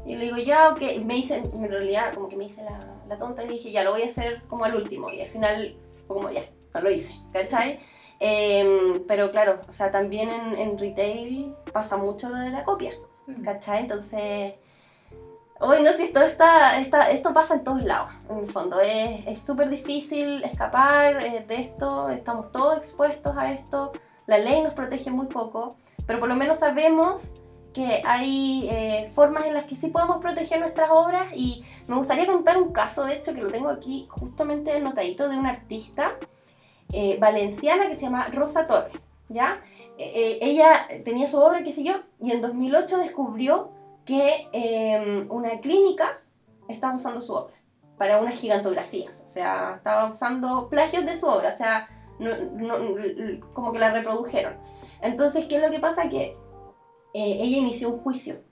Y 0.06 0.16
le 0.16 0.24
digo, 0.24 0.38
ya, 0.38 0.70
ok. 0.70 0.80
Y 0.96 1.04
me 1.04 1.16
dice, 1.16 1.42
en 1.52 1.68
realidad, 1.68 2.14
como 2.14 2.30
que 2.30 2.36
me 2.36 2.44
dice 2.44 2.64
la, 2.64 2.80
la 3.06 3.18
tonta 3.18 3.44
y 3.44 3.48
dije, 3.48 3.70
ya, 3.70 3.84
lo 3.84 3.90
voy 3.90 4.04
a 4.04 4.06
hacer 4.06 4.40
como 4.48 4.64
al 4.64 4.76
último. 4.76 5.10
Y 5.10 5.20
al 5.20 5.28
final, 5.28 5.76
como, 6.08 6.30
ya, 6.30 6.40
no 6.72 6.80
lo 6.80 6.90
hice, 6.90 7.14
¿cachai? 7.34 7.80
Em, 8.24 9.04
pero 9.08 9.32
claro, 9.32 9.58
o 9.68 9.72
sea, 9.72 9.90
también 9.90 10.28
en, 10.30 10.56
en, 10.56 10.78
retail 10.78 11.56
pasa 11.72 11.96
mucho 11.96 12.28
lo 12.28 12.36
de 12.36 12.50
la 12.50 12.62
copia, 12.64 12.92
mm. 13.26 13.42
¿cachai? 13.42 13.80
Entonces, 13.80 14.54
hoy 15.58 15.82
no 15.82 15.92
sé, 15.92 16.04
esto, 16.04 16.20
está, 16.20 16.78
esto 17.10 17.34
pasa 17.34 17.54
en 17.54 17.64
todos 17.64 17.82
lados, 17.82 18.12
en 18.30 18.38
el 18.38 18.48
fondo. 18.48 18.80
Es 18.80 19.44
súper 19.44 19.68
difícil 19.70 20.44
escapar 20.44 21.20
eh, 21.20 21.44
de 21.48 21.54
esto, 21.56 22.10
estamos 22.10 22.52
todos 22.52 22.78
expuestos 22.78 23.36
a 23.36 23.52
esto, 23.52 23.90
la 24.28 24.38
ley 24.38 24.62
nos 24.62 24.74
protege 24.74 25.10
muy 25.10 25.26
poco, 25.26 25.74
pero 26.06 26.20
por 26.20 26.28
lo 26.28 26.36
menos 26.36 26.60
sabemos 26.60 27.32
que 27.74 28.02
hay 28.04 28.68
eh, 28.70 29.10
formas 29.14 29.46
en 29.46 29.54
las 29.54 29.64
que 29.64 29.74
sí 29.74 29.88
podemos 29.88 30.18
proteger 30.18 30.60
nuestras 30.60 30.90
obras 30.92 31.32
y 31.34 31.64
me 31.88 31.96
gustaría 31.96 32.26
contar 32.26 32.56
un 32.56 32.72
caso, 32.72 33.04
de 33.04 33.14
hecho, 33.14 33.34
que 33.34 33.42
lo 33.42 33.50
tengo 33.50 33.68
aquí 33.68 34.06
justamente 34.08 34.70
anotadito, 34.70 35.28
de 35.28 35.36
un 35.36 35.46
artista 35.46 36.14
eh, 36.92 37.16
valenciana 37.18 37.88
que 37.88 37.96
se 37.96 38.02
llama 38.02 38.28
Rosa 38.28 38.66
Torres, 38.66 39.08
¿ya? 39.28 39.62
Eh, 39.96 40.12
eh, 40.14 40.38
ella 40.42 40.88
tenía 41.04 41.26
su 41.26 41.38
obra, 41.38 41.62
qué 41.62 41.72
sé 41.72 41.84
yo, 41.84 41.94
y 42.20 42.32
en 42.32 42.42
2008 42.42 42.98
descubrió 42.98 43.70
que 44.04 44.48
em, 44.52 45.30
una 45.30 45.60
clínica 45.60 46.20
estaba 46.68 46.94
usando 46.94 47.22
su 47.22 47.32
obra 47.32 47.54
para 47.96 48.20
unas 48.20 48.34
gigantografías, 48.34 49.24
o 49.26 49.28
sea, 49.30 49.74
estaba 49.76 50.10
usando 50.10 50.68
plagios 50.68 51.06
de 51.06 51.16
su 51.16 51.26
obra, 51.26 51.50
o 51.50 51.56
sea, 51.56 51.88
como 53.54 53.72
que 53.72 53.78
la 53.78 53.90
reprodujeron. 53.90 54.54
Entonces, 55.00 55.46
¿qué 55.46 55.56
es 55.56 55.62
lo 55.62 55.70
que 55.70 55.80
pasa? 55.80 56.08
Que 56.10 56.36
ella 57.14 57.56
inició 57.56 57.90
un 57.90 58.00
juicio. 58.00 58.42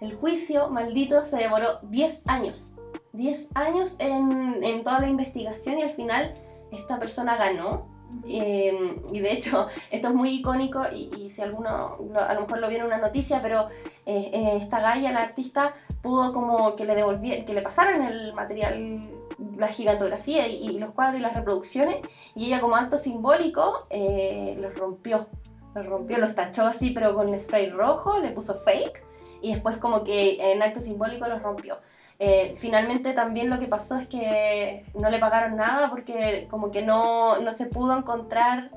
El 0.00 0.14
juicio, 0.16 0.70
maldito, 0.70 1.24
se 1.24 1.38
demoró 1.38 1.80
10 1.82 2.22
años. 2.26 2.74
10 3.12 3.50
años 3.54 3.96
en, 3.98 4.62
en 4.62 4.84
toda 4.84 5.00
la 5.00 5.08
investigación 5.08 5.78
y 5.78 5.82
al 5.82 5.92
final 5.92 6.34
esta 6.74 6.98
persona 6.98 7.36
ganó. 7.36 7.92
Em, 8.26 9.02
y 9.12 9.20
de 9.20 9.32
hecho, 9.32 9.66
esto 9.90 10.08
es 10.08 10.14
muy 10.14 10.30
icónico 10.30 10.82
y, 10.92 11.30
si 11.30 11.42
alguno 11.42 11.98
a 12.16 12.34
lo 12.34 12.42
mejor 12.42 12.58
lo 12.60 12.68
vieron 12.68 12.86
en 12.86 12.98
una 12.98 13.06
noticia, 13.06 13.42
pero 13.42 13.68
eh, 14.06 14.30
eh, 14.32 14.58
esta 14.60 14.80
Gaia, 14.80 15.10
la 15.12 15.22
artista, 15.22 15.74
pudo 16.02 16.32
como 16.32 16.76
que 16.76 16.84
le 16.84 16.94
devolvieran, 16.94 17.44
que 17.44 17.54
le 17.54 17.62
pasaran 17.62 18.02
el 18.02 18.32
material, 18.34 19.10
la 19.56 19.68
gigantografía 19.68 20.46
y, 20.46 20.78
los 20.78 20.92
cuadros 20.92 21.18
y 21.18 21.22
las 21.22 21.34
reproducciones, 21.34 21.96
y 22.34 22.46
ella 22.46 22.60
como 22.60 22.76
acto 22.76 22.98
simbólico 22.98 23.86
eh, 23.90 24.56
los 24.60 24.76
rompió, 24.76 25.26
los 25.74 25.86
rompió, 25.86 26.18
los 26.18 26.34
tachó 26.34 26.66
así, 26.66 26.90
pero 26.90 27.14
con 27.14 27.38
spray 27.38 27.70
rojo, 27.70 28.20
le 28.20 28.30
puso 28.30 28.54
fake, 28.54 29.02
y 29.42 29.52
después 29.52 29.78
como 29.78 30.04
que 30.04 30.52
en 30.52 30.62
acto 30.62 30.80
simbólico 30.80 31.26
los 31.26 31.42
rompió. 31.42 31.78
Eh, 32.18 32.54
finalmente 32.58 33.12
también 33.12 33.50
lo 33.50 33.58
que 33.58 33.66
pasó 33.66 33.98
es 33.98 34.06
que 34.06 34.84
no 34.94 35.10
le 35.10 35.18
pagaron 35.18 35.56
nada 35.56 35.90
porque 35.90 36.46
como 36.48 36.70
que 36.70 36.82
no, 36.82 37.40
no 37.40 37.52
se 37.52 37.66
pudo 37.66 37.96
encontrar, 37.96 38.70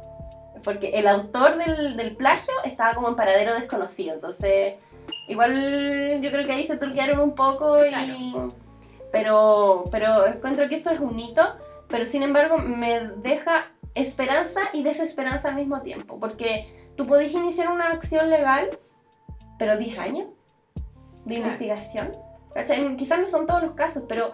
porque 0.63 0.97
el 0.97 1.07
autor 1.07 1.57
del, 1.57 1.95
del, 1.97 2.15
plagio 2.15 2.53
estaba 2.65 2.95
como 2.95 3.09
en 3.09 3.15
paradero 3.15 3.53
desconocido, 3.53 4.15
entonces 4.15 4.75
igual 5.27 6.19
yo 6.21 6.31
creo 6.31 6.47
que 6.47 6.53
ahí 6.53 6.65
se 6.65 6.77
turquearon 6.77 7.19
un 7.19 7.35
poco 7.35 7.85
y... 7.85 8.35
Pero, 9.11 9.85
pero 9.89 10.27
encuentro 10.27 10.67
que 10.67 10.75
eso 10.75 10.89
es 10.89 10.99
un 10.99 11.17
hito, 11.17 11.41
pero 11.87 12.05
sin 12.05 12.23
embargo 12.23 12.57
me 12.57 13.07
deja 13.17 13.67
esperanza 13.95 14.61
y 14.73 14.83
desesperanza 14.83 15.49
al 15.49 15.55
mismo 15.55 15.81
tiempo, 15.81 16.19
porque 16.19 16.91
tú 16.95 17.07
podés 17.07 17.31
iniciar 17.31 17.69
una 17.69 17.91
acción 17.91 18.29
legal, 18.29 18.77
pero 19.57 19.77
10 19.77 19.97
años 19.97 20.27
de 21.25 21.35
investigación. 21.35 22.26
Quizás 22.97 23.19
no 23.19 23.27
son 23.27 23.45
todos 23.45 23.61
los 23.61 23.73
casos, 23.73 24.03
pero 24.07 24.33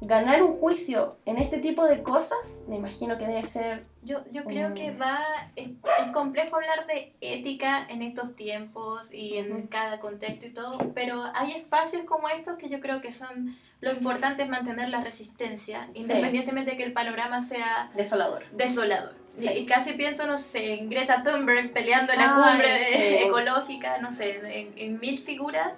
ganar 0.00 0.42
un 0.42 0.52
juicio 0.52 1.16
en 1.24 1.38
este 1.38 1.58
tipo 1.58 1.86
de 1.86 2.02
cosas, 2.02 2.62
me 2.68 2.76
imagino 2.76 3.18
que 3.18 3.26
debe 3.26 3.46
ser... 3.46 3.84
Yo, 4.02 4.22
yo 4.30 4.44
creo 4.44 4.74
que 4.74 4.90
va, 4.90 5.18
es, 5.56 5.70
complejo 6.12 6.56
hablar 6.56 6.86
de 6.86 7.14
ética 7.20 7.86
en 7.88 8.02
estos 8.02 8.36
tiempos 8.36 9.12
y 9.12 9.38
en 9.38 9.66
cada 9.66 10.00
contexto 10.00 10.46
y 10.46 10.50
todo, 10.50 10.92
pero 10.94 11.24
hay 11.34 11.52
espacios 11.52 12.04
como 12.04 12.28
estos 12.28 12.58
que 12.58 12.68
yo 12.68 12.80
creo 12.80 13.00
que 13.00 13.12
son, 13.12 13.56
lo 13.80 13.92
importante 13.92 14.42
es 14.42 14.48
mantener 14.48 14.90
la 14.90 15.00
resistencia, 15.00 15.88
independientemente 15.94 16.72
de 16.72 16.76
que 16.76 16.84
el 16.84 16.92
panorama 16.92 17.40
sea... 17.40 17.90
Desolador. 17.94 18.44
Desolador. 18.52 19.14
Y, 19.36 19.66
casi 19.66 19.94
pienso, 19.94 20.26
no 20.26 20.38
sé, 20.38 20.74
en 20.74 20.90
Greta 20.90 21.24
Thunberg 21.24 21.72
peleando 21.72 22.12
en 22.12 22.20
la 22.20 22.34
cumbre 22.34 23.24
ecológica, 23.26 23.98
no 23.98 24.12
sé, 24.12 24.38
en, 24.44 24.72
en 24.76 25.00
mil 25.00 25.18
figuras 25.18 25.72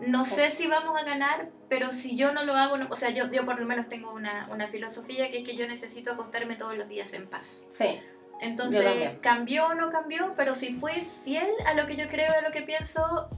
no 0.00 0.24
sé 0.24 0.50
si 0.50 0.66
vamos 0.68 0.96
a 1.00 1.04
ganar, 1.04 1.50
pero 1.68 1.90
si 1.90 2.16
yo 2.16 2.32
no 2.32 2.44
lo 2.44 2.54
hago, 2.54 2.76
o 2.90 2.96
sea, 2.96 3.10
yo, 3.10 3.30
yo 3.32 3.44
por 3.44 3.58
lo 3.58 3.66
menos 3.66 3.88
tengo 3.88 4.12
una, 4.12 4.48
una, 4.50 4.68
filosofía 4.68 5.30
que 5.30 5.38
es 5.38 5.44
que 5.44 5.56
yo 5.56 5.66
necesito 5.66 6.12
acostarme 6.12 6.54
todos 6.54 6.76
los 6.76 6.88
días 6.88 7.12
en 7.14 7.26
paz. 7.26 7.64
Sí. 7.70 8.00
Entonces, 8.40 9.18
cambió 9.20 9.66
o 9.66 9.74
no 9.74 9.90
cambió, 9.90 10.34
pero 10.36 10.54
si 10.54 10.74
fue 10.74 11.04
fiel 11.24 11.50
a 11.66 11.74
lo 11.74 11.86
que 11.86 11.96
yo 11.96 12.08
creo, 12.08 12.32
a 12.32 12.42
lo 12.42 12.52
que 12.52 12.62
pienso, 12.62 13.28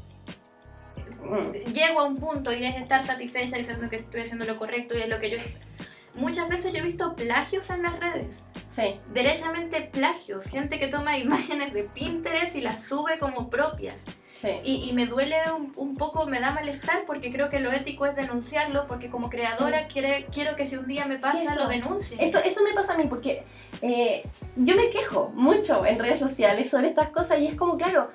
mm. 1.22 1.72
llego 1.72 2.00
a 2.00 2.04
un 2.04 2.18
punto 2.18 2.52
y 2.52 2.64
es 2.64 2.76
estar 2.76 3.04
satisfecha 3.04 3.56
diciendo 3.56 3.88
que 3.88 3.96
estoy 3.96 4.20
haciendo 4.22 4.44
lo 4.44 4.58
correcto 4.58 4.96
y 4.96 5.02
es 5.02 5.08
lo 5.08 5.18
que 5.18 5.30
yo... 5.30 5.38
Muchas 6.14 6.48
veces 6.48 6.72
yo 6.72 6.80
he 6.80 6.82
visto 6.82 7.14
plagios 7.14 7.70
en 7.70 7.84
las 7.84 7.98
redes. 7.98 8.44
Sí. 8.70 9.00
Derechamente 9.14 9.80
plagios. 9.80 10.44
Gente 10.44 10.78
que 10.78 10.88
toma 10.88 11.16
imágenes 11.18 11.72
de 11.72 11.84
Pinterest 11.84 12.54
y 12.56 12.60
las 12.60 12.84
sube 12.84 13.18
como 13.18 13.48
propias. 13.48 14.04
Y, 14.64 14.92
me 14.92 15.06
duele 15.06 15.36
un, 15.76 15.96
poco, 15.96 16.26
me 16.26 16.40
da 16.40 16.50
malestar 16.50 17.04
porque 17.06 17.30
creo 17.30 17.50
que 17.50 17.60
lo 17.60 17.70
ético 17.72 18.06
es 18.06 18.16
denunciarlo 18.16 18.86
porque 18.86 19.10
como 19.10 19.28
creadora 19.28 19.86
quiero 19.86 20.56
que 20.56 20.66
si 20.66 20.76
un 20.76 20.86
día 20.86 21.06
me 21.06 21.18
pasa 21.18 21.54
lo 21.56 21.68
denuncie. 21.68 22.16
Eso, 22.20 22.38
eso 22.38 22.62
me 22.62 22.72
pasa 22.72 22.94
a 22.94 22.96
mí 22.96 23.04
porque 23.08 23.44
eh, 23.82 24.24
yo 24.56 24.76
me 24.76 24.90
quejo 24.90 25.30
mucho 25.34 25.84
en 25.84 25.98
redes 25.98 26.18
sociales 26.18 26.70
sobre 26.70 26.88
estas 26.88 27.10
cosas 27.10 27.38
y 27.38 27.46
es 27.46 27.54
como, 27.54 27.76
claro, 27.76 28.10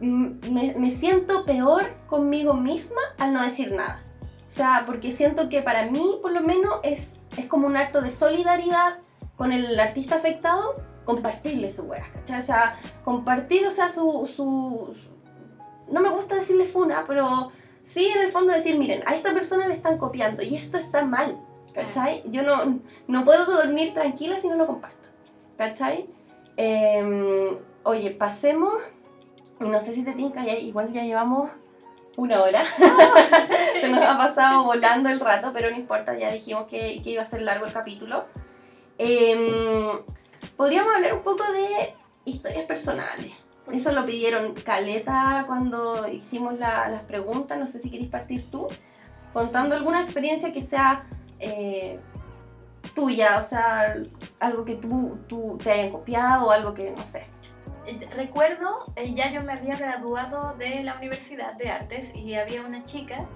me, 0.00 0.74
me 0.76 0.90
siento 0.90 1.44
peor 1.44 1.94
conmigo 2.06 2.54
misma 2.54 3.00
al 3.18 3.32
no 3.32 3.42
decir 3.42 3.72
nada. 3.72 4.04
O 4.46 4.50
sea, 4.50 4.84
porque 4.86 5.12
siento 5.12 5.48
que 5.48 5.62
para 5.62 5.86
mí, 5.86 6.18
por 6.22 6.32
lo 6.32 6.40
menos, 6.40 6.80
es, 6.82 7.20
es 7.36 7.46
como 7.46 7.66
un 7.66 7.76
acto 7.76 8.00
de 8.00 8.10
solidaridad 8.10 8.98
con 9.36 9.52
el 9.52 9.78
artista 9.78 10.16
afectado, 10.16 10.82
compartirle 11.04 11.70
su 11.70 11.84
wea, 11.84 12.06
O 12.24 12.42
sea, 12.42 12.76
compartir, 13.04 13.66
o 13.66 13.70
sea, 13.70 13.90
su, 13.90 14.28
su, 14.34 14.94
no 15.90 16.00
me 16.00 16.10
gusta 16.10 16.36
decirle 16.36 16.64
funa, 16.64 17.04
pero 17.06 17.50
sí 17.82 18.06
en 18.06 18.22
el 18.22 18.30
fondo 18.30 18.52
decir, 18.52 18.78
miren, 18.78 19.02
a 19.06 19.14
esta 19.14 19.32
persona 19.32 19.66
le 19.66 19.74
están 19.74 19.98
copiando 19.98 20.42
y 20.42 20.54
esto 20.56 20.78
está 20.78 21.04
mal, 21.04 21.38
¿cachai? 21.74 22.22
Yo 22.26 22.42
no, 22.42 22.80
no 23.06 23.24
puedo 23.24 23.46
dormir 23.46 23.94
tranquila 23.94 24.38
si 24.38 24.48
no 24.48 24.56
lo 24.56 24.66
comparto, 24.66 25.08
¿cachai? 25.56 26.08
Em, 26.56 27.56
oye, 27.84 28.10
pasemos, 28.10 28.74
no 29.60 29.80
sé 29.80 29.94
si 29.94 30.04
te 30.04 30.12
tinca, 30.12 30.44
ya, 30.44 30.54
igual 30.58 30.92
ya 30.92 31.04
llevamos 31.04 31.50
una 32.16 32.42
hora. 32.42 32.62
Se 33.80 33.88
nos 33.88 34.02
ha 34.02 34.18
pasado 34.18 34.64
volando 34.64 35.08
el 35.08 35.20
rato, 35.20 35.52
pero 35.54 35.70
no 35.70 35.76
importa, 35.76 36.18
ya 36.18 36.32
dijimos 36.32 36.66
que, 36.66 37.00
que 37.02 37.10
iba 37.10 37.22
a 37.22 37.26
ser 37.26 37.42
largo 37.42 37.64
el 37.64 37.72
capítulo. 37.72 38.24
Em, 38.98 40.00
podríamos 40.56 40.94
hablar 40.94 41.14
un 41.14 41.22
poco 41.22 41.44
de 41.52 41.94
historias 42.24 42.66
personales. 42.66 43.32
Eso 43.72 43.92
lo 43.92 44.06
pidieron 44.06 44.54
Caleta 44.54 45.44
cuando 45.46 46.08
hicimos 46.08 46.58
las 46.58 47.02
preguntas. 47.02 47.58
No 47.58 47.66
sé 47.66 47.80
si 47.80 47.90
queréis 47.90 48.10
partir 48.10 48.50
tú, 48.50 48.66
contando 49.32 49.74
alguna 49.74 50.02
experiencia 50.02 50.52
que 50.52 50.62
sea 50.62 51.06
eh, 51.38 52.00
tuya, 52.94 53.38
o 53.38 53.42
sea, 53.42 53.96
algo 54.40 54.64
que 54.64 54.76
tú, 54.76 55.18
tú 55.28 55.58
te 55.62 55.70
hayan 55.70 55.92
copiado 55.92 56.46
o 56.46 56.50
algo 56.50 56.74
que 56.74 56.90
no 56.90 57.06
sé. 57.06 57.26
Recuerdo, 58.14 58.92
eh, 58.96 59.14
ya 59.14 59.32
yo 59.32 59.42
me 59.42 59.52
había 59.52 59.76
graduado 59.76 60.54
de 60.58 60.82
la 60.82 60.96
Universidad 60.96 61.54
de 61.54 61.70
Artes 61.70 62.14
y 62.14 62.34
había 62.34 62.62
una 62.62 62.84
chica 62.84 63.26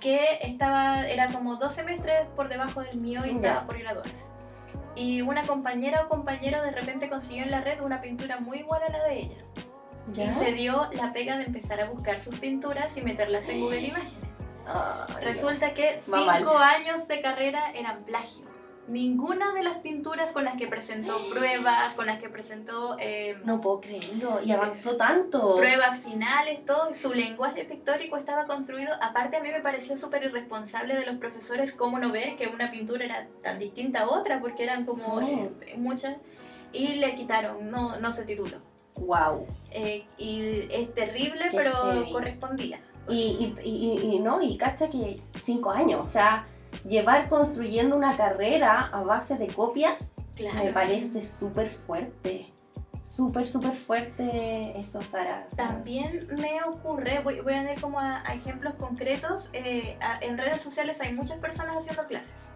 que 0.00 0.38
estaba, 0.42 1.06
era 1.06 1.30
como 1.30 1.56
dos 1.56 1.74
semestres 1.74 2.26
por 2.34 2.48
debajo 2.48 2.80
del 2.80 2.96
mío 2.96 3.20
y 3.26 3.30
estaba 3.30 3.66
por 3.66 3.78
graduarse. 3.78 4.26
Y 4.94 5.22
una 5.22 5.46
compañera 5.46 6.04
o 6.04 6.08
compañero 6.08 6.62
de 6.62 6.70
repente 6.70 7.08
consiguió 7.08 7.44
en 7.44 7.50
la 7.50 7.60
red 7.60 7.80
una 7.80 8.00
pintura 8.00 8.40
muy 8.40 8.58
igual 8.58 8.82
a 8.82 8.90
la 8.90 9.04
de 9.04 9.20
ella. 9.20 9.36
Y 10.16 10.30
se 10.32 10.52
dio 10.52 10.88
la 10.92 11.12
pega 11.12 11.36
de 11.36 11.44
empezar 11.44 11.80
a 11.80 11.88
buscar 11.88 12.20
sus 12.20 12.38
pinturas 12.38 12.96
y 12.96 13.02
meterlas 13.02 13.48
en 13.48 13.60
Google 13.60 13.80
Imágenes. 13.88 14.12
Resulta 15.22 15.74
que 15.74 15.98
cinco 15.98 16.58
años 16.58 17.08
de 17.08 17.20
carrera 17.20 17.72
eran 17.74 18.04
plagio 18.04 18.51
ninguna 18.92 19.52
de 19.52 19.62
las 19.62 19.78
pinturas 19.78 20.32
con 20.32 20.44
las 20.44 20.56
que 20.56 20.68
presentó 20.68 21.18
pruebas, 21.30 21.94
con 21.94 22.06
las 22.06 22.20
que 22.20 22.28
presentó... 22.28 22.96
Em, 22.98 23.38
no 23.44 23.60
puedo 23.60 23.80
creerlo, 23.80 24.40
y 24.42 24.52
avanzó 24.52 24.96
tanto. 24.96 25.56
Pruebas 25.56 26.00
finales, 26.00 26.64
todo. 26.64 26.92
Su 26.94 27.14
lenguaje 27.14 27.64
pictórico 27.64 28.16
estaba 28.16 28.46
construido. 28.46 28.92
Aparte, 29.00 29.38
a 29.38 29.40
mí 29.40 29.48
me 29.50 29.60
pareció 29.60 29.96
súper 29.96 30.24
irresponsable 30.24 30.94
de 30.96 31.06
los 31.06 31.16
profesores 31.16 31.72
cómo 31.72 31.98
no 31.98 32.12
ver 32.12 32.36
que 32.36 32.48
una 32.48 32.70
pintura 32.70 33.04
era 33.04 33.26
tan 33.40 33.58
distinta 33.58 34.02
a 34.02 34.08
otra, 34.08 34.40
porque 34.40 34.64
eran 34.64 34.84
como 34.84 35.20
eh, 35.20 35.50
muchas. 35.76 36.16
Y 36.72 36.96
le 36.96 37.14
quitaron, 37.14 37.70
no, 37.70 37.98
no 37.98 38.12
se 38.12 38.24
tituló. 38.24 38.58
Wow. 38.94 39.46
Eh, 39.70 40.04
y 40.18 40.68
es 40.70 40.94
terrible, 40.94 41.46
pero 41.50 41.72
correspondía. 42.12 42.80
Y, 43.08 43.54
y, 43.64 43.68
y, 43.68 44.14
y, 44.14 44.18
no, 44.20 44.40
y 44.40 44.56
cacha 44.56 44.88
que 44.88 45.20
cinco 45.40 45.70
años, 45.70 46.00
o 46.00 46.10
sea, 46.10 46.46
llevar 46.84 47.28
construyendo 47.28 47.96
una 47.96 48.16
carrera 48.16 48.88
a 48.92 49.02
base 49.02 49.36
de 49.36 49.48
copias 49.48 50.14
me 50.40 50.72
parece 50.72 51.22
súper 51.22 51.68
fuerte 51.68 52.51
súper, 53.04 53.46
súper 53.46 53.72
fuerte 53.72 54.78
eso, 54.78 55.02
Sara. 55.02 55.46
También 55.56 56.28
me 56.38 56.62
ocurre, 56.62 57.20
voy, 57.20 57.40
voy 57.40 57.52
a 57.52 57.72
ir 57.72 57.80
como 57.80 57.98
a, 57.98 58.22
ejemplos 58.32 58.74
concretos, 58.74 59.48
eh, 59.52 59.98
en 60.20 60.38
redes 60.38 60.62
sociales 60.62 61.00
hay 61.00 61.14
muchas 61.14 61.38
personas 61.38 61.76
haciendo 61.76 62.06
clases. 62.06 62.50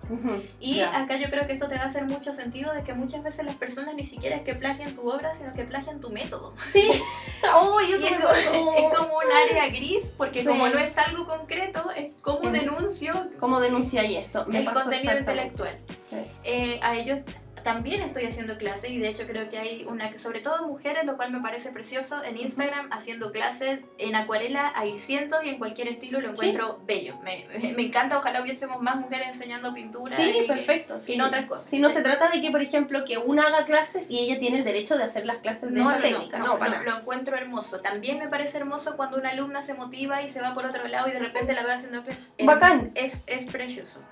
y 0.61 0.81
acá 0.81 1.17
yo 1.17 1.29
creo 1.31 1.47
que 1.47 1.53
esto 1.55 1.69
te 1.69 1.77
va 1.77 1.83
a 1.83 1.87
hacer 1.87 2.05
mucho 2.05 2.33
sentido 2.33 2.73
de 2.73 2.83
que 2.83 2.95
muchas 2.95 3.23
veces 3.23 3.45
las 3.45 3.57
personas 3.57 3.95
ni 3.95 4.05
siquiera 4.05 4.37
es 4.37 4.43
que 4.43 4.55
plagian 4.55 4.95
tu 4.95 5.09
obra, 5.09 5.35
sino 5.35 5.53
que 5.55 5.65
plagian 5.65 6.01
tu 6.01 6.11
método. 6.11 6.55
Sí, 6.73 6.91
oh, 7.55 7.81
es, 7.81 7.97
como, 8.97 9.19
un 9.19 9.33
área 9.51 9.69
gris, 9.69 10.15
porque 10.17 10.45
como 10.45 10.69
no 10.69 10.79
es 10.79 10.97
algo 10.99 11.27
concreto, 11.27 11.91
es 11.97 12.11
como 12.21 12.51
denuncio. 12.51 13.31
¿Cómo 13.39 13.61
denuncia 13.61 14.05
y 14.05 14.17
esto? 14.17 14.47
el 14.53 14.65
contenido 14.65 15.19
intelectual. 15.19 15.77
Eh, 16.45 16.79
a 16.83 16.97
ellos 16.97 17.21
también 17.67 18.01
estoy 18.01 18.27
haciendo 18.27 18.59
clases 18.59 18.91
y 18.91 19.01
de 19.01 19.09
hecho 19.09 19.27
creo 19.27 19.51
que 19.51 19.59
hay 19.59 19.85
una, 19.89 20.17
sobre 20.21 20.39
todo 20.39 20.69
mujeres, 20.69 21.05
lo 21.05 21.17
cual 21.17 21.33
me 21.33 21.41
parece 21.41 21.73
precioso, 21.73 22.23
en 22.23 22.39
Instagram 22.39 22.93
haciendo 22.93 23.33
clases 23.33 23.81
en 23.99 24.15
acuarela, 24.15 24.73
hay 24.77 25.01
cientos 25.01 25.41
y 25.43 25.49
en 25.49 25.59
cualquier 25.59 25.89
estilo 25.89 26.21
lo 26.21 26.31
encuentro 26.31 26.79
bello. 26.87 27.19
Me, 27.25 27.45
me, 27.77 27.83
encanta, 27.83 28.19
ojalá 28.19 28.41
hubiésemos 28.41 28.81
más 28.81 28.95
mujeres 28.95 29.27
enseñando 29.27 29.75
pintura 29.75 30.17
sí, 30.17 30.43
y, 30.45 30.47
perfecto, 30.47 31.01
y 31.09 31.17
no 31.17 31.27
otras 31.27 31.47
cosas. 31.47 31.69
Si 31.69 31.81
no 31.81 31.91
se 31.91 32.03
trata 32.03 32.31
de 32.31 32.41
que, 32.41 32.53
por 32.53 32.63
ejemplo, 32.63 33.05
que 33.05 33.19
una 33.19 33.49
haga 33.49 33.65
clases 33.65 34.09
y 34.09 34.21
ella 34.21 34.39
tiene 34.39 34.59
el 34.59 34.65
derecho 34.65 34.97
de 34.97 35.03
hacer 35.03 35.27
las 35.27 35.39
clases 35.39 35.75
de 35.75 35.81
esa 35.81 35.97
técnica, 35.97 36.39
no, 36.39 36.57
no, 36.59 36.83
lo 36.85 36.99
encuentro 36.99 37.37
hermoso. 37.37 37.81
También 37.81 38.21
me 38.21 38.29
parece 38.29 38.59
hermoso 38.59 38.97
cuando 38.97 39.19
una 39.19 39.31
alumna 39.31 39.65
se 39.65 39.75
motiva 39.75 40.23
y 40.23 40.29
se 40.29 40.41
va 40.41 40.55
por 40.55 40.67
otro 40.67 40.87
lado 40.87 41.09
y 41.09 41.11
de 41.11 41.19
repente 41.19 41.53
la 41.53 41.65
ve 41.65 41.73
haciendo 41.73 42.05
clases. 42.05 42.29
Bacán. 42.39 42.93
Es, 42.95 43.25
es 43.27 43.47
precioso. 43.47 44.03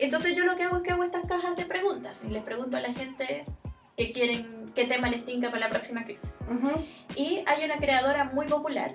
Entonces 0.00 0.34
yo 0.34 0.46
lo 0.46 0.56
que 0.56 0.64
hago 0.64 0.78
es 0.78 0.82
que 0.82 0.92
hago 0.92 1.04
estas 1.04 1.26
cajas 1.26 1.54
de 1.56 1.66
preguntas 1.66 2.24
y 2.24 2.30
les 2.30 2.42
pregunto 2.42 2.76
a 2.76 2.80
la 2.80 2.92
gente 2.94 3.44
qué 3.98 4.12
quieren, 4.12 4.72
qué 4.74 4.86
tema 4.86 5.10
les 5.10 5.26
tinca 5.26 5.50
para 5.50 5.66
la 5.66 5.70
próxima 5.70 6.04
clase. 6.04 6.32
Y 7.16 7.44
hay 7.46 7.64
una 7.66 7.76
creadora 7.76 8.24
muy 8.24 8.46
popular, 8.46 8.94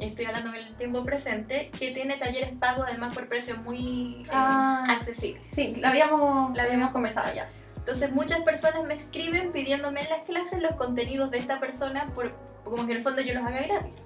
estoy 0.00 0.24
hablando 0.24 0.50
en 0.50 0.56
el 0.56 0.74
tiempo 0.74 1.04
presente, 1.04 1.70
que 1.78 1.92
tiene 1.92 2.16
talleres 2.16 2.50
pagos 2.58 2.86
además 2.88 3.14
por 3.14 3.28
precios 3.28 3.58
muy 3.58 4.22
eh, 4.24 4.30
ah. 4.32 4.84
accesibles. 4.88 5.44
Sí, 5.50 5.76
la 5.76 5.90
habíamos, 5.90 6.56
la 6.56 6.64
habíamos 6.64 6.90
comenzado 6.90 7.32
ya. 7.32 7.48
Entonces 7.76 8.10
muchas 8.10 8.40
personas 8.40 8.84
me 8.84 8.94
escriben 8.94 9.52
pidiéndome 9.52 10.00
en 10.02 10.10
las 10.10 10.22
clases 10.22 10.60
los 10.60 10.72
contenidos 10.72 11.30
de 11.30 11.38
esta 11.38 11.60
persona 11.60 12.10
por, 12.12 12.32
como 12.64 12.86
que 12.86 12.92
en 12.92 12.98
el 12.98 13.02
fondo 13.04 13.22
yo 13.22 13.34
los 13.34 13.44
haga 13.44 13.62
gratis. 13.62 13.96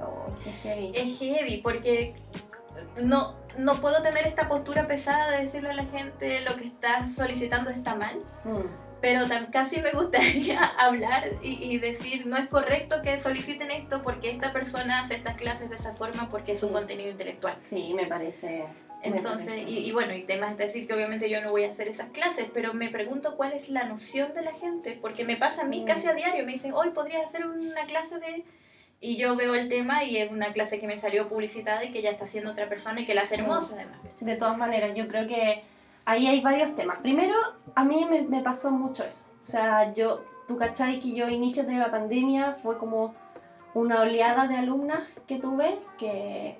Oh, 0.00 0.28
heavy. 0.64 0.90
Es 0.92 1.18
heavy 1.20 1.58
porque 1.58 2.14
no, 3.02 3.34
no 3.58 3.80
puedo 3.80 4.02
tener 4.02 4.26
esta 4.26 4.48
postura 4.48 4.86
pesada 4.86 5.30
de 5.30 5.42
decirle 5.42 5.70
a 5.70 5.74
la 5.74 5.86
gente 5.86 6.40
lo 6.42 6.56
que 6.56 6.66
estás 6.66 7.14
solicitando 7.14 7.70
está 7.70 7.94
mal. 7.94 8.16
Mm. 8.44 8.84
pero 9.00 9.26
tan, 9.26 9.46
casi 9.46 9.82
me 9.82 9.92
gustaría 9.92 10.64
hablar 10.78 11.28
y, 11.42 11.76
decir, 11.78 12.26
no 12.26 12.38
es 12.38 12.48
correcto 12.48 13.02
que 13.02 13.18
soliciten 13.18 13.70
esto 13.70 14.02
porque 14.02 14.30
esta 14.30 14.50
persona 14.50 15.00
hace 15.00 15.14
estas 15.16 15.36
clases 15.36 15.68
de 15.68 15.76
esa 15.76 15.94
forma 15.94 16.30
porque 16.30 16.52
es 16.52 16.62
un 16.62 16.72
contenido 16.72 17.10
intelectual. 17.10 17.56
Sí, 17.60 17.92
me 17.94 18.06
parece. 18.06 18.64
Entonces, 19.04 19.64
y, 19.66 19.92
bueno, 19.92 20.14
y 20.14 20.22
temas 20.22 20.56
de 20.56 20.64
decir 20.64 20.86
que 20.86 20.94
obviamente 20.94 21.28
yo 21.28 21.42
no 21.42 21.50
voy 21.50 21.64
a 21.64 21.70
hacer 21.70 21.88
esas 21.88 22.08
clases, 22.08 22.46
pero 22.54 22.72
me 22.72 22.88
pregunto 22.88 23.36
cuál 23.36 23.52
es 23.52 23.68
la 23.68 23.84
noción 23.84 24.32
de 24.32 24.40
la 24.40 24.54
gente, 24.54 24.98
porque 24.98 25.26
me 25.26 25.36
pasa 25.36 25.62
a 25.62 25.64
mí 25.66 25.82
mm. 25.82 25.84
casi 25.84 26.06
a 26.06 26.14
diario, 26.14 26.46
me 26.46 26.52
dicen, 26.52 26.72
hoy 26.72 26.88
podrías 26.90 27.28
hacer 27.28 27.44
una 27.46 27.84
clase 27.84 28.18
de... 28.18 28.44
Y 29.04 29.18
yo 29.18 29.36
veo 29.36 29.54
el 29.54 29.68
tema 29.68 30.02
y 30.02 30.16
es 30.16 30.32
una 30.32 30.54
clase 30.54 30.80
que 30.80 30.86
me 30.86 30.98
salió 30.98 31.28
publicitada 31.28 31.84
y 31.84 31.92
que 31.92 32.00
ya 32.00 32.08
está 32.08 32.24
haciendo 32.24 32.52
otra 32.52 32.70
persona 32.70 33.02
y 33.02 33.04
que 33.04 33.14
la 33.14 33.20
hace 33.20 33.34
hermosa 33.34 33.74
además. 33.74 33.98
De 34.18 34.36
todas 34.36 34.56
maneras, 34.56 34.92
yo 34.96 35.08
creo 35.08 35.28
que 35.28 35.62
ahí 36.06 36.26
hay 36.26 36.40
varios 36.40 36.74
temas. 36.74 37.00
Primero, 37.00 37.34
a 37.74 37.84
mí 37.84 38.06
me, 38.08 38.22
me 38.22 38.42
pasó 38.42 38.70
mucho 38.70 39.04
eso. 39.04 39.26
O 39.42 39.46
sea, 39.46 39.92
yo, 39.92 40.24
tú 40.48 40.56
cachai 40.56 41.00
que 41.00 41.12
yo 41.12 41.28
inicio 41.28 41.64
de 41.64 41.76
la 41.76 41.90
pandemia 41.90 42.54
fue 42.54 42.78
como 42.78 43.14
una 43.74 44.00
oleada 44.00 44.48
de 44.48 44.56
alumnas 44.56 45.20
que 45.28 45.38
tuve, 45.38 45.80
que 45.98 46.58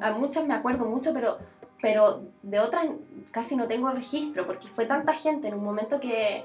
a 0.00 0.10
muchas 0.10 0.44
me 0.44 0.54
acuerdo 0.54 0.86
mucho, 0.86 1.14
pero, 1.14 1.38
pero 1.80 2.24
de 2.42 2.58
otras 2.58 2.86
casi 3.30 3.54
no 3.54 3.68
tengo 3.68 3.92
registro, 3.92 4.44
porque 4.44 4.66
fue 4.66 4.86
tanta 4.86 5.14
gente 5.14 5.46
en 5.46 5.54
un 5.54 5.62
momento 5.62 6.00
que 6.00 6.44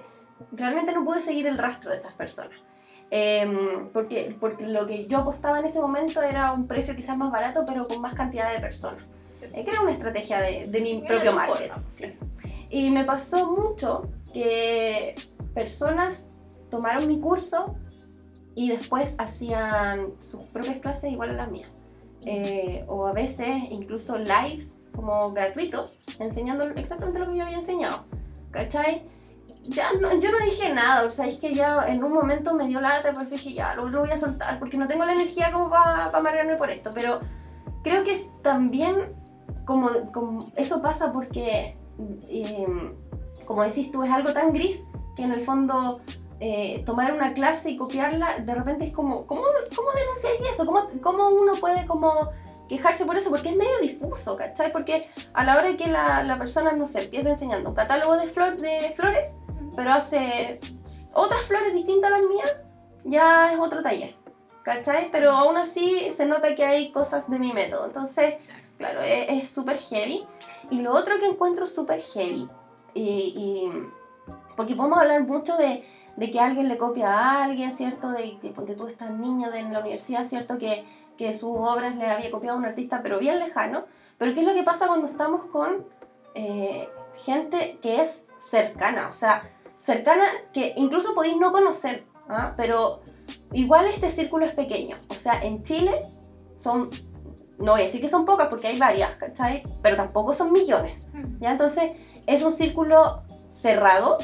realmente 0.51 0.91
no 0.91 1.03
pude 1.03 1.23
seguir 1.23 1.47
el 1.47 1.57
rastro 1.57 1.89
de 1.89 1.97
esas 1.97 2.13
personas. 2.13 2.59
Em, 3.13 3.89
porque, 3.89 4.35
porque 4.39 4.65
lo 4.65 4.87
que 4.87 5.05
yo 5.05 5.17
apostaba 5.17 5.59
en 5.59 5.65
ese 5.65 5.81
momento 5.81 6.21
era 6.21 6.53
un 6.53 6.65
precio 6.65 6.95
quizás 6.95 7.17
más 7.17 7.29
barato, 7.29 7.65
pero 7.67 7.85
con 7.85 7.99
más 7.99 8.13
cantidad 8.13 8.53
de 8.53 8.61
personas. 8.61 9.05
Eh, 9.41 9.65
que 9.65 9.69
era 9.69 9.81
una 9.81 9.91
estrategia 9.91 10.39
de, 10.39 10.67
de 10.67 10.81
mi 10.81 11.01
propio 11.01 11.33
marketing. 11.33 12.13
Y 12.69 12.89
me 12.89 13.03
pasó 13.03 13.51
mucho 13.51 14.07
que 14.33 15.15
personas 15.53 16.25
tomaron 16.69 17.05
mi 17.05 17.19
curso 17.19 17.75
y 18.55 18.69
después 18.69 19.15
hacían 19.17 20.13
sus 20.23 20.43
propias 20.43 20.79
clases 20.79 21.11
igual 21.11 21.31
a 21.31 21.33
las 21.33 21.51
mías. 21.51 21.69
Eh, 22.23 22.85
o 22.87 23.07
a 23.07 23.13
veces 23.13 23.49
incluso 23.71 24.17
lives 24.17 24.79
como 24.95 25.31
gratuitos, 25.33 25.99
enseñando 26.19 26.63
exactamente 26.63 27.19
lo 27.19 27.27
que 27.27 27.37
yo 27.37 27.43
había 27.43 27.57
enseñado. 27.57 28.05
¿Cachai? 28.51 29.03
Ya 29.63 29.93
no, 29.93 30.11
yo 30.19 30.31
no 30.31 30.39
dije 30.43 30.73
nada, 30.73 31.03
o 31.03 31.09
sea, 31.09 31.27
es 31.27 31.37
que 31.37 31.53
ya 31.53 31.85
en 31.87 32.03
un 32.03 32.13
momento 32.13 32.55
me 32.55 32.67
dio 32.67 32.81
lata, 32.81 33.11
pues 33.13 33.29
dije, 33.29 33.53
ya, 33.53 33.75
lo, 33.75 33.91
voy 33.91 34.09
a 34.09 34.17
soltar, 34.17 34.57
porque 34.57 34.77
no 34.77 34.87
tengo 34.87 35.05
la 35.05 35.13
energía 35.13 35.51
como 35.51 35.69
para 35.69 36.11
pa 36.11 36.17
amargarme 36.17 36.55
por 36.55 36.71
esto, 36.71 36.89
pero 36.93 37.19
creo 37.83 38.03
que 38.03 38.13
es 38.13 38.41
también 38.41 39.13
como, 39.65 40.11
como 40.11 40.47
eso 40.55 40.81
pasa 40.81 41.13
porque, 41.13 41.75
eh, 42.27 42.89
como 43.45 43.63
decís 43.63 43.91
tú, 43.91 44.03
es 44.03 44.11
algo 44.11 44.33
tan 44.33 44.51
gris 44.51 44.83
que 45.15 45.23
en 45.23 45.31
el 45.31 45.41
fondo 45.41 46.01
eh, 46.39 46.81
tomar 46.87 47.13
una 47.13 47.33
clase 47.33 47.69
y 47.69 47.77
copiarla, 47.77 48.39
de 48.39 48.55
repente 48.55 48.85
es 48.85 48.93
como, 48.93 49.25
¿cómo, 49.25 49.43
cómo 49.75 49.91
denunciáis 49.91 50.41
eso? 50.51 50.65
¿Cómo, 50.65 50.89
¿Cómo 51.01 51.29
uno 51.29 51.53
puede 51.55 51.85
como 51.85 52.31
quejarse 52.67 53.05
por 53.05 53.15
eso? 53.15 53.29
Porque 53.29 53.49
es 53.49 53.55
medio 53.55 53.77
difuso, 53.79 54.35
¿cachai? 54.35 54.71
Porque 54.71 55.07
a 55.33 55.43
la 55.43 55.55
hora 55.55 55.67
de 55.67 55.77
que 55.77 55.87
la, 55.87 56.23
la 56.23 56.39
persona, 56.39 56.71
no 56.71 56.87
sé, 56.87 57.03
empieza 57.03 57.29
enseñando 57.29 57.69
un 57.69 57.75
catálogo 57.75 58.17
de, 58.17 58.27
flor, 58.27 58.57
de 58.57 58.91
flores, 58.95 59.35
pero 59.75 59.91
hace 59.93 60.59
otras 61.13 61.45
flores 61.45 61.73
distintas 61.73 62.11
a 62.11 62.17
las 62.17 62.27
mías, 62.27 62.55
ya 63.03 63.53
es 63.53 63.59
otro 63.59 63.81
taller, 63.81 64.15
¿cachai? 64.63 65.09
Pero 65.11 65.31
aún 65.31 65.57
así 65.57 66.11
se 66.15 66.25
nota 66.25 66.55
que 66.55 66.65
hay 66.65 66.91
cosas 66.91 67.29
de 67.29 67.39
mi 67.39 67.53
método. 67.53 67.85
Entonces, 67.85 68.35
claro, 68.77 69.01
es 69.01 69.49
súper 69.49 69.77
heavy. 69.79 70.25
Y 70.69 70.81
lo 70.81 70.93
otro 70.93 71.19
que 71.19 71.27
encuentro 71.27 71.67
súper 71.67 72.01
heavy, 72.01 72.47
y 72.93 73.69
porque 74.55 74.75
podemos 74.75 74.99
hablar 74.99 75.23
mucho 75.23 75.57
de, 75.57 75.83
de, 76.15 76.31
que 76.31 76.39
alguien 76.39 76.67
le 76.67 76.77
copia 76.77 77.11
a 77.11 77.43
alguien, 77.43 77.75
¿cierto? 77.75 78.11
De 78.11 78.37
que 78.39 78.49
porque 78.49 78.73
tú 78.73 78.87
estás 78.87 79.11
niño 79.11 79.49
de, 79.51 79.59
en 79.59 79.73
la 79.73 79.79
universidad, 79.79 80.25
¿cierto? 80.25 80.57
Que, 80.57 80.85
que 81.17 81.33
sus 81.33 81.51
obras 81.51 81.95
le 81.95 82.05
había 82.05 82.31
copiado 82.31 82.57
a 82.57 82.59
un 82.59 82.65
artista, 82.65 83.01
pero 83.01 83.19
bien 83.19 83.39
lejano. 83.39 83.85
Pero 84.17 84.33
¿qué 84.33 84.41
es 84.41 84.45
lo 84.45 84.53
que 84.53 84.63
pasa 84.63 84.87
cuando 84.87 85.07
estamos 85.07 85.45
con 85.45 85.85
eh, 86.35 86.89
gente 87.25 87.79
que 87.81 88.01
es 88.01 88.27
cercana? 88.39 89.07
O 89.09 89.13
sea, 89.13 89.49
cercana 89.81 90.23
que 90.53 90.73
incluso 90.77 91.13
podéis 91.13 91.37
no 91.37 91.51
conocer, 91.51 92.05
¿ah? 92.29 92.53
pero 92.55 93.01
igual 93.51 93.87
este 93.87 94.09
círculo 94.09 94.45
es 94.45 94.53
pequeño. 94.53 94.95
O 95.09 95.15
sea, 95.15 95.43
en 95.43 95.63
Chile 95.63 95.91
son 96.55 96.89
no 97.57 97.73
voy 97.73 97.81
a 97.81 97.85
decir 97.85 98.01
que 98.01 98.09
son 98.09 98.25
pocas 98.25 98.47
porque 98.47 98.67
hay 98.67 98.79
varias, 98.79 99.15
¿cachai? 99.17 99.61
Pero 99.83 99.95
tampoco 99.95 100.33
son 100.33 100.51
millones. 100.51 101.05
Mm. 101.13 101.39
¿Ya? 101.41 101.51
Entonces 101.51 101.97
es 102.25 102.41
un 102.41 102.53
círculo 102.53 103.23
cerrado 103.49 104.17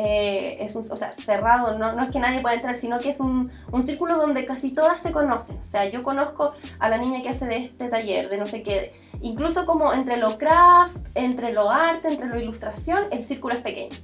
eh, 0.00 0.58
es 0.64 0.76
un, 0.76 0.82
o 0.92 0.96
sea, 0.96 1.12
cerrado, 1.14 1.76
no, 1.76 1.92
no, 1.92 2.04
es 2.04 2.12
que 2.12 2.20
nadie 2.20 2.40
pueda 2.40 2.54
entrar, 2.54 2.76
sino 2.76 3.00
que 3.00 3.08
es 3.08 3.18
un, 3.18 3.50
un, 3.72 3.82
círculo 3.82 4.16
donde 4.16 4.46
casi 4.46 4.72
todas 4.72 5.00
se 5.00 5.10
conocen. 5.10 5.58
O 5.58 5.64
sea, 5.64 5.88
yo 5.88 6.04
conozco 6.04 6.52
a 6.78 6.88
la 6.88 6.98
niña 6.98 7.20
que 7.20 7.30
hace 7.30 7.46
de 7.46 7.56
este 7.56 7.88
taller, 7.88 8.28
de 8.28 8.36
no 8.36 8.46
sé 8.46 8.62
qué, 8.62 8.92
incluso 9.22 9.66
como 9.66 9.92
entre 9.92 10.16
lo 10.16 10.38
craft, 10.38 10.98
entre 11.16 11.52
lo 11.52 11.68
arte, 11.68 12.06
entre 12.06 12.28
lo 12.28 12.38
ilustración, 12.38 13.06
el 13.10 13.24
círculo 13.24 13.56
es 13.56 13.62
pequeño. 13.62 13.96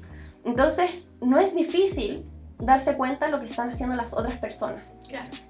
Entonces, 0.44 1.08
no 1.20 1.38
es 1.38 1.54
difícil 1.54 2.28
darse 2.58 2.96
cuenta 2.96 3.26
de 3.26 3.32
lo 3.32 3.40
que 3.40 3.46
están 3.46 3.70
haciendo 3.70 3.96
las 3.96 4.14
otras 4.14 4.38
personas. 4.38 4.82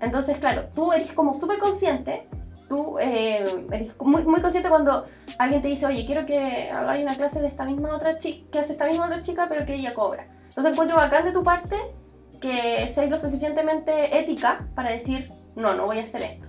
Entonces, 0.01 0.39
claro, 0.39 0.69
tú 0.75 0.93
eres 0.93 1.13
como 1.13 1.35
súper 1.35 1.59
consciente 1.59 2.29
tú 2.69 2.99
eh, 2.99 3.67
eres 3.71 4.01
muy, 4.01 4.25
muy 4.25 4.41
consciente 4.41 4.69
cuando 4.69 5.05
alguien 5.39 5.63
te 5.63 5.69
dice, 5.69 5.87
oye, 5.87 6.07
quiero 6.07 6.27
que 6.27 6.71
hagáis 6.71 7.05
una 7.05 7.17
clase 7.17 7.41
de 7.41 7.49
esta 7.49 7.65
misma 7.65 7.95
otra 7.95 8.19
chica, 8.19 8.51
que 8.51 8.59
hace 8.59 8.73
esta 8.73 8.87
misma 8.87 9.07
otra 9.07 9.23
chica, 9.23 9.47
pero 9.49 9.67
que 9.67 9.75
ella 9.75 9.95
cobra. 9.95 10.27
Entonces 10.49 10.73
encuentro 10.73 10.97
bacán 10.97 11.25
de 11.25 11.33
tu 11.33 11.43
parte 11.43 11.77
que 12.41 12.89
seas 12.89 13.11
lo 13.11 13.19
suficientemente 13.19 14.19
ética 14.19 14.69
para 14.75 14.91
decir, 14.91 15.27
no, 15.57 15.75
no 15.75 15.87
voy 15.87 15.99
a 15.99 16.03
hacer 16.03 16.23
esto. 16.23 16.47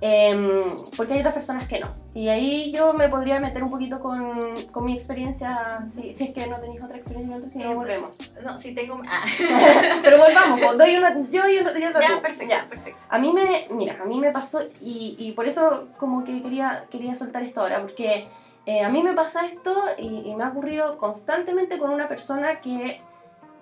Em, 0.00 0.46
porque 0.94 1.14
hay 1.14 1.20
otras 1.20 1.34
personas 1.34 1.66
que 1.68 1.80
no. 1.80 1.88
Y 2.12 2.28
ahí 2.28 2.70
yo 2.72 2.92
me 2.92 3.08
podría 3.08 3.40
meter 3.40 3.62
un 3.62 3.70
poquito 3.70 4.00
con, 4.00 4.66
con 4.70 4.84
mi 4.84 4.94
experiencia, 4.94 5.86
si, 5.90 6.14
si, 6.14 6.24
es 6.24 6.30
que 6.34 6.46
no 6.46 6.58
tenéis 6.58 6.82
otra 6.82 6.98
experiencia 6.98 7.48
si 7.48 7.58
no, 7.58 7.74
volvemos. 7.74 8.10
No, 8.44 8.58
si 8.58 8.74
tengo... 8.74 9.00
Ah. 9.08 9.24
Pero 10.02 10.18
volvamos, 10.18 10.60
pues, 10.60 10.78
doy 10.78 10.96
una, 10.96 11.28
yo 11.30 11.48
y 11.48 11.58
otra, 11.58 11.78
Ya, 11.78 12.20
perfecto, 12.20 12.54
ya. 12.54 12.66
perfecto. 12.68 13.00
A 13.08 13.18
mí 13.18 13.32
me, 13.32 13.66
mira, 13.70 13.98
a 14.00 14.04
mí 14.04 14.20
me 14.20 14.32
pasó, 14.32 14.62
y, 14.82 15.16
y 15.18 15.32
por 15.32 15.46
eso 15.46 15.88
como 15.98 16.24
que 16.24 16.42
quería, 16.42 16.84
quería 16.90 17.16
soltar 17.16 17.42
esto 17.42 17.62
ahora, 17.62 17.80
porque 17.80 18.28
eh, 18.66 18.82
a 18.82 18.90
mí 18.90 19.02
me 19.02 19.14
pasa 19.14 19.46
esto 19.46 19.74
y, 19.96 20.30
y, 20.30 20.34
me 20.36 20.44
ha 20.44 20.48
ocurrido 20.48 20.98
constantemente 20.98 21.78
con 21.78 21.90
una 21.90 22.08
persona 22.08 22.60
que 22.60 23.00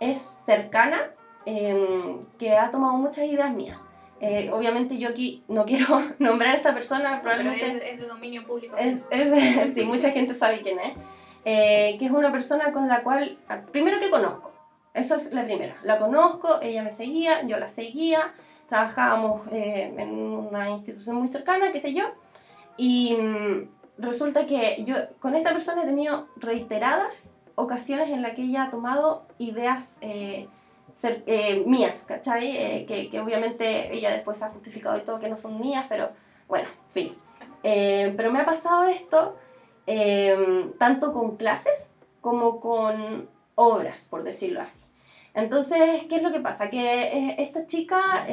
es 0.01 0.19
cercana, 0.47 0.99
eh, 1.47 2.17
que 2.39 2.57
ha 2.57 2.71
tomado 2.71 2.95
muchas 2.95 3.27
ideas 3.27 3.53
mías. 3.53 3.79
Eh, 4.21 4.51
obviamente 4.53 4.97
yo 4.99 5.09
aquí 5.09 5.43
no 5.49 5.65
quiero 5.65 6.03
nombrar 6.19 6.55
a 6.55 6.57
esta 6.57 6.75
persona, 6.75 7.21
probablemente... 7.21 7.93
es, 7.93 8.01
de 8.01 8.07
dominio 8.07 8.45
público. 8.45 8.77
Es, 8.77 9.07
sí, 9.75 9.85
mucha 9.85 10.11
gente 10.11 10.35
sabe 10.35 10.61
quién 10.61 10.79
es. 10.79 10.97
Eh, 11.45 11.97
que 11.99 12.07
es 12.07 12.11
una 12.11 12.33
persona 12.33 12.73
con 12.73 12.89
la 12.89 13.03
cual, 13.03 13.39
ah, 13.49 13.61
primero 13.71 14.01
que 14.01 14.11
conozco, 14.11 14.53
esa 14.95 15.17
es 15.17 15.33
la 15.33 15.45
primera. 15.45 15.77
La 15.83 15.99
conozco, 15.99 16.61
ella 16.63 16.83
me 16.83 16.91
seguía, 16.91 17.43
yo 17.43 17.59
la 17.59 17.69
seguía, 17.69 18.33
trabajábamos 18.69 19.43
eh, 19.53 19.93
en 19.99 20.11
una 20.11 20.71
institución 20.71 21.17
muy 21.17 21.29
cercana, 21.29 21.71
qué 21.71 21.81
sé 21.81 21.93
yo, 21.93 22.05
y 22.79 23.17
mm, 23.17 23.69
resulta 23.99 24.47
que 24.47 24.85
yo 24.87 24.97
con 25.21 25.35
esta 25.35 25.53
persona 25.53 25.83
he 25.83 25.87
tenido 25.87 26.29
reiteradas 26.37 27.35
ocasiones 27.57 28.09
en 28.09 28.23
las 28.23 28.35
que 28.35 28.43
ella 28.43 28.65
ha 28.65 28.71
tomado 28.71 29.27
ideas 29.39 29.99
ser, 30.97 31.23
eh, 31.27 31.65
mías, 31.67 32.05
¿cachai? 32.07 32.57
Eh, 32.57 32.87
que, 32.87 33.11
que, 33.11 33.21
obviamente 33.21 33.95
ella 33.95 34.11
después 34.11 34.43
ha 34.43 34.51
justificado 34.51 34.97
y 34.97 35.03
todo 35.03 35.21
que 35.21 35.29
no 35.29 35.39
son 35.39 35.61
mías, 35.61 35.87
pero 35.89 36.11
bueno, 36.49 36.69
fin. 36.91 37.13
Eh, 37.63 38.13
pero 38.17 38.33
me 38.33 38.41
ha 38.41 38.45
pasado 38.45 38.85
esto 38.85 39.37
tanto 40.79 41.13
con 41.13 41.37
clases 41.37 41.93
como 42.23 42.59
con 42.59 43.29
obras, 43.55 44.07
por 44.09 44.23
decirlo 44.23 44.63
así. 44.63 44.81
Entonces, 45.35 46.05
¿qué 46.09 46.17
es 46.17 46.23
lo 46.23 46.33
que 46.33 46.41
pasa? 46.41 46.71
Que 46.71 47.35
esta 47.39 47.67
chica, 47.67 48.27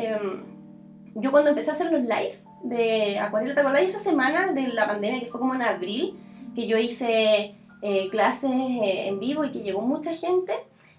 yo 1.16 1.32
cuando 1.32 1.50
empecé 1.50 1.72
a 1.72 1.74
hacer 1.74 1.92
los 1.92 2.04
lives 2.04 2.48
de 2.64 3.20
Acuarela, 3.20 3.54
¿te 3.54 3.60
acordás 3.60 3.82
esa 3.82 4.00
semana 4.00 4.54
de 4.54 4.70
la 4.70 4.88
pandemia 4.88 5.20
que 5.20 5.26
fue 5.26 5.42
como 5.42 5.54
en 5.54 5.62
abril? 5.62 6.18
Que 6.56 6.68
yo 6.68 6.78
hice 6.78 7.58
clases 8.12 8.52
en 8.54 9.20
vivo 9.20 9.44
y 9.44 9.52
que 9.52 9.60
llegó 9.60 9.82
mucha 9.82 10.16
gente 10.16 10.54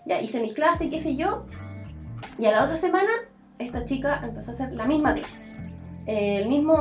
ya 0.06 0.20
hice 0.20 0.40
mis 0.40 0.54
clases, 0.54 0.90
qué 0.90 1.00
sé 1.00 1.16
yo, 1.16 1.46
y 2.38 2.46
a 2.46 2.52
la 2.52 2.64
otra 2.64 2.76
semana 2.76 3.10
esta 3.58 3.84
chica 3.84 4.20
empezó 4.22 4.50
a 4.50 4.54
hacer 4.54 4.72
la 4.72 4.86
misma 4.86 5.14
clase. 5.14 5.40
El 6.06 6.48
mismo 6.48 6.74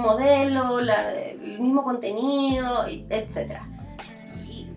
modelo, 0.00 0.78
el 0.78 1.60
mismo 1.60 1.82
contenido, 1.82 2.86
etc. 2.86 3.60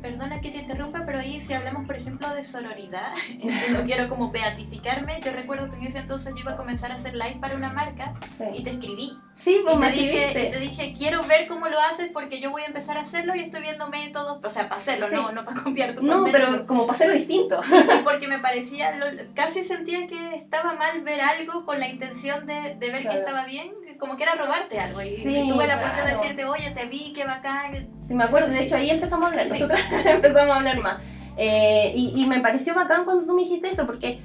Perdona 0.02 0.41
que 0.41 0.49
te 0.49 0.57
interrumpa, 0.57 1.03
pero 1.06 1.19
ahí 1.19 1.40
si 1.40 1.53
hablamos, 1.53 1.86
por 1.86 1.95
ejemplo, 1.95 2.34
de 2.34 2.44
sororidad, 2.44 3.14
no 3.72 3.84
quiero 3.84 4.10
como 4.10 4.32
beatificarme, 4.32 5.22
yo 5.23 5.32
recuerdo 5.32 5.69
que 5.69 5.78
en 5.78 5.86
ese 5.86 5.99
entonces 5.99 6.34
yo 6.36 6.41
iba 6.41 6.53
a 6.53 6.57
comenzar 6.57 6.91
a 6.91 6.95
hacer 6.95 7.14
live 7.14 7.38
para 7.40 7.56
una 7.56 7.72
marca 7.72 8.14
y 8.53 8.64
te 8.64 8.72
escribí. 8.72 9.18
Sí, 9.36 9.60
pues 9.64 9.76
y 9.76 9.78
me 9.80 9.88
te 9.90 9.94
dije, 9.95 10.30
y 10.48 10.52
te 10.52 10.60
dije, 10.60 10.94
quiero 10.98 11.23
ver 11.23 11.48
cómo 11.48 11.68
lo 11.68 11.80
haces 11.80 12.10
porque 12.11 12.40
yo 12.40 12.52
voy 12.52 12.64
a 12.64 12.65
empezar 12.65 12.98
a 12.98 13.02
hacerlo 13.02 13.36
y 13.36 13.40
estoy 13.40 13.61
viendo 13.61 13.88
métodos, 13.90 14.40
o 14.44 14.49
sea, 14.49 14.64
para 14.69 14.78
hacerlo, 14.78 15.07
Sí. 15.07 15.15
no, 15.15 15.32
no 15.32 15.45
para 15.45 15.61
copiar 15.61 15.94
tu 15.95 16.03
No, 16.03 16.22
contenido. 16.23 16.49
pero 16.52 16.68
como 16.68 16.86
para 16.88 16.95
hacerlo 16.95 17.14
distinto. 17.15 17.61
Y 17.99 18.03
porque 18.03 18.28
me 18.28 18.40
parecía, 18.40 18.95
lo- 18.95 19.07
casi 19.36 19.64
sentía 19.64 20.07
que 20.07 20.36
estaba 20.36 20.73
mal 20.73 21.02
ver 21.02 21.22
algo 21.22 21.64
con 21.65 21.80
la 21.80 21.88
intención 21.88 22.45
de, 22.45 22.76
de 22.76 22.91
ver 22.91 23.02
Claro. 23.02 23.10
que 23.11 23.18
estaba 23.19 23.45
bien, 23.45 23.72
como 24.02 24.18
que 24.18 24.23
era 24.23 24.34
robarte 24.36 24.80
algo. 24.80 25.02
Y 25.02 25.10
Sí, 25.15 25.48
tuve 25.48 25.68
la 25.68 25.80
posibilidad 25.80 26.06
de 26.06 26.11
decirte, 26.19 26.45
oye, 26.45 26.72
te 26.72 26.86
vi, 26.88 27.14
qué 27.14 27.23
bacán. 27.23 27.88
Sí, 28.06 28.15
me 28.15 28.23
acuerdo, 28.26 28.49
de 28.49 28.64
hecho 28.64 28.76
ahí 28.76 28.90
empezamos 28.90 29.26
a 29.26 29.30
hablar, 29.30 29.45
Sí. 29.45 29.52
nosotros 29.52 29.80
empezamos 30.06 30.49
a 30.49 30.57
hablar 30.57 30.80
más. 30.80 30.98
Eh, 31.38 31.94
y, 31.95 32.22
y 32.22 32.26
me 32.26 32.40
pareció 32.41 32.73
bacán 32.76 33.06
cuando 33.06 33.26
tú 33.26 33.34
me 33.36 33.44
dijiste 33.44 33.69
eso, 33.69 33.86
porque 33.86 34.19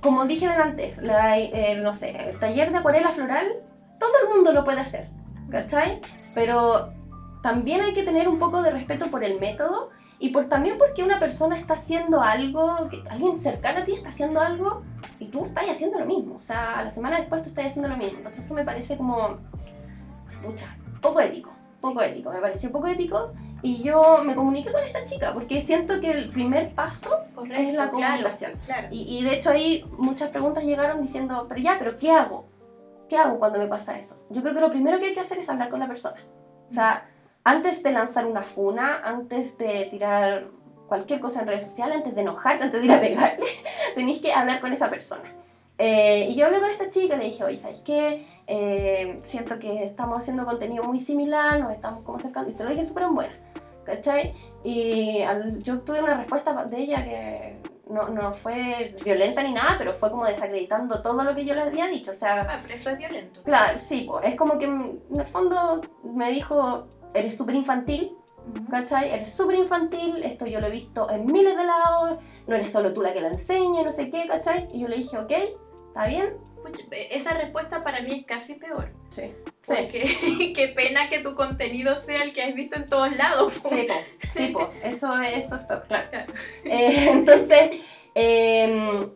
como 0.00 0.26
dije 0.26 0.46
antes, 0.46 0.98
la, 1.00 1.38
eh, 1.38 1.78
no 1.80 1.94
sé, 1.94 2.10
el 2.10 2.38
taller 2.40 2.72
de 2.72 2.78
acuarela 2.78 3.10
floral, 3.10 3.46
todo 4.00 4.10
el 4.24 4.34
mundo 4.34 4.52
lo 4.52 4.64
puede 4.64 4.80
hacer, 4.80 5.08
¿cachai? 5.48 6.00
Pero 6.34 6.92
también 7.40 7.82
hay 7.82 7.94
que 7.94 8.02
tener 8.02 8.28
un 8.28 8.40
poco 8.40 8.62
de 8.62 8.72
respeto 8.72 9.06
por 9.06 9.22
el 9.22 9.38
método 9.38 9.90
y 10.22 10.28
por, 10.28 10.48
también 10.48 10.78
porque 10.78 11.02
una 11.02 11.18
persona 11.18 11.56
está 11.56 11.74
haciendo 11.74 12.22
algo, 12.22 12.88
que 12.88 13.02
alguien 13.10 13.40
cercano 13.40 13.80
a 13.80 13.84
ti 13.84 13.90
está 13.90 14.10
haciendo 14.10 14.40
algo 14.40 14.84
y 15.18 15.26
tú 15.26 15.46
estás 15.46 15.68
haciendo 15.68 15.98
lo 15.98 16.06
mismo. 16.06 16.36
O 16.36 16.40
sea, 16.40 16.78
a 16.78 16.84
la 16.84 16.90
semana 16.90 17.18
después 17.18 17.42
tú 17.42 17.48
estás 17.48 17.66
haciendo 17.66 17.88
lo 17.88 17.96
mismo. 17.96 18.18
Entonces 18.18 18.44
eso 18.44 18.54
me 18.54 18.64
parece 18.64 18.96
como, 18.96 19.38
mucha, 20.40 20.78
poco 21.00 21.18
ético, 21.18 21.52
poco 21.80 22.02
ético, 22.02 22.30
me 22.30 22.38
pareció 22.38 22.70
poco 22.70 22.86
ético 22.86 23.32
y 23.62 23.82
yo 23.82 24.22
me 24.22 24.36
comuniqué 24.36 24.70
con 24.70 24.84
esta 24.84 25.04
chica 25.04 25.34
porque 25.34 25.60
siento 25.60 26.00
que 26.00 26.12
el 26.12 26.30
primer 26.30 26.72
paso 26.72 27.10
Correcto, 27.34 27.60
es 27.60 27.74
la 27.74 27.90
claro, 27.90 27.90
comunicación. 27.90 28.52
Claro. 28.64 28.88
Y, 28.92 29.18
y 29.18 29.24
de 29.24 29.34
hecho 29.34 29.50
ahí 29.50 29.84
muchas 29.98 30.30
preguntas 30.30 30.62
llegaron 30.62 31.02
diciendo, 31.02 31.46
pero 31.48 31.60
ya, 31.60 31.74
pero 31.80 31.98
¿qué 31.98 32.12
hago? 32.12 32.46
¿Qué 33.08 33.16
hago 33.16 33.40
cuando 33.40 33.58
me 33.58 33.66
pasa 33.66 33.98
eso? 33.98 34.24
Yo 34.30 34.40
creo 34.40 34.54
que 34.54 34.60
lo 34.60 34.70
primero 34.70 35.00
que 35.00 35.06
hay 35.06 35.14
que 35.14 35.20
hacer 35.20 35.40
es 35.40 35.48
hablar 35.48 35.68
con 35.68 35.80
la 35.80 35.88
persona. 35.88 36.24
O 36.70 36.72
sea, 36.72 37.10
antes 37.44 37.82
de 37.82 37.90
lanzar 37.92 38.26
una 38.26 38.42
funa, 38.42 39.00
antes 39.04 39.58
de 39.58 39.86
tirar 39.90 40.46
cualquier 40.88 41.20
cosa 41.20 41.40
en 41.40 41.48
redes 41.48 41.64
sociales, 41.64 41.96
antes 41.98 42.14
de 42.14 42.20
enojarte, 42.20 42.64
antes 42.64 42.80
de 42.80 42.86
ir 42.86 42.92
a 42.92 43.00
pegarle, 43.00 43.46
tenéis 43.94 44.20
que 44.20 44.32
hablar 44.32 44.60
con 44.60 44.72
esa 44.72 44.90
persona. 44.90 45.24
Eh, 45.78 46.28
y 46.30 46.34
yo 46.36 46.46
hablé 46.46 46.60
con 46.60 46.70
esta 46.70 46.90
chica 46.90 47.14
y 47.16 47.18
le 47.18 47.24
dije, 47.24 47.42
oye, 47.44 47.58
¿sabes 47.58 47.80
qué? 47.84 48.26
Eh, 48.46 49.20
siento 49.24 49.58
que 49.58 49.84
estamos 49.84 50.18
haciendo 50.20 50.44
contenido 50.44 50.84
muy 50.84 51.00
similar, 51.00 51.58
nos 51.58 51.72
estamos 51.72 52.04
como 52.04 52.18
acercando, 52.18 52.50
y 52.50 52.52
se 52.52 52.62
lo 52.64 52.70
dije 52.70 52.84
súper 52.84 53.04
en 53.04 53.14
buena, 53.14 53.34
¿cachai? 53.84 54.34
Y 54.62 55.22
al- 55.22 55.62
yo 55.62 55.80
tuve 55.80 56.02
una 56.02 56.14
respuesta 56.16 56.64
de 56.66 56.78
ella 56.78 57.02
que 57.04 57.62
no, 57.88 58.08
no 58.10 58.32
fue 58.34 58.94
violenta 59.04 59.42
ni 59.42 59.52
nada, 59.54 59.76
pero 59.78 59.94
fue 59.94 60.10
como 60.10 60.26
desacreditando 60.26 61.02
todo 61.02 61.24
lo 61.24 61.34
que 61.34 61.44
yo 61.44 61.54
le 61.54 61.62
había 61.62 61.86
dicho, 61.86 62.12
o 62.12 62.14
sea, 62.14 62.42
Ah, 62.42 62.58
pero 62.62 62.74
eso 62.74 62.90
es 62.90 62.98
violento. 62.98 63.42
claro, 63.42 63.78
sí, 63.78 64.06
pues, 64.08 64.26
es 64.26 64.36
como 64.36 64.58
que 64.58 64.66
en 64.66 65.00
el 65.18 65.26
fondo 65.26 65.80
me 66.04 66.30
dijo, 66.30 66.86
eres 67.14 67.36
súper 67.36 67.54
infantil. 67.54 68.16
¿cachai? 68.70 69.10
Eres 69.10 69.34
súper 69.34 69.56
infantil, 69.56 70.22
esto 70.24 70.46
yo 70.46 70.60
lo 70.60 70.66
he 70.66 70.70
visto 70.70 71.10
en 71.10 71.26
miles 71.26 71.56
de 71.56 71.64
lados, 71.64 72.18
no 72.46 72.54
eres 72.56 72.70
solo 72.70 72.92
tú 72.92 73.02
la 73.02 73.12
que 73.12 73.20
la 73.20 73.28
enseña, 73.28 73.82
no 73.82 73.92
sé 73.92 74.10
qué, 74.10 74.26
¿cachai? 74.26 74.68
Y 74.72 74.80
yo 74.80 74.88
le 74.88 74.96
dije, 74.96 75.16
ok, 75.16 75.30
¿está 75.88 76.06
bien? 76.06 76.36
Pucha, 76.62 76.84
esa 77.10 77.34
respuesta 77.34 77.82
para 77.82 78.00
mí 78.02 78.12
es 78.12 78.24
casi 78.24 78.54
peor. 78.54 78.92
Sí. 79.08 79.32
Sí, 79.60 79.74
Porque 79.76 80.52
qué 80.56 80.68
pena 80.68 81.08
que 81.08 81.20
tu 81.20 81.34
contenido 81.34 81.96
sea 81.96 82.22
el 82.22 82.32
que 82.32 82.42
has 82.42 82.54
visto 82.54 82.76
en 82.76 82.86
todos 82.86 83.16
lados. 83.16 83.52
po. 83.58 83.70
sí, 83.70 83.86
po, 83.86 83.94
sí, 84.32 84.48
po, 84.48 84.70
eso, 84.82 85.16
eso 85.22 85.56
es 85.56 85.62
peor, 85.62 85.84
claro. 85.86 86.08
Claro. 86.10 86.32
Eh, 86.64 87.08
entonces, 87.12 87.70
em, 88.14 89.10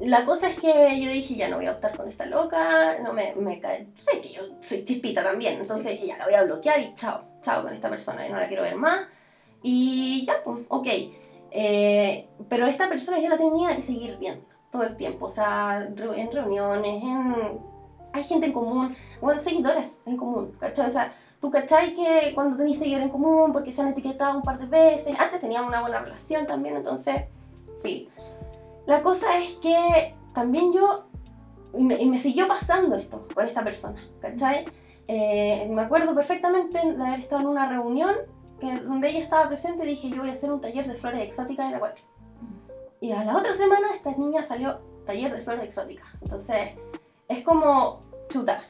la 0.00 0.24
cosa 0.24 0.48
es 0.48 0.58
que 0.58 1.00
yo 1.00 1.10
dije, 1.10 1.34
ya 1.36 1.48
no 1.48 1.56
voy 1.56 1.66
a 1.66 1.72
optar 1.72 1.96
con 1.96 2.08
esta 2.08 2.26
loca, 2.26 2.98
no 3.00 3.12
me, 3.12 3.34
me 3.36 3.60
cae, 3.60 3.86
tú 3.94 4.02
sabes 4.02 4.20
que 4.22 4.32
yo 4.32 4.42
soy 4.60 4.84
chispita 4.84 5.22
también, 5.22 5.60
entonces 5.60 5.92
dije, 5.92 6.08
ya 6.08 6.18
la 6.18 6.24
voy 6.24 6.34
a 6.34 6.42
bloquear 6.42 6.80
y 6.80 6.94
chao, 6.94 7.22
chao 7.42 7.62
con 7.62 7.72
esta 7.72 7.88
persona, 7.88 8.26
y 8.26 8.30
no 8.30 8.38
la 8.38 8.48
quiero 8.48 8.62
ver 8.62 8.76
más. 8.76 9.06
Y 9.62 10.26
ya, 10.26 10.42
pues, 10.44 10.58
ok. 10.68 10.88
Eh, 11.52 12.28
pero 12.48 12.66
esta 12.66 12.88
persona 12.88 13.20
yo 13.20 13.28
la 13.28 13.36
tenía 13.36 13.76
que 13.76 13.82
seguir 13.82 14.16
viendo 14.18 14.44
todo 14.70 14.84
el 14.84 14.96
tiempo, 14.96 15.26
o 15.26 15.30
sea, 15.30 15.86
en 15.86 15.96
reuniones, 15.96 17.02
en... 17.02 17.72
Hay 18.14 18.24
gente 18.24 18.46
en 18.46 18.52
común, 18.52 18.94
bueno, 19.20 19.40
seguidoras 19.40 20.00
en 20.04 20.16
común, 20.16 20.54
¿cachai? 20.58 20.86
O 20.86 20.90
sea, 20.90 21.14
tú 21.40 21.50
cachai 21.50 21.94
que 21.94 22.32
cuando 22.34 22.58
tenéis 22.58 22.78
seguidores 22.78 23.06
en 23.06 23.12
común, 23.12 23.52
porque 23.52 23.72
se 23.72 23.80
han 23.80 23.88
etiquetado 23.88 24.36
un 24.36 24.42
par 24.42 24.58
de 24.58 24.66
veces, 24.66 25.18
antes 25.18 25.40
teníamos 25.40 25.68
una 25.68 25.80
buena 25.80 26.00
relación 26.00 26.46
también, 26.46 26.76
entonces, 26.76 27.22
fin. 27.82 28.08
La 28.86 29.02
cosa 29.02 29.38
es 29.38 29.54
que 29.54 30.14
también 30.34 30.72
yo, 30.72 31.08
y 31.76 31.84
me, 31.84 32.18
siguió 32.18 32.48
pasando 32.48 32.96
esto 32.96 33.26
con 33.34 33.46
esta 33.46 33.62
persona, 33.62 34.00
¿cachai? 34.20 34.66
Eh, 35.08 35.68
me 35.70 35.82
acuerdo 35.82 36.14
perfectamente 36.14 36.78
de 36.78 37.04
haber 37.04 37.20
estado 37.20 37.42
en 37.42 37.48
una 37.48 37.68
reunión 37.68 38.14
que, 38.60 38.80
donde 38.80 39.10
ella 39.10 39.20
estaba 39.20 39.48
presente 39.48 39.84
y 39.84 39.90
dije, 39.90 40.10
yo 40.10 40.18
voy 40.18 40.30
a 40.30 40.32
hacer 40.32 40.52
un 40.52 40.60
taller 40.60 40.86
de 40.86 40.94
flores 40.94 41.22
exóticas 41.22 41.68
en 41.68 41.76
Acuario. 41.76 42.04
Y 43.00 43.12
a 43.12 43.24
la 43.24 43.36
otra 43.36 43.54
semana 43.54 43.88
esta 43.94 44.12
niña 44.12 44.44
salió 44.44 44.80
taller 45.04 45.34
de 45.34 45.42
flores 45.42 45.64
exóticas. 45.64 46.06
Entonces, 46.20 46.78
es 47.28 47.42
como, 47.44 48.00
chuta, 48.28 48.62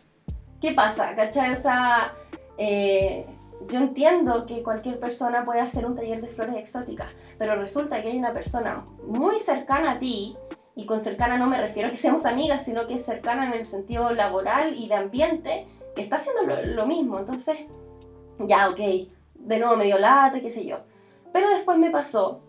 ¿qué 0.60 0.72
pasa? 0.72 1.14
¿Cachai? 1.14 1.52
O 1.52 1.56
sea, 1.56 2.14
eh, 2.56 3.26
yo 3.68 3.78
entiendo 3.78 4.46
que 4.46 4.62
cualquier 4.62 4.98
persona 4.98 5.44
puede 5.44 5.60
hacer 5.60 5.86
un 5.86 5.94
taller 5.94 6.20
de 6.20 6.28
flores 6.28 6.56
exóticas, 6.56 7.08
pero 7.38 7.56
resulta 7.56 8.02
que 8.02 8.08
hay 8.08 8.18
una 8.18 8.32
persona 8.32 8.84
muy 9.06 9.38
cercana 9.38 9.92
a 9.92 9.98
ti, 9.98 10.36
y 10.74 10.86
con 10.86 11.00
cercana 11.00 11.36
no 11.36 11.46
me 11.46 11.60
refiero 11.60 11.88
a 11.88 11.90
que 11.90 11.98
seamos 11.98 12.24
amigas, 12.24 12.64
sino 12.64 12.86
que 12.86 12.94
es 12.94 13.04
cercana 13.04 13.46
en 13.46 13.52
el 13.52 13.66
sentido 13.66 14.12
laboral 14.14 14.74
y 14.76 14.88
de 14.88 14.94
ambiente, 14.94 15.66
que 15.94 16.00
está 16.00 16.16
haciendo 16.16 16.42
lo, 16.42 16.62
lo 16.64 16.86
mismo. 16.86 17.18
Entonces, 17.18 17.58
ya, 18.38 18.70
ok, 18.70 18.80
de 19.34 19.58
nuevo 19.58 19.76
me 19.76 19.84
dio 19.84 19.98
lata, 19.98 20.40
qué 20.40 20.50
sé 20.50 20.64
yo. 20.64 20.78
Pero 21.32 21.50
después 21.50 21.78
me 21.78 21.90
pasó 21.90 22.40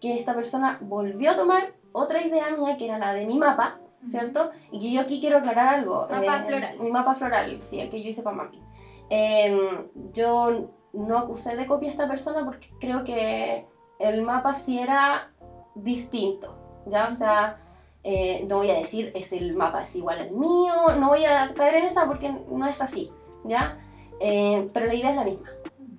que 0.00 0.18
esta 0.18 0.34
persona 0.34 0.78
volvió 0.80 1.32
a 1.32 1.36
tomar 1.36 1.72
otra 1.92 2.22
idea 2.22 2.50
mía, 2.56 2.76
que 2.78 2.86
era 2.86 2.98
la 2.98 3.12
de 3.12 3.26
mi 3.26 3.38
mapa, 3.38 3.80
¿cierto? 4.06 4.50
Y 4.70 4.80
que 4.80 4.92
yo 4.92 5.00
aquí 5.00 5.20
quiero 5.20 5.38
aclarar 5.38 5.74
algo. 5.74 6.06
Mapa 6.10 6.42
floral. 6.44 6.78
Mi 6.80 6.90
mapa 6.90 7.14
floral, 7.14 7.58
sí, 7.62 7.80
el 7.80 7.90
que 7.90 8.02
yo 8.02 8.10
hice 8.10 8.22
para 8.22 8.36
mami. 8.36 8.62
Em, 9.10 9.88
yo 10.12 10.70
no 10.92 11.18
acusé 11.18 11.56
de 11.56 11.66
copia 11.66 11.88
a 11.88 11.92
esta 11.92 12.08
persona 12.08 12.44
porque 12.44 12.68
creo 12.80 13.04
que 13.04 13.66
el 13.98 14.22
mapa 14.22 14.54
sí 14.54 14.78
era 14.78 15.30
distinto, 15.74 16.54
¿ya? 16.86 17.08
O 17.08 17.12
sea, 17.12 17.60
eh, 18.04 18.44
no 18.48 18.58
voy 18.58 18.70
a 18.70 18.78
decir 18.78 19.12
es 19.14 19.32
el 19.32 19.56
mapa 19.56 19.82
es 19.82 19.94
igual 19.96 20.20
al 20.20 20.30
mío, 20.30 20.74
no 20.98 21.08
voy 21.08 21.24
a 21.24 21.52
caer 21.54 21.76
en 21.76 21.86
esa 21.86 22.06
porque 22.06 22.32
no 22.50 22.66
es 22.66 22.80
así, 22.80 23.10
¿ya? 23.44 23.78
Eh, 24.20 24.68
pero 24.72 24.86
la 24.86 24.94
idea 24.94 25.10
es 25.10 25.16
la 25.16 25.24
misma. 25.24 25.48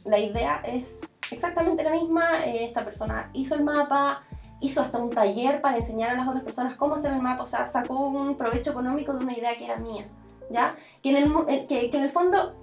La 0.05 0.19
idea 0.19 0.61
es 0.65 1.01
exactamente 1.31 1.83
la 1.83 1.91
misma. 1.91 2.45
eh, 2.45 2.65
esta 2.65 2.83
persona 2.83 3.29
hizo 3.33 3.55
el 3.55 3.63
mapa, 3.63 4.23
hizo 4.61 4.81
hasta 4.81 4.97
un 4.99 5.09
taller 5.09 5.61
para 5.61 5.77
enseñar 5.77 6.11
a 6.11 6.15
las 6.15 6.27
otras 6.27 6.43
personas 6.43 6.75
cómo 6.75 6.95
hacer 6.95 7.11
el 7.11 7.21
mapa, 7.21 7.43
o 7.43 7.47
sea, 7.47 7.67
sacó 7.67 8.07
un 8.07 8.35
provecho 8.35 8.71
económico 8.71 9.13
de 9.13 9.23
una 9.23 9.37
idea 9.37 9.57
que 9.57 9.65
era 9.65 9.77
mía, 9.77 10.05
¿ya? 10.49 10.75
Que 11.01 11.11
en 11.11 11.17
el, 11.17 11.33
eh, 11.47 11.65
que 11.67 11.89
en 11.91 12.03
el 12.03 12.09
fondo, 12.09 12.55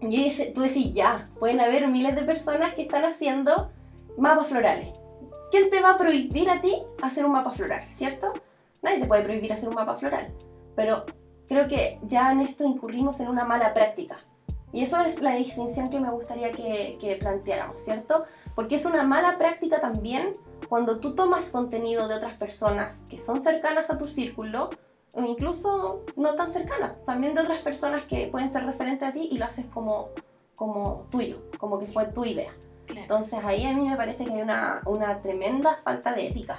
dice- 0.00 0.52
tú 0.54 0.60
decís, 0.62 0.92
ya, 0.94 1.30
pueden 1.38 1.60
haber 1.60 1.88
miles 1.88 2.14
de 2.14 2.22
personas 2.22 2.74
que 2.74 2.82
están 2.82 3.04
haciendo 3.04 3.70
mapas 4.18 4.48
florales. 4.48 4.88
¿Quién 5.50 5.70
te 5.70 5.80
va 5.80 5.90
a 5.92 5.98
prohibir 5.98 6.50
a 6.50 6.60
ti 6.60 6.82
hacer 7.02 7.24
un 7.24 7.32
mapa 7.32 7.50
floral, 7.50 7.84
cierto? 7.92 8.32
Nadie 8.82 9.00
te 9.00 9.06
puede 9.06 9.22
prohibir 9.22 9.52
hacer 9.52 9.68
un 9.68 9.74
mapa 9.74 9.94
floral, 9.94 10.32
pero 10.74 11.06
creo 11.48 11.68
que 11.68 11.98
ya 12.02 12.32
en 12.32 12.40
esto 12.40 12.64
incurrimos 12.64 13.20
en 13.20 13.28
una 13.28 13.44
mala 13.44 13.72
práctica. 13.72 14.18
Y 14.72 14.82
eso 14.82 15.00
es 15.00 15.22
la 15.22 15.34
distinción 15.34 15.88
que 15.88 16.00
me 16.00 16.10
gustaría 16.10 16.52
que, 16.52 16.98
que 17.00 17.16
planteáramos, 17.16 17.80
¿cierto? 17.80 18.24
Porque 18.54 18.74
es 18.74 18.84
una 18.84 19.04
mala 19.04 19.38
práctica 19.38 19.80
también 19.80 20.36
cuando 20.68 20.98
tú 21.00 21.14
tomas 21.14 21.44
contenido 21.50 22.08
de 22.08 22.16
otras 22.16 22.34
personas 22.34 23.02
que 23.08 23.18
son 23.18 23.40
cercanas 23.40 23.90
a 23.90 23.98
tu 23.98 24.06
círculo, 24.08 24.70
o 25.16 25.24
incluso 25.24 26.04
no 26.14 26.34
tan 26.34 26.52
cercanas, 26.52 26.92
también 27.04 27.34
de 27.34 27.40
otras 27.40 27.60
personas 27.60 28.04
que 28.04 28.28
pueden 28.28 28.50
ser 28.50 28.64
referentes 28.66 29.08
a 29.08 29.12
ti 29.12 29.28
y 29.32 29.38
lo 29.38 29.46
haces 29.46 29.66
como, 29.66 30.10
como 30.54 31.06
tuyo, 31.10 31.42
como 31.58 31.78
que 31.78 31.86
fue 31.86 32.04
tu 32.06 32.24
idea. 32.24 32.52
Claro. 32.86 33.02
Entonces 33.02 33.40
ahí 33.42 33.64
a 33.64 33.72
mí 33.72 33.88
me 33.88 33.96
parece 33.96 34.24
que 34.24 34.32
hay 34.32 34.42
una, 34.42 34.82
una 34.84 35.20
tremenda 35.22 35.80
falta 35.82 36.12
de 36.12 36.28
ética. 36.28 36.58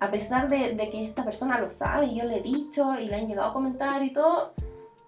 A 0.00 0.10
pesar 0.10 0.48
de, 0.48 0.74
de 0.74 0.90
que 0.90 1.04
esta 1.04 1.24
persona 1.24 1.58
lo 1.60 1.68
sabe 1.68 2.06
y 2.06 2.16
yo 2.16 2.24
le 2.24 2.38
he 2.38 2.42
dicho 2.42 2.98
y 2.98 3.06
le 3.06 3.16
han 3.16 3.26
llegado 3.26 3.50
a 3.50 3.52
comentar 3.52 4.02
y 4.02 4.12
todo, 4.12 4.54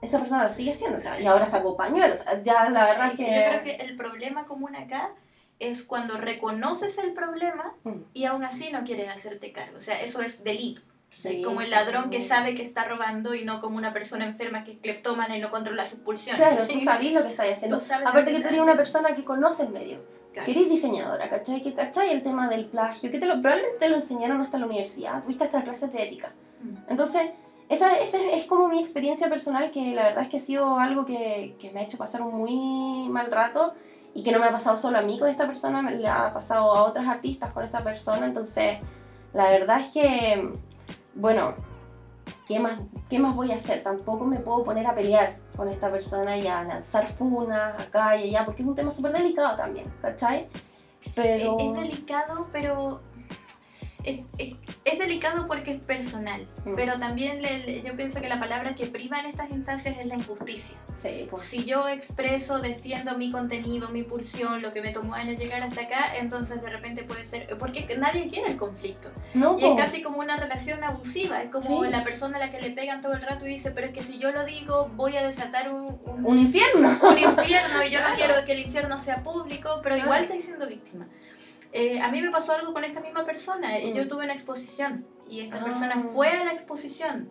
esa 0.02 0.18
persona 0.18 0.44
lo 0.44 0.50
sigue 0.50 0.72
haciendo. 0.72 0.98
O 0.98 1.00
sea, 1.00 1.20
y 1.20 1.26
ahora 1.26 1.46
sacó 1.46 1.76
pañuelos. 1.76 2.24
Ya 2.44 2.68
la 2.70 2.86
verdad 2.86 3.10
es 3.12 3.16
que... 3.16 3.24
Yo 3.24 3.50
creo 3.50 3.62
que 3.62 3.76
el 3.84 3.96
problema 3.96 4.46
común 4.46 4.74
acá 4.74 5.12
es 5.60 5.84
cuando 5.84 6.16
reconoces 6.16 6.98
el 6.98 7.12
problema 7.12 7.74
Mm. 7.84 8.02
y 8.14 8.24
aún 8.24 8.42
así 8.44 8.70
no 8.72 8.82
quieres 8.84 9.08
hacerte 9.10 9.52
cargo. 9.52 9.76
O 9.76 9.80
sea, 9.80 10.00
eso 10.02 10.20
es 10.22 10.42
delito. 10.42 10.82
Sí, 11.10 11.42
como 11.42 11.60
el 11.60 11.70
ladrón 11.70 12.08
que 12.08 12.20
sabe 12.20 12.54
que 12.54 12.62
está 12.62 12.84
robando 12.84 13.34
y 13.34 13.44
no 13.44 13.60
como 13.60 13.76
una 13.76 13.92
persona 13.92 14.26
enferma 14.26 14.64
que 14.64 14.72
es 14.72 14.78
cleptómana 14.78 15.36
y 15.36 15.40
no 15.40 15.50
controla 15.50 15.84
sus 15.84 15.98
pulsiones. 15.98 16.40
Claro, 16.40 16.58
tú 16.58 16.72
¿sí? 16.72 16.80
sabes 16.82 17.12
lo 17.12 17.22
que 17.22 17.30
estás 17.30 17.48
haciendo. 17.50 17.78
Tú 17.78 17.84
Aparte 18.06 18.32
que 18.32 18.40
tú 18.40 18.48
eres 18.48 18.62
una 18.62 18.76
persona 18.76 19.14
que 19.14 19.24
conoce 19.24 19.64
el 19.64 19.70
medio. 19.70 19.98
Claro. 20.32 20.46
Que 20.46 20.52
eres 20.52 20.70
diseñadora, 20.70 21.28
¿cachai? 21.28 21.62
Que 21.62 21.74
cachai 21.74 22.10
el 22.10 22.22
tema 22.22 22.48
del 22.48 22.66
plagio, 22.66 23.10
que 23.10 23.18
te 23.18 23.26
lo, 23.26 23.40
probablemente 23.42 23.78
te 23.80 23.88
lo 23.88 23.96
enseñaron 23.96 24.40
hasta 24.40 24.58
la 24.58 24.66
universidad, 24.66 25.22
tuviste 25.24 25.42
hasta 25.42 25.64
clases 25.64 25.92
de 25.92 26.04
ética. 26.04 26.32
Mm. 26.62 26.90
Entonces, 26.90 27.30
esa, 27.68 27.98
esa, 27.98 28.18
es 28.18 28.46
como 28.46 28.68
mi 28.68 28.80
experiencia 28.80 29.28
personal, 29.28 29.72
que 29.72 29.92
la 29.92 30.04
verdad 30.04 30.22
es 30.24 30.28
que 30.28 30.36
ha 30.36 30.40
sido 30.40 30.78
algo 30.78 31.04
que, 31.04 31.56
que, 31.58 31.72
me 31.72 31.80
ha 31.80 31.82
hecho 31.82 31.98
pasar 31.98 32.22
un 32.22 32.34
muy 32.34 33.08
mal 33.08 33.30
rato 33.30 33.74
y 34.14 34.22
que 34.22 34.30
no 34.32 34.38
me 34.38 34.46
ha 34.46 34.52
pasado 34.52 34.76
solo 34.76 34.98
a 34.98 35.02
mí 35.02 35.18
con 35.18 35.28
esta 35.28 35.46
persona, 35.46 35.88
le 35.90 36.08
ha 36.08 36.32
pasado 36.32 36.72
a 36.74 36.84
otras 36.84 37.08
artistas 37.08 37.52
con 37.52 37.64
esta 37.64 37.82
persona. 37.82 38.26
Entonces, 38.26 38.78
la 39.32 39.50
verdad 39.50 39.80
es 39.80 39.86
que, 39.88 40.52
bueno, 41.20 41.54
¿qué 42.46 42.58
más, 42.58 42.80
¿qué 43.08 43.18
más 43.18 43.36
voy 43.36 43.52
a 43.52 43.56
hacer? 43.56 43.82
Tampoco 43.82 44.24
me 44.24 44.38
puedo 44.38 44.64
poner 44.64 44.86
a 44.86 44.94
pelear 44.94 45.38
con 45.56 45.68
esta 45.68 45.90
persona 45.90 46.36
y 46.38 46.46
a 46.46 46.64
lanzar 46.64 47.06
funas 47.08 47.80
acá 47.80 48.16
y 48.16 48.30
allá, 48.30 48.44
porque 48.44 48.62
es 48.62 48.68
un 48.68 48.74
tema 48.74 48.90
súper 48.90 49.12
delicado 49.12 49.56
también, 49.56 49.92
¿cachai? 50.00 50.48
Pero... 51.14 51.56
Es, 51.58 51.74
delicado, 51.74 52.48
pero 52.52 53.00
es, 54.04 54.28
es, 54.38 54.98
delicado 54.98 55.46
porque 55.46 55.72
es 55.72 55.80
personal, 55.80 56.46
mm. 56.64 56.74
pero 56.74 56.98
también 56.98 57.40
yo 57.84 57.96
pienso 57.96 58.20
que 58.20 58.28
la 58.28 58.38
palabra 58.38 58.74
que 58.74 58.86
prima 58.86 59.20
en 59.20 59.26
estas 59.26 59.50
instancias 59.50 59.98
es 59.98 60.06
la 60.06 60.16
injusticia. 60.16 60.76
pues. 61.30 61.42
Si 61.42 61.64
yo 61.64 61.88
expreso, 61.88 62.58
defiendo 62.58 63.16
mi 63.16 63.30
contenido, 63.30 63.88
mi 63.88 64.02
pulsión, 64.02 64.60
lo 64.60 64.72
que 64.72 64.82
me 64.82 64.92
tomó 64.92 65.14
años 65.14 65.38
llegar 65.38 65.62
hasta 65.62 65.82
acá, 65.82 66.12
entonces 66.18 66.60
de 66.60 66.68
repente 66.68 67.02
puede 67.04 67.24
ser, 67.24 67.56
porque 67.58 67.96
nadie 67.98 68.28
quiere 68.28 68.50
el 68.50 68.56
conflicto. 68.56 69.10
No, 69.34 69.58
y 69.58 69.64
es 69.64 69.76
casi 69.76 70.02
como 70.02 70.18
una 70.18 70.36
relación 70.36 70.84
abusiva, 70.84 71.42
es 71.42 71.50
como 71.50 71.84
la 71.84 72.04
persona 72.04 72.36
a 72.36 72.40
la 72.40 72.50
que 72.50 72.60
le 72.60 72.70
pegan 72.70 73.00
todo 73.00 73.14
el 73.14 73.22
rato 73.22 73.46
y 73.46 73.48
dice, 73.48 73.70
pero 73.70 73.86
es 73.86 73.92
que 73.92 74.02
si 74.02 74.18
yo 74.18 74.32
lo 74.32 74.44
digo 74.44 74.90
voy 74.94 75.16
a 75.16 75.26
desatar 75.26 75.72
un... 75.72 75.98
Un, 76.04 76.38
infierno. 76.38 76.98
Un 77.02 77.18
infierno 77.18 77.82
y 77.82 77.90
yo 77.90 78.00
no 78.00 78.14
quiero 78.16 78.44
que 78.44 78.52
el 78.52 78.60
infierno 78.60 78.98
sea 78.98 79.22
público, 79.22 79.80
pero 79.82 79.96
igual 79.96 80.22
estoy 80.22 80.40
siendo 80.40 80.66
víctima. 80.66 81.08
Eh, 81.72 82.00
a 82.00 82.10
mí 82.10 82.20
me 82.20 82.30
pasó 82.30 82.52
algo 82.52 82.72
con 82.72 82.84
esta 82.84 83.00
misma 83.00 83.24
persona. 83.24 83.78
Eh, 83.78 83.92
yo 83.94 84.04
mm. 84.04 84.08
tuve 84.08 84.24
una 84.24 84.32
exposición 84.32 85.06
y 85.28 85.40
esta 85.40 85.62
persona 85.62 85.94
ah. 85.96 86.10
fue 86.12 86.28
a 86.28 86.44
la 86.44 86.52
exposición. 86.52 87.30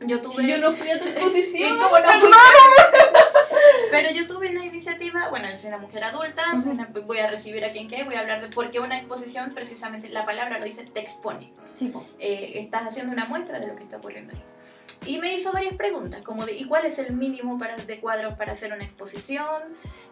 Yo 0.00 0.20
tuve. 0.20 0.46
Yo 0.46 0.58
no 0.58 0.72
fui 0.72 0.90
a 0.90 0.98
tu 0.98 1.06
exposición. 1.08 1.78
Pero 3.90 4.10
yo 4.10 4.26
tuve 4.26 4.50
una 4.50 4.64
iniciativa, 4.64 5.28
bueno, 5.30 5.48
soy 5.56 5.68
una 5.68 5.78
mujer 5.78 6.04
adulta, 6.04 6.42
voy 7.06 7.18
a 7.18 7.30
recibir 7.30 7.64
a 7.64 7.72
quien 7.72 7.88
que 7.88 8.04
voy 8.04 8.14
a 8.14 8.20
hablar 8.20 8.42
de 8.42 8.48
por 8.48 8.70
qué 8.70 8.80
una 8.80 8.98
exposición, 8.98 9.52
precisamente 9.54 10.08
la 10.08 10.26
palabra 10.26 10.58
lo 10.58 10.66
dice, 10.66 10.84
te 10.84 11.00
expone. 11.00 11.52
Sí, 11.74 11.92
eh, 12.18 12.52
estás 12.56 12.88
haciendo 12.88 13.12
una 13.12 13.26
muestra 13.26 13.60
de 13.60 13.68
lo 13.68 13.76
que 13.76 13.84
está 13.84 13.98
ocurriendo 13.98 14.34
ahí. 14.34 14.42
Y 15.04 15.18
me 15.18 15.34
hizo 15.34 15.52
varias 15.52 15.74
preguntas, 15.74 16.22
como 16.22 16.46
de 16.46 16.52
¿y 16.56 16.64
cuál 16.64 16.86
es 16.86 16.98
el 16.98 17.12
mínimo 17.12 17.58
para, 17.58 17.76
de 17.76 18.00
cuadros 18.00 18.34
para 18.34 18.52
hacer 18.52 18.72
una 18.72 18.84
exposición? 18.84 19.62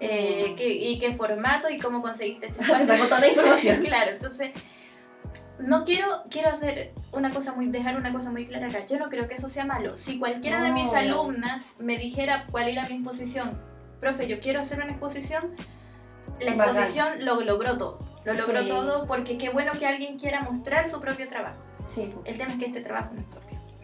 Eh, 0.01 0.55
mm. 0.57 0.61
¿Y 0.61 0.99
qué 0.99 1.15
formato? 1.15 1.71
¿Y 1.71 1.79
cómo 1.79 2.03
conseguiste 2.03 2.47
este 2.47 2.61
espacio? 2.63 2.87
Sacó 2.87 3.05
toda 3.05 3.21
la 3.21 3.29
información. 3.29 3.81
claro, 3.83 4.11
entonces 4.13 4.51
no 5.59 5.85
quiero, 5.85 6.25
quiero 6.31 6.51
hacer 6.51 6.93
una 7.13 7.33
cosa 7.33 7.53
muy, 7.53 7.67
dejar 7.67 7.97
una 7.97 8.13
cosa 8.13 8.31
muy 8.31 8.47
clara 8.47 8.69
acá. 8.69 8.85
Yo 8.87 8.99
no 8.99 9.09
creo 9.09 9.29
que 9.29 9.35
eso 9.35 9.49
sea 9.49 9.65
malo. 9.65 9.97
Si 9.97 10.19
cualquiera 10.19 10.63
de 10.63 10.73
mis 10.73 10.93
alumnas 10.95 11.77
me 11.79 11.97
dijera 11.97 12.47
cuál 12.51 12.69
era 12.69 12.89
mi 12.89 12.97
exposición, 12.97 13.61
profe, 14.01 14.27
yo 14.27 14.41
quiero 14.41 14.61
hacer 14.61 14.79
una 14.79 14.91
exposición, 14.91 15.55
la 16.41 16.53
exposición 16.53 17.25
lo 17.25 17.41
logró 17.41 17.79
todo. 17.79 17.99
Lo 18.25 18.35
logró 18.35 18.67
todo 18.67 19.07
porque 19.07 19.39
qué 19.39 19.51
bueno 19.51 19.73
que 19.79 19.87
alguien 19.87 20.19
quiera 20.19 20.41
mostrar 20.41 20.89
su 20.89 21.01
propio 21.01 21.29
trabajo. 21.29 21.63
Sí. 21.95 22.13
El 22.25 22.39
tema 22.39 22.53
es 22.53 22.59
que 22.59 22.67
este 22.67 22.81
trabajo 22.81 23.11
no 23.15 23.21
es 23.21 23.27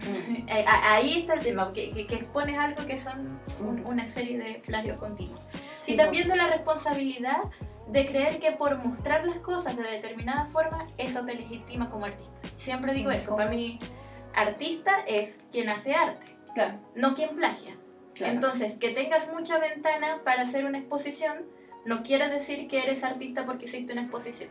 ahí 0.49 1.21
está 1.21 1.35
el 1.35 1.41
tema, 1.41 1.73
que, 1.73 1.91
que, 2.07 2.15
expones 2.15 2.59
algo 2.59 2.87
que 2.87 2.99
son 2.99 3.41
una 3.85 4.07
serie 4.07 4.39
de 4.39 4.63
plagios 4.67 4.99
continuos. 4.99 5.41
y 5.87 5.97
también 5.97 6.29
de 6.29 6.37
la 6.37 6.49
responsabilidad 6.49 7.43
de 7.89 8.07
creer 8.07 8.39
que 8.39 8.53
por 8.53 8.79
mostrar 8.85 9.27
las 9.27 9.39
cosas 9.39 9.77
de 9.77 9.83
determinada 9.83 10.47
forma, 10.47 10.87
eso 10.97 11.25
te 11.25 11.35
legitima 11.35 11.91
como 11.91 12.07
artista. 12.07 12.41
Siempre 12.55 12.95
digo 12.95 13.11
eso, 13.11 13.37
para 13.37 13.51
mí, 13.51 13.79
artista 14.35 14.93
es 15.07 15.45
quien 15.51 15.69
hace 15.69 15.95
arte, 15.95 16.27
no 16.95 17.15
quien 17.15 17.37
plagia. 17.37 17.77
Entonces, 18.17 18.77
que 18.79 18.91
tengas 18.91 19.33
mucha 19.33 19.59
ventana 19.59 20.21
para 20.25 20.43
hacer 20.43 20.67
una 20.67 20.79
exposición, 20.79 21.47
no 21.87 22.03
quiere 22.03 22.29
decir 22.29 22.69
que 22.69 22.83
eres 22.83 23.03
artista 23.03 23.47
porque 23.47 23.65
hiciste 23.65 23.93
una 23.93 24.03
exposición. 24.03 24.51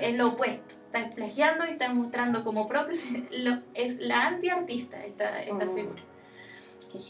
Es 0.00 0.14
lo 0.14 0.28
opuesto. 0.28 0.74
Estás 0.86 1.14
plagiando 1.14 1.66
y 1.66 1.70
estás 1.70 1.94
mostrando 1.94 2.44
como 2.44 2.68
propio. 2.68 2.94
es 3.74 3.98
la 4.00 4.26
anti-artista 4.26 5.04
esta, 5.04 5.42
esta 5.42 5.64
mm. 5.66 5.74
figura. 5.74 6.02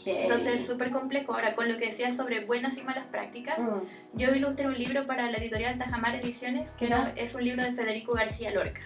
Entonces 0.05 0.61
es 0.61 0.67
súper 0.67 0.91
complejo. 0.91 1.33
Ahora, 1.33 1.55
con 1.55 1.69
lo 1.69 1.77
que 1.77 1.87
decías 1.87 2.15
sobre 2.17 2.43
buenas 2.45 2.77
y 2.77 2.83
malas 2.83 3.05
prácticas, 3.05 3.59
mm. 3.59 4.17
yo 4.17 4.33
ilustré 4.35 4.67
un 4.67 4.73
libro 4.73 5.05
para 5.07 5.29
la 5.31 5.37
editorial 5.37 5.77
Tajamar 5.77 6.15
Ediciones, 6.15 6.69
que 6.71 6.89
es 7.15 7.35
un 7.35 7.43
libro 7.43 7.63
de 7.63 7.73
Federico 7.73 8.13
García 8.13 8.51
Lorca. 8.51 8.81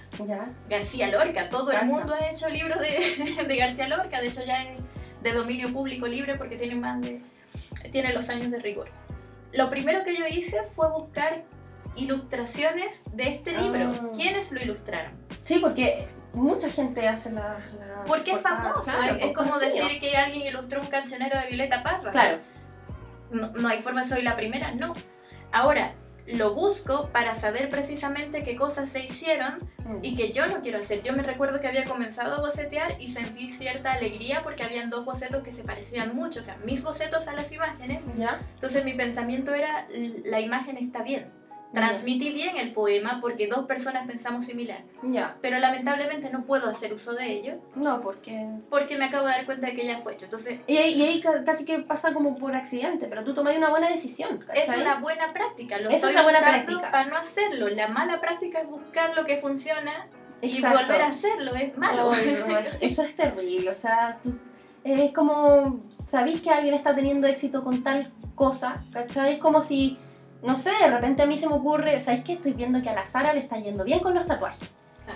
García 0.70 1.10
Lorca, 1.10 1.50
todo 1.50 1.72
el 1.72 1.86
mundo 1.86 2.14
ha 2.14 2.30
hecho 2.30 2.50
libros 2.50 2.80
de, 2.80 3.46
de, 3.48 3.56
García 3.56 3.88
Lorca, 3.88 4.22
de 4.22 4.28
hecho 4.28 4.42
ya 4.46 4.64
es 4.64 4.80
de 5.24 5.34
dominio 5.34 5.72
público 5.72 6.08
libre 6.08 6.36
porque 6.36 6.58
tiene 6.58 6.76
más 6.76 7.02
de, 7.02 7.22
tiene 7.92 8.14
los 8.14 8.30
años 8.30 8.52
de 8.52 8.60
rigor. 8.60 8.90
Lo 9.54 9.70
primero 9.70 10.04
que 10.04 10.16
yo 10.16 10.26
hice 10.26 10.64
fue 10.76 10.90
buscar 10.90 11.44
ilustraciones 11.96 13.04
de 13.14 13.30
este 13.30 13.58
libro. 13.58 13.92
Ah. 13.94 14.10
¿Quiénes 14.14 14.52
lo 14.52 14.62
ilustraron? 14.62 15.12
Sí, 15.44 15.60
porque 15.60 16.08
mucha 16.34 16.70
gente 16.70 17.08
hace 17.08 17.32
la... 17.32 17.58
porque 18.08 18.32
es 18.32 18.42
famoso, 18.42 18.92
es, 19.20 19.34
como 19.34 19.58
decir 19.60 20.00
que 20.00 20.16
alguien 20.16 20.48
ilustró 20.48 20.82
un 20.82 20.88
cancionero 20.88 21.40
de 21.40 21.48
Violeta 21.48 21.84
Parra. 21.84 22.12
Claro. 22.12 22.38
No, 23.32 23.68
hay 23.68 23.82
forma, 23.82 24.04
soy 24.04 24.22
la 24.24 24.36
primera, 24.36 24.72
no. 24.72 24.94
Ahora, 25.52 25.94
lo 26.28 26.54
busco 26.54 27.10
para 27.10 27.34
saber 27.36 27.70
precisamente 27.70 28.44
qué 28.44 28.56
cosas 28.56 28.90
se 28.90 29.04
hicieron 29.04 29.58
mm. 29.86 29.98
y 30.02 30.16
que 30.16 30.32
yo 30.32 30.48
no 30.48 30.62
quiero 30.62 30.80
hacer. 30.80 31.02
Yo 31.02 31.14
me 31.14 31.24
recuerdo 31.24 31.60
que 31.60 31.68
había 31.68 31.86
comenzado 31.86 32.36
a 32.36 32.40
bocetear 32.40 33.02
y 33.02 33.10
sentí 33.10 33.50
cierta 33.50 33.94
alegría 33.94 34.44
porque 34.44 34.64
habían 34.64 34.90
dos 34.90 35.06
bocetos 35.06 35.44
que 35.44 35.52
se 35.52 35.64
parecían 35.64 36.16
mucho, 36.16 36.42
o 36.42 36.44
sea, 36.44 36.58
mis 36.64 36.84
bocetos 36.84 37.28
a 37.28 37.34
las 37.34 37.52
imágenes. 37.52 38.06
¿Ya? 38.18 38.42
Entonces 38.56 38.86
mi 38.86 38.94
pensamiento 38.94 39.54
era, 39.54 39.88
la 40.26 40.40
imagen 40.40 40.78
está 40.78 41.04
bien 41.04 41.41
transmití 41.74 42.32
bien 42.32 42.58
el 42.58 42.74
poema 42.74 43.20
porque 43.22 43.48
dos 43.48 43.66
personas 43.66 44.06
pensamos 44.06 44.46
similar. 44.46 44.84
Ya. 45.04 45.38
Pero 45.42 45.60
lamentablemente 45.60 46.30
no 46.30 46.44
puedo 46.44 46.70
hacer 46.70 46.94
uso 46.94 47.14
de 47.14 47.32
ello. 47.32 47.54
No, 47.76 48.02
porque... 48.02 48.48
Porque 48.70 48.98
me 48.98 49.06
acabo 49.06 49.28
de 49.28 49.34
dar 49.34 49.46
cuenta 49.46 49.68
de 49.68 49.76
que 49.76 49.86
ya 49.86 50.00
fue 50.00 50.14
hecho. 50.14 50.26
Entonces... 50.26 50.60
Y 50.68 50.78
ahí, 50.78 51.24
casi 51.46 51.66
que 51.66 51.80
pasa 51.80 52.14
como 52.14 52.36
por 52.36 52.56
accidente, 52.56 53.08
pero 53.08 53.24
tú 53.24 53.34
tomas 53.34 53.56
una 53.56 53.70
buena 53.70 53.90
decisión. 53.90 54.46
Es 54.54 54.70
una 54.70 55.00
buena 55.00 55.28
práctica. 55.28 55.80
Lo 55.80 55.90
es 55.90 56.04
una 56.04 56.24
buena 56.24 56.42
práctica. 56.42 56.92
Para 56.92 57.06
no 57.06 57.16
hacerlo. 57.16 57.70
La 57.70 57.88
mala 57.88 58.20
práctica 58.20 58.60
es 58.60 58.68
buscar 58.68 59.16
lo 59.16 59.26
que 59.26 59.38
funciona 59.38 60.08
y 60.42 60.62
volver 60.62 61.02
a 61.02 61.08
hacerlo. 61.08 61.56
Es 61.56 61.78
malo. 61.78 62.12
eso 62.82 63.04
es 63.04 63.16
terrible. 63.16 63.70
O 63.70 63.76
sea, 63.76 64.20
es 64.84 65.14
como... 65.14 65.82
Sabéis 66.06 66.42
que 66.42 66.50
alguien 66.50 66.74
está 66.74 66.94
teniendo 66.94 67.28
éxito 67.28 67.64
con 67.64 67.82
tal 67.82 68.12
cosa, 68.36 68.84
¿cachai? 68.92 69.34
Es 69.34 69.40
como 69.40 69.62
si 69.62 69.98
no 70.44 70.56
sé, 70.56 70.72
de 70.82 70.90
repente 70.90 71.22
a 71.22 71.26
mí 71.26 71.38
se 71.38 71.48
me 71.48 71.56
ocurre, 71.56 72.02
¿sabes 72.04 72.24
qué? 72.24 72.34
Estoy 72.34 72.54
viendo 72.54 72.82
que 72.82 72.90
a 72.90 72.94
la 72.94 73.06
Sara 73.06 73.34
le 73.34 73.40
está 73.40 73.58
yendo 73.58 73.84
bien 73.84 74.00
con 74.00 74.14
los 74.14 74.26
tatuajes. 74.26 74.70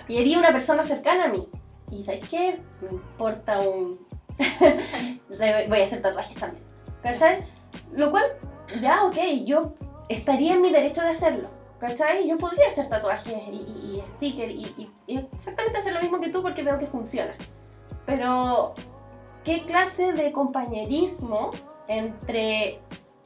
Y 0.08 0.18
haría 0.18 0.38
una 0.38 0.52
persona 0.52 0.84
cercana 0.84 1.24
a 1.24 1.28
mí. 1.28 1.48
Y 1.90 2.04
¿sabes 2.04 2.28
qué? 2.28 2.60
Me 2.80 2.90
importa 2.90 3.60
un... 3.60 4.06
Voy 5.28 5.80
a 5.80 5.84
hacer 5.84 6.02
tatuajes 6.02 6.36
también. 6.36 6.64
¿Cachai? 7.02 7.44
Lo 7.92 8.10
cual, 8.10 8.24
ya, 8.80 9.04
ok, 9.04 9.16
yo 9.44 9.74
estaría 10.08 10.54
en 10.54 10.62
mi 10.62 10.70
derecho 10.70 11.02
de 11.02 11.10
hacerlo. 11.10 11.48
¿Cachai? 11.80 12.28
Yo 12.28 12.38
podría 12.38 12.68
hacer 12.68 12.88
tatuajes 12.88 13.34
y, 13.50 13.56
y, 13.56 14.04
sticker 14.12 14.50
y, 14.50 14.90
y 15.06 15.18
exactamente 15.32 15.78
hacer 15.78 15.92
lo 15.92 16.00
mismo 16.00 16.20
que 16.20 16.30
tú 16.30 16.42
porque 16.42 16.62
veo 16.62 16.78
que 16.78 16.86
funciona. 16.86 17.34
Pero, 18.06 18.74
¿qué 19.44 19.64
clase 19.64 20.12
de 20.12 20.32
compañerismo 20.32 21.50
entre 21.88 22.80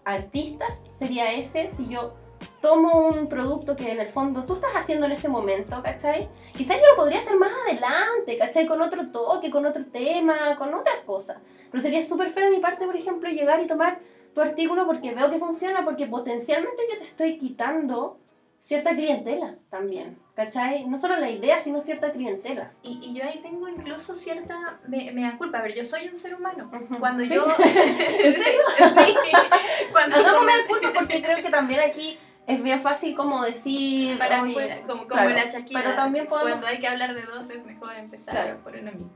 artistas 0.05 0.87
sería 0.99 1.33
ese 1.33 1.71
si 1.71 1.89
yo 1.89 2.15
tomo 2.61 3.09
un 3.09 3.29
producto 3.29 3.77
que 3.77 3.91
en 3.91 4.01
el 4.01 4.09
fondo 4.09 4.45
tú 4.45 4.55
estás 4.55 4.75
haciendo 4.75 5.07
en 5.07 5.13
este 5.13 5.29
momento, 5.29 5.83
¿cachai? 5.83 6.29
Quizás 6.57 6.77
yo 6.77 6.91
lo 6.91 6.97
podría 6.97 7.19
hacer 7.19 7.37
más 7.37 7.53
adelante, 7.67 8.37
¿cachai? 8.39 8.67
Con 8.67 8.83
otro 8.83 9.11
toque, 9.11 9.51
con 9.51 9.65
otro 9.65 9.85
tema, 9.87 10.57
con 10.57 10.75
otras 10.75 11.01
cosas. 11.07 11.39
Pero 11.71 11.83
sería 11.83 12.05
súper 12.05 12.31
feo 12.31 12.45
de 12.45 12.57
mi 12.57 12.61
parte, 12.61 12.87
por 12.87 12.97
ejemplo, 12.97 13.31
llegar 13.31 13.63
y 13.63 13.67
tomar 13.67 13.99
tu 14.35 14.41
artículo 14.41 14.87
porque 14.87 15.15
veo 15.15 15.31
que 15.31 15.39
funciona, 15.39 15.85
porque 15.85 16.07
potencialmente 16.07 16.83
yo 16.93 16.99
te 16.99 17.05
estoy 17.05 17.39
quitando 17.39 18.19
cierta 18.61 18.95
clientela 18.95 19.57
también, 19.71 20.19
¿cachai? 20.37 20.87
No 20.87 20.99
solo 20.99 21.17
la 21.17 21.31
idea, 21.31 21.61
sino 21.61 21.81
cierta 21.81 22.13
clientela. 22.13 22.73
Y, 22.83 23.01
y 23.03 23.15
yo 23.15 23.25
ahí 23.25 23.41
tengo 23.43 23.67
incluso 23.69 24.15
cierta, 24.15 24.79
me, 24.87 25.11
me 25.13 25.23
da 25.23 25.39
culpa, 25.39 25.59
a 25.59 25.63
ver, 25.63 25.75
yo 25.75 25.85
soy 25.85 26.09
un 26.09 26.17
ser 26.17 26.35
humano. 26.35 26.71
Cuando 27.01 27.25
yo... 27.25 27.47
¿En 27.59 28.35
serio? 28.35 28.61
sí. 28.79 29.15
Cuando 29.93 30.23
no, 30.23 30.43
me 30.43 30.53
da 30.53 30.67
culpa 30.69 30.93
porque 30.95 31.23
creo 31.23 31.43
que 31.43 31.51
también 31.51 31.81
aquí 31.81 32.19
es 32.47 32.63
bien 32.63 32.81
fácil 32.81 33.17
como 33.17 33.43
decir... 33.43 34.19
Para 34.19 34.43
afuera, 34.43 34.83
como, 34.87 35.09
como 35.09 35.25
la 35.25 35.47
Shakira. 35.47 35.81
Pero 35.83 35.97
también 35.97 36.27
Cuando 36.27 36.67
hay 36.67 36.79
que 36.79 36.87
hablar 36.87 37.15
de 37.15 37.23
dos 37.23 37.49
es 37.49 37.65
mejor 37.65 37.97
empezar 37.97 38.59
por 38.59 38.77
uno 38.77 38.93
mismo. 38.93 39.11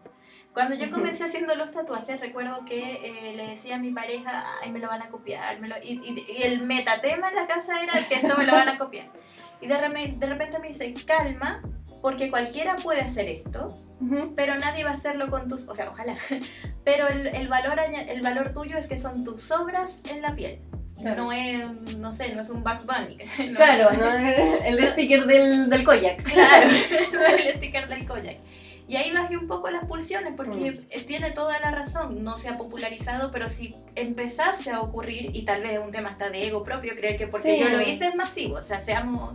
Cuando 0.54 0.76
yo 0.76 0.88
comencé 0.90 1.24
haciendo 1.24 1.54
los 1.56 1.72
tatuajes, 1.72 2.20
recuerdo 2.20 2.64
que 2.64 3.30
eh, 3.30 3.34
le 3.36 3.48
decía 3.48 3.74
a 3.74 3.78
mi 3.78 3.90
pareja, 3.90 4.44
ay, 4.62 4.70
me 4.70 4.78
lo 4.78 4.86
van 4.86 5.02
a 5.02 5.08
copiar. 5.08 5.60
Me 5.60 5.66
lo... 5.68 5.74
Y, 5.82 6.00
y, 6.04 6.42
el 6.44 6.62
metatema 6.62 7.28
en 7.28 7.34
la 7.34 7.48
casa 7.48 7.82
era 7.82 7.92
que 8.08 8.14
esto 8.14 8.36
me 8.38 8.46
lo 8.46 8.52
van 8.52 8.68
a 8.68 8.78
copiar. 8.78 9.10
Y 9.60 9.66
de, 9.66 9.76
repente, 9.76 10.16
de 10.18 10.26
repente 10.26 10.58
me 10.60 10.68
dice, 10.68 10.94
calma, 11.04 11.60
porque 12.00 12.30
cualquiera 12.30 12.76
puede 12.76 13.00
hacer 13.00 13.28
esto. 13.28 13.80
pero 14.36 14.54
nadie 14.56 14.84
va 14.84 14.90
a 14.90 14.94
hacerlo 14.94 15.28
con 15.28 15.48
tus, 15.48 15.66
o 15.66 15.74
sea, 15.74 15.90
ojalá, 15.90 16.16
pero 16.84 17.08
el, 17.08 17.26
el, 17.28 17.48
valor, 17.48 17.80
el 17.80 18.20
valor 18.22 18.52
tuyo 18.52 18.78
es 18.78 18.86
que 18.86 18.96
son 18.96 19.24
tus 19.24 19.50
obras 19.50 20.04
en 20.08 20.22
la 20.22 20.36
piel. 20.36 20.60
No 21.00 21.32
es, 21.32 21.64
no 21.98 22.12
sé, 22.12 22.34
no 22.34 22.42
es 22.42 22.48
un 22.48 22.62
Bugs 22.62 22.86
Bunny. 22.86 23.16
claro, 23.56 23.90
no 23.92 24.10
el 24.10 24.88
sticker 24.88 25.26
del, 25.26 25.68
del 25.68 25.84
Koyak. 25.84 26.22
Claro, 26.22 26.68
no 27.12 27.20
es 27.20 27.46
el 27.46 27.56
sticker 27.56 27.88
del 27.88 28.06
Koyak. 28.06 28.38
Y 28.86 28.96
ahí 28.96 29.12
bajé 29.12 29.36
un 29.36 29.46
poco 29.46 29.70
las 29.70 29.86
pulsiones 29.86 30.34
porque 30.36 30.72
mm. 30.72 31.04
tiene 31.06 31.30
toda 31.30 31.58
la 31.60 31.70
razón, 31.70 32.22
no 32.22 32.36
se 32.36 32.48
ha 32.48 32.58
popularizado, 32.58 33.30
pero 33.30 33.48
si 33.48 33.74
empezase 33.94 34.70
a 34.70 34.80
ocurrir, 34.80 35.34
y 35.34 35.42
tal 35.42 35.62
vez 35.62 35.72
es 35.72 35.78
un 35.78 35.90
tema 35.90 36.10
hasta 36.10 36.28
de 36.28 36.46
ego 36.46 36.62
propio, 36.64 36.94
creer 36.94 37.16
que 37.16 37.26
porque 37.26 37.58
yo 37.58 37.68
lo 37.70 37.80
hice 37.80 38.08
es 38.08 38.14
masivo, 38.14 38.56
o 38.56 38.62
sea, 38.62 38.80
seamos... 38.80 39.34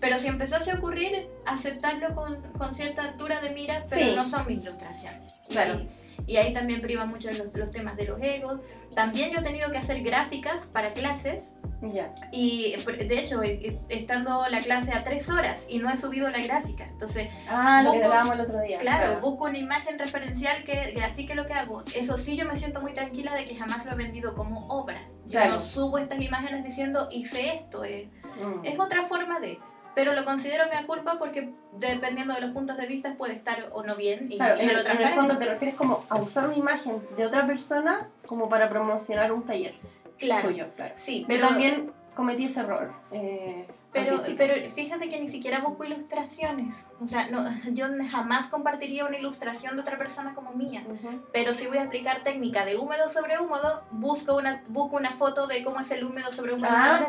Pero 0.00 0.18
si 0.18 0.26
empezase 0.26 0.70
a 0.70 0.74
ocurrir, 0.74 1.28
aceptarlo 1.46 2.14
con, 2.14 2.42
con 2.58 2.74
cierta 2.74 3.04
altura 3.04 3.40
de 3.40 3.50
mira, 3.50 3.86
pero 3.88 4.14
no 4.14 4.28
son 4.28 4.46
mis 4.46 4.62
ilustraciones. 4.62 5.32
Claro. 5.48 5.80
Y, 5.80 5.88
ahí 6.36 6.52
también 6.52 6.80
priva 6.80 7.04
mucho 7.04 7.30
los, 7.30 7.54
los 7.54 7.70
temas 7.70 7.96
de 7.96 8.06
los 8.06 8.20
egos. 8.22 8.60
También 8.94 9.30
yo 9.32 9.40
he 9.40 9.42
tenido 9.42 9.70
que 9.70 9.78
hacer 9.78 10.02
gráficas 10.02 10.66
para 10.66 10.92
clases 10.92 11.50
y 12.32 12.74
de 12.86 13.18
hecho, 13.18 13.42
estando 13.88 14.46
la 14.48 14.60
clase 14.60 14.92
a 14.92 15.04
tres 15.04 15.28
horas 15.28 15.66
y 15.68 15.78
no 15.78 15.90
he 15.90 15.96
subido 15.96 16.30
la 16.30 16.40
gráfica. 16.40 16.84
Entonces, 16.84 17.28
ah, 17.48 17.82
lo 17.82 17.92
que 17.92 18.04
hablábamos 18.04 18.34
el 18.34 18.40
otro 18.40 18.60
día. 18.60 18.78
Claro, 18.78 19.20
busco 19.20 19.44
una 19.44 19.58
imagen 19.58 19.98
referencial 19.98 20.64
que 20.64 20.92
grafique 20.92 21.34
lo 21.34 21.46
que 21.46 21.52
hago. 21.52 21.82
Eso 21.94 22.16
sí, 22.16 22.36
yo 22.36 22.46
me 22.46 22.56
siento 22.56 22.80
muy 22.80 22.94
tranquila 22.94 23.34
de 23.34 23.44
que 23.44 23.54
jamás 23.54 23.84
lo 23.84 23.92
he 23.92 23.96
vendido 23.96 24.34
como 24.34 24.66
obra. 24.68 25.02
Yo 25.26 25.44
no 25.46 25.60
subo 25.60 25.98
estas 25.98 26.20
imágenes 26.20 26.64
diciendo 26.64 27.08
hice 27.10 27.54
esto. 27.54 27.84
Eh. 27.84 28.08
Mm. 28.40 28.64
Es 28.64 28.78
otra 28.78 29.04
forma 29.04 29.40
de 29.40 29.58
pero 29.94 30.12
lo 30.12 30.24
considero 30.24 30.64
mi 30.66 30.86
culpa 30.86 31.18
porque 31.18 31.50
dependiendo 31.72 32.34
de 32.34 32.40
los 32.40 32.50
puntos 32.50 32.76
de 32.76 32.86
vista 32.86 33.14
puede 33.14 33.34
estar 33.34 33.70
o 33.72 33.82
no 33.82 33.96
bien 33.96 34.30
y, 34.30 34.36
claro, 34.36 34.60
en, 34.60 34.70
el, 34.70 34.86
en 34.86 35.00
el 35.00 35.08
fondo 35.14 35.38
te 35.38 35.46
refieres 35.46 35.76
como 35.76 36.04
a 36.08 36.20
usar 36.20 36.46
una 36.46 36.56
imagen 36.56 37.02
de 37.16 37.26
otra 37.26 37.46
persona 37.46 38.08
como 38.26 38.48
para 38.48 38.68
promocionar 38.68 39.32
un 39.32 39.44
taller 39.44 39.74
Claro. 40.18 40.50
Sí, 40.94 41.24
pero 41.26 41.48
también 41.48 41.92
cometí 42.14 42.44
ese 42.44 42.60
error. 42.60 42.92
Eh, 43.12 43.66
pero, 43.94 44.20
pero 44.36 44.70
fíjate 44.70 45.08
que 45.08 45.20
ni 45.20 45.28
siquiera 45.28 45.60
busco 45.60 45.84
ilustraciones. 45.84 46.74
O 47.00 47.06
sea, 47.06 47.28
no, 47.28 47.44
yo 47.72 47.86
jamás 48.10 48.48
compartiría 48.48 49.06
una 49.06 49.16
ilustración 49.16 49.76
de 49.76 49.82
otra 49.82 49.96
persona 49.96 50.34
como 50.34 50.52
mía. 50.52 50.84
Pero 51.32 51.54
si 51.54 51.66
voy 51.66 51.78
a 51.78 51.84
aplicar 51.84 52.22
técnica 52.24 52.64
de 52.64 52.76
húmedo 52.76 53.08
sobre 53.08 53.38
húmedo, 53.38 53.84
busco 53.92 54.36
una, 54.36 54.62
busco 54.68 54.96
una 54.96 55.12
foto 55.12 55.46
de 55.46 55.62
cómo 55.62 55.80
es 55.80 55.90
el 55.92 56.04
húmedo 56.04 56.32
sobre 56.32 56.54
húmedo. 56.54 56.72
Ah, 56.74 57.08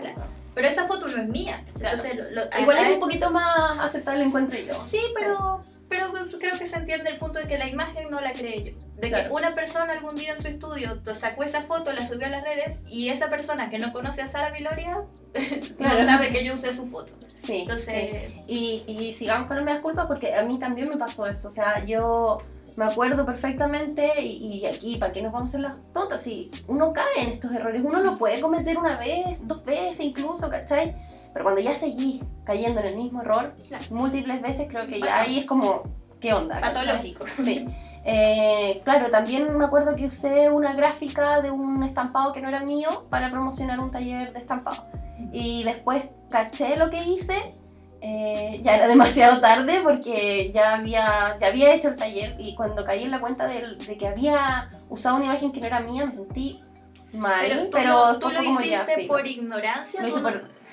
pero 0.53 0.68
esa 0.70 0.88
foto 0.88 1.07
no 1.07 1.18
es 1.18 1.28
mía. 1.28 1.64
Entonces, 1.76 2.14
Igual 2.62 2.78
es 2.78 2.94
un 2.94 2.99
poquito 2.99 3.30
más 3.30 3.78
aceptable 3.80 4.24
encuentro 4.24 4.57
yo. 4.57 4.74
Sí, 4.76 5.02
pero 5.14 5.60
pero 5.90 6.12
creo 6.40 6.57
que 6.57 6.66
se 6.66 6.78
entiende 6.78 7.10
el 7.10 7.18
punto 7.18 7.40
de 7.40 7.48
que 7.48 7.57
la 7.57 7.68
imagen 7.68 8.10
no 8.10 8.22
la 8.22 8.34
creé 8.34 8.64
yo. 8.64 8.88
De 8.98 9.12
que 9.12 9.30
una 9.30 9.53
persona 9.53 9.94
algún 9.94 10.16
día 10.16 10.34
en 10.34 10.41
su 10.41 10.48
estudio 10.48 10.99
sacó 11.14 11.44
esa 11.44 11.62
foto, 11.64 11.91
la 11.94 12.07
subió 12.07 12.28
a 12.28 12.30
las 12.30 12.44
redes 12.44 12.80
y 12.88 13.10
esa 13.10 13.30
persona 13.30 13.70
que 13.70 13.78
no 13.78 13.94
conoce 13.94 14.22
a 14.22 14.28
Sara 14.28 14.52
Viloria 14.52 15.03
no 15.80 15.98
sabe 15.98 16.30
que 16.30 16.44
yo 16.44 16.56
usé 16.56 16.74
su 16.74 16.88
foto. 16.90 17.14
Sí. 17.36 17.62
Entonces... 17.62 18.32
Y, 18.48 18.84
y 18.88 19.14
sigamos 19.14 19.48
con 19.48 19.64
las 19.64 19.80
culpas 19.80 20.07
porque 20.07 20.34
a 20.34 20.44
mí 20.44 20.57
también 20.57 20.90
me 20.90 20.98
pasó 20.98 21.28
eso. 21.28 21.49
O 21.49 21.52
sea, 21.52 21.86
yo 21.86 22.41
me 22.76 22.86
acuerdo 22.86 23.26
perfectamente 23.26 24.22
y, 24.22 24.60
y, 24.60 24.66
aquí, 24.66 24.98
¿para 24.98 25.14
qué 25.14 25.22
nos 25.22 25.32
vamos 25.32 25.48
a 25.48 25.57
hacer 25.57 25.62
las 25.62 25.94
tontas? 25.94 26.22
Si 26.22 26.52
uno 26.68 26.94
cae 26.94 27.24
en 27.24 27.30
estos 27.30 27.52
errores, 27.52 27.82
uno 27.84 28.02
lo 28.02 28.18
puede 28.18 28.41
cometer 28.41 28.78
una 28.78 28.98
vez, 28.98 29.38
dos 29.41 29.64
veces 29.64 30.02
incluso, 30.02 30.49
¿cachai? 30.49 30.95
Pero 31.36 31.44
cuando 31.44 31.60
ya 31.60 31.76
seguís 31.76 32.24
cayendo 32.45 32.80
en 32.80 32.88
el 32.88 32.95
mismo 32.95 33.22
error 33.22 33.53
múltiples 33.90 34.41
veces, 34.41 34.70
creo 34.70 34.88
que 34.88 35.02
ya 35.02 35.20
ahí 35.20 35.40
es 35.40 35.45
como, 35.45 35.84
¿qué 36.22 36.34
onda? 36.34 36.62
Patológico. 36.62 37.26
Sí. 37.44 37.68
Eh, 38.06 38.80
claro, 38.86 39.10
también 39.10 39.57
me 39.57 39.66
acuerdo 39.66 39.98
que 39.98 40.06
usé 40.06 40.49
una 40.49 40.76
gráfica 40.76 41.41
de 41.41 41.52
un 41.52 41.84
estampado 41.84 42.32
que 42.32 42.41
no 42.41 42.48
era 42.48 42.62
mío 42.62 43.07
para 43.10 43.32
promocionar 43.32 43.82
un 43.82 43.91
taller 43.91 44.32
de 44.32 44.40
estampado. 44.40 44.86
Y 45.34 45.64
después 45.64 46.03
caché 46.30 46.78
lo 46.78 46.90
que 46.90 47.03
hice, 47.03 47.53
eh, 47.99 48.62
ya 48.64 48.78
era 48.78 48.88
demasiado 48.88 49.41
tarde 49.41 49.82
porque 49.84 50.53
ya 50.53 50.76
había, 50.76 51.38
ya 51.41 51.48
había 51.48 51.74
hecho 51.74 51.90
el 51.90 51.98
taller 51.98 52.38
y 52.40 52.56
cuando 52.56 52.86
caí 52.86 53.03
en 53.03 53.12
la 53.12 53.20
cuenta 53.20 53.45
de, 53.45 53.76
que 53.99 54.07
había 54.07 54.70
usado 54.88 55.18
una 55.18 55.26
imagen 55.26 55.52
que 55.52 55.60
no 55.60 55.66
era 55.66 55.82
mía 55.82 56.06
me 56.06 56.14
sentí 56.14 56.64
mal. 57.12 57.70
Pero 57.74 58.20
tú, 58.20 58.30
lo, 58.30 58.41
hiciste 58.41 59.06
por 59.06 59.28
ignorancia. 59.28 60.02
Lo 60.02 60.07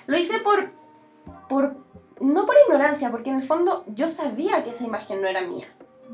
lo 0.07 0.17
hice 0.17 0.39
por, 0.41 0.73
por, 1.49 1.77
no 2.21 2.47
por 2.47 2.55
ignorancia, 2.67 3.11
porque 3.11 3.31
en 3.31 3.37
el 3.37 3.43
fondo 3.43 3.85
yo 3.89 4.09
sabía 4.09 4.65
que 4.65 4.71
esa 4.71 4.85
imagen 4.85 5.21
no 5.21 5.29
era 5.29 5.43
mía. 5.43 5.67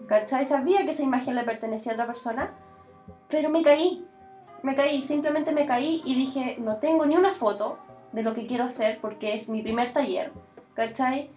¿Cachai? 0.06 0.47
Sabía 0.47 0.85
que 0.85 0.93
esa 0.93 1.02
imagen 1.02 1.35
le 1.35 1.44
pertenecía 1.44 1.93
a 1.93 1.94
otra 1.94 2.06
persona, 2.06 2.51
pero 3.28 3.51
me 3.51 3.62
caí. 3.62 4.05
Me 4.62 4.74
caí, 4.74 5.02
simplemente 5.02 5.52
me 5.52 5.66
caí 5.66 6.02
y 6.05 6.15
dije, 6.15 6.56
no 6.59 6.78
tengo 6.78 7.06
ni 7.06 7.16
una 7.16 7.32
foto 7.32 7.78
de 8.12 8.23
lo 8.23 8.35
que 8.35 8.47
quiero 8.47 8.65
hacer 8.65 8.98
porque 9.01 9.35
es 9.35 9.48
mi 9.48 9.62
primer 9.62 9.93
taller. 9.93 10.32
¿Cachai? 10.74 11.31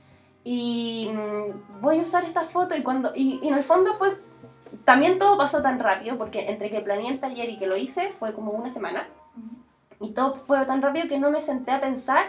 Y 0.43 1.11
mm, 1.13 1.81
voy 1.81 1.99
a 1.99 2.03
usar 2.03 2.23
esta 2.23 2.45
foto 2.45 2.75
y 2.75 2.81
cuando... 2.81 3.11
Y, 3.15 3.39
y 3.43 3.47
en 3.47 3.55
el 3.55 3.63
fondo 3.63 3.93
fue... 3.93 4.17
También 4.85 5.19
todo 5.19 5.37
pasó 5.37 5.61
tan 5.61 5.79
rápido 5.79 6.17
porque 6.17 6.49
entre 6.49 6.71
que 6.71 6.81
planeé 6.81 7.09
el 7.09 7.19
taller 7.19 7.49
y 7.49 7.59
que 7.59 7.67
lo 7.67 7.77
hice 7.77 8.13
fue 8.19 8.33
como 8.33 8.51
una 8.51 8.69
semana. 8.69 9.07
Y 9.99 10.11
todo 10.11 10.35
fue 10.35 10.65
tan 10.65 10.81
rápido 10.81 11.07
que 11.07 11.19
no 11.19 11.29
me 11.29 11.41
senté 11.41 11.71
a 11.71 11.81
pensar 11.81 12.23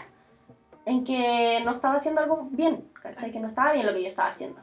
en 0.85 1.03
que 1.03 1.61
no 1.63 1.71
estaba 1.71 1.95
haciendo 1.95 2.21
algo 2.21 2.47
bien, 2.51 2.89
¿cachai? 3.01 3.31
Que 3.31 3.39
no 3.39 3.47
estaba 3.47 3.73
bien 3.73 3.85
lo 3.85 3.93
que 3.93 4.03
yo 4.03 4.09
estaba 4.09 4.29
haciendo. 4.29 4.59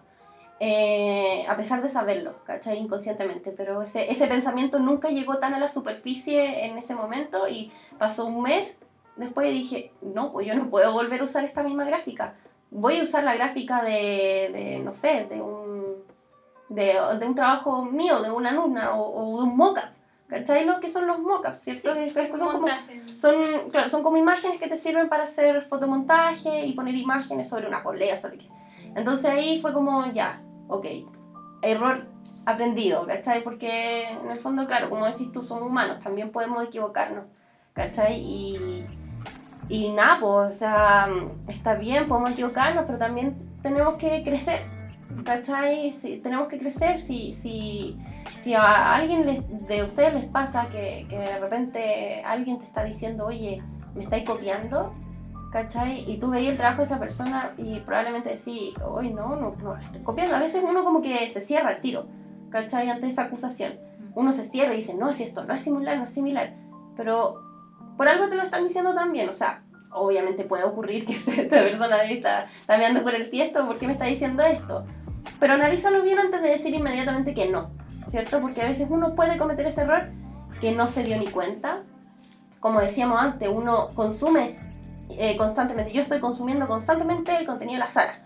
Eh, 0.59 1.47
a 1.49 1.57
pesar 1.57 1.83
de 1.83 1.89
saberlo, 1.89 2.35
¿cachai? 2.45 2.79
Inconscientemente, 2.79 3.53
pero 3.53 3.83
ese, 3.83 4.11
ese 4.11 4.27
pensamiento 4.27 4.79
nunca 4.79 5.09
llegó 5.09 5.39
tan 5.39 5.55
a 5.55 5.59
la 5.59 5.71
superficie 5.71 6.67
en 6.67 6.77
ese 6.77 6.95
momento 6.95 7.49
y 7.49 7.73
pasó 7.99 8.27
un 8.27 8.43
mes 8.43 8.79
después 9.21 9.53
dije, 9.53 9.93
no, 10.01 10.33
pues 10.33 10.47
yo 10.47 10.55
no 10.55 10.71
puedo 10.71 10.93
volver 10.93 11.21
a 11.21 11.25
usar 11.25 11.45
esta 11.45 11.63
misma 11.63 11.85
gráfica. 11.85 12.35
Voy 12.71 12.99
a 12.99 13.05
usar 13.05 13.25
la 13.25 13.35
gráfica 13.35 13.83
de, 13.83 14.51
de 14.53 14.81
no 14.83 14.95
sé, 14.95 15.27
de 15.27 15.41
un, 15.41 15.97
de, 16.69 16.97
de, 17.19 17.27
un 17.27 17.35
trabajo 17.35 17.85
mío, 17.85 18.21
de 18.23 18.31
una 18.31 18.51
alumna 18.51 18.95
o, 18.95 19.35
o 19.35 19.39
de 19.39 19.45
un 19.45 19.57
mockup. 19.57 20.00
¿Cachai 20.31 20.65
lo 20.65 20.79
que 20.79 20.89
son 20.89 21.09
los 21.09 21.19
mockups, 21.19 21.59
cierto? 21.59 21.93
son, 22.39 22.53
como, 22.53 22.69
son, 23.19 23.35
claro, 23.73 23.91
son 23.91 24.05
como 24.05 24.17
imágenes 24.17 24.61
que 24.61 24.69
te 24.69 24.77
sirven 24.77 25.09
para 25.09 25.25
hacer 25.25 25.63
fotomontaje 25.63 26.67
y 26.67 26.73
poner 26.75 26.95
imágenes 26.95 27.49
sobre 27.49 27.67
una 27.67 27.83
polea, 27.83 28.17
sobre 28.17 28.39
qué. 28.39 28.47
Entonces 28.95 29.27
ahí 29.27 29.61
fue 29.61 29.73
como, 29.73 30.07
ya, 30.07 30.41
ok, 30.69 30.87
error 31.63 32.07
aprendido, 32.47 33.05
¿cachai? 33.09 33.43
Porque 33.43 34.09
en 34.09 34.31
el 34.31 34.39
fondo, 34.39 34.69
claro, 34.69 34.89
como 34.89 35.05
decís 35.05 35.33
tú, 35.33 35.45
somos 35.45 35.65
humanos, 35.65 35.99
también 36.01 36.31
podemos 36.31 36.63
equivocarnos, 36.63 37.25
¿cachai? 37.73 38.21
Y, 38.21 38.87
y 39.69 39.89
nada, 39.91 40.21
pues, 40.21 40.55
o 40.55 40.57
sea, 40.57 41.09
está 41.49 41.75
bien, 41.75 42.07
podemos 42.07 42.31
equivocarnos, 42.31 42.85
pero 42.87 42.99
también 42.99 43.37
tenemos 43.65 43.97
que 43.97 44.23
crecer, 44.23 44.61
¿cachai? 45.25 45.91
Si, 45.91 46.19
tenemos 46.19 46.47
que 46.47 46.61
crecer, 46.61 47.01
si... 47.01 47.35
si 47.35 47.99
si 48.39 48.55
a 48.55 48.95
alguien 48.95 49.45
de 49.67 49.83
ustedes 49.83 50.15
les 50.15 50.25
pasa 50.27 50.69
que, 50.71 51.07
que, 51.09 51.19
de 51.19 51.39
repente 51.39 52.23
alguien 52.25 52.59
te 52.59 52.65
está 52.65 52.85
diciendo, 52.85 53.27
oye, 53.27 53.63
me 53.95 54.05
estáis 54.05 54.25
copiando, 54.25 54.95
¿cachai? 55.51 56.11
Y 56.11 56.19
tú 56.19 56.31
veis 56.31 56.49
el 56.49 56.57
trabajo 56.57 56.79
de 56.79 56.87
esa 56.87 56.99
persona 56.99 57.53
y 57.59 57.81
probablemente 57.81 58.31
decís, 58.31 58.75
oye, 58.85 59.11
no, 59.11 59.37
no, 59.37 59.55
no, 59.63 59.77
estoy 59.77 60.03
copiando. 60.03 60.37
A 60.37 60.41
veces 60.41 60.65
uno 60.67 60.85
como 60.85 61.03
que 61.03 61.31
se 61.31 61.41
cierra 61.41 61.73
el 61.73 61.81
tiro, 61.81 62.07
¿cachai? 62.51 62.89
Ante 62.89 63.09
esa 63.09 63.25
acusación. 63.25 63.75
Uno 64.15 64.33
se 64.33 64.45
cierra 64.45 64.75
y 64.75 64.79
dice, 64.79 64.95
no, 64.95 65.13
si 65.13 65.25
esto 65.25 65.45
no 65.45 65.55
es 65.55 65.61
similar, 65.61 65.99
no 65.99 66.05
es 66.05 66.11
similar. 66.11 66.55
Pero 66.97 67.43
por 67.97 68.09
algo 68.09 68.29
te 68.29 68.37
lo 68.37 68.43
están 68.43 68.67
diciendo 68.67 68.95
también, 68.95 69.29
o 69.29 69.35
sea, 69.35 69.63
obviamente 69.93 70.45
puede 70.45 70.65
ocurrir 70.65 71.05
que 71.05 71.13
esta 71.27 71.49
persona 71.49 72.03
está, 72.05 72.45
está 72.45 72.77
mirando 72.77 73.03
por 73.03 73.15
el 73.15 73.31
tiesto, 73.31 73.67
¿por 73.67 73.79
qué 73.79 73.87
me 73.87 73.93
está 73.93 74.07
diciendo 74.07 74.43
esto? 74.43 74.87
Pero 75.39 75.55
analízalo 75.55 76.03
bien 76.03 76.19
antes 76.19 76.43
de 76.43 76.49
decir 76.49 76.75
inmediatamente 76.75 77.35
que 77.35 77.49
no. 77.49 77.71
¿Cierto? 78.11 78.41
Porque 78.41 78.63
a 78.63 78.67
veces 78.67 78.89
uno 78.91 79.15
puede 79.15 79.39
cometer 79.39 79.67
ese 79.67 79.83
error 79.83 80.11
que 80.61 80.73
no 80.73 80.89
se 80.89 81.05
dio 81.05 81.17
ni 81.19 81.29
cuenta. 81.29 81.83
Como 82.59 82.81
decíamos 82.81 83.21
antes, 83.21 83.49
uno 83.49 83.91
consume 83.95 84.59
eh, 85.11 85.37
constantemente. 85.37 85.93
Yo 85.93 86.03
estoy 86.03 86.21
consumiendo 86.21 86.67
constantemente 86.69 87.37
el 87.37 87.47
contenido 87.47 87.79
de 87.79 87.85
la 87.85 87.91
Sara. 87.91 88.21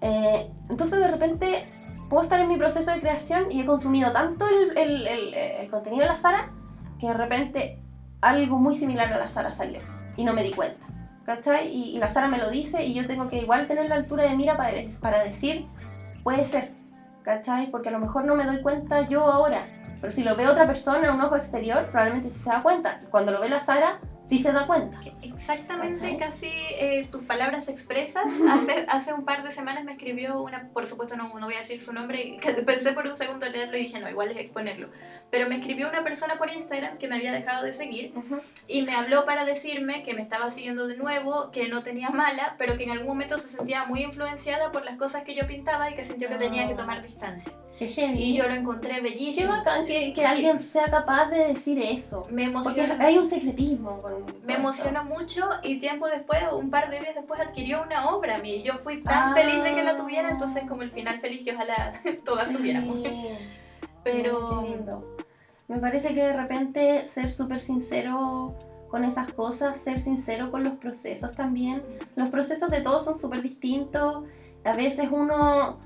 Eh, 0.00 0.50
entonces 0.68 0.98
de 0.98 1.08
repente 1.08 1.68
puedo 2.08 2.22
estar 2.22 2.40
en 2.40 2.48
mi 2.48 2.56
proceso 2.56 2.90
de 2.90 3.00
creación 3.00 3.50
y 3.50 3.60
he 3.60 3.66
consumido 3.66 4.12
tanto 4.12 4.46
el, 4.48 4.76
el, 4.76 5.34
el, 5.34 5.70
contenido 5.70 6.02
de 6.02 6.08
la 6.08 6.16
Sara 6.16 6.50
que 6.98 7.08
de 7.08 7.14
repente 7.14 7.82
algo 8.20 8.58
muy 8.58 8.74
similar 8.74 9.12
a 9.12 9.18
la 9.18 9.28
Sara 9.28 9.52
salió 9.52 9.80
y 10.16 10.24
no 10.24 10.32
me 10.32 10.42
di 10.42 10.52
cuenta. 10.52 10.84
¿Cachai? 11.24 11.68
Y, 11.68 11.98
la 11.98 12.08
Sara 12.08 12.28
me 12.28 12.38
lo 12.38 12.50
dice 12.50 12.84
y 12.84 12.94
yo 12.94 13.04
tengo 13.04 13.28
que 13.28 13.38
igual 13.38 13.66
tener 13.66 13.88
la 13.88 13.96
altura 13.96 14.24
de 14.24 14.36
mira 14.36 14.56
para, 14.56 14.72
para 15.00 15.24
decir, 15.24 15.66
puede 16.22 16.46
ser, 16.46 16.75
¿cachai? 17.26 17.66
Porque 17.72 17.88
a 17.88 17.92
lo 17.92 17.98
mejor 17.98 18.24
no 18.24 18.36
me 18.36 18.44
doy 18.44 18.62
cuenta 18.62 19.08
yo 19.08 19.26
ahora, 19.26 19.66
pero 20.00 20.12
si 20.12 20.22
lo 20.22 20.36
ve 20.36 20.46
otra 20.46 20.64
persona, 20.64 21.12
un 21.12 21.20
ojo 21.20 21.34
exterior, 21.34 21.86
probablemente 21.90 22.30
sí 22.30 22.38
se 22.38 22.50
da 22.50 22.62
cuenta. 22.62 23.00
Cuando 23.10 23.32
lo 23.32 23.40
ve 23.40 23.48
la 23.48 23.58
Sara, 23.58 23.98
sí 24.26 24.42
se 24.42 24.52
da 24.52 24.66
cuenta. 24.66 25.00
Exactamente, 25.22 26.16
casi 26.18 26.48
eh, 26.48 27.08
tus 27.10 27.22
palabras 27.24 27.68
expresas. 27.68 28.26
Hace, 28.50 28.86
hace 28.88 29.12
un 29.12 29.24
par 29.24 29.42
de 29.42 29.50
semanas 29.50 29.84
me 29.84 29.92
escribió 29.92 30.40
una, 30.42 30.68
por 30.68 30.86
supuesto 30.86 31.16
no, 31.16 31.28
no 31.38 31.46
voy 31.46 31.54
a 31.54 31.58
decir 31.58 31.80
su 31.80 31.92
nombre, 31.92 32.38
que 32.40 32.52
pensé 32.66 32.92
por 32.92 33.06
un 33.06 33.16
segundo 33.16 33.48
leerlo 33.48 33.76
y 33.76 33.82
dije, 33.82 34.00
no, 34.00 34.08
igual 34.08 34.30
es 34.30 34.38
exponerlo. 34.38 34.88
Pero 35.30 35.48
me 35.48 35.56
escribió 35.56 35.88
una 35.88 36.04
persona 36.04 36.38
por 36.38 36.50
Instagram 36.50 36.98
que 36.98 37.08
me 37.08 37.16
había 37.16 37.32
dejado 37.32 37.64
de 37.64 37.72
seguir 37.72 38.12
y 38.68 38.82
me 38.82 38.94
habló 38.94 39.24
para 39.24 39.44
decirme 39.44 40.02
que 40.02 40.14
me 40.14 40.22
estaba 40.22 40.50
siguiendo 40.50 40.86
de 40.86 40.96
nuevo, 40.96 41.50
que 41.50 41.68
no 41.68 41.82
tenía 41.82 42.10
mala, 42.10 42.54
pero 42.58 42.76
que 42.76 42.84
en 42.84 42.90
algún 42.90 43.08
momento 43.08 43.38
se 43.38 43.48
sentía 43.48 43.84
muy 43.86 44.02
influenciada 44.02 44.70
por 44.70 44.84
las 44.84 44.96
cosas 44.96 45.24
que 45.24 45.34
yo 45.34 45.46
pintaba 45.46 45.90
y 45.90 45.94
que 45.94 46.04
sintió 46.04 46.28
que 46.28 46.36
tenía 46.36 46.68
que 46.68 46.74
tomar 46.74 47.02
distancia. 47.02 47.52
Qué 47.78 47.92
Y 48.16 48.34
yo 48.34 48.48
lo 48.48 48.54
encontré 48.54 49.02
bellísimo. 49.02 49.52
Qué 49.52 49.58
bacán 49.58 49.84
que, 49.84 50.14
que 50.14 50.24
alguien 50.24 50.62
sea 50.62 50.90
capaz 50.90 51.28
de 51.28 51.48
decir 51.48 51.78
eso. 51.78 52.26
Me 52.30 52.44
emociona. 52.44 52.88
Porque 52.88 53.04
hay 53.04 53.18
un 53.18 53.26
secretismo 53.26 54.00
con 54.00 54.24
me 54.46 54.54
emocionó 54.54 55.04
mucho 55.04 55.46
y 55.62 55.78
tiempo 55.78 56.06
después, 56.06 56.40
un 56.52 56.70
par 56.70 56.90
de 56.90 57.00
días 57.00 57.14
después, 57.14 57.38
adquirió 57.38 57.82
una 57.82 58.08
obra 58.10 58.36
a 58.36 58.38
mí. 58.38 58.62
Yo 58.62 58.78
fui 58.78 59.02
tan 59.02 59.34
feliz 59.34 59.62
de 59.62 59.74
que 59.74 59.82
la 59.82 59.96
tuviera, 59.96 60.30
entonces 60.30 60.64
como 60.66 60.82
el 60.82 60.90
final 60.90 61.20
feliz 61.20 61.44
que 61.44 61.52
ojalá 61.52 62.00
todas 62.24 62.50
tuviéramos. 62.50 63.00
Pero... 64.02 64.62
lindo. 64.62 65.16
Me 65.68 65.78
parece 65.78 66.14
que 66.14 66.22
de 66.22 66.32
repente 66.32 67.04
ser 67.06 67.28
súper 67.28 67.60
sincero 67.60 68.54
con 68.88 69.04
esas 69.04 69.32
cosas, 69.32 69.76
ser 69.76 69.98
sincero 69.98 70.50
con 70.50 70.64
los 70.64 70.76
procesos 70.76 71.34
también. 71.34 71.82
Los 72.14 72.28
procesos 72.28 72.70
de 72.70 72.80
todos 72.80 73.04
son 73.04 73.18
súper 73.18 73.42
distintos. 73.42 74.24
A 74.64 74.72
veces 74.74 75.08
uno... 75.10 75.78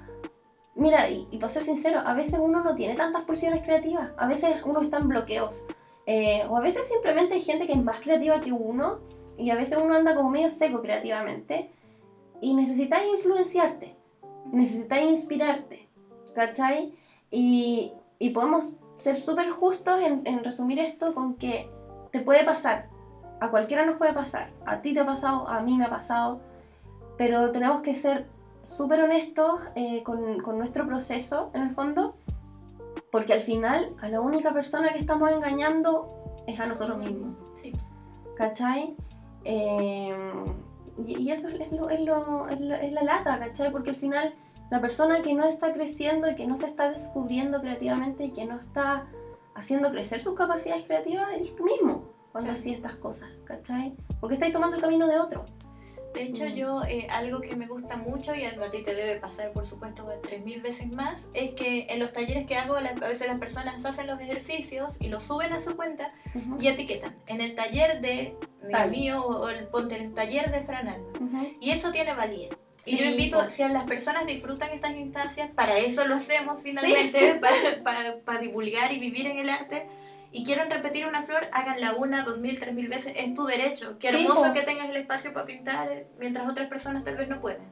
Mira, 0.81 1.11
y, 1.11 1.29
y 1.31 1.37
para 1.37 1.53
ser 1.53 1.63
sincero, 1.63 2.01
a 2.01 2.15
veces 2.15 2.41
uno 2.43 2.65
no 2.65 2.75
tiene 2.75 2.95
tantas 2.97 3.25
pulsiones 3.25 3.63
creativas. 3.63 4.13
A 4.17 4.27
veces 4.27 4.63
uno 4.65 4.81
está 4.81 4.97
en 4.97 5.09
bloqueos. 5.09 5.67
Eh, 6.07 6.43
o 6.49 6.57
a 6.57 6.61
veces 6.61 6.89
simplemente 6.89 7.35
hay 7.35 7.43
gente 7.43 7.67
que 7.67 7.75
es 7.75 7.85
más 7.85 8.01
creativa 8.01 8.41
que 8.41 8.51
uno 8.51 9.01
y 9.37 9.51
a 9.51 9.57
veces 9.57 9.79
uno 9.81 9.95
anda 9.95 10.17
como 10.17 10.31
medio 10.31 10.49
seco 10.49 10.81
creativamente 10.81 11.71
y 12.41 12.55
necesitas 12.55 13.03
influenciarte, 13.15 13.95
necesitas 14.51 15.03
inspirarte, 15.03 15.87
¿cachai? 16.35 16.95
Y, 17.31 17.93
y 18.19 18.31
podemos 18.31 18.79
ser 18.95 19.21
súper 19.21 19.51
justos 19.51 20.01
en, 20.01 20.23
en, 20.25 20.43
resumir 20.43 20.79
esto 20.79 21.15
con 21.15 21.35
que 21.37 21.71
te 22.11 22.21
puede 22.21 22.43
pasar, 22.43 22.89
a 23.39 23.51
cualquiera 23.51 23.85
nos 23.85 23.99
puede 23.99 24.15
pasar, 24.15 24.51
a 24.65 24.81
ti 24.81 24.95
te 24.95 25.01
ha 25.01 25.07
pasado, 25.07 25.47
a 25.47 25.61
mí 25.61 25.77
me 25.77 25.85
ha 25.85 25.91
pasado, 25.91 26.41
pero 27.19 27.53
tenemos 27.53 27.83
que 27.83 27.95
ser 27.95 28.27
súper 28.63 29.03
honestos 29.03 29.61
eh, 29.75 30.03
con, 30.03 30.41
con 30.41 30.59
nuestro 30.59 30.87
proceso 30.87 31.51
en 31.55 31.63
el 31.63 31.71
fondo 31.71 32.17
porque 33.11 33.33
al 33.33 33.41
final, 33.41 33.95
a 34.01 34.09
la 34.09 34.21
única 34.21 34.53
persona 34.53 34.93
que 34.93 34.99
estamos 34.99 35.31
engañando 35.31 36.43
es 36.47 36.59
a 36.61 36.67
nosotros 36.67 36.99
mismos. 36.99 37.37
Sí. 37.55 37.73
¿Cachai? 38.37 38.97
Em, 39.45 40.45
y, 41.05 41.31
eso 41.31 41.49
es, 41.49 41.73
lo, 41.73 41.89
es, 41.91 42.01
lo, 42.01 42.49
es, 42.49 42.93
la, 42.93 43.03
lata, 43.03 43.39
¿cachai? 43.39 43.73
Porque 43.73 43.91
al 43.91 43.97
final, 43.97 44.35
la 44.71 44.81
persona 44.81 45.23
que 45.23 45.35
no 45.35 45.45
está 45.45 45.73
creciendo 45.73 46.31
y 46.31 46.37
que 46.37 46.47
no 46.47 46.57
se 46.57 46.67
está 46.67 46.91
descubriendo 46.91 47.61
creativamente 47.61 48.25
y 48.25 48.33
que 48.33 48.47
no 48.47 48.59
está 48.59 49.07
haciendo 49.55 49.91
crecer 49.91 50.23
sus 50.23 50.35
capacidades 50.35 50.87
creativas, 50.87 51.29
es 51.35 51.55
tú 51.57 51.65
mismo 51.65 52.05
cuando 52.33 52.53
hacía 52.53 52.77
estas 52.77 52.95
cosas, 52.97 53.29
¿cachai? 53.45 53.97
Porque 54.21 54.35
estáis 54.35 54.53
tomando 54.53 54.77
el 54.77 54.83
camino 54.83 55.09
de 55.09 55.19
otro. 55.19 55.45
De 56.15 56.23
hecho, 56.23 56.45
mm. 56.45 56.55
yo 56.55 56.83
eh, 56.85 57.07
algo 57.11 57.41
que 57.41 57.55
me 57.55 57.67
gusta 57.67 57.97
mucho 57.97 58.35
y 58.35 58.45
a 58.45 58.71
ti 58.71 58.83
te 58.83 58.95
debe 58.95 59.21
pasar, 59.21 59.53
por 59.53 59.67
supuesto, 59.67 60.09
tres 60.23 60.45
mil 60.45 60.61
veces 60.61 60.91
más, 60.91 61.31
es 61.35 61.53
que 61.53 61.87
en 61.89 62.01
los 62.01 62.13
talleres 62.13 62.47
que 62.47 62.57
hago, 62.57 62.77
a 62.77 63.09
veces 63.09 63.29
las 63.29 63.39
personas 63.39 63.85
hacen 63.85 64.07
los 64.07 64.21
ejercicios 64.21 64.97
y 64.99 65.09
los 65.09 65.23
suben 65.23 65.53
a 65.53 65.61
su 65.61 65.77
cuenta 65.77 66.13
y 66.59 66.67
etiquetan 66.67 67.17
en 67.27 67.41
el 67.41 67.55
taller 67.55 68.01
de, 68.01 68.35
mío 68.91 69.25
o 69.25 69.49
el, 69.49 69.69
ponte 69.69 69.97
el 69.97 70.13
taller 70.13 70.51
de 70.51 70.63
Franal. 70.63 71.01
Y 71.61 71.71
eso 71.71 71.93
tiene 71.93 72.15
valía. 72.15 72.49
Y 72.87 72.97
yo 72.97 73.05
invito, 73.05 73.49
si 73.51 73.63
a 73.63 73.69
las 73.69 73.85
personas 73.85 74.27
disfrutan 74.27 74.71
estas 74.71 74.97
instancias, 74.97 75.51
para 75.51 75.79
eso 75.79 76.07
lo 76.07 76.17
hacemos 76.17 76.61
finalmente, 76.61 77.35
para, 77.85 78.21
para 78.25 78.41
divulgar 78.41 78.93
y 78.93 78.99
vivir 78.99 79.27
en 79.27 79.39
el 79.39 79.51
arte 79.51 79.87
y 80.33 80.45
quieren 80.45 80.71
repetir 80.71 81.07
una 81.07 81.25
flor, 81.25 81.49
háganla 81.53 81.95
una, 81.95 82.25
dos 82.25 82.39
mil, 82.39 82.59
tres 82.61 82.75
mil 82.75 82.89
veces, 82.89 83.15
es 83.17 83.35
tu 83.35 83.47
derecho. 83.47 83.99
Qué 83.99 84.11
hermoso 84.11 84.53
que 84.53 84.63
tengas 84.63 84.89
el 84.89 84.97
espacio 84.97 85.33
para 85.33 85.47
pintar, 85.47 85.91
eh, 85.91 86.07
mientras 86.19 86.49
otras 86.49 86.69
personas 86.69 87.05
tal 87.05 87.17
vez 87.17 87.29
no 87.29 87.41
pueden. 87.41 87.65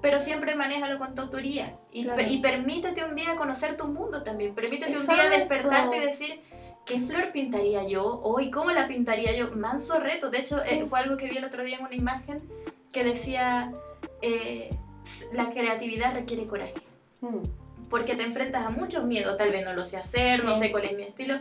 Pero 0.00 0.20
siempre 0.20 0.54
manéjalo 0.54 0.98
con 0.98 1.14
tu 1.14 1.22
autoría 1.22 1.76
y, 1.92 2.08
y 2.26 2.38
permítete 2.38 3.04
un 3.04 3.14
día 3.14 3.36
conocer 3.36 3.76
tu 3.76 3.86
mundo 3.86 4.22
también. 4.22 4.54
Permítete 4.54 4.96
un 4.96 5.06
día 5.06 5.28
despertarte 5.28 5.96
y 5.96 6.00
decir, 6.00 6.40
¿qué 6.84 6.98
flor 6.98 7.30
pintaría 7.30 7.86
yo 7.86 8.20
hoy? 8.22 8.50
¿Cómo 8.50 8.72
la 8.72 8.88
pintaría 8.88 9.32
yo? 9.32 9.52
Manso 9.52 10.00
reto. 10.00 10.30
De 10.30 10.38
hecho, 10.38 10.60
eh, 10.64 10.86
fue 10.88 10.98
algo 10.98 11.16
que 11.16 11.28
vi 11.28 11.36
el 11.36 11.44
otro 11.44 11.62
día 11.62 11.78
en 11.78 11.84
una 11.84 11.94
imagen 11.94 12.42
que 12.92 13.04
decía, 13.04 13.72
eh, 14.22 14.76
la 15.32 15.50
creatividad 15.50 16.14
requiere 16.14 16.46
coraje. 16.46 16.74
Mm. 17.20 17.42
Porque 17.88 18.16
te 18.16 18.22
enfrentas 18.22 18.66
a 18.66 18.70
muchos 18.70 19.04
miedos, 19.04 19.36
tal 19.36 19.50
vez 19.50 19.64
no 19.64 19.72
lo 19.72 19.84
sé 19.84 19.98
hacer, 19.98 20.44
no 20.44 20.58
sé 20.58 20.72
cuál 20.72 20.86
es 20.86 20.96
mi 20.96 21.02
estilo, 21.02 21.36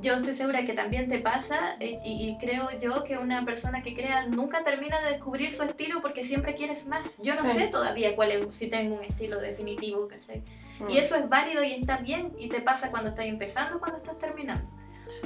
yo 0.00 0.14
estoy 0.14 0.34
segura 0.34 0.64
que 0.64 0.72
también 0.72 1.08
te 1.08 1.18
pasa 1.18 1.76
y, 1.80 2.36
creo 2.40 2.68
yo 2.80 3.04
que 3.04 3.16
una 3.16 3.44
persona 3.44 3.82
que 3.82 3.94
crea 3.94 4.26
nunca 4.26 4.64
termina 4.64 5.00
de 5.00 5.12
descubrir 5.12 5.54
su 5.54 5.62
estilo 5.62 6.02
porque 6.02 6.24
siempre 6.24 6.54
quieres 6.54 6.86
más. 6.86 7.20
Yo 7.22 7.34
no 7.34 7.46
sé 7.46 7.68
todavía 7.68 8.14
cuál 8.16 8.32
es, 8.32 8.56
si 8.56 8.68
tengo 8.68 8.96
un 8.96 9.04
estilo 9.04 9.38
definitivo, 9.40 10.08
¿cachai? 10.08 10.42
Mm. 10.80 10.90
Y 10.90 10.98
eso 10.98 11.14
es 11.14 11.28
válido 11.28 11.62
y 11.62 11.72
está 11.72 11.98
bien 11.98 12.32
y 12.38 12.48
te 12.48 12.60
pasa 12.60 12.90
cuando 12.90 13.10
estás 13.10 13.26
empezando, 13.26 13.78
cuando 13.78 13.98
estás 13.98 14.18
terminando. 14.18 14.68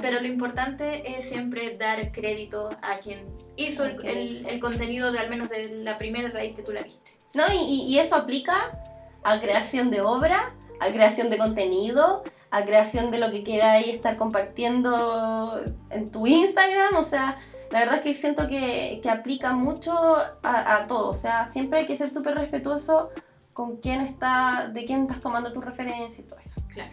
Pero 0.01 0.19
lo 0.19 0.27
importante 0.27 1.17
es 1.17 1.29
siempre 1.29 1.77
dar 1.77 2.11
crédito 2.11 2.69
a 2.81 2.99
quien 2.99 3.25
hizo 3.55 3.85
el, 3.85 4.45
el, 4.45 4.59
contenido 4.59 5.11
de 5.11 5.19
al 5.19 5.29
menos 5.29 5.49
de 5.49 5.69
la 5.69 5.97
primera 5.97 6.29
raíz 6.29 6.53
que 6.53 6.61
tú 6.61 6.73
la 6.73 6.81
viste. 6.81 7.11
No, 7.33 7.43
y, 7.51 7.85
y 7.87 7.99
eso 7.99 8.15
aplica 8.15 8.77
a 9.23 9.39
creación 9.39 9.89
de 9.89 10.01
obra, 10.01 10.53
a 10.79 10.87
creación 10.87 11.29
de 11.29 11.37
contenido, 11.37 12.23
a 12.51 12.65
creación 12.65 13.11
de 13.11 13.19
lo 13.19 13.31
que 13.31 13.43
quieras 13.43 13.85
estar 13.85 14.17
compartiendo 14.17 15.61
en 15.89 16.11
tu 16.11 16.25
Instagram, 16.27 16.95
o 16.95 17.03
sea, 17.03 17.37
la 17.69 17.79
verdad 17.79 17.95
es 17.97 18.01
que 18.01 18.15
siento 18.15 18.47
que, 18.47 18.99
que 19.03 19.09
aplica 19.09 19.53
mucho 19.53 19.93
a, 19.93 20.75
a, 20.75 20.87
todo, 20.87 21.09
o 21.09 21.13
sea, 21.13 21.45
siempre 21.45 21.79
hay 21.79 21.87
que 21.87 21.97
ser 21.97 22.09
súper 22.09 22.35
respetuoso 22.35 23.11
con 23.53 23.77
quién 23.77 24.01
está, 24.01 24.69
de 24.73 24.85
quién 24.85 25.01
estás 25.03 25.21
tomando 25.21 25.53
tu 25.53 25.61
referencia 25.61 26.23
y 26.23 26.27
todo 26.27 26.39
eso. 26.39 26.61
Claro. 26.69 26.91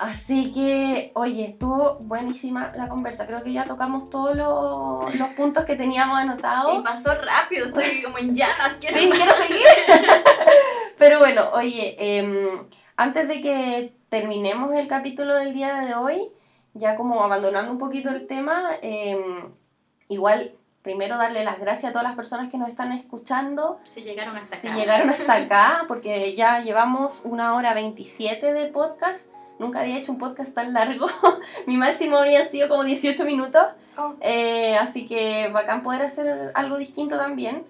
Así 0.00 0.50
que, 0.50 1.12
oye, 1.14 1.44
estuvo 1.44 1.98
buenísima 1.98 2.72
la 2.74 2.88
conversa. 2.88 3.26
Creo 3.26 3.42
que 3.42 3.52
ya 3.52 3.66
tocamos 3.66 4.08
todos 4.08 4.34
los, 4.34 5.14
los 5.14 5.28
puntos 5.30 5.66
que 5.66 5.76
teníamos 5.76 6.18
anotados. 6.18 6.78
Y 6.78 6.82
pasó 6.82 7.14
rápido, 7.14 7.66
estoy 7.66 8.00
como 8.02 8.16
en 8.16 8.34
llamas. 8.34 8.78
Quiero 8.80 8.96
sí, 8.96 9.10
quiero 9.10 9.32
seguir. 9.34 9.66
Pero 10.96 11.18
bueno, 11.18 11.50
oye, 11.52 11.96
eh, 11.98 12.62
antes 12.96 13.28
de 13.28 13.42
que 13.42 13.99
terminemos 14.10 14.74
el 14.74 14.88
capítulo 14.88 15.36
del 15.36 15.54
día 15.54 15.76
de 15.80 15.94
hoy, 15.94 16.28
ya 16.74 16.96
como 16.96 17.22
abandonando 17.22 17.72
un 17.72 17.78
poquito 17.78 18.10
el 18.10 18.26
tema, 18.26 18.70
em, 18.82 19.52
igual 20.08 20.52
primero 20.82 21.16
darle 21.16 21.44
las 21.44 21.58
gracias 21.60 21.90
a 21.90 21.92
todas 21.92 22.06
las 22.06 22.16
personas 22.16 22.50
que 22.50 22.58
nos 22.58 22.68
están 22.68 22.92
escuchando. 22.92 23.80
Si 23.84 24.02
llegaron 24.02 24.36
hasta 24.36 24.56
acá. 24.56 24.68
Si 24.68 24.74
llegaron 24.74 25.10
hasta 25.10 25.32
acá, 25.44 25.84
porque 25.88 26.34
ya 26.34 26.60
llevamos 26.60 27.20
una 27.24 27.54
hora 27.54 27.72
27 27.72 28.52
de 28.52 28.66
podcast. 28.66 29.28
Nunca 29.58 29.80
había 29.80 29.98
hecho 29.98 30.12
un 30.12 30.18
podcast 30.18 30.54
tan 30.54 30.72
largo. 30.72 31.06
Mi 31.66 31.76
máximo 31.76 32.16
había 32.16 32.46
sido 32.46 32.68
como 32.68 32.82
18 32.82 33.24
minutos. 33.24 33.62
Oh. 33.96 34.14
Eh, 34.20 34.76
así 34.76 35.06
que 35.06 35.48
bacán 35.52 35.82
poder 35.82 36.02
hacer 36.02 36.50
algo 36.54 36.78
distinto 36.78 37.16
también. 37.16 37.64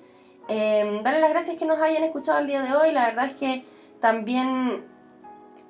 Eh, 0.48 1.00
darle 1.02 1.20
las 1.20 1.30
gracias 1.30 1.56
que 1.56 1.66
nos 1.66 1.80
hayan 1.80 2.04
escuchado 2.04 2.38
el 2.38 2.46
día 2.46 2.62
de 2.62 2.74
hoy. 2.74 2.92
La 2.92 3.06
verdad 3.06 3.26
es 3.26 3.34
que 3.34 3.64
también 4.00 4.84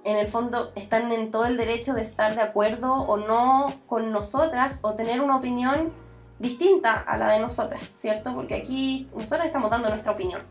en 0.05 0.17
el 0.17 0.27
fondo 0.27 0.73
están 0.75 1.13
en 1.13 1.31
todo 1.31 1.47
el 1.47 1.57
derecho 1.57 1.95
de 1.95 2.03
estar 2.03 2.35
de 2.35 2.43
acuerdo 2.43 2.93
o 2.93 3.17
no 3.17 3.75
con 3.87 4.13
nosotras 4.13 4.79
o 4.83 4.95
tener 4.95 5.21
una 5.21 5.37
opinión 5.37 5.93
distinta 6.39 6.99
a 6.99 7.17
la 7.19 7.31
de 7.31 7.41
nosotras, 7.41 7.83
¿cierto? 7.95 8.35
Porque 8.35 8.55
aquí 8.55 9.09
nosotras 9.15 9.47
estamos 9.47 9.71
dando 9.71 9.91
nuestra 9.91 10.13
opinión, 10.13 10.43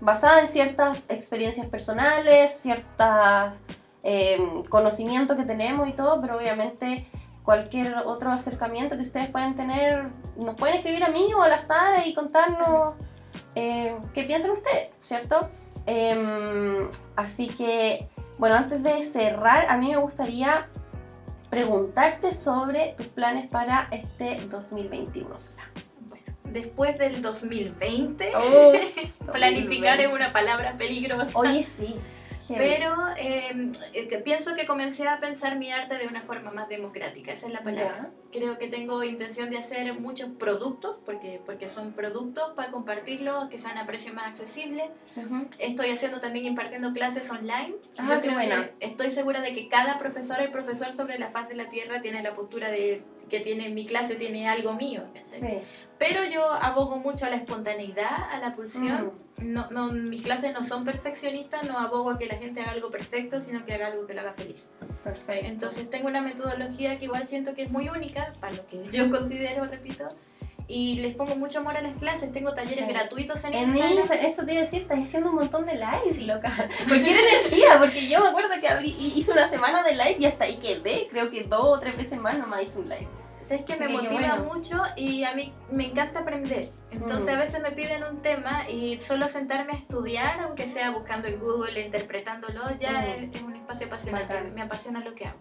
basada 0.00 0.40
en 0.40 0.48
ciertas 0.48 1.08
experiencias 1.10 1.66
personales, 1.66 2.58
ciertos 2.58 3.52
em, 4.02 4.62
conocimientos 4.64 5.36
que 5.36 5.44
tenemos 5.44 5.88
y 5.88 5.92
todo, 5.92 6.20
pero 6.20 6.36
obviamente 6.36 7.08
cualquier 7.44 7.94
otro 8.04 8.30
acercamiento 8.30 8.96
que 8.96 9.02
ustedes 9.02 9.30
puedan 9.30 9.54
tener, 9.54 10.10
nos 10.36 10.56
pueden 10.56 10.76
escribir 10.76 11.04
a 11.04 11.08
mí 11.08 11.32
o 11.34 11.42
a 11.42 11.48
la 11.48 11.58
Sara 11.58 12.06
y 12.06 12.14
contarnos 12.14 12.94
eh, 13.54 13.96
qué 14.12 14.24
piensan 14.24 14.50
ustedes, 14.50 14.90
¿cierto? 15.00 15.48
Em, 15.86 16.90
así 17.16 17.48
que 17.48 18.08
bueno, 18.38 18.56
antes 18.56 18.82
de 18.82 19.02
cerrar, 19.04 19.66
a 19.68 19.76
mí 19.76 19.88
me 19.90 19.96
gustaría 19.96 20.68
preguntarte 21.50 22.32
sobre 22.32 22.94
tus 22.96 23.06
planes 23.06 23.48
para 23.48 23.88
este 23.90 24.40
2021, 24.48 25.28
Bueno, 26.08 26.24
después 26.44 26.98
del 26.98 27.22
2020, 27.22 28.32
planificar 29.32 30.00
es 30.00 30.12
una 30.12 30.32
palabra 30.32 30.76
peligrosa. 30.76 31.38
Oye, 31.38 31.64
sí. 31.64 31.96
Pero 32.56 32.94
em, 33.16 33.72
eh, 33.92 34.22
pienso 34.24 34.54
que 34.54 34.66
comencé 34.66 35.06
a 35.06 35.20
pensar 35.20 35.56
mi 35.56 35.70
arte 35.70 35.96
de 35.98 36.06
una 36.06 36.22
forma 36.22 36.50
más 36.50 36.68
democrática, 36.68 37.32
esa 37.32 37.46
es 37.46 37.52
la 37.52 37.62
palabra. 37.62 38.10
Creo 38.32 38.58
que 38.58 38.68
tengo 38.68 39.02
intención 39.04 39.50
de 39.50 39.58
hacer 39.58 39.94
muchos 39.94 40.30
productos, 40.30 40.96
porque, 41.04 41.40
porque 41.44 41.68
son 41.68 41.92
productos 41.92 42.52
para 42.54 42.70
compartirlos, 42.70 43.48
que 43.48 43.58
sean 43.58 43.78
a 43.78 43.86
precio 43.86 44.12
más 44.14 44.26
accesible. 44.26 44.90
Estoy 45.58 45.90
haciendo 45.90 46.18
también 46.18 46.46
impartiendo 46.46 46.92
clases 46.92 47.30
online. 47.30 47.74
Ah, 47.98 48.14
Yo 48.14 48.20
creo 48.20 48.38
que 48.38 48.74
estoy 48.80 49.10
segura 49.10 49.40
de 49.40 49.52
que 49.54 49.68
cada 49.68 49.98
profesora 49.98 50.44
y 50.44 50.48
profesor 50.48 50.92
sobre 50.92 51.18
la 51.18 51.30
faz 51.30 51.48
de 51.48 51.54
la 51.54 51.68
Tierra 51.70 52.00
tiene 52.02 52.22
la 52.22 52.34
postura 52.34 52.70
de 52.70 53.02
que 53.28 53.40
tiene 53.40 53.68
mi 53.68 53.84
clase 53.86 54.14
tiene 54.14 54.48
algo 54.48 54.72
mío. 54.72 55.02
Pero 55.98 56.24
yo 56.24 56.52
abogo 56.52 56.96
mucho 56.98 57.26
a 57.26 57.30
la 57.30 57.36
espontaneidad, 57.36 58.30
a 58.30 58.38
la 58.38 58.54
pulsión. 58.54 59.12
Mm. 59.38 59.52
No, 59.52 59.70
no, 59.70 59.92
mis 59.92 60.22
clases 60.22 60.52
no 60.52 60.64
son 60.64 60.84
perfeccionistas, 60.84 61.66
no 61.66 61.78
abogo 61.78 62.10
a 62.10 62.18
que 62.18 62.26
la 62.26 62.36
gente 62.36 62.60
haga 62.60 62.72
algo 62.72 62.90
perfecto, 62.90 63.40
sino 63.40 63.64
que 63.64 63.74
haga 63.74 63.88
algo 63.88 64.06
que 64.06 64.14
lo 64.14 64.20
haga 64.20 64.32
feliz. 64.32 64.70
Perfecto. 65.04 65.46
Entonces 65.46 65.90
tengo 65.90 66.08
una 66.08 66.20
metodología 66.20 66.98
que 66.98 67.04
igual 67.04 67.26
siento 67.26 67.54
que 67.54 67.62
es 67.62 67.70
muy 67.70 67.88
única, 67.88 68.32
para 68.40 68.54
lo 68.54 68.66
que 68.66 68.84
yo 68.84 69.10
considero, 69.16 69.64
repito, 69.66 70.08
y 70.68 70.96
les 70.96 71.14
pongo 71.14 71.34
mucho 71.34 71.60
amor 71.60 71.76
a 71.76 71.80
las 71.80 71.96
clases. 71.96 72.30
Tengo 72.30 72.52
talleres 72.52 72.86
gratuitos 72.86 73.42
en, 73.44 73.54
en 73.54 73.76
Instagram. 73.76 74.24
Eso 74.24 74.44
te 74.44 74.52
iba 74.52 74.60
a 74.60 74.64
decir, 74.64 74.82
estás 74.82 74.98
haciendo 74.98 75.30
un 75.30 75.36
montón 75.36 75.64
de 75.64 75.74
lives, 75.74 76.16
sí. 76.16 76.26
loca. 76.26 76.52
Cualquier 76.86 77.16
energía, 77.18 77.78
porque 77.78 78.06
yo 78.06 78.20
me 78.20 78.28
acuerdo 78.28 78.50
que 78.60 78.68
abrí, 78.68 78.90
hice 79.16 79.32
una 79.32 79.48
semana 79.48 79.82
de 79.82 79.92
live 79.92 80.16
y 80.20 80.26
hasta 80.26 80.44
ahí 80.44 80.56
quedé. 80.56 81.08
Creo 81.10 81.30
que 81.30 81.44
dos 81.44 81.64
o 81.64 81.80
tres 81.80 81.96
veces 81.96 82.20
más 82.20 82.36
nomás 82.36 82.62
hice 82.62 82.80
un 82.80 82.88
live. 82.88 83.08
Es 83.50 83.62
que 83.62 83.76
me 83.76 83.88
motiva 83.88 84.36
mucho 84.36 84.82
y 84.96 85.24
a 85.24 85.34
mí 85.34 85.52
me 85.70 85.86
encanta 85.86 86.20
aprender. 86.20 86.72
Entonces 86.90 87.34
a 87.34 87.38
veces 87.38 87.62
me 87.62 87.70
piden 87.72 88.04
un 88.04 88.20
tema 88.20 88.68
y 88.68 88.98
solo 88.98 89.28
sentarme 89.28 89.72
a 89.72 89.76
estudiar, 89.76 90.40
aunque 90.40 90.66
sea 90.66 90.90
buscando 90.90 91.28
en 91.28 91.38
Google, 91.38 91.80
interpretándolo, 91.80 92.62
ya 92.78 93.06
es, 93.06 93.42
un 93.42 93.54
espacio 93.54 93.86
apasionante. 93.86 94.42
Me 94.54 94.62
apasiona 94.62 95.00
lo 95.00 95.14
que 95.14 95.26
hago. 95.26 95.38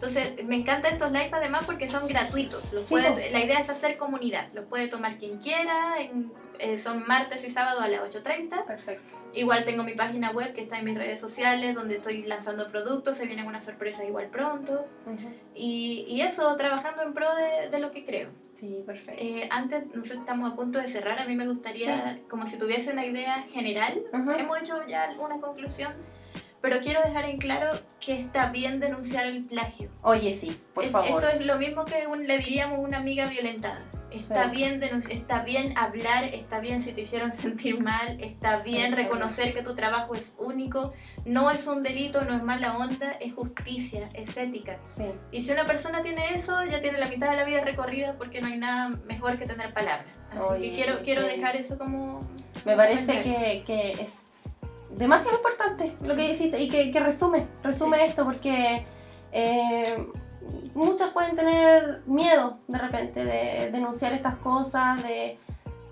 Entonces, 0.00 0.42
me 0.46 0.56
encantan 0.56 0.94
estos 0.94 1.12
live 1.12 1.28
además 1.30 1.64
porque 1.66 1.86
son 1.86 2.08
gratuitos. 2.08 2.72
Los 2.72 2.84
puede, 2.84 3.30
la 3.32 3.40
idea 3.44 3.58
es 3.58 3.68
hacer 3.68 3.98
comunidad. 3.98 4.50
Los 4.54 4.64
puede 4.64 4.88
tomar 4.88 5.18
quien 5.18 5.36
quiera. 5.36 6.00
En, 6.00 6.32
eh, 6.58 6.78
son 6.78 7.06
martes 7.06 7.44
y 7.44 7.50
sábado 7.50 7.82
a 7.82 7.88
las 7.88 8.00
8.30. 8.00 8.64
Perfecto. 8.64 9.18
Igual 9.34 9.66
tengo 9.66 9.84
mi 9.84 9.92
página 9.92 10.30
web 10.30 10.54
que 10.54 10.62
está 10.62 10.78
en 10.78 10.86
mis 10.86 10.96
redes 10.96 11.20
sociales 11.20 11.74
donde 11.74 11.96
estoy 11.96 12.22
lanzando 12.22 12.70
productos. 12.70 13.18
Se 13.18 13.26
vienen 13.26 13.46
unas 13.46 13.62
sorpresas 13.62 14.06
igual 14.06 14.28
pronto. 14.28 14.86
y, 15.54 16.06
y, 16.08 16.22
eso, 16.22 16.56
trabajando 16.56 17.02
en 17.02 17.12
pro 17.12 17.28
de, 17.34 17.68
de 17.68 17.78
lo 17.78 17.90
que 17.90 18.06
creo. 18.06 18.30
Sí, 18.54 18.82
perfecto. 18.86 19.22
Eh, 19.22 19.48
antes, 19.50 19.94
no 19.94 20.02
sé, 20.02 20.14
estamos 20.14 20.50
a 20.50 20.56
punto 20.56 20.78
de 20.78 20.86
cerrar. 20.86 21.18
A 21.18 21.26
mí 21.26 21.34
me 21.34 21.46
gustaría, 21.46 22.18
como 22.30 22.46
si 22.46 22.56
tuviese 22.56 22.90
una 22.90 23.04
idea 23.04 23.42
general. 23.42 24.02
Hemos 24.14 24.60
hecho 24.60 24.86
ya 24.86 25.14
una 25.18 25.42
conclusión 25.42 25.92
pero 26.60 26.80
quiero 26.80 27.00
dejar 27.02 27.24
en 27.24 27.38
claro 27.38 27.70
que 28.00 28.18
está 28.18 28.50
bien 28.50 28.80
denunciar 28.80 29.26
el 29.26 29.44
plagio. 29.44 29.90
Oye, 30.02 30.34
sí, 30.34 30.60
por 30.74 30.84
favor. 30.86 31.22
Esto 31.24 31.38
es 31.38 31.46
lo 31.46 31.56
mismo 31.56 31.84
que 31.84 32.06
le 32.18 32.38
diríamos 32.38 32.78
a 32.78 32.82
una 32.82 32.98
amiga 32.98 33.26
violentada. 33.26 33.82
Está 34.10 34.48
bien 34.48 34.80
denunciar, 34.80 35.16
está 35.16 35.42
bien 35.44 35.78
hablar, 35.78 36.24
está 36.24 36.58
bien 36.58 36.82
si 36.82 36.92
te 36.92 37.02
hicieron 37.02 37.30
sentir 37.32 37.80
mal, 37.80 38.18
está 38.20 38.58
bien 38.58 38.96
reconocer 38.96 39.54
que 39.54 39.62
tu 39.62 39.76
trabajo 39.76 40.14
es 40.14 40.34
único, 40.38 40.92
no 41.24 41.50
es 41.50 41.66
un 41.68 41.82
delito, 41.82 42.24
no 42.24 42.34
es 42.34 42.42
mala 42.42 42.76
onda, 42.76 43.12
es 43.12 43.32
justicia, 43.34 44.08
es 44.14 44.36
ética. 44.36 44.80
Sí. 44.88 45.04
Y 45.30 45.42
si 45.42 45.52
una 45.52 45.64
persona 45.64 46.02
tiene 46.02 46.34
eso, 46.34 46.64
ya 46.64 46.80
tiene 46.80 46.98
la 46.98 47.06
mitad 47.06 47.30
de 47.30 47.36
la 47.36 47.44
vida 47.44 47.60
recorrida 47.60 48.14
porque 48.18 48.40
no 48.40 48.48
hay 48.48 48.58
nada 48.58 48.88
mejor 49.06 49.38
que 49.38 49.46
tener 49.46 49.72
palabras. 49.72 50.12
Así 50.32 50.62
que 50.62 50.74
quiero, 50.74 50.98
quiero 51.04 51.22
dejar 51.22 51.56
eso 51.56 51.78
como... 51.78 52.28
Me 52.64 52.76
parece 52.76 53.22
que, 53.22 53.62
que 53.64 53.92
es 53.92 54.29
demasiado 54.96 55.36
importante 55.36 55.96
lo 56.06 56.14
que 56.14 56.30
hiciste 56.30 56.60
y 56.60 56.68
que, 56.68 56.90
que 56.90 57.00
resume, 57.00 57.48
resume 57.62 58.06
esto 58.06 58.24
porque 58.24 58.86
eh, 59.32 60.06
muchas 60.74 61.10
pueden 61.10 61.36
tener 61.36 62.02
miedo 62.06 62.58
de 62.66 62.78
repente 62.78 63.24
de 63.24 63.70
denunciar 63.70 64.12
estas 64.12 64.36
cosas, 64.36 65.02
de, 65.02 65.38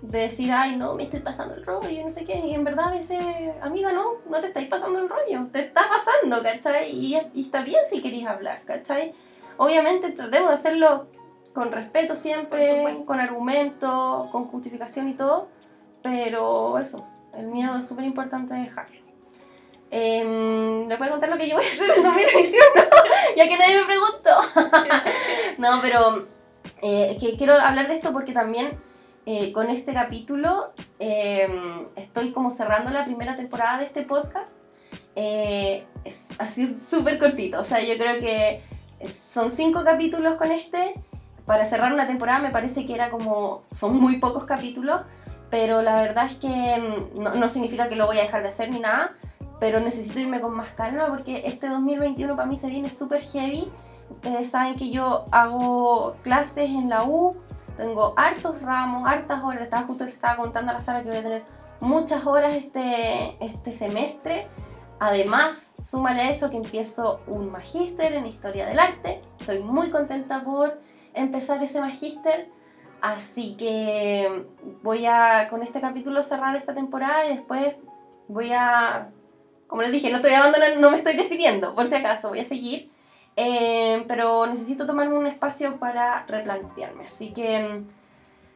decir, 0.01 0.49
ay, 0.53 0.77
no, 0.77 0.95
me 0.95 1.03
estoy 1.03 1.19
pasando 1.19 1.55
el 1.55 1.65
rollo, 1.65 2.05
no 2.05 2.11
sé 2.13 2.23
qué, 2.23 2.39
y 2.39 2.53
en 2.53 2.63
verdad 2.63 2.87
a 2.87 2.91
veces, 2.91 3.19
amiga, 3.61 3.91
no, 3.91 4.13
no 4.29 4.39
te 4.39 4.47
estáis 4.47 4.69
pasando 4.69 4.97
el 4.99 5.09
rollo, 5.09 5.47
te 5.51 5.59
está 5.59 5.81
pasando, 5.89 6.41
¿cachai? 6.41 6.91
Y, 6.91 7.17
y 7.33 7.41
está 7.41 7.63
bien 7.63 7.81
si 7.89 8.01
queréis 8.01 8.25
hablar, 8.25 8.61
¿cachai? 8.63 9.13
Obviamente 9.57 10.11
tratemos 10.13 10.49
de 10.49 10.55
hacerlo 10.55 11.07
con 11.53 11.73
respeto 11.73 12.15
siempre, 12.15 13.03
con 13.05 13.19
argumento, 13.19 14.29
con 14.31 14.45
justificación 14.45 15.09
y 15.09 15.15
todo, 15.15 15.49
pero 16.01 16.79
eso, 16.79 17.05
el 17.37 17.47
miedo 17.47 17.77
es 17.77 17.87
súper 17.87 18.05
importante 18.05 18.53
dejarlo. 18.53 18.99
Eh, 19.91 20.85
¿Le 20.87 20.97
puedo 20.97 21.11
contar 21.11 21.29
lo 21.29 21.37
que 21.37 21.49
yo 21.49 21.55
voy 21.55 21.65
a 21.65 21.69
hacer 21.69 21.89
en 21.89 22.03
2021? 22.03 22.57
ya 23.37 23.47
que 23.47 23.57
nadie 23.57 23.79
me 23.79 23.85
preguntó. 23.85 24.29
no, 25.57 25.81
pero 25.81 26.27
eh, 26.81 27.17
que 27.19 27.37
quiero 27.37 27.55
hablar 27.55 27.87
de 27.87 27.95
esto 27.95 28.13
porque 28.13 28.33
también 28.33 28.79
eh, 29.25 29.51
con 29.51 29.69
este 29.69 29.93
capítulo 29.93 30.73
em, 30.97 31.85
estoy 31.95 32.31
como 32.31 32.51
cerrando 32.51 32.89
la 32.91 33.05
primera 33.05 33.35
temporada 33.35 33.79
de 33.79 33.85
este 33.85 34.03
podcast. 34.03 34.57
Eh, 35.15 35.85
es 36.03 36.29
así 36.39 36.75
súper 36.89 37.19
cortito. 37.19 37.59
O 37.59 37.63
sea, 37.63 37.81
yo 37.81 37.97
creo 37.97 38.19
que 38.19 38.61
son 39.11 39.51
cinco 39.51 39.83
capítulos 39.83 40.35
con 40.35 40.51
este. 40.51 40.95
Para 41.45 41.65
cerrar 41.65 41.93
una 41.93 42.07
temporada 42.07 42.39
me 42.39 42.51
parece 42.51 42.85
que 42.85 42.93
era 42.93 43.09
como... 43.09 43.63
Son 43.71 43.95
muy 43.99 44.19
pocos 44.19 44.45
capítulos. 44.45 45.01
Pero 45.49 45.81
la 45.81 45.95
verdad 45.95 46.25
es 46.27 46.37
que 46.37 46.75
em, 46.75 47.09
no, 47.15 47.35
no 47.35 47.49
significa 47.49 47.89
que 47.89 47.95
lo 47.95 48.05
voy 48.05 48.17
a 48.19 48.21
dejar 48.21 48.43
de 48.43 48.49
hacer 48.49 48.69
ni 48.69 48.79
nada 48.79 49.15
pero 49.59 49.79
necesito 49.79 50.19
irme 50.19 50.39
con 50.39 50.55
más 50.55 50.69
calma 50.69 51.07
porque 51.07 51.43
este 51.45 51.67
2021 51.67 52.35
para 52.35 52.47
mí 52.47 52.57
se 52.57 52.69
viene 52.69 52.89
súper 52.89 53.21
heavy. 53.23 53.71
Ustedes 54.09 54.49
saben 54.49 54.75
que 54.75 54.89
yo 54.89 55.25
hago 55.31 56.15
clases 56.23 56.69
en 56.69 56.89
la 56.89 57.03
U, 57.03 57.35
tengo 57.77 58.13
hartos 58.17 58.61
ramos, 58.61 59.07
hartas 59.07 59.43
horas. 59.43 59.63
Estaba 59.63 59.85
justo 59.85 60.05
estaba 60.05 60.37
contando 60.37 60.71
a 60.71 60.75
la 60.75 60.81
sala 60.81 61.03
que 61.03 61.09
voy 61.09 61.17
a 61.17 61.23
tener 61.23 61.43
muchas 61.81 62.25
horas 62.25 62.53
este, 62.55 63.37
este 63.43 63.73
semestre. 63.73 64.47
Además, 64.99 65.73
súmale 65.85 66.23
a 66.23 66.29
eso 66.29 66.49
que 66.49 66.57
empiezo 66.57 67.21
un 67.27 67.51
magíster 67.51 68.13
en 68.13 68.25
historia 68.25 68.65
del 68.65 68.79
arte. 68.79 69.21
Estoy 69.39 69.61
muy 69.61 69.89
contenta 69.91 70.43
por 70.43 70.79
empezar 71.13 71.61
ese 71.63 71.79
magíster. 71.79 72.49
Así 73.01 73.55
que 73.55 74.45
voy 74.83 75.05
a 75.05 75.47
con 75.49 75.63
este 75.63 75.79
capítulo 75.79 76.21
cerrar 76.23 76.55
esta 76.55 76.73
temporada 76.73 77.25
y 77.25 77.35
después 77.35 77.75
voy 78.27 78.51
a 78.51 79.09
como 79.69 79.83
les 79.83 79.91
dije, 79.91 80.09
no 80.09 80.17
estoy 80.17 80.33
abandonando, 80.33 80.81
no 80.81 80.89
me 80.89 80.97
estoy 80.97 81.15
decidiendo, 81.15 81.75
por 81.75 81.87
si 81.87 81.93
acaso, 81.93 82.29
voy 82.29 82.39
a 82.39 82.43
seguir. 82.43 82.89
Eh, 83.35 84.03
pero 84.07 84.47
necesito 84.47 84.87
tomarme 84.87 85.15
un 85.15 85.27
espacio 85.27 85.77
para 85.77 86.25
replantearme. 86.25 87.07
Así 87.07 87.31
que 87.33 87.59
mm, 87.59 87.87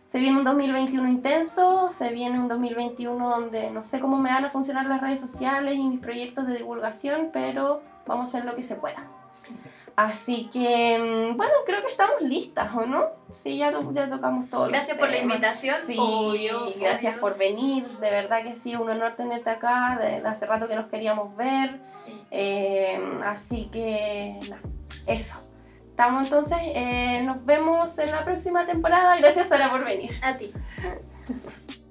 se 0.08 0.20
viene 0.20 0.40
un 0.40 0.44
2021 0.44 1.08
intenso, 1.08 1.92
se 1.92 2.10
viene 2.10 2.40
un 2.40 2.48
2021 2.48 3.30
donde 3.30 3.70
no 3.70 3.84
sé 3.84 4.00
cómo 4.00 4.18
me 4.18 4.32
van 4.32 4.44
a 4.44 4.50
funcionar 4.50 4.88
las 4.88 5.02
redes 5.02 5.20
sociales 5.20 5.76
y 5.76 5.84
mis 5.84 6.00
proyectos 6.00 6.48
de 6.48 6.58
divulgación, 6.58 7.30
pero 7.32 7.82
vamos 8.08 8.26
a 8.26 8.30
hacer 8.30 8.46
lo 8.46 8.56
que 8.56 8.64
se 8.64 8.76
pueda. 8.76 9.08
Así 9.96 10.50
que, 10.52 10.98
mm, 10.98 11.38
bueno, 11.38 11.54
creo 11.66 11.82
que 11.82 11.92
estamos 11.92 12.22
listas, 12.22 12.74
¿o 12.76 12.86
no? 12.86 13.10
Sí, 13.32 13.58
ya, 13.58 13.72
ya 13.94 14.10
tocamos 14.10 14.50
todo. 14.50 14.68
Gracias 14.68 14.98
por 14.98 15.10
la 15.10 15.18
invitación. 15.20 15.76
Sí, 15.86 15.98
gracias 16.80 17.20
por 17.20 17.38
venir. 17.38 17.88
De 18.00 18.10
verdad 18.10 18.44
que 18.44 18.56
sí, 18.56 18.76
un 18.76 18.90
honor 18.90 19.16
tenerte 19.16 19.52
acá. 19.52 20.00
De, 20.02 20.28
hace 20.28 20.48
rato 20.48 20.68
que 20.68 20.76
nos 20.76 20.88
queríamos 20.88 21.36
ver. 21.36 21.80
Eh, 22.32 23.00
así 23.24 23.70
que, 23.72 24.40
eso. 25.06 25.40
Estamos 25.90 26.24
entonces, 26.24 26.58
eh, 26.64 27.22
nos 27.24 27.46
vemos 27.46 28.00
en 28.00 28.12
la 28.12 28.26
próxima 28.26 28.66
temporada. 28.66 29.16
Gracias, 29.18 29.48
Sara, 29.48 29.70
por 29.70 29.86
venir. 29.86 30.12
A 30.24 30.36
ti. 30.36 30.52